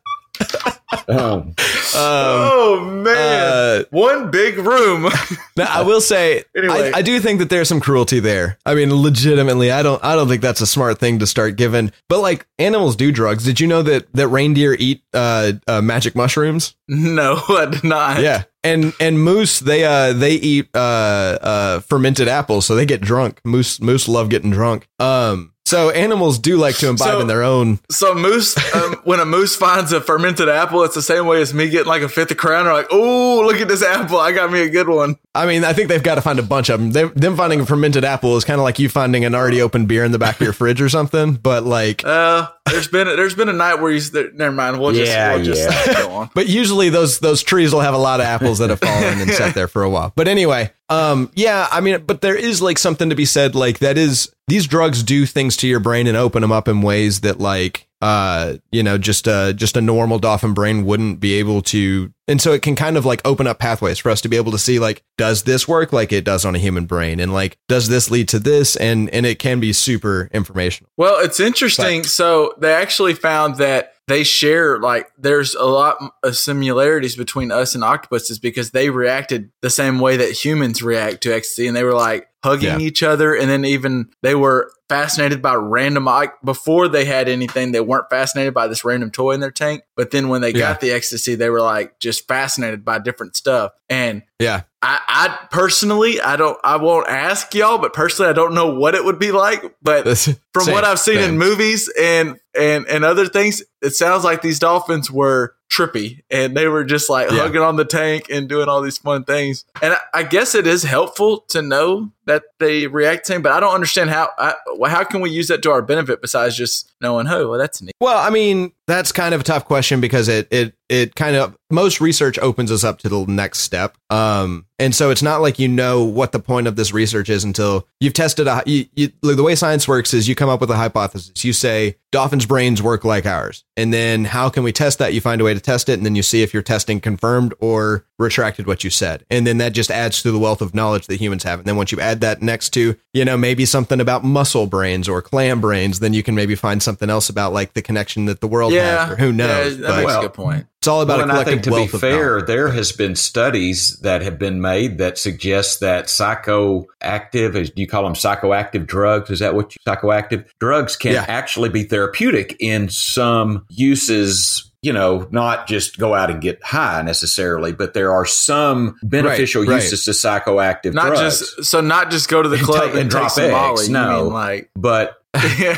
Um, 1.09 1.55
oh 1.95 2.81
man, 2.85 3.17
uh, 3.17 3.85
one 3.91 4.31
big 4.31 4.59
room. 4.59 5.09
Now, 5.57 5.67
I 5.69 5.83
will 5.83 6.01
say, 6.01 6.45
Anyway. 6.57 6.91
I, 6.95 6.99
I 6.99 7.03
do 7.03 7.21
think 7.21 7.41
that 7.41 7.51
there's 7.51 7.69
some 7.69 7.81
cruelty 7.81 8.19
there. 8.19 8.57
I 8.65 8.75
mean, 8.75 8.95
legitimately, 8.95 9.71
I 9.71 9.83
don't, 9.83 10.03
I 10.03 10.15
don't 10.15 10.27
think 10.27 10.41
that's 10.41 10.63
a 10.63 10.67
smart 10.67 10.99
thing 10.99 11.19
to 11.19 11.27
start 11.27 11.57
giving. 11.57 11.93
But 12.09 12.21
like, 12.21 12.47
animals 12.59 12.97
do 12.97 13.13
drugs. 13.13 13.45
Did 13.45 13.61
you 13.61 13.67
know 13.67 13.83
that 13.83 14.11
that 14.15 14.29
reindeer 14.29 14.75
eat 14.79 15.03
uh, 15.13 15.53
uh 15.67 15.83
magic 15.83 16.15
mushrooms? 16.15 16.77
no, 16.89 17.43
I 17.49 17.67
did 17.67 17.85
not. 17.85 18.23
Yeah, 18.23 18.45
and 18.65 18.93
and 19.01 19.23
moose 19.23 19.61
they 19.61 19.85
uh 19.85 20.13
they 20.13 20.33
eat 20.35 20.69
uh 20.75 20.79
uh 20.79 21.81
fermented 21.81 22.29
apples, 22.29 22.67
so 22.67 22.75
they 22.75 22.87
get 22.87 23.01
drunk. 23.01 23.41
Moose 23.45 23.81
moose 23.81 24.09
love 24.09 24.29
getting 24.29 24.51
drunk. 24.51 24.87
Um, 24.99 25.53
so 25.67 25.91
animals 25.91 26.41
do 26.41 26.57
like 26.57 26.77
to 26.79 26.89
imbibe 26.89 27.07
So- 27.11 27.21
in 27.21 27.27
their 27.29 27.45
own. 27.45 27.79
So 27.93 28.13
moose, 28.15 28.57
um, 28.75 28.97
when 29.05 29.21
a 29.21 29.25
moose 29.25 29.55
finds 29.55 29.93
a 29.93 30.01
fermented 30.01 30.49
apple, 30.49 30.83
it's 30.83 30.97
the 30.97 31.03
same 31.03 31.27
way 31.27 31.41
as 31.41 31.55
me 31.55 31.69
getting 31.69 31.87
like 31.87 32.03
a 32.03 32.09
fifth 32.09 32.33
of 32.33 32.39
crown. 32.39 32.67
Or 32.67 32.73
like, 32.73 32.89
oh, 32.91 33.43
look 33.47 33.61
at 33.61 33.69
this 33.69 33.83
apple! 33.83 34.19
I 34.19 34.33
got 34.33 34.51
me 34.51 34.63
a 34.63 34.69
good 34.69 34.89
one. 34.89 35.17
I 35.33 35.47
mean, 35.47 35.63
I 35.65 35.73
think 35.73 35.89
they've 35.89 36.03
got 36.03 36.17
to 36.17 36.23
find 36.23 36.41
a 36.41 36.43
bunch 36.43 36.71
of 36.71 36.81
them. 36.81 36.91
They, 36.91 37.05
them 37.05 37.37
finding 37.37 37.61
a 37.61 37.67
fermented 37.67 38.05
apple 38.05 38.37
is 38.37 38.45
kind 38.45 38.59
of 38.59 38.65
like 38.65 38.81
you 38.81 38.89
finding 38.89 39.25
an 39.25 39.33
already 39.35 39.63
opened 39.63 39.87
beer 39.87 40.05
in 40.05 40.11
the 40.11 40.19
back 40.19 40.37
of 40.37 40.41
your 40.43 40.53
fridge 40.53 40.83
or 40.83 40.89
something. 40.89 41.35
But 41.35 41.63
like, 41.63 42.03
Uh, 42.05 42.49
there's 42.71 42.89
been 42.89 43.09
a, 43.09 43.17
there's 43.17 43.35
been 43.35 43.49
a 43.49 43.53
night 43.53 43.77
where 43.81 43.93
he's 43.93 44.11
there, 44.11 44.31
never 44.33 44.55
mind. 44.55 44.81
We'll 44.81 44.93
just 44.93 45.11
Yeah, 45.11 45.35
we'll 45.35 45.45
just 45.45 45.69
yeah. 45.87 46.03
go 46.03 46.11
on. 46.13 46.31
But 46.35 46.49
usually 46.49 46.89
those 46.89 47.19
those 47.19 47.43
trees 47.43 47.73
will 47.73 47.81
have 47.81 47.95
a 47.95 47.99
lot 47.99 48.21
of 48.21 48.27
apples 48.27 48.59
that 48.59 48.71
have 48.71 48.81
fallen 48.81 49.21
and 49.21 49.31
sat 49.31 49.55
there 49.55 49.69
for 49.69 49.83
a 49.83 49.91
while. 49.91 50.13
But 50.17 50.29
anyway, 50.29 50.73
um, 50.89 51.31
yeah, 51.35 51.69
I 51.71 51.81
mean, 51.81 52.05
but 52.05 52.21
there 52.21 52.37
is 52.37 52.63
like 52.63 52.79
something 52.79 53.11
to 53.11 53.17
be 53.17 53.25
said. 53.25 53.55
Like 53.55 53.81
that 53.81 53.99
is 53.99 54.33
these 54.49 54.67
drugs 54.67 55.03
do 55.03 55.27
things 55.27 55.57
to 55.59 55.69
your 55.69 55.81
brain 55.81 56.07
and 56.07 56.17
open 56.17 56.43
them 56.43 56.53
up 56.53 56.69
in 56.69 56.83
ways 56.83 57.21
that 57.21 57.39
like 57.39 57.87
uh 58.03 58.55
you 58.73 58.83
know 58.83 58.97
just 58.97 59.29
uh 59.29 59.53
just 59.53 59.77
a 59.77 59.81
normal 59.81 60.19
dolphin 60.19 60.55
brain 60.55 60.85
wouldn't 60.85 61.21
be 61.21 61.35
able 61.35 61.61
to 61.61 62.13
and 62.27 62.41
so 62.41 62.53
it 62.53 62.63
can 62.63 62.75
kind 62.75 62.97
of 62.97 63.05
like 63.05 63.21
open 63.27 63.47
up 63.47 63.59
pathways 63.59 63.99
for 63.99 64.11
us 64.11 64.21
to 64.23 64.29
be 64.29 64.37
able 64.37 64.53
to 64.53 64.59
see 64.59 64.79
like 64.79 65.03
does 65.19 65.43
this 65.43 65.69
work 65.69 65.93
like 65.93 66.11
it 66.13 66.25
does 66.25 66.45
on 66.45 66.55
a 66.55 66.59
human 66.59 66.87
brain 66.87 67.21
and 67.21 67.33
like 67.33 67.59
does 67.69 67.89
this 67.89 68.11
lead 68.11 68.27
to 68.29 68.39
this 68.39 68.75
and 68.77 69.11
and 69.11 69.27
it 69.27 69.39
can 69.39 69.61
be 69.61 69.73
super 69.73 70.31
informational 70.33 70.91
Well, 70.97 71.23
it's 71.23 71.41
interesting. 71.41 72.05
so 72.05 72.55
they 72.59 72.73
actually 72.73 73.15
found 73.15 73.57
that 73.57 73.95
they 74.09 74.25
share 74.25 74.79
like 74.81 75.09
there's 75.19 75.55
a 75.55 75.65
lot 75.67 75.97
of 76.25 76.37
similarities 76.37 77.17
between 77.17 77.53
us 77.53 77.75
and 77.75 77.85
octopuses 77.85 78.39
because 78.39 78.71
they 78.73 78.91
reacted 78.91 79.51
the 79.63 79.71
same 79.71 80.01
way 80.01 80.17
that 80.17 80.31
humans 80.45 80.83
react 80.83 81.21
to 81.23 81.33
ecstasy, 81.35 81.67
and 81.69 81.77
they 81.77 81.85
were 81.85 81.95
like 81.95 82.29
hugging 82.43 82.81
Yeah. 82.81 82.87
each 82.87 83.03
other, 83.05 83.35
and 83.37 83.49
then 83.49 83.65
even 83.65 84.09
they 84.23 84.35
were 84.35 84.73
fascinated 84.91 85.41
by 85.41 85.55
random 85.55 86.05
like 86.05 86.33
before 86.45 86.89
they 86.89 87.05
had 87.07 87.29
anything 87.29 87.71
they 87.73 87.81
weren't 87.81 88.11
fascinated 88.11 88.53
by 88.53 88.67
this 88.67 88.85
random 88.85 89.11
toy 89.11 89.31
in 89.31 89.41
their 89.41 89.51
tank 89.51 89.83
but 89.97 90.11
then 90.11 90.29
when 90.29 90.41
they 90.43 90.51
Yeah. 90.51 90.59
got 90.73 90.81
the 90.81 90.91
ecstasy 90.91 91.37
they 91.37 91.49
were 91.49 91.63
like 91.63 91.99
just 92.01 92.27
fascinated 92.29 92.85
by 92.85 92.99
different 92.99 93.37
stuff 93.37 93.71
and 93.89 94.23
yeah 94.41 94.63
I, 94.83 94.99
I 95.09 95.47
personally 95.51 96.21
i 96.21 96.37
don't 96.37 96.59
i 96.65 96.77
won't 96.77 97.09
ask 97.09 97.55
y'all 97.55 97.79
but 97.79 97.93
personally 97.93 98.31
i 98.31 98.33
don't 98.35 98.53
know 98.55 98.75
what 98.75 98.95
it 98.95 99.05
would 99.05 99.19
be 99.21 99.31
like 99.33 99.63
but 99.81 100.05
from 100.53 100.65
Same, 100.65 100.75
what 100.75 100.85
I've 100.85 100.99
seen 100.99 101.17
same. 101.19 101.31
in 101.35 101.39
movies 101.39 101.89
and 101.99 102.39
and 102.59 102.85
and 102.89 103.05
other 103.05 103.27
things, 103.29 103.63
it 103.81 103.91
sounds 103.91 104.25
like 104.25 104.43
these 104.43 104.59
dolphins 104.59 105.09
were 105.09 105.55
trippy 105.71 106.23
and 106.33 106.57
they 106.57 106.67
were 106.67 106.83
just 106.83 107.09
like 107.09 107.31
Yeah. 107.31 107.37
hugging 107.43 107.63
on 107.63 107.77
the 107.77 107.85
tank 107.85 108.27
and 108.29 108.49
doing 108.49 108.69
all 108.69 108.83
these 108.83 108.99
fun 108.99 109.23
things. 109.23 109.65
And 109.81 109.95
I, 109.95 109.99
I 110.13 110.23
guess 110.25 110.57
it 110.57 110.67
is 110.67 110.83
helpful 110.83 111.45
to 111.51 111.63
know 111.63 112.11
that 112.31 112.45
they 112.61 112.87
react 112.87 113.27
the 113.27 113.35
same, 113.35 113.43
but 113.43 113.51
I 113.51 113.59
don't 113.59 113.75
understand 113.75 114.09
how 114.09 114.31
I, 114.39 114.55
how 114.87 115.03
can 115.03 115.21
we 115.21 115.31
use 115.31 115.49
that 115.49 115.63
to 115.65 115.71
our 115.73 115.83
benefit 115.83 116.23
besides 116.23 116.57
just 116.57 116.93
knowing, 117.01 117.27
oh, 117.27 117.51
well, 117.51 117.59
that's 117.59 117.83
neat. 117.83 117.93
Well, 118.01 118.17
I 118.17 118.31
mean, 118.31 118.73
that's 118.87 119.11
kind 119.11 119.35
of 119.35 119.41
a 119.41 119.45
tough 119.45 119.65
question 119.65 120.01
because 120.01 120.29
it 120.29 120.47
it 120.53 120.75
it 120.89 121.15
kind 121.17 121.37
of 121.37 121.57
most 121.71 122.01
research 122.01 122.39
opens 122.39 122.71
us 122.71 122.85
up 122.85 122.99
to 122.99 123.09
the 123.09 123.25
next 123.27 123.61
step. 123.61 123.97
Um, 124.11 124.67
and 124.79 124.95
so 124.95 125.11
it's 125.11 125.23
not 125.23 125.41
like 125.41 125.59
you 125.59 125.69
know 125.69 126.05
what 126.05 126.33
the 126.33 126.39
point 126.39 126.67
of 126.67 126.77
this 126.77 126.93
research 126.93 127.29
is 127.29 127.45
until 127.45 127.87
you've 128.01 128.13
tested 128.13 128.47
a. 128.47 128.63
You, 128.65 128.87
you, 128.95 129.09
the 129.23 129.43
way 129.43 129.55
science 129.55 129.87
works 129.89 130.15
is 130.15 130.29
you 130.29 130.35
come 130.35 130.49
up 130.49 130.61
with 130.61 130.71
a 130.71 130.77
hypothesis. 130.77 131.45
You 131.45 131.53
say 131.53 131.97
dolphins' 132.13 132.47
brains 132.47 132.83
work 132.83 133.05
like 133.05 133.27
ours, 133.27 133.65
and 133.77 133.93
then 133.93 134.25
how 134.25 134.49
can 134.51 134.63
we 134.63 134.73
test 134.73 134.99
that? 134.99 135.15
You 135.15 135.21
find 135.21 135.41
a 135.41 135.45
way 135.45 135.55
to 135.55 135.61
test 135.61 135.89
it, 135.89 135.95
and 135.95 136.07
then 136.07 136.15
you 136.15 136.23
see 136.23 136.43
if 136.43 136.55
your 136.55 136.63
testing 136.63 137.01
confirmed 137.01 137.55
or 137.61 138.07
retracted 138.21 138.67
what 138.67 138.85
you 138.85 138.91
said, 138.91 139.25
and 139.31 139.47
then 139.47 139.59
that 139.59 139.73
just 139.73 139.91
adds 139.91 140.23
to 140.23 140.31
the 140.31 140.39
wealth 140.39 140.61
of 140.63 140.75
knowledge 140.75 141.07
that 141.09 141.21
humans 141.21 141.43
have. 141.43 141.59
And 141.61 141.67
then 141.69 141.77
once 141.77 141.91
you 141.91 141.99
add 142.01 142.21
that 142.21 142.43
next 142.43 142.71
to 142.71 142.95
you 143.13 143.25
know 143.25 143.37
maybe 143.37 143.65
something 143.67 144.01
about 144.01 144.23
muscle 144.23 144.67
brains 144.67 145.09
or 145.09 145.21
clam 145.23 145.61
brains, 145.61 145.99
then 146.01 146.13
you 146.13 146.23
can 146.23 146.35
maybe 146.35 146.55
find 146.55 146.83
something 146.83 147.11
else 147.11 147.29
about 147.29 147.53
like 147.53 147.73
the 147.75 147.83
connection 147.83 148.27
that 148.27 148.41
the 148.41 148.47
world 148.47 148.73
Yeah. 148.73 149.07
has, 149.07 149.13
or 149.13 149.17
who 149.17 149.33
knows. 149.33 149.77
Yeah, 149.77 149.81
that 149.83 149.89
but 149.89 150.01
makes 150.03 150.15
a 150.15 150.21
good 150.21 150.35
point. 150.35 150.67
it's 150.79 150.87
all 150.89 151.01
about 151.01 151.19
well, 151.19 151.31
and 151.31 151.33
I 151.33 151.45
think 151.45 151.63
to 151.65 151.71
be 151.71 151.75
wealth 151.77 151.95
of 151.95 152.03
knowledge. 152.03 152.17
fair, 152.17 152.43
there 152.43 152.69
has 152.69 152.93
been 152.93 153.17
studies 153.17 153.99
that 154.03 154.23
have 154.23 154.39
been 154.39 154.61
made 154.61 154.99
that 154.99 155.19
suggest 155.19 155.81
that 155.81 156.07
psychoactive, 156.07 157.55
as 157.57 157.73
you 157.77 157.87
call 157.87 158.05
them, 158.05 158.15
psychoactive 158.15 158.87
drugs. 158.87 159.31
Is 159.31 159.39
that 159.41 159.55
what 159.55 159.75
you, 159.75 159.79
psychoactive 159.87 160.45
drugs 160.61 160.97
can 160.97 161.13
Yeah. 161.13 161.25
actually 161.29 161.69
be 161.69 161.83
therapeutic 161.85 162.57
in 162.61 162.89
some 162.89 163.65
uses? 163.69 164.70
You 164.83 164.95
know, 164.95 165.29
not 165.31 165.67
just 165.67 165.99
go 165.99 166.15
out 166.15 166.31
and 166.31 166.41
get 166.41 166.63
high 166.63 167.03
necessarily, 167.03 167.73
but 167.73 167.93
there 167.93 168.13
are 168.13 168.25
some 168.25 168.97
beneficial 169.03 169.65
right. 169.65 169.75
uses 169.75 170.05
to 170.07 170.13
psychoactive 170.13 170.95
Not 170.95 171.09
drugs. 171.09 171.21
just 171.55 171.65
so 171.71 171.81
not 171.83 172.11
just 172.11 172.29
go 172.31 172.43
to 172.43 172.49
the 172.49 172.57
And 172.59 172.65
club 172.65 172.83
take- 172.85 172.91
and, 172.93 173.01
and 173.01 173.11
take 173.11 173.21
drop 173.21 173.31
some 173.31 173.45
eggs, 173.45 173.53
Molly. 173.53 173.87
You 173.87 173.93
no. 173.93 174.25
mean 174.25 174.33
like 174.33 174.71
but 174.75 175.17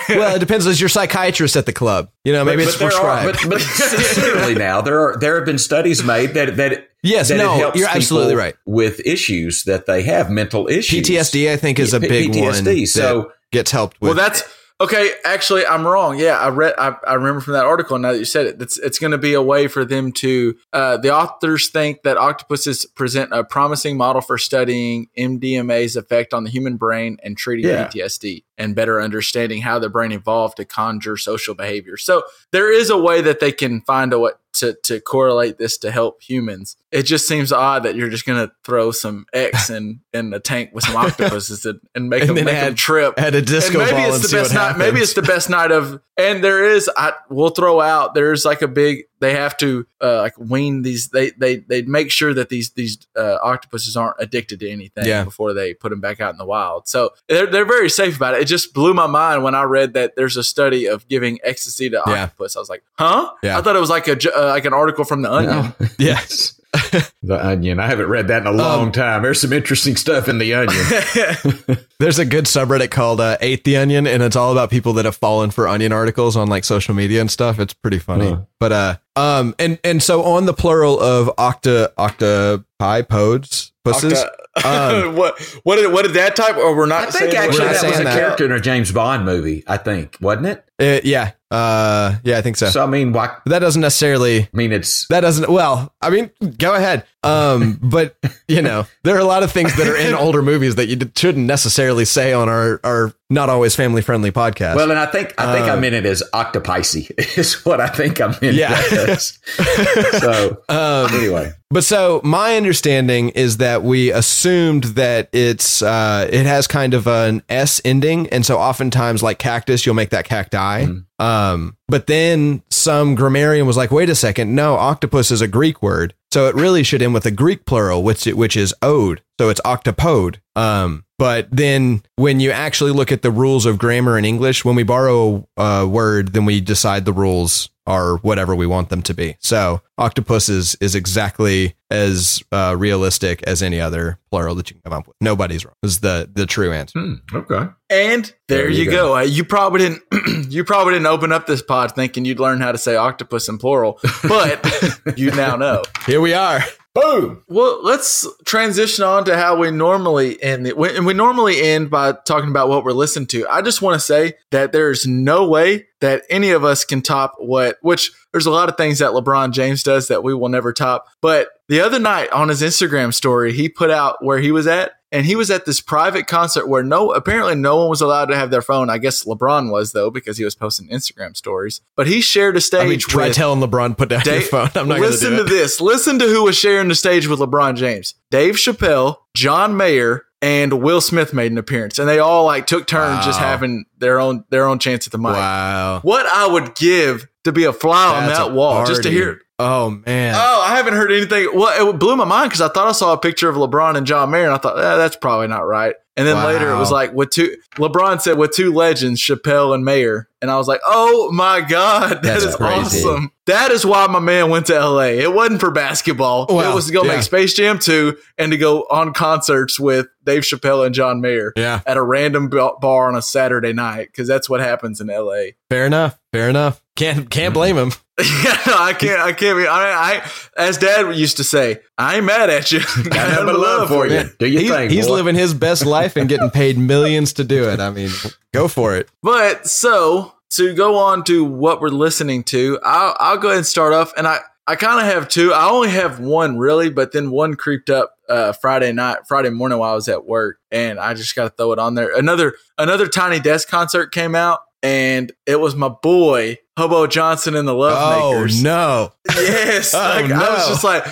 well, 0.08 0.36
it 0.36 0.38
depends. 0.38 0.64
Is 0.66 0.80
your 0.80 0.88
psychiatrist 0.88 1.56
at 1.56 1.66
the 1.66 1.74
club? 1.74 2.10
You 2.24 2.32
know, 2.32 2.42
maybe 2.42 2.64
but, 2.64 2.68
it's 2.68 2.78
but 2.78 2.90
there 2.90 3.00
are, 3.00 3.20
prescribed. 3.22 3.50
but, 3.50 3.50
but 3.50 3.60
sincerely 4.00 4.54
now, 4.54 4.80
there 4.80 4.98
are 5.00 5.16
there 5.18 5.36
have 5.36 5.44
been 5.44 5.58
studies 5.58 6.02
made 6.02 6.34
that 6.34 6.56
that 6.56 6.88
Yes, 7.02 7.28
that 7.28 7.36
no, 7.38 7.54
it 7.54 7.58
helps 7.58 7.78
you're 7.78 7.88
absolutely 7.88 8.36
right. 8.36 8.54
with 8.64 9.00
issues 9.00 9.64
that 9.64 9.86
they 9.86 10.04
have, 10.04 10.30
mental 10.30 10.68
issues. 10.68 11.06
PTSD, 11.08 11.50
I 11.50 11.56
think, 11.56 11.80
is 11.80 11.92
a 11.92 12.00
big 12.00 12.28
one. 12.30 12.38
PTSD. 12.54 12.80
that 12.82 12.86
So 12.86 13.32
gets 13.50 13.72
helped 13.72 14.00
with. 14.00 14.08
Well, 14.10 14.14
that's 14.16 14.42
okay. 14.82 15.10
Actually, 15.24 15.66
I'm 15.66 15.86
wrong. 15.86 16.18
Yeah, 16.18 16.38
I 16.38 16.48
read. 16.48 16.74
I, 16.78 16.96
I 17.06 17.14
remember 17.14 17.40
from 17.40 17.54
that 17.54 17.64
article. 17.64 17.98
Now 17.98 18.12
that 18.12 18.18
you 18.18 18.24
said 18.24 18.46
it, 18.46 18.62
it's 18.62 18.78
it's 18.78 18.98
going 18.98 19.12
to 19.12 19.18
be 19.18 19.34
a 19.34 19.42
way 19.42 19.68
for 19.68 19.84
them 19.84 20.12
to. 20.12 20.56
Uh, 20.72 20.96
the 20.96 21.14
authors 21.14 21.68
think 21.68 22.02
that 22.02 22.16
octopuses 22.16 22.84
present 22.86 23.30
a 23.32 23.44
promising 23.44 23.96
model 23.96 24.20
for 24.22 24.38
studying 24.38 25.08
MDMA's 25.18 25.96
effect 25.96 26.34
on 26.34 26.44
the 26.44 26.50
human 26.50 26.76
brain 26.76 27.18
and 27.22 27.36
treating 27.36 27.66
Yeah. 27.68 27.88
PTSD. 27.88 28.44
And 28.58 28.74
better 28.74 29.00
understanding 29.00 29.62
how 29.62 29.78
the 29.78 29.88
brain 29.88 30.12
evolved 30.12 30.56
to 30.56 30.64
conjure 30.64 31.16
social 31.16 31.54
behavior. 31.54 31.96
So 31.96 32.22
there 32.50 32.72
is 32.72 32.90
a 32.90 32.98
way 32.98 33.20
that 33.22 33.40
they 33.40 33.52
can 33.52 33.80
find 33.82 34.12
a 34.12 34.18
way 34.18 34.32
to, 34.54 34.74
to 34.82 35.00
correlate 35.00 35.58
this 35.58 35.78
to 35.78 35.90
help 35.90 36.22
humans. 36.22 36.76
It 36.90 37.04
just 37.04 37.26
seems 37.26 37.52
odd 37.52 37.84
that 37.84 37.94
you're 37.94 38.10
just 38.10 38.26
going 38.26 38.46
to 38.46 38.54
throw 38.64 38.90
some 38.90 39.26
X 39.32 39.70
in, 39.70 40.00
in 40.12 40.32
a 40.34 40.40
tank 40.40 40.70
with 40.72 40.84
some 40.84 40.96
octopuses 40.96 41.64
and, 41.64 41.80
and 41.94 42.08
make 42.10 42.22
And 42.22 42.36
them 42.36 42.44
make 42.44 42.54
them 42.54 42.74
trip. 42.74 43.14
At 43.18 43.34
a 43.34 43.42
disco 43.42 43.80
and 43.80 43.90
maybe 43.90 44.02
ball 44.02 44.06
it's 44.08 44.16
and 44.16 44.24
the 44.24 44.28
see 44.28 44.36
best 44.36 44.54
night. 44.54 44.78
Maybe 44.78 45.00
it's 45.00 45.14
the 45.14 45.22
best 45.22 45.48
night 45.48 45.72
of. 45.72 46.00
And 46.18 46.44
there 46.44 46.64
is. 46.64 46.90
I 46.96 47.14
we'll 47.30 47.50
throw 47.50 47.80
out. 47.80 48.14
There's 48.14 48.44
like 48.44 48.62
a 48.62 48.68
big. 48.68 49.04
They 49.22 49.34
have 49.34 49.56
to 49.58 49.86
uh, 50.02 50.18
like 50.18 50.34
wean 50.36 50.82
these. 50.82 51.08
They 51.08 51.30
they 51.30 51.56
they 51.56 51.82
make 51.82 52.10
sure 52.10 52.34
that 52.34 52.48
these 52.48 52.70
these 52.70 52.98
uh, 53.16 53.38
octopuses 53.42 53.96
aren't 53.96 54.16
addicted 54.18 54.58
to 54.60 54.68
anything 54.68 55.06
Yeah. 55.06 55.24
before 55.24 55.54
they 55.54 55.72
put 55.74 55.90
them 55.90 56.00
back 56.00 56.20
out 56.20 56.32
in 56.34 56.38
the 56.38 56.44
wild. 56.44 56.88
So 56.88 57.10
they're 57.28 57.46
they're 57.46 57.64
very 57.64 57.88
safe 57.88 58.16
about 58.16 58.34
it. 58.34 58.40
It 58.42 58.46
just 58.46 58.74
blew 58.74 58.92
my 58.94 59.06
mind 59.06 59.44
when 59.44 59.54
I 59.54 59.62
read 59.62 59.94
that 59.94 60.16
there's 60.16 60.36
a 60.36 60.42
study 60.44 60.86
of 60.86 61.06
giving 61.08 61.38
ecstasy 61.44 61.88
to 61.90 62.02
Yeah. 62.06 62.30
I 62.38 62.42
was 62.44 62.68
like, 62.68 62.82
huh? 62.98 63.30
Yeah. 63.42 63.58
I 63.58 63.62
thought 63.62 63.76
it 63.76 63.80
was 63.80 63.90
like 63.90 64.08
a 64.08 64.16
uh, 64.36 64.48
like 64.48 64.64
an 64.64 64.74
article 64.74 65.04
from 65.04 65.22
the 65.22 65.32
Onion. 65.32 65.72
No. 65.78 65.86
Yes. 65.98 66.60
the 67.22 67.38
Onion. 67.46 67.78
I 67.80 67.86
haven't 67.86 68.06
read 68.08 68.28
that 68.28 68.42
in 68.42 68.46
a 68.46 68.52
long 68.52 68.86
Um, 68.86 68.92
time. 68.92 69.22
There's 69.22 69.40
some 69.40 69.52
interesting 69.52 69.94
stuff 69.96 70.26
in 70.28 70.38
the 70.38 70.54
Onion. 70.54 71.78
There's 71.98 72.18
a 72.18 72.24
good 72.24 72.46
subreddit 72.46 72.90
called 72.90 73.20
uh, 73.20 73.36
Ate 73.40 73.62
the 73.64 73.76
Onion, 73.76 74.06
and 74.06 74.22
it's 74.22 74.36
all 74.36 74.52
about 74.52 74.70
people 74.70 74.94
that 74.94 75.04
have 75.04 75.16
fallen 75.16 75.50
for 75.50 75.68
onion 75.68 75.92
articles 75.92 76.36
on 76.36 76.48
like 76.48 76.64
social 76.64 76.94
media 76.94 77.20
and 77.20 77.30
stuff. 77.30 77.58
It's 77.60 77.74
pretty 77.74 77.98
funny. 77.98 78.30
Huh. 78.30 78.40
But 78.58 78.72
uh, 78.72 78.96
um, 79.16 79.54
and 79.58 79.78
and 79.84 80.02
so 80.02 80.22
on 80.24 80.46
the 80.46 80.54
plural 80.54 80.98
of 80.98 81.28
octa 81.36 81.92
octopi 81.98 83.02
pods 83.02 83.72
pusses. 83.84 84.14
Octa- 84.14 84.28
Um, 84.64 85.16
what 85.16 85.40
what 85.64 85.76
did 85.76 85.90
what 85.92 86.02
did 86.02 86.12
that 86.14 86.36
type? 86.36 86.56
Or 86.56 86.76
we're 86.76 86.86
not. 86.86 87.08
I 87.08 87.10
think 87.10 87.34
actually 87.34 87.64
not 87.66 87.74
that 87.74 87.84
was 87.90 88.00
a 88.00 88.04
that. 88.04 88.18
character 88.18 88.44
in 88.44 88.52
a 88.52 88.60
James 88.60 88.92
Bond 88.92 89.24
movie. 89.24 89.64
I 89.66 89.76
think 89.78 90.16
wasn't 90.20 90.46
it? 90.46 90.64
Uh, 90.82 91.00
yeah, 91.04 91.30
uh, 91.50 92.16
yeah, 92.24 92.38
I 92.38 92.42
think 92.42 92.56
so. 92.56 92.66
So 92.70 92.82
I 92.82 92.86
mean, 92.86 93.12
why? 93.12 93.36
That 93.46 93.60
doesn't 93.60 93.80
necessarily. 93.82 94.42
I 94.42 94.48
mean, 94.52 94.72
it's 94.72 95.06
That 95.08 95.20
doesn't. 95.20 95.48
Well, 95.50 95.94
I 96.02 96.10
mean, 96.10 96.30
go 96.58 96.74
ahead. 96.74 97.04
Um, 97.22 97.78
but 97.82 98.16
you 98.48 98.62
know, 98.62 98.86
there 99.04 99.14
are 99.14 99.20
a 99.20 99.24
lot 99.24 99.42
of 99.44 99.52
things 99.52 99.76
that 99.76 99.86
are 99.86 99.96
in 99.96 100.12
older 100.14 100.42
movies 100.42 100.74
that 100.74 100.86
you 100.88 100.98
shouldn't 101.14 101.46
necessarily 101.46 102.04
say 102.04 102.32
on 102.32 102.48
our 102.48 102.80
our 102.82 103.12
not 103.30 103.48
always 103.48 103.76
family 103.76 104.02
friendly 104.02 104.32
podcast. 104.32 104.74
well, 104.76 104.90
and 104.90 104.98
I 104.98 105.06
think 105.06 105.34
I 105.38 105.54
think 105.54 105.66
I 105.66 105.70
Um, 105.74 105.80
meant 105.80 105.94
it 105.94 106.04
as 106.04 106.22
octopicy 106.34 107.10
is 107.38 107.64
what 107.64 107.80
I 107.80 107.86
think 107.86 108.20
I 108.20 108.26
meant. 108.42 108.56
Yeah. 108.56 109.16
so 109.16 110.62
um, 110.68 111.14
anyway, 111.14 111.52
But 111.70 111.84
so 111.84 112.20
my 112.24 112.56
understanding 112.56 113.30
is 113.30 113.58
that 113.58 113.82
we 113.82 114.10
assumed 114.10 114.84
that 114.96 115.28
it's 115.32 115.80
uh 115.82 116.28
it 116.30 116.46
has 116.46 116.66
kind 116.66 116.92
of 116.94 117.06
an 117.06 117.42
S 117.48 117.80
ending, 117.84 118.28
and 118.30 118.44
so 118.44 118.58
oftentimes 118.58 119.22
like 119.22 119.38
cactus, 119.38 119.86
you'll 119.86 119.94
make 119.94 120.10
that 120.10 120.24
cacti. 120.24 120.71
Um, 121.18 121.76
but 121.88 122.06
then 122.06 122.62
some 122.70 123.14
grammarian 123.14 123.66
was 123.66 123.76
like, 123.76 123.90
wait 123.90 124.10
a 124.10 124.14
second, 124.14 124.54
no, 124.54 124.74
octopus 124.74 125.30
is 125.30 125.40
a 125.40 125.48
Greek 125.48 125.82
word, 125.82 126.14
so 126.32 126.48
it 126.48 126.54
really 126.54 126.82
should 126.82 127.02
end 127.02 127.14
with 127.14 127.26
a 127.26 127.30
Greek 127.30 127.64
plural, 127.64 128.02
which 128.02 128.24
which 128.26 128.56
is 128.56 128.74
ode, 128.82 129.22
so 129.38 129.48
it's 129.48 129.60
octopode. 129.60 130.36
Um, 130.56 131.04
but 131.18 131.48
then 131.52 132.02
when 132.16 132.40
you 132.40 132.50
actually 132.50 132.90
look 132.90 133.12
at 133.12 133.22
the 133.22 133.30
rules 133.30 133.66
of 133.66 133.78
grammar 133.78 134.18
in 134.18 134.24
English, 134.24 134.64
when 134.64 134.74
we 134.74 134.82
borrow 134.82 135.46
a 135.56 135.86
word, 135.86 136.32
then 136.32 136.44
we 136.44 136.60
decide 136.60 137.04
the 137.04 137.12
rules 137.12 137.70
are 137.86 138.16
whatever 138.18 138.54
we 138.54 138.66
want 138.66 138.88
them 138.88 139.02
to 139.02 139.14
be. 139.14 139.36
So 139.40 139.82
octopus 139.98 140.48
is 140.48 140.76
is 140.80 140.94
exactly 140.94 141.74
as 141.90 142.42
uh, 142.52 142.74
realistic 142.78 143.42
as 143.42 143.62
any 143.62 143.80
other 143.80 144.18
plural 144.30 144.54
that 144.54 144.70
you 144.70 144.74
can 144.74 144.82
come 144.82 144.98
up 144.98 145.06
with. 145.06 145.16
Nobody's 145.20 145.64
wrong. 145.64 145.74
Is 145.82 146.00
the 146.00 146.30
the 146.32 146.46
true 146.46 146.72
answer. 146.72 146.98
Hmm, 146.98 147.14
okay. 147.34 147.68
And 147.90 148.24
there, 148.48 148.58
There 148.62 148.68
you 148.70 148.84
you 148.84 148.90
go. 148.90 149.16
Uh, 149.16 149.20
You 149.20 149.44
probably 149.44 149.80
didn't. 149.80 150.02
you 150.52 150.64
probably 150.64 150.94
didn't 150.94 151.06
open 151.06 151.32
up 151.32 151.46
this 151.46 151.62
pod 151.62 151.94
thinking 151.94 152.24
you'd 152.24 152.40
learn 152.40 152.60
how 152.60 152.72
to 152.72 152.78
say 152.78 152.96
octopus 152.96 153.48
in 153.48 153.58
plural, 153.58 153.98
but 154.26 154.98
you 155.16 155.30
now 155.32 155.56
know. 155.56 155.82
Here 156.06 156.20
we 156.20 156.32
are. 156.34 156.60
Boom. 156.94 157.42
Well, 157.48 157.82
let's 157.82 158.26
transition 158.44 159.02
on 159.02 159.24
to 159.24 159.34
how 159.34 159.56
we 159.56 159.70
normally 159.70 160.42
end 160.42 160.66
it. 160.66 160.76
And 160.76 161.06
we 161.06 161.14
normally 161.14 161.58
end 161.62 161.88
by 161.90 162.12
talking 162.26 162.50
about 162.50 162.68
what 162.68 162.84
we're 162.84 162.92
listening 162.92 163.28
to. 163.28 163.46
I 163.48 163.62
just 163.62 163.80
want 163.80 163.94
to 163.94 164.00
say 164.00 164.34
that 164.50 164.72
there's 164.72 165.06
no 165.06 165.48
way 165.48 165.86
that 166.02 166.24
any 166.28 166.50
of 166.50 166.64
us 166.64 166.84
can 166.84 167.00
top 167.00 167.34
what, 167.38 167.78
which 167.80 168.10
there's 168.32 168.46
a 168.46 168.50
lot 168.50 168.68
of 168.68 168.76
things 168.76 168.98
that 168.98 169.12
LeBron 169.12 169.52
James 169.52 169.82
does 169.82 170.08
that 170.08 170.22
we 170.22 170.34
will 170.34 170.48
never 170.48 170.72
top. 170.72 171.06
But 171.20 171.48
the 171.68 171.80
other 171.80 171.98
night 171.98 172.30
on 172.32 172.48
his 172.48 172.62
Instagram 172.62 173.14
story, 173.14 173.52
he 173.52 173.68
put 173.68 173.90
out 173.90 174.24
where 174.24 174.38
he 174.38 174.50
was 174.50 174.66
at. 174.66 174.92
And 175.10 175.26
he 175.26 175.36
was 175.36 175.50
at 175.50 175.66
this 175.66 175.82
private 175.82 176.26
concert 176.26 176.66
where 176.66 176.82
no, 176.82 177.12
apparently 177.12 177.54
no 177.54 177.76
one 177.76 177.90
was 177.90 178.00
allowed 178.00 178.26
to 178.26 178.34
have 178.34 178.50
their 178.50 178.62
phone. 178.62 178.88
I 178.88 178.96
guess 178.96 179.24
LeBron 179.24 179.70
was 179.70 179.92
though, 179.92 180.10
because 180.10 180.38
he 180.38 180.44
was 180.44 180.54
posting 180.54 180.88
Instagram 180.88 181.36
stories. 181.36 181.82
But 181.96 182.06
he 182.06 182.22
shared 182.22 182.56
a 182.56 182.62
stage 182.62 182.80
I 182.80 182.88
mean, 182.88 182.98
try 182.98 183.26
with 183.28 183.36
telling 183.36 183.60
LeBron 183.60 183.98
put 183.98 184.08
down 184.08 184.22
your 184.24 184.40
phone. 184.40 184.70
I'm 184.74 184.88
not 184.88 184.96
going 184.96 185.02
to 185.02 185.08
listen 185.08 185.36
to 185.36 185.42
it. 185.42 185.50
this. 185.50 185.82
Listen 185.82 186.18
to 186.18 186.24
who 186.24 186.44
was 186.44 186.56
sharing 186.56 186.88
the 186.88 186.94
stage 186.94 187.26
with 187.26 187.40
LeBron 187.40 187.76
James. 187.76 188.14
Dave 188.30 188.54
Chappelle, 188.54 189.18
John 189.34 189.76
Mayer, 189.76 190.24
and 190.40 190.82
Will 190.82 191.02
Smith 191.02 191.34
made 191.34 191.52
an 191.52 191.58
appearance, 191.58 191.98
and 191.98 192.08
they 192.08 192.18
all 192.18 192.46
like 192.46 192.66
took 192.66 192.86
turns 192.86 193.24
just 193.24 193.38
having 193.38 193.84
their 193.98 194.18
own 194.18 194.44
their 194.50 194.66
own 194.66 194.78
chance 194.78 195.06
at 195.06 195.12
the 195.12 195.18
mic. 195.18 195.32
Wow. 195.32 196.00
What 196.02 196.26
I 196.26 196.46
would 196.46 196.74
give 196.74 197.28
to 197.44 197.52
be 197.52 197.64
a 197.64 197.72
fly 197.72 198.16
on 198.16 198.28
that 198.28 198.50
a 198.50 198.52
wall 198.52 198.86
just 198.86 199.02
to 199.02 199.08
party. 199.08 199.16
hear. 199.16 199.40
Oh 199.58 199.90
man. 199.90 200.34
Oh, 200.36 200.62
I 200.66 200.76
haven't 200.76 200.94
heard 200.94 201.12
anything. 201.12 201.48
Well, 201.54 201.90
it 201.90 201.98
blew 201.98 202.16
my 202.16 202.24
mind 202.24 202.50
because 202.50 202.60
I 202.60 202.68
thought 202.68 202.88
I 202.88 202.92
saw 202.92 203.12
a 203.12 203.18
picture 203.18 203.48
of 203.48 203.56
LeBron 203.56 203.96
and 203.96 204.06
John 204.06 204.30
Mayer, 204.30 204.44
and 204.44 204.54
I 204.54 204.58
thought 204.58 204.78
eh, 204.78 204.96
that's 204.96 205.16
probably 205.16 205.48
not 205.48 205.66
right. 205.66 205.94
And 206.16 206.28
then 206.28 206.44
later 206.44 206.70
it 206.70 206.76
was 206.78 206.90
like 206.90 207.14
with 207.14 207.30
two. 207.30 207.56
LeBron 207.76 208.20
said 208.20 208.36
with 208.36 208.50
two 208.52 208.72
legends, 208.74 209.18
Chappelle 209.18 209.74
and 209.74 209.82
Mayer, 209.82 210.28
and 210.42 210.50
I 210.50 210.58
was 210.58 210.68
like, 210.68 210.80
oh 210.84 211.32
my 211.32 211.62
god, 211.62 212.10
that 212.10 212.22
That's 212.22 212.44
is 212.44 212.56
crazy. 212.56 212.98
awesome. 213.06 213.32
That 213.46 213.70
is 213.70 213.86
why 213.86 214.06
my 214.08 214.20
man 214.20 214.50
went 214.50 214.66
to 214.66 214.78
LA. 214.78 215.14
It 215.20 215.32
wasn't 215.32 215.60
for 215.60 215.70
basketball. 215.70 216.46
Well, 216.48 216.70
it 216.70 216.74
was 216.74 216.86
to 216.86 216.92
go 216.92 217.02
yeah. 217.02 217.14
make 217.14 217.22
Space 217.22 217.54
Jam 217.54 217.78
2 217.78 218.16
and 218.38 218.52
to 218.52 218.58
go 218.58 218.82
on 218.90 219.14
concerts 219.14 219.80
with 219.80 220.06
Dave 220.24 220.42
Chappelle 220.42 220.84
and 220.84 220.94
John 220.94 221.20
Mayer 221.20 221.52
yeah. 221.56 221.80
at 221.86 221.96
a 221.96 222.02
random 222.02 222.48
bar 222.48 223.08
on 223.08 223.16
a 223.16 223.22
Saturday 223.22 223.72
night 223.72 224.08
because 224.08 224.28
that's 224.28 224.48
what 224.48 224.60
happens 224.60 225.00
in 225.00 225.08
LA. 225.08 225.52
Fair 225.70 225.86
enough. 225.86 226.20
Fair 226.32 226.48
enough. 226.48 226.82
Can't 226.94 227.30
can't 227.30 227.54
blame 227.54 227.76
him. 227.76 227.92
yeah, 228.20 228.58
no, 228.66 228.76
I 228.78 228.92
can't. 228.92 229.20
I 229.20 229.32
can't 229.32 229.58
be. 229.58 229.66
I, 229.66 230.16
I, 230.16 230.30
as 230.56 230.76
Dad 230.76 231.16
used 231.16 231.38
to 231.38 231.44
say, 231.44 231.80
I 231.96 232.16
ain't 232.16 232.26
mad 232.26 232.50
at 232.50 232.70
you. 232.70 232.80
Got 232.80 233.30
nothing 233.30 233.46
but 233.46 233.58
love 233.58 233.88
for 233.88 234.06
you. 234.06 234.30
Do 234.38 234.46
your 234.46 234.60
He's, 234.60 234.70
thing. 234.70 234.90
he's 234.90 235.06
boy. 235.06 235.14
living 235.14 235.34
his 235.34 235.54
best 235.54 235.86
life 235.86 236.01
and 236.16 236.28
getting 236.28 236.50
paid 236.50 236.78
millions 236.78 237.32
to 237.34 237.44
do 237.44 237.68
it. 237.68 237.80
I 237.80 237.90
mean, 237.90 238.10
go 238.52 238.68
for 238.68 238.96
it. 238.96 239.08
But 239.22 239.66
so 239.66 240.34
to 240.50 240.74
go 240.74 240.96
on 240.96 241.24
to 241.24 241.44
what 241.44 241.80
we're 241.80 241.88
listening 241.88 242.44
to, 242.44 242.78
I'll, 242.82 243.16
I'll 243.18 243.38
go 243.38 243.48
ahead 243.48 243.58
and 243.58 243.66
start 243.66 243.92
off. 243.92 244.12
And 244.16 244.26
I, 244.26 244.38
I 244.66 244.76
kind 244.76 245.00
of 245.00 245.12
have 245.12 245.28
two. 245.28 245.52
I 245.52 245.68
only 245.70 245.90
have 245.90 246.20
one 246.20 246.58
really, 246.58 246.90
but 246.90 247.12
then 247.12 247.30
one 247.30 247.54
creeped 247.54 247.90
up 247.90 248.14
uh, 248.28 248.52
Friday 248.52 248.92
night, 248.92 249.18
Friday 249.26 249.50
morning 249.50 249.78
while 249.78 249.92
I 249.92 249.94
was 249.94 250.08
at 250.08 250.24
work, 250.24 250.58
and 250.70 250.98
I 251.00 251.14
just 251.14 251.34
got 251.34 251.44
to 251.44 251.50
throw 251.50 251.72
it 251.72 251.78
on 251.78 251.94
there. 251.94 252.16
Another 252.16 252.54
another 252.78 253.08
Tiny 253.08 253.40
Desk 253.40 253.68
concert 253.68 254.12
came 254.12 254.34
out, 254.34 254.60
and 254.82 255.32
it 255.46 255.58
was 255.60 255.74
my 255.74 255.88
boy 255.88 256.58
Hobo 256.78 257.06
Johnson 257.06 257.56
and 257.56 257.66
the 257.66 257.74
Love 257.74 257.98
Oh 257.98 258.46
no. 258.62 259.12
Yes. 259.34 259.92
Oh, 259.94 259.98
like, 259.98 260.30
I 260.30 260.54
was 260.54 260.68
just 260.68 260.84
like, 260.84 261.06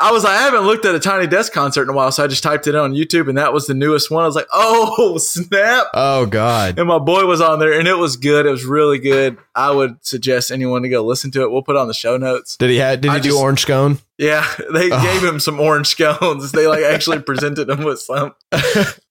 I 0.00 0.12
was 0.12 0.24
like, 0.24 0.32
I 0.32 0.42
haven't 0.42 0.62
looked 0.62 0.86
at 0.86 0.94
a 0.94 0.98
Tiny 0.98 1.26
Desk 1.26 1.52
concert 1.52 1.82
in 1.82 1.90
a 1.90 1.92
while, 1.92 2.10
so 2.10 2.24
I 2.24 2.26
just 2.26 2.42
typed 2.42 2.66
it 2.66 2.74
on 2.74 2.94
YouTube, 2.94 3.28
and 3.28 3.36
that 3.36 3.52
was 3.52 3.66
the 3.66 3.74
newest 3.74 4.10
one. 4.10 4.22
I 4.24 4.26
was 4.26 4.34
like, 4.34 4.48
oh 4.52 5.18
snap! 5.18 5.88
Oh 5.94 6.24
god. 6.26 6.78
And 6.78 6.88
my 6.88 6.98
boy 6.98 7.26
was 7.26 7.40
on 7.40 7.58
there, 7.58 7.78
and 7.78 7.86
it 7.86 7.98
was 7.98 8.16
good. 8.16 8.46
It 8.46 8.50
was 8.50 8.64
really 8.64 8.98
good. 8.98 9.36
I 9.54 9.70
would 9.70 10.04
suggest 10.04 10.50
anyone 10.50 10.82
to 10.82 10.88
go 10.88 11.02
listen 11.04 11.30
to 11.32 11.42
it. 11.42 11.50
We'll 11.50 11.62
put 11.62 11.76
it 11.76 11.80
on 11.80 11.86
the 11.88 11.94
show 11.94 12.16
notes. 12.16 12.56
Did 12.56 12.70
he 12.70 12.76
have? 12.78 13.00
Did 13.02 13.10
he 13.10 13.16
I 13.16 13.20
do 13.20 13.38
orange 13.38 13.60
scone? 13.60 13.98
Yeah, 14.16 14.46
they 14.72 14.90
Oh. 14.90 15.02
gave 15.02 15.22
him 15.22 15.38
some 15.38 15.60
orange 15.60 15.88
scones. 15.88 16.52
They 16.52 16.66
like 16.66 16.82
actually 16.82 17.18
presented 17.22 17.68
him 17.68 17.84
with 17.84 18.00
some. 18.00 18.34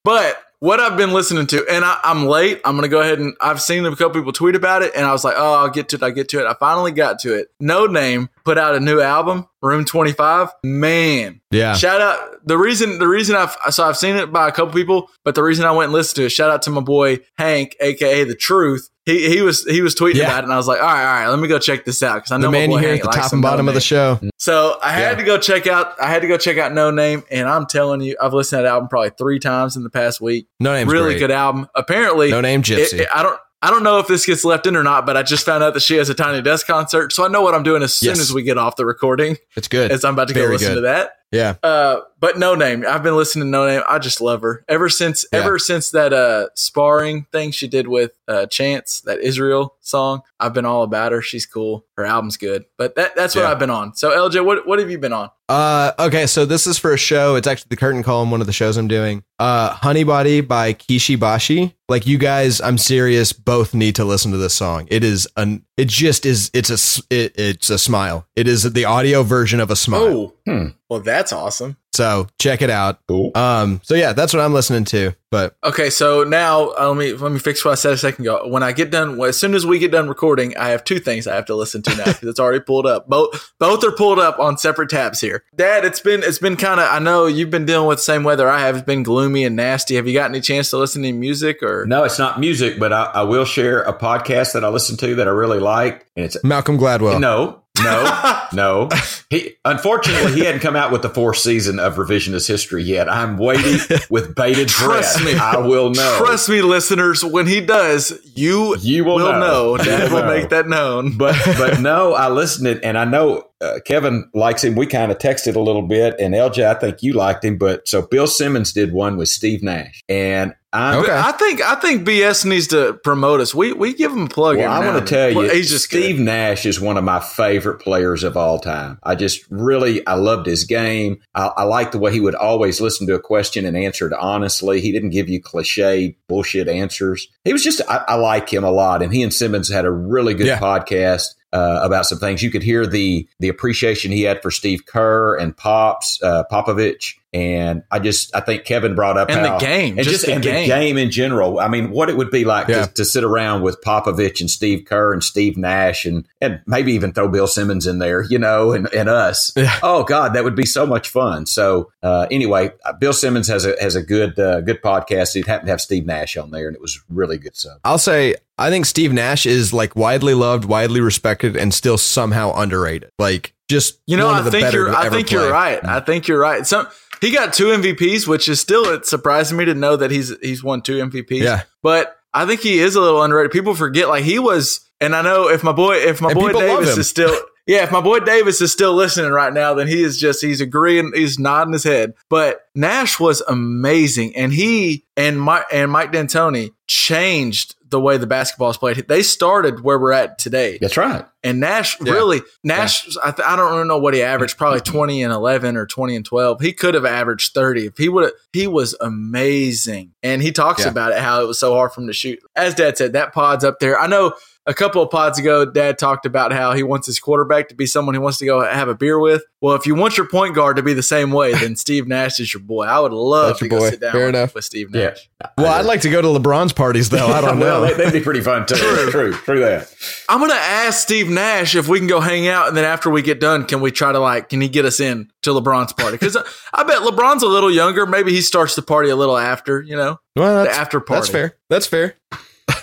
But 0.03 0.43
what 0.59 0.79
I've 0.79 0.97
been 0.97 1.13
listening 1.13 1.47
to, 1.47 1.65
and 1.71 1.85
I, 1.85 1.99
I'm 2.03 2.25
late. 2.25 2.59
I'm 2.65 2.75
gonna 2.75 2.87
go 2.89 2.99
ahead 3.01 3.19
and 3.19 3.35
I've 3.39 3.61
seen 3.61 3.85
a 3.85 3.91
couple 3.91 4.09
people 4.11 4.33
tweet 4.33 4.55
about 4.55 4.81
it, 4.81 4.91
and 4.95 5.05
I 5.05 5.11
was 5.11 5.23
like, 5.23 5.35
oh, 5.37 5.53
I'll 5.53 5.69
get 5.69 5.89
to 5.89 5.95
it. 5.97 6.03
I 6.03 6.09
get 6.11 6.29
to 6.29 6.39
it. 6.39 6.45
I 6.47 6.53
finally 6.55 6.91
got 6.91 7.19
to 7.19 7.33
it. 7.33 7.51
No 7.59 7.85
Name 7.85 8.29
put 8.49 8.57
out 8.57 8.73
a 8.73 8.79
new 8.79 8.99
album, 8.99 9.45
Room 9.61 9.85
25. 9.85 10.49
Man, 10.63 11.39
Yeah. 11.51 11.75
Shout 11.75 12.01
out 12.01 12.17
the 12.45 12.57
reason 12.57 12.97
the 12.97 13.07
reason 13.07 13.35
I've 13.35 13.55
so 13.69 13.83
I've 13.83 13.97
seen 13.97 14.15
it 14.15 14.31
by 14.33 14.47
a 14.47 14.51
couple 14.51 14.73
people, 14.73 15.09
but 15.23 15.35
the 15.35 15.43
reason 15.43 15.65
I 15.65 15.71
went 15.71 15.85
and 15.85 15.93
listened 15.93 16.15
to 16.15 16.25
it, 16.25 16.29
shout 16.29 16.49
out 16.49 16.63
to 16.63 16.71
my 16.71 16.81
boy 16.81 17.19
Hank, 17.37 17.75
aka 17.79 18.23
the 18.23 18.33
Truth. 18.35 18.89
He 19.05 19.29
he 19.29 19.41
was 19.43 19.63
he 19.65 19.81
was 19.81 19.93
tweeting 19.93 20.15
Yeah. 20.15 20.25
about 20.25 20.39
it, 20.39 20.43
and 20.45 20.53
I 20.53 20.57
was 20.57 20.67
like, 20.67 20.79
all 20.81 20.87
right, 20.87 21.01
all 21.05 21.19
right, 21.21 21.27
let 21.27 21.37
me 21.39 21.47
go 21.47 21.59
check 21.59 21.85
this 21.85 22.01
out 22.01 22.15
because 22.15 22.31
I 22.31 22.37
know 22.37 22.47
The 22.47 22.51
my 22.51 22.57
man 22.59 22.69
boy 22.69 22.75
you 22.75 22.79
hear 22.81 22.89
Hank 22.89 23.05
at 23.05 23.11
the 23.11 23.17
top 23.17 23.31
and 23.33 23.41
No 23.41 23.47
bottom 23.49 23.67
of 23.67 23.73
the 23.75 23.81
show. 23.81 24.19
So 24.37 24.79
I 24.81 24.91
had 24.91 25.11
Yeah. 25.11 25.15
to 25.15 25.23
go 25.25 25.37
check 25.37 25.67
out. 25.67 25.93
I 26.01 26.07
had 26.07 26.21
to 26.23 26.27
go 26.27 26.37
check 26.37 26.57
out 26.57 26.73
No 26.73 26.89
Name, 26.91 27.23
and 27.29 27.47
I'm 27.47 27.65
telling 27.67 28.01
you, 28.01 28.15
I've 28.21 28.33
listened 28.33 28.59
to 28.59 28.63
that 28.63 28.69
album 28.69 28.87
probably 28.89 29.11
three 29.17 29.37
times 29.39 29.75
in 29.75 29.83
the 29.83 29.89
past 29.91 30.21
week. 30.21 30.47
No 30.59 30.73
Name, 30.73 30.87
really 30.89 31.11
great. 31.13 31.19
good 31.19 31.31
album. 31.31 31.67
Apparently, 31.75 32.31
No 32.31 32.41
name 32.41 32.61
it- 32.61 32.65
gypsy. 32.65 32.99
it- 33.01 33.07
I 33.13 33.21
don't. 33.23 33.39
I 33.61 33.69
don't 33.69 33.83
know 33.83 33.99
if 33.99 34.07
this 34.07 34.25
gets 34.25 34.45
left 34.45 34.67
in 34.67 34.75
or 34.77 34.83
not, 34.83 35.05
but 35.05 35.17
I 35.17 35.23
just 35.23 35.45
found 35.45 35.63
out 35.63 35.73
that 35.73 35.81
she 35.81 35.95
has 35.97 36.07
a 36.09 36.13
Tiny 36.13 36.41
Desk 36.41 36.65
concert, 36.65 37.11
so 37.11 37.25
I 37.25 37.27
know 37.27 37.41
what 37.41 37.53
I'm 37.53 37.63
doing 37.63 37.83
as 37.83 37.93
soon 37.93 38.09
Yes. 38.11 38.19
as 38.21 38.33
we 38.33 38.41
get 38.43 38.57
off 38.57 38.77
the 38.77 38.85
recording. 38.85 39.37
it's 39.55 39.67
good. 39.67 39.91
As 39.91 40.05
I'm 40.05 40.13
about 40.13 40.29
to 40.29 40.33
go 40.33 40.45
listen 40.45 40.69
good. 40.69 40.75
to 40.75 40.81
that. 40.81 41.18
Yeah. 41.31 41.55
Uh, 41.63 42.01
but 42.19 42.37
no 42.39 42.55
name. 42.55 42.83
I've 42.87 43.03
been 43.03 43.15
listening 43.15 43.45
to 43.45 43.49
no 43.51 43.67
name. 43.67 43.81
I 43.87 43.99
just 43.99 44.19
love 44.19 44.41
her 44.41 44.65
ever 44.67 44.89
since 44.89 45.25
Yeah. 45.31 45.39
ever 45.39 45.57
since 45.59 45.91
that 45.91 46.11
uh 46.11 46.47
sparring 46.55 47.27
thing 47.31 47.51
she 47.51 47.67
did 47.67 47.87
with 47.87 48.11
uh 48.27 48.45
Chance 48.47 49.01
that 49.01 49.19
Israel 49.19 49.75
song. 49.79 50.21
I've 50.39 50.53
been 50.53 50.65
all 50.65 50.83
about 50.83 51.11
her. 51.11 51.21
She's 51.21 51.45
cool. 51.45 51.85
Her 51.97 52.05
album's 52.05 52.35
good. 52.35 52.65
But 52.77 52.95
that 52.95 53.15
that's 53.15 53.35
what 53.35 53.43
Yeah. 53.43 53.51
I've 53.51 53.59
been 53.59 53.69
on. 53.69 53.93
So 53.95 54.09
LJ, 54.11 54.43
what 54.43 54.67
what 54.67 54.79
have 54.79 54.89
you 54.89 54.97
been 54.97 55.13
on? 55.13 55.29
Uh, 55.47 55.93
okay, 55.97 56.27
so 56.27 56.45
this 56.45 56.67
is 56.67 56.77
for 56.77 56.93
a 56.93 56.97
show. 56.97 57.35
It's 57.35 57.47
actually 57.47 57.69
the 57.69 57.75
curtain 57.77 58.03
call 58.03 58.21
on 58.21 58.29
one 58.29 58.39
of 58.41 58.45
the 58.47 58.53
shows 58.53 58.77
I'm 58.77 58.87
doing. 58.87 59.23
Uh, 59.39 59.69
Honey 59.69 60.03
Body 60.03 60.41
by 60.41 60.73
Kishi 60.73 61.19
Bashi. 61.19 61.75
Like 61.87 62.05
you 62.05 62.17
guys, 62.19 62.59
I'm 62.61 62.77
serious. 62.77 63.33
Both 63.33 63.73
need 63.73 63.95
to 63.95 64.05
listen 64.05 64.31
to 64.31 64.37
this 64.37 64.53
song. 64.53 64.87
It 64.91 65.03
is 65.03 65.27
an. 65.37 65.63
It 65.77 65.87
just 65.87 66.25
is. 66.25 66.51
It's 66.53 66.69
a. 66.69 67.03
It, 67.09 67.33
it's 67.39 67.69
a 67.71 67.79
smile. 67.79 68.27
It 68.35 68.47
is 68.47 68.63
the 68.73 68.85
audio 68.85 69.23
version 69.23 69.59
of 69.59 69.71
a 69.71 69.75
smile. 69.75 70.01
Oh, 70.03 70.33
Hmm. 70.45 70.67
Well, 70.89 70.99
that's 70.99 71.31
awesome. 71.31 71.77
So 71.91 72.27
check 72.39 72.61
it 72.61 72.69
out. 72.69 72.99
Cool. 73.07 73.31
Um. 73.35 73.81
So 73.83 73.95
yeah, 73.95 74.13
that's 74.13 74.33
what 74.33 74.41
I'm 74.41 74.53
listening 74.53 74.85
to. 74.85 75.15
But 75.31 75.55
Okay, 75.63 75.89
so 75.91 76.23
now 76.23 76.69
uh, 76.79 76.87
let 76.87 76.97
me 76.97 77.13
let 77.13 77.31
me 77.31 77.39
fix 77.39 77.63
what 77.65 77.71
I 77.71 77.75
said 77.75 77.93
a 77.93 77.97
second 77.97 78.25
ago. 78.25 78.47
When 78.47 78.63
I 78.63 78.71
get 78.71 78.89
done, 78.89 79.19
as 79.21 79.37
soon 79.37 79.53
as 79.53 79.65
we 79.65 79.77
get 79.79 79.91
done 79.91 80.07
recording, 80.07 80.55
I 80.57 80.69
have 80.69 80.83
two 80.83 80.99
things 80.99 81.27
I 81.27 81.35
have 81.35 81.45
to 81.47 81.55
listen 81.55 81.81
to 81.83 81.95
now 81.95 82.05
because 82.05 82.29
it's 82.29 82.39
already 82.39 82.61
pulled 82.61 82.85
up. 82.85 83.07
Both 83.09 83.53
both 83.59 83.83
are 83.83 83.91
pulled 83.91 84.17
up 84.19 84.39
on 84.39 84.57
separate 84.57 84.89
tabs 84.89 85.19
here. 85.19 85.43
Dad, 85.55 85.83
it's 85.83 85.99
been 85.99 86.23
it's 86.23 86.39
been 86.39 86.55
kind 86.55 86.79
of. 86.79 86.87
I 86.89 86.99
know 86.99 87.25
you've 87.25 87.51
been 87.51 87.65
dealing 87.65 87.87
with 87.87 87.97
the 87.99 88.03
same 88.03 88.23
weather 88.23 88.47
I 88.47 88.59
have. 88.61 88.77
It's 88.77 88.85
been 88.85 89.03
gloomy 89.03 89.43
and 89.43 89.55
nasty. 89.55 89.95
Have 89.95 90.07
you 90.07 90.13
got 90.13 90.29
any 90.29 90.41
chance 90.41 90.69
to 90.69 90.77
listen 90.77 91.01
to 91.03 91.11
music 91.11 91.61
or? 91.61 91.85
No, 91.85 92.03
it's 92.03 92.19
not 92.19 92.39
music, 92.39 92.79
but 92.79 92.93
I, 92.93 93.05
I 93.05 93.21
will 93.23 93.45
share 93.45 93.81
a 93.81 93.93
podcast 93.97 94.53
that 94.53 94.63
I 94.63 94.69
listen 94.69 94.95
to 94.97 95.15
that 95.15 95.27
I 95.27 95.31
really 95.31 95.59
like, 95.59 96.07
and 96.15 96.25
it's 96.25 96.41
Malcolm 96.43 96.77
Gladwell. 96.77 97.19
no, 97.19 97.61
no, 97.83 98.41
no. 98.53 98.89
He 99.29 99.55
unfortunately 99.65 100.33
he 100.33 100.45
hadn't 100.45 100.61
come 100.61 100.75
out 100.75 100.91
with 100.91 101.01
the 101.01 101.09
fourth 101.09 101.37
season 101.37 101.79
of 101.79 101.95
revisionist 101.95 102.47
history 102.47 102.83
yet. 102.83 103.09
I'm 103.09 103.37
waiting 103.37 103.79
with 104.09 104.35
bated 104.35 104.67
Trust 104.69 105.19
breath. 105.19 105.25
me. 105.33 105.39
I 105.39 105.57
will 105.57 105.91
know. 105.91 106.15
Trust 106.19 106.49
me, 106.49 106.61
listeners. 106.61 107.23
When 107.23 107.47
he 107.47 107.61
does, 107.61 108.19
you 108.35 108.75
You 108.77 109.03
will 109.05 109.15
will 109.15 109.33
know. 109.33 109.75
know. 109.75 109.77
Dad 109.83 110.11
will 110.11 110.21
will 110.23 110.27
make 110.27 110.49
that 110.49 110.67
known. 110.67 111.17
but 111.17 111.35
but 111.57 111.79
no, 111.79 112.13
I 112.13 112.29
listened 112.29 112.67
it, 112.67 112.83
and 112.83 112.97
I 112.97 113.05
know 113.05 113.43
uh, 113.61 113.79
Kevin 113.85 114.29
likes 114.33 114.63
him. 114.63 114.75
We 114.75 114.85
kind 114.87 115.11
of 115.11 115.17
texted 115.17 115.55
a 115.55 115.59
little 115.59 115.81
bit, 115.83 116.15
and 116.19 116.33
LJ, 116.33 116.65
I 116.65 116.73
think 116.73 117.03
you 117.03 117.13
liked 117.13 117.43
him. 117.43 117.57
But 117.57 117.87
so 117.87 118.01
Bill 118.01 118.27
Simmons 118.27 118.73
did 118.73 118.93
one 118.93 119.17
with 119.17 119.29
Steve 119.29 119.61
Nash, 119.63 120.01
and 120.09 120.55
I'm 120.71 120.99
Okay. 120.99 121.11
I 121.11 121.31
think 121.31 121.61
I 121.61 121.75
think 121.75 122.07
BS 122.07 122.45
needs 122.45 122.67
to 122.67 122.93
promote 123.03 123.41
us. 123.41 123.55
We 123.55 123.73
we 123.73 123.93
give 123.93 124.11
him 124.11 124.23
a 124.25 124.29
plug. 124.29 124.57
Well, 124.57 124.71
I 124.71 124.85
want 124.85 124.99
to 125.05 125.09
tell 125.13 125.31
you, 125.31 125.49
he's 125.49 125.69
just 125.69 125.85
Steve 125.85 126.17
good. 126.17 126.25
Nash 126.25 126.65
is 126.65 126.79
one 126.79 126.95
of 126.97 127.03
my 127.03 127.19
favorite 127.19 127.79
players 127.79 128.23
of 128.23 128.37
all 128.37 128.59
time. 128.59 128.99
I 129.01 129.15
just 129.15 129.43
really, 129.49 130.05
I 130.05 130.13
loved 130.13 130.45
his 130.45 130.65
game. 130.65 131.21
I, 131.33 131.47
I 131.57 131.63
like 131.63 131.91
the 131.91 131.97
way 131.97 132.11
he 132.11 132.19
would 132.19 132.35
always 132.35 132.79
listen 132.79 133.07
to 133.07 133.15
a 133.15 133.19
question 133.19 133.65
and 133.65 133.75
answer 133.75 134.05
it 134.05 134.13
honestly. 134.13 134.79
He 134.79 134.91
didn't 134.91 135.09
give 135.09 135.27
you 135.27 135.41
cliche 135.41 136.15
bullshit 136.27 136.67
answers. 136.67 137.27
He 137.43 137.51
was 137.53 137.63
just, 137.63 137.81
I, 137.89 138.03
I 138.07 138.15
like 138.15 138.49
him 138.53 138.63
a 138.63 138.71
lot. 138.71 139.01
And 139.01 139.11
he 139.11 139.23
and 139.23 139.33
Simmons 139.33 139.69
had 139.69 139.85
a 139.85 139.91
really 139.91 140.33
good 140.35 140.45
Yeah. 140.47 140.59
podcast. 140.59 141.35
Uh, 141.51 141.79
about 141.81 142.05
some 142.05 142.19
things, 142.19 142.43
you 142.43 142.51
could 142.51 142.61
hear 142.61 142.85
the 142.85 143.27
the 143.39 143.47
appreciation 143.47 144.11
he 144.11 144.21
had 144.21 144.39
for 144.43 144.51
Steve 144.51 144.85
Kerr 144.85 145.35
and 145.35 145.57
Pops 145.57 146.21
uh, 146.21 146.43
Popovich, 146.51 147.15
and 147.31 147.83
I 147.91 147.99
just 147.99 148.35
I 148.35 148.39
think 148.39 148.65
Kevin 148.65 148.95
brought 148.95 149.17
up 149.17 149.29
And 149.29 149.45
the 149.45 149.57
game, 149.57 149.97
and 149.97 150.03
just 150.03 150.09
just, 150.09 150.25
the 150.25 150.33
and 150.33 150.43
game. 150.43 150.63
the 150.63 150.67
game 150.75 150.97
in 150.97 151.11
general. 151.11 151.59
I 151.59 151.67
mean, 151.67 151.91
what 151.91 152.09
it 152.09 152.17
would 152.17 152.31
be 152.31 152.43
like 152.45 152.67
Yeah. 152.67 152.85
to, 152.85 152.93
to 152.93 153.05
sit 153.05 153.23
around 153.23 153.61
with 153.61 153.81
Popovich 153.81 154.39
and 154.41 154.49
Steve 154.49 154.85
Kerr 154.85 155.13
and 155.13 155.23
Steve 155.23 155.55
Nash 155.57 156.05
and 156.05 156.25
and 156.41 156.61
maybe 156.65 156.93
even 156.93 157.13
throw 157.13 157.27
Bill 157.27 157.47
Simmons 157.47 157.85
in 157.85 157.99
there, 157.99 158.23
you 158.23 158.39
know, 158.39 158.71
and, 158.71 158.91
and 158.93 159.09
us. 159.09 159.53
Yeah. 159.55 159.77
Oh 159.83 160.03
God, 160.03 160.33
that 160.33 160.43
would 160.43 160.55
be 160.55 160.65
so 160.65 160.85
much 160.85 161.09
fun. 161.09 161.45
So 161.45 161.91
uh, 162.01 162.27
anyway, 162.31 162.71
uh, 162.85 162.93
Bill 162.93 163.13
Simmons 163.13 163.47
has 163.47 163.65
a 163.65 163.75
has 163.79 163.95
a 163.95 164.01
good 164.01 164.39
uh, 164.39 164.61
good 164.61 164.81
podcast. 164.81 165.33
He 165.33 165.41
happened 165.41 165.67
to 165.67 165.71
have 165.73 165.81
Steve 165.81 166.05
Nash 166.05 166.35
on 166.37 166.51
there, 166.51 166.67
and 166.67 166.75
it 166.75 166.81
was 166.81 166.99
really 167.09 167.37
good. 167.37 167.55
So 167.55 167.75
I'll 167.83 167.97
say 167.99 168.35
I 168.57 168.69
think 168.69 168.85
Steve 168.85 169.13
Nash 169.13 169.45
is 169.45 169.71
like 169.73 169.95
widely 169.95 170.33
loved, 170.33 170.65
widely 170.65 170.99
respected, 171.01 171.55
and 171.55 171.73
still 171.73 171.97
somehow 171.97 172.53
underrated. 172.55 173.11
Like 173.19 173.53
just 173.69 173.99
You 174.07 174.17
know, 174.17 174.25
one 174.27 174.35
I 174.35 174.41
the 174.41 174.51
think 174.51 174.63
better 174.63 174.77
you're. 174.79 174.95
I 174.95 175.05
ever 175.05 175.15
think 175.15 175.31
you're 175.31 175.51
right. 175.51 175.79
I 175.85 175.99
think 175.99 176.27
you're 176.27 176.39
right. 176.39 176.65
Some 176.65 176.87
he 177.21 177.31
got 177.31 177.53
two 177.53 177.65
MVPs, 177.67 178.27
which 178.27 178.47
is 178.49 178.59
still 178.59 178.85
it's 178.93 179.09
surprising 179.09 179.57
me 179.57 179.65
to 179.65 179.73
know 179.73 179.95
that 179.95 180.11
he's 180.11 180.37
he's 180.41 180.63
won 180.63 180.81
two 180.81 180.97
MVPs. 180.97 181.41
Yeah. 181.41 181.63
but 181.81 182.15
I 182.33 182.45
think 182.45 182.61
he 182.61 182.79
is 182.79 182.95
a 182.95 183.01
little 183.01 183.21
underrated. 183.23 183.51
People 183.51 183.73
forget 183.73 184.07
like 184.07 184.23
he 184.23 184.39
was, 184.39 184.89
and 185.01 185.15
I 185.15 185.21
know 185.21 185.49
if 185.49 185.63
my 185.63 185.71
boy 185.71 185.95
if 185.95 186.21
my 186.21 186.31
And 186.31 186.39
boy 186.39 186.53
Davis 186.53 186.97
is 186.97 187.09
still. 187.09 187.37
Yeah, 187.69 187.83
if 187.83 187.91
my 187.91 188.01
boy 188.01 188.19
Davis 188.19 188.61
is 188.61 188.71
still 188.71 188.95
listening 188.95 189.29
right 189.29 189.53
now, 189.53 189.75
then 189.75 189.87
he 189.87 190.01
is 190.01 190.17
just 190.17 190.41
he's 190.41 190.59
agreeing, 190.59 191.11
he's 191.13 191.37
nodding 191.37 191.73
his 191.73 191.83
head. 191.83 192.15
But 192.27 192.61
Nash 192.73 193.19
was 193.19 193.41
amazing, 193.41 194.35
and 194.35 194.51
he 194.51 195.05
and 195.15 195.39
Mike 195.39 195.65
and 195.71 195.91
Mike 195.91 196.11
D'Antoni 196.11 196.71
changed 196.87 197.75
the 197.87 197.99
way 197.99 198.17
the 198.17 198.25
basketball 198.25 198.71
is 198.71 198.77
played. 198.77 199.07
They 199.07 199.21
started 199.21 199.81
where 199.83 199.99
we're 199.99 200.13
at 200.13 200.39
today. 200.39 200.79
that's 200.81 200.97
right. 200.97 201.25
And 201.43 201.59
Nash 201.59 201.95
Yeah. 202.01 202.13
really, 202.13 202.41
Nash, 202.63 203.07
I, 203.23 203.31
th- 203.31 203.47
I 203.47 203.55
don't 203.55 203.71
really 203.71 203.87
know 203.87 203.97
what 203.99 204.13
he 204.15 204.21
averaged, 204.23 204.57
probably 204.57 204.79
20 204.81 205.21
and 205.23 205.31
11 205.33 205.75
or 205.77 205.85
20 205.87 206.15
and 206.15 206.25
12. 206.25 206.61
He 206.61 206.73
could 206.73 206.93
have 206.95 207.05
averaged 207.05 207.53
30 207.53 207.85
if 207.87 207.97
he 207.97 208.09
would 208.09 208.31
he 208.53 208.65
was 208.67 208.95
amazing. 208.99 210.11
And 210.23 210.41
he 210.41 210.51
talks 210.51 210.83
Yeah. 210.83 210.89
about 210.89 211.11
it, 211.13 211.19
how 211.19 211.41
it 211.41 211.47
was 211.47 211.59
so 211.59 211.73
hard 211.73 211.91
for 211.91 212.01
him 212.01 212.07
to 212.07 212.13
shoot. 212.13 212.39
As 212.55 212.73
dad 212.75 212.97
said, 212.97 213.13
that 213.13 213.33
pod's 213.33 213.63
up 213.63 213.79
there. 213.79 213.99
I 213.99 214.07
know 214.07 214.33
a 214.69 214.73
couple 214.73 215.01
of 215.01 215.09
pods 215.09 215.39
ago, 215.39 215.65
dad 215.65 215.97
talked 215.97 216.25
about 216.27 216.53
how 216.53 216.73
he 216.73 216.83
wants 216.83 217.07
his 217.07 217.19
quarterback 217.19 217.69
to 217.69 217.75
be 217.75 217.85
someone 217.87 218.13
he 218.13 218.19
wants 218.19 218.37
to 218.37 218.45
go 218.45 218.63
have 218.63 218.87
a 218.87 218.93
beer 218.95 219.19
with. 219.19 219.43
Well, 219.61 219.75
if 219.75 219.85
you 219.87 219.95
want 219.95 220.15
your 220.15 220.27
point 220.27 220.55
guard 220.55 220.77
to 220.77 220.83
be 220.83 220.93
the 220.93 221.03
same 221.03 221.31
way, 221.31 221.51
then 221.53 221.75
Steve 221.75 222.07
Nash 222.07 222.39
is 222.39 222.53
your 222.53 222.61
boy. 222.61 222.85
I 222.85 222.99
would 222.99 223.11
love 223.11 223.47
That's 223.47 223.59
to 223.59 223.65
your 223.65 223.69
go 223.71 223.79
boy. 223.79 223.89
sit 223.89 223.99
down 223.99 224.11
Fair 224.13 224.27
with, 224.27 224.35
enough. 224.35 224.53
with 224.55 224.63
Steve 224.63 224.89
Yeah. 224.93 225.07
Nash. 225.09 225.29
Well, 225.57 225.67
I'd 225.73 225.85
like 225.85 226.01
to 226.01 226.09
go 226.09 226.21
to 226.21 226.27
LeBron's 226.27 226.71
parties 226.71 227.09
though. 227.09 227.27
I 227.27 227.41
don't 227.41 227.59
well, 227.59 227.81
know. 227.81 227.87
they, 227.87 227.93
that'd 227.95 228.13
be 228.13 228.21
pretty 228.21 228.41
fun 228.41 228.65
too. 228.67 228.75
True. 228.75 229.09
True, 229.11 229.33
true 229.33 229.59
that. 229.61 229.93
I'm 230.29 230.39
gonna 230.39 230.53
ask 230.53 231.01
Steve 231.01 231.29
Nash 231.29 231.75
if 231.75 231.87
we 231.87 231.97
can 231.97 232.07
go 232.07 232.19
hang 232.21 232.47
out, 232.47 232.67
and 232.67 232.77
then 232.77 232.85
after 232.85 233.09
we 233.09 233.21
get 233.21 233.39
done, 233.39 233.65
can 233.65 233.81
we 233.81 233.89
try 233.91 234.11
to 234.11 234.19
like, 234.19 234.49
can 234.49 234.61
he 234.61 234.69
get 234.69 234.85
us 234.85 234.99
in 234.99 235.31
to 235.41 235.49
LeBron's 235.49 235.93
party? 235.93 236.17
Because 236.17 236.37
I 236.73 236.83
bet 236.83 236.99
LeBron's 236.99 237.43
a 237.43 237.47
little 237.47 237.71
younger. 237.71 238.05
Maybe 238.05 238.31
he 238.33 238.41
starts 238.41 238.75
the 238.75 238.81
party 238.83 239.09
a 239.09 239.15
little 239.15 239.37
after, 239.37 239.81
you 239.81 239.95
know. 239.97 240.19
Well, 240.35 240.63
that's, 240.63 240.75
The 240.77 240.81
after 240.81 240.99
party. 240.99 241.19
That's 241.21 241.29
fair. 241.29 241.57
That's 241.69 241.87
fair. 241.87 242.15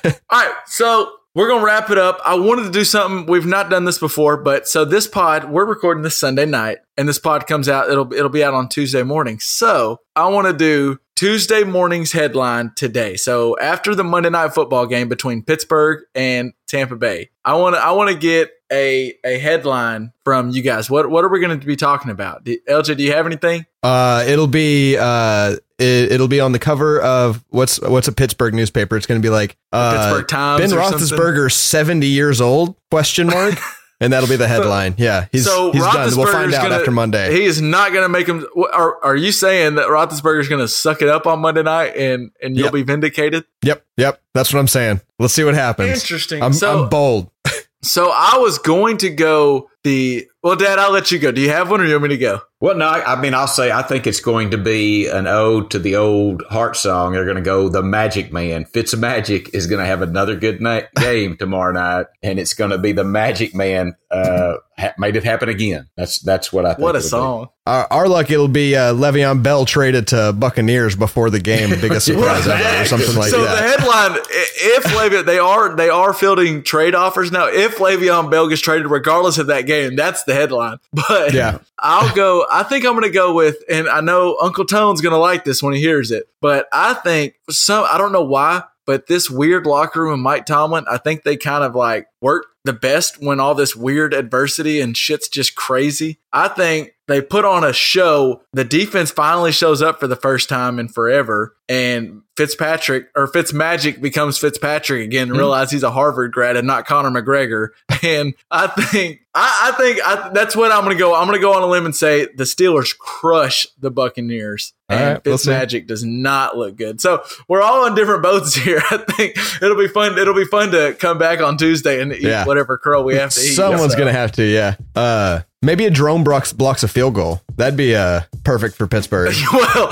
All 0.04 0.12
right, 0.32 0.52
so 0.66 1.12
we're 1.36 1.48
gonna 1.48 1.62
wrap 1.62 1.90
it 1.90 1.98
up. 1.98 2.18
I 2.24 2.34
wanted 2.34 2.62
to 2.62 2.70
do 2.70 2.82
something 2.82 3.26
we've 3.26 3.44
not 3.44 3.68
done 3.68 3.84
this 3.84 3.98
before, 3.98 4.38
but 4.38 4.66
so 4.66 4.86
this 4.86 5.06
pod 5.06 5.50
we're 5.50 5.66
recording 5.66 6.02
this 6.02 6.16
Sunday 6.16 6.46
night, 6.46 6.78
and 6.96 7.06
this 7.06 7.18
pod 7.18 7.46
comes 7.46 7.68
out. 7.68 7.90
It'll 7.90 8.10
it'll 8.14 8.30
be 8.30 8.42
out 8.42 8.54
on 8.54 8.70
Tuesday 8.70 9.02
morning. 9.02 9.38
So 9.38 10.00
I 10.16 10.28
want 10.28 10.46
to 10.46 10.54
do 10.54 10.98
Tuesday 11.14 11.62
morning's 11.62 12.10
headline 12.10 12.72
today. 12.74 13.16
So 13.16 13.58
after 13.58 13.94
the 13.94 14.02
Monday 14.02 14.30
night 14.30 14.54
football 14.54 14.86
game 14.86 15.10
between 15.10 15.42
Pittsburgh 15.42 16.04
and 16.14 16.54
Tampa 16.66 16.96
Bay, 16.96 17.28
I 17.44 17.54
want 17.56 17.76
to 17.76 17.82
I 17.82 17.90
want 17.90 18.08
to 18.10 18.16
get 18.16 18.52
a 18.72 19.14
a 19.22 19.38
headline 19.38 20.12
from 20.24 20.48
you 20.48 20.62
guys. 20.62 20.88
What 20.88 21.10
what 21.10 21.22
are 21.22 21.28
we 21.28 21.40
going 21.40 21.60
to 21.60 21.66
be 21.66 21.76
talking 21.76 22.10
about? 22.10 22.44
Do, 22.44 22.58
LJ, 22.66 22.96
do 22.96 23.02
you 23.02 23.12
have 23.12 23.26
anything? 23.26 23.66
Uh, 23.82 24.24
it'll 24.26 24.46
be 24.46 24.96
uh, 24.96 25.56
it, 25.78 26.12
it'll 26.12 26.28
be 26.28 26.40
on 26.40 26.52
the 26.52 26.58
cover 26.58 27.00
of 27.00 27.44
what's 27.48 27.80
what's 27.80 28.08
a 28.08 28.12
Pittsburgh 28.12 28.54
newspaper. 28.54 28.96
It's 28.96 29.06
going 29.06 29.20
to 29.20 29.26
be 29.26 29.30
like 29.30 29.56
uh, 29.72 29.92
Pittsburgh 30.08 30.28
Times 30.28 30.60
Ben 30.60 30.78
or 30.78 30.82
something? 30.82 30.98
Roethlisberger 31.00 31.52
seventy 31.52 32.06
years 32.08 32.40
old? 32.40 32.76
Question 32.90 33.26
mark. 33.28 33.58
and 34.00 34.12
that'll 34.12 34.28
be 34.28 34.36
the 34.36 34.48
headline. 34.48 34.94
Yeah, 34.98 35.26
he's 35.32 35.44
so 35.46 35.72
he's 35.72 35.82
done. 35.82 36.16
We'll 36.16 36.30
find 36.30 36.52
out 36.52 36.62
gonna- 36.62 36.74
after 36.76 36.90
Monday. 36.90 37.32
He 37.32 37.44
is 37.44 37.60
not 37.62 37.92
going 37.92 38.02
to 38.04 38.08
make 38.08 38.26
him. 38.26 38.46
Are, 38.72 39.02
are 39.04 39.16
you 39.16 39.32
saying 39.32 39.76
that 39.76 39.86
Roethlisberger's 39.88 40.48
going 40.48 40.60
to 40.60 40.68
suck 40.68 41.02
it 41.02 41.08
up 41.08 41.26
on 41.26 41.40
Monday 41.40 41.62
night 41.62 41.96
and 41.96 42.30
and 42.42 42.56
you'll 42.56 42.66
Yep. 42.66 42.72
be 42.74 42.82
vindicated? 42.82 43.44
yep, 43.62 43.84
yep. 43.96 44.20
That's 44.34 44.52
what 44.52 44.60
I'm 44.60 44.68
saying. 44.68 45.00
Let's 45.18 45.34
see 45.34 45.44
what 45.44 45.54
happens. 45.54 46.00
Interesting. 46.02 46.42
I'm, 46.42 46.52
so 46.52 46.84
I'm 46.84 46.88
bold. 46.90 47.30
so 47.82 48.10
I 48.12 48.36
was 48.38 48.58
going 48.58 48.98
to 48.98 49.10
go 49.10 49.70
the. 49.86 50.26
Well, 50.42 50.56
Dad, 50.56 50.78
I'll 50.78 50.92
let 50.92 51.10
you 51.10 51.18
go. 51.18 51.32
Do 51.32 51.40
you 51.40 51.50
have 51.50 51.70
one, 51.70 51.80
or 51.80 51.84
you 51.84 51.92
want 51.92 52.04
me 52.04 52.08
to 52.10 52.18
go? 52.18 52.40
Well, 52.58 52.74
no, 52.74 52.86
I 52.86 53.14
I 53.14 53.20
mean, 53.20 53.34
I'll 53.34 53.46
say 53.46 53.70
I 53.70 53.82
think 53.82 54.06
it's 54.06 54.20
going 54.20 54.50
to 54.52 54.58
be 54.58 55.08
an 55.08 55.26
ode 55.26 55.70
to 55.72 55.78
the 55.78 55.96
old 55.96 56.42
heart 56.48 56.74
song. 56.76 57.12
They're 57.12 57.24
going 57.24 57.36
to 57.36 57.42
go 57.42 57.68
the 57.68 57.82
Magic 57.82 58.32
Man. 58.32 58.64
Fitzmagic 58.64 59.54
is 59.54 59.66
going 59.66 59.80
to 59.80 59.86
have 59.86 60.00
another 60.02 60.36
good 60.36 60.62
night 60.62 60.86
game 60.96 61.36
tomorrow 61.36 61.72
night, 61.72 62.06
and 62.22 62.38
it's 62.38 62.54
going 62.54 62.70
to 62.70 62.78
be 62.78 62.92
the 62.92 63.04
Magic 63.04 63.54
Man 63.54 63.94
uh, 64.10 64.54
ha- 64.78 64.94
made 64.96 65.16
it 65.16 65.24
happen 65.24 65.50
again. 65.50 65.90
That's 65.98 66.18
that's 66.20 66.50
what 66.50 66.64
I 66.64 66.70
think. 66.70 66.80
What 66.80 66.96
a 66.96 67.02
song! 67.02 67.50
Our, 67.66 67.86
our 67.90 68.08
luck, 68.08 68.30
it'll 68.30 68.48
be 68.48 68.74
uh, 68.74 68.94
Le'Veon 68.94 69.42
Bell 69.42 69.66
traded 69.66 70.06
to 70.08 70.32
Buccaneers 70.32 70.96
before 70.96 71.28
the 71.28 71.40
game. 71.40 71.68
Biggest 71.78 72.06
surprise 72.06 72.46
ever, 72.48 72.82
or 72.82 72.84
something 72.86 73.16
like 73.16 73.30
so 73.30 73.42
that. 73.44 73.58
So 73.58 73.62
the 73.62 73.68
headline: 73.68 74.22
If 74.30 74.84
Le'Veon, 74.84 75.26
they 75.26 75.38
are 75.38 75.76
they 75.76 75.90
are 75.90 76.14
fielding 76.14 76.62
trade 76.62 76.94
offers 76.94 77.30
now. 77.30 77.48
If 77.48 77.76
Le'Veon 77.76 78.30
Bell 78.30 78.48
gets 78.48 78.62
traded, 78.62 78.86
regardless 78.90 79.36
of 79.36 79.48
that 79.48 79.66
game, 79.66 79.75
that's 79.96 80.24
the 80.24 80.34
headline. 80.34 80.78
But 80.92 81.34
Yeah. 81.34 81.58
I'll 81.78 82.14
go. 82.14 82.46
I 82.50 82.62
think 82.62 82.84
I'm 82.84 82.92
going 82.92 83.04
to 83.04 83.10
go 83.10 83.34
with, 83.34 83.56
and 83.68 83.88
I 83.88 84.00
know 84.00 84.38
Uncle 84.40 84.64
Tone's 84.64 85.00
going 85.00 85.12
to 85.12 85.18
like 85.18 85.44
this 85.44 85.62
when 85.62 85.74
he 85.74 85.80
hears 85.80 86.10
it. 86.10 86.28
But 86.40 86.66
I 86.72 86.94
think 86.94 87.34
some. 87.50 87.86
I 87.90 87.98
don't 87.98 88.12
know 88.12 88.24
why, 88.24 88.64
but 88.86 89.06
this 89.06 89.30
weird 89.30 89.66
locker 89.66 90.02
room 90.02 90.14
and 90.14 90.22
Mike 90.22 90.46
Tomlin, 90.46 90.86
I 90.90 90.98
think 90.98 91.22
they 91.22 91.36
kind 91.36 91.64
of 91.64 91.74
like 91.74 92.08
work 92.20 92.46
the 92.64 92.72
best 92.72 93.22
when 93.22 93.40
all 93.40 93.54
this 93.54 93.76
weird 93.76 94.14
adversity 94.14 94.80
and 94.80 94.96
shit's 94.96 95.28
just 95.28 95.54
crazy. 95.54 96.18
I 96.32 96.48
think 96.48 96.95
they 97.08 97.20
put 97.20 97.44
on 97.44 97.64
a 97.64 97.72
show. 97.72 98.42
The 98.52 98.64
defense 98.64 99.10
finally 99.10 99.52
shows 99.52 99.82
up 99.82 100.00
for 100.00 100.06
the 100.06 100.16
first 100.16 100.48
time 100.48 100.78
in 100.78 100.88
forever, 100.88 101.56
and 101.68 102.22
Fitzpatrick 102.36 103.08
or 103.16 103.26
Fitzmagic 103.28 104.00
becomes 104.00 104.38
Fitzpatrick 104.38 105.02
again 105.04 105.28
and 105.30 105.36
realize 105.38 105.70
he's 105.70 105.82
a 105.82 105.90
Harvard 105.90 106.32
grad 106.32 106.56
and 106.56 106.66
not 106.66 106.86
Conor 106.86 107.10
McGregor. 107.10 107.68
And 108.02 108.34
I 108.50 108.66
think 108.68 109.22
I, 109.34 109.72
I 109.72 109.76
think 109.78 109.98
I, 110.04 110.28
that's 110.28 110.54
what 110.54 110.70
I'm 110.70 110.84
going 110.84 110.94
to 110.94 110.98
go. 110.98 111.14
I'm 111.14 111.26
going 111.26 111.38
to 111.38 111.42
go 111.42 111.54
on 111.54 111.62
a 111.62 111.66
limb 111.66 111.86
and 111.86 111.96
say 111.96 112.26
the 112.36 112.44
Steelers 112.44 112.96
crush 112.96 113.66
the 113.80 113.90
Buccaneers. 113.90 114.74
All 114.90 114.96
And 114.98 115.14
right, 115.14 115.24
we'll. 115.24 115.38
Fitzmagic 115.38 115.86
does 115.86 116.04
not 116.04 116.56
look 116.56 116.76
good. 116.76 117.00
So 117.00 117.24
we're 117.48 117.62
all 117.62 117.86
on 117.86 117.94
different 117.96 118.22
boats 118.22 118.54
here. 118.62 118.80
I 118.90 118.98
think 118.98 119.36
it'll 119.62 119.78
be 119.78 119.88
fun. 119.88 120.18
It'll 120.18 120.34
be 120.34 120.44
fun 120.44 120.70
to 120.72 120.94
come 121.00 121.18
back 121.18 121.40
on 121.40 121.56
Tuesday 121.56 122.00
and 122.00 122.12
eat 122.12 122.20
Yeah. 122.20 122.44
whatever 122.44 122.76
curl 122.78 123.02
we 123.02 123.14
have 123.16 123.30
to 123.30 123.40
eat. 123.40 123.54
Someone's 123.54 123.92
So- 123.92 123.98
gonna 123.98 124.12
have 124.12 124.32
to, 124.32 124.44
yeah. 124.44 124.76
Uh, 124.94 125.40
maybe 125.66 125.84
a 125.84 125.90
drone 125.90 126.24
blocks 126.24 126.52
blocks 126.52 126.82
a 126.82 126.88
field 126.88 127.14
goal. 127.14 127.42
That'd 127.56 127.76
be 127.76 127.94
uh 127.94 128.22
perfect 128.44 128.76
for 128.76 128.86
Pittsburgh. 128.86 129.34
well, 129.52 129.88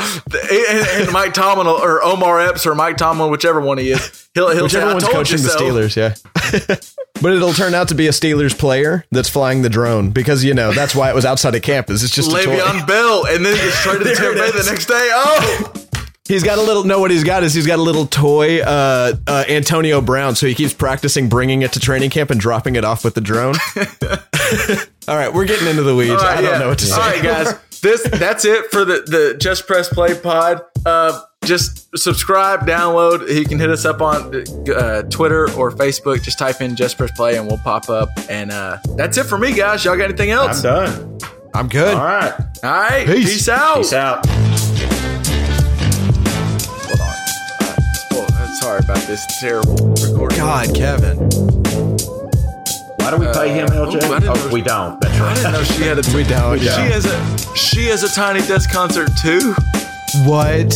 and, 0.51 0.89
and 1.03 1.13
Mike 1.13 1.35
Tomlin 1.35 1.67
or 1.67 2.03
Omar 2.03 2.41
Epps 2.41 2.67
or 2.67 2.75
Mike 2.75 2.97
Tomlin, 2.97 3.31
whichever 3.31 3.61
one 3.61 3.79
he 3.79 3.91
is, 3.91 4.29
he'll 4.35 4.51
he'll 4.51 4.69
say, 4.69 4.79
Whichever 4.79 4.87
"I 4.87 4.95
one's 4.95 5.09
coaching 5.09 5.43
the 5.43 5.49
so." 5.49 5.61
Steelers, 5.61 5.97
yeah. 5.97 6.15
but 7.21 7.33
it'll 7.33 7.53
turn 7.53 7.75
out 7.75 7.89
to 7.89 7.95
be 7.95 8.07
a 8.07 8.11
Steelers 8.11 8.57
player 8.57 9.05
that's 9.11 9.29
flying 9.29 9.63
the 9.63 9.69
drone 9.69 10.11
because 10.11 10.45
you 10.45 10.55
know 10.55 10.73
that's 10.73 10.95
why 10.95 11.11
it 11.11 11.15
was 11.15 11.25
outside 11.25 11.55
of 11.55 11.63
campus. 11.63 12.03
It's 12.03 12.15
just 12.15 12.31
a 12.31 12.35
toy. 12.45 12.57
Le'Veon 12.57 12.87
Bell, 12.87 13.27
and 13.27 13.45
then 13.45 13.55
he 13.55 13.61
gets 13.63 13.83
traded 13.83 14.07
to 14.07 14.15
Tampa 14.17 14.39
Bay 14.39 14.51
the 14.53 14.71
next 14.71 14.87
day. 14.87 15.11
Oh, 15.13 15.73
He's 16.27 16.43
got 16.43 16.57
a 16.57 16.63
little. 16.63 16.85
No, 16.85 17.01
what 17.01 17.11
he's 17.11 17.23
got 17.23 17.43
is 17.43 17.53
he's 17.53 17.67
got 17.67 17.79
a 17.79 17.83
little 17.83 18.07
toy, 18.07 18.61
uh, 18.63 19.15
uh, 19.27 19.45
Antonio 19.47 20.01
Brown. 20.01 20.35
So 20.35 20.47
he 20.47 20.55
keeps 20.55 20.73
practicing 20.73 21.29
bringing 21.29 21.61
it 21.61 21.73
to 21.73 21.81
training 21.81 22.09
camp 22.09 22.31
and 22.31 22.41
dropping 22.41 22.77
it 22.77 22.85
off 22.85 23.05
with 23.05 23.15
the 23.15 23.21
drone. 23.21 23.57
All 25.07 25.17
right, 25.19 25.33
we're 25.33 25.45
getting 25.45 25.69
into 25.69 25.83
the 25.83 25.95
weeds. 25.95 26.13
All 26.13 26.17
right, 26.17 26.39
I 26.39 26.41
don't 26.41 26.53
yeah. 26.53 26.59
know 26.61 26.69
what 26.69 26.79
to 26.79 26.87
say. 26.87 26.95
All 26.95 27.11
right, 27.11 27.23
guys, 27.23 27.81
this 27.83 28.03
that's 28.05 28.47
it 28.47 28.71
for 28.71 28.87
the 28.87 29.03
the 29.07 29.37
Just 29.39 29.67
Press 29.67 29.91
Play 29.91 30.19
pod. 30.19 30.63
Uh, 30.87 31.21
just 31.45 31.95
subscribe, 31.95 32.61
download. 32.61 33.29
You 33.29 33.45
can 33.45 33.59
hit 33.61 33.69
us 33.69 33.85
up 33.85 34.01
on 34.01 34.35
uh, 34.75 35.03
Twitter 35.03 35.51
or 35.51 35.73
Facebook. 35.73 36.23
Just 36.23 36.39
type 36.39 36.63
in 36.63 36.75
Just 36.75 36.97
Press 36.97 37.11
Play 37.11 37.37
and 37.37 37.47
we'll 37.47 37.59
pop 37.59 37.91
up. 37.91 38.09
And 38.31 38.51
uh, 38.51 38.79
that's 38.97 39.19
it 39.19 39.25
for 39.25 39.37
me, 39.37 39.53
guys. 39.53 39.85
Y'all 39.85 39.95
got 39.99 40.05
anything 40.05 40.31
else? 40.31 40.65
I'm 40.65 40.87
done. 40.87 41.19
I'm 41.53 41.69
good. 41.69 41.95
All 41.95 42.03
right. 42.03 42.33
All 42.63 42.71
right, 42.71 43.07
Peace. 43.07 43.31
peace, 43.31 43.49
out. 43.51 43.77
Peace 43.77 43.93
out. 43.93 44.94
Sorry 48.65 48.81
about 48.83 48.97
this 49.07 49.27
terrible 49.41 49.77
recording. 50.03 50.39
God, 50.39 50.75
Kevin. 50.75 51.19
Why 52.97 53.11
do 53.11 53.19
we 53.19 53.27
pay 53.35 53.51
him, 53.53 53.69
uh, 53.71 53.75
ooh, 53.75 53.83
I 53.83 53.87
LJ? 53.89 54.01
didn't 54.01 54.25
Oh, 54.29 54.35
know- 54.35 54.49
we 54.51 54.63
don't. 54.63 54.99
That's 55.03 55.15
I 55.17 55.21
right. 55.21 55.35
didn't 55.37 55.53
know 55.53 55.63
she 55.65 55.83
had 55.83 55.99
a. 55.99 56.03
We 56.17 56.25
don't. 56.25 56.59
She 56.59 56.65
yeah. 56.65 56.77
has 56.89 57.05
a. 57.05 57.55
She 57.55 57.85
has 57.89 58.03
a 58.05 58.09
tiny 58.09 58.41
desk 58.47 58.71
concert 58.71 59.11
too. 59.21 59.53
What? 60.25 60.73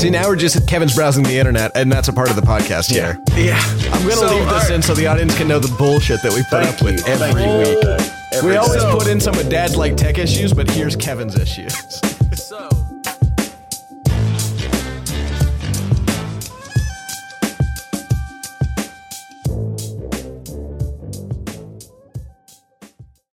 See, 0.00 0.10
now 0.10 0.26
we're 0.26 0.34
just 0.34 0.66
Kevin's 0.66 0.96
browsing 0.96 1.22
the 1.22 1.38
internet, 1.38 1.70
and 1.76 1.92
that's 1.92 2.08
a 2.08 2.12
part 2.12 2.28
of 2.28 2.34
the 2.34 2.42
podcast 2.42 2.90
here. 2.90 3.20
Yeah, 3.36 3.60
I'm 3.92 4.00
gonna 4.02 4.12
So, 4.16 4.26
leave 4.34 4.44
this 4.46 4.52
all 4.52 4.58
right. 4.58 4.70
in 4.72 4.82
so 4.82 4.94
the 4.94 5.06
audience 5.06 5.36
can 5.38 5.46
know 5.46 5.60
the 5.60 5.72
bullshit 5.76 6.22
that 6.22 6.32
we 6.32 6.40
put 6.42 6.64
Thank 6.64 6.74
up 6.74 6.82
with 6.82 7.06
you. 7.06 7.12
every 7.12 7.32
Thank 7.34 7.66
you, 7.68 7.78
week. 7.78 8.00
Every 8.32 8.50
We 8.50 8.56
always 8.56 8.82
day. 8.82 8.90
put 8.90 9.06
in 9.06 9.20
some 9.20 9.38
of 9.38 9.48
Dad's 9.48 9.76
like 9.76 9.96
tech 9.96 10.18
issues, 10.18 10.52
but 10.52 10.68
here's 10.70 10.96
Kevin's 10.96 11.36
issues. 11.38 12.00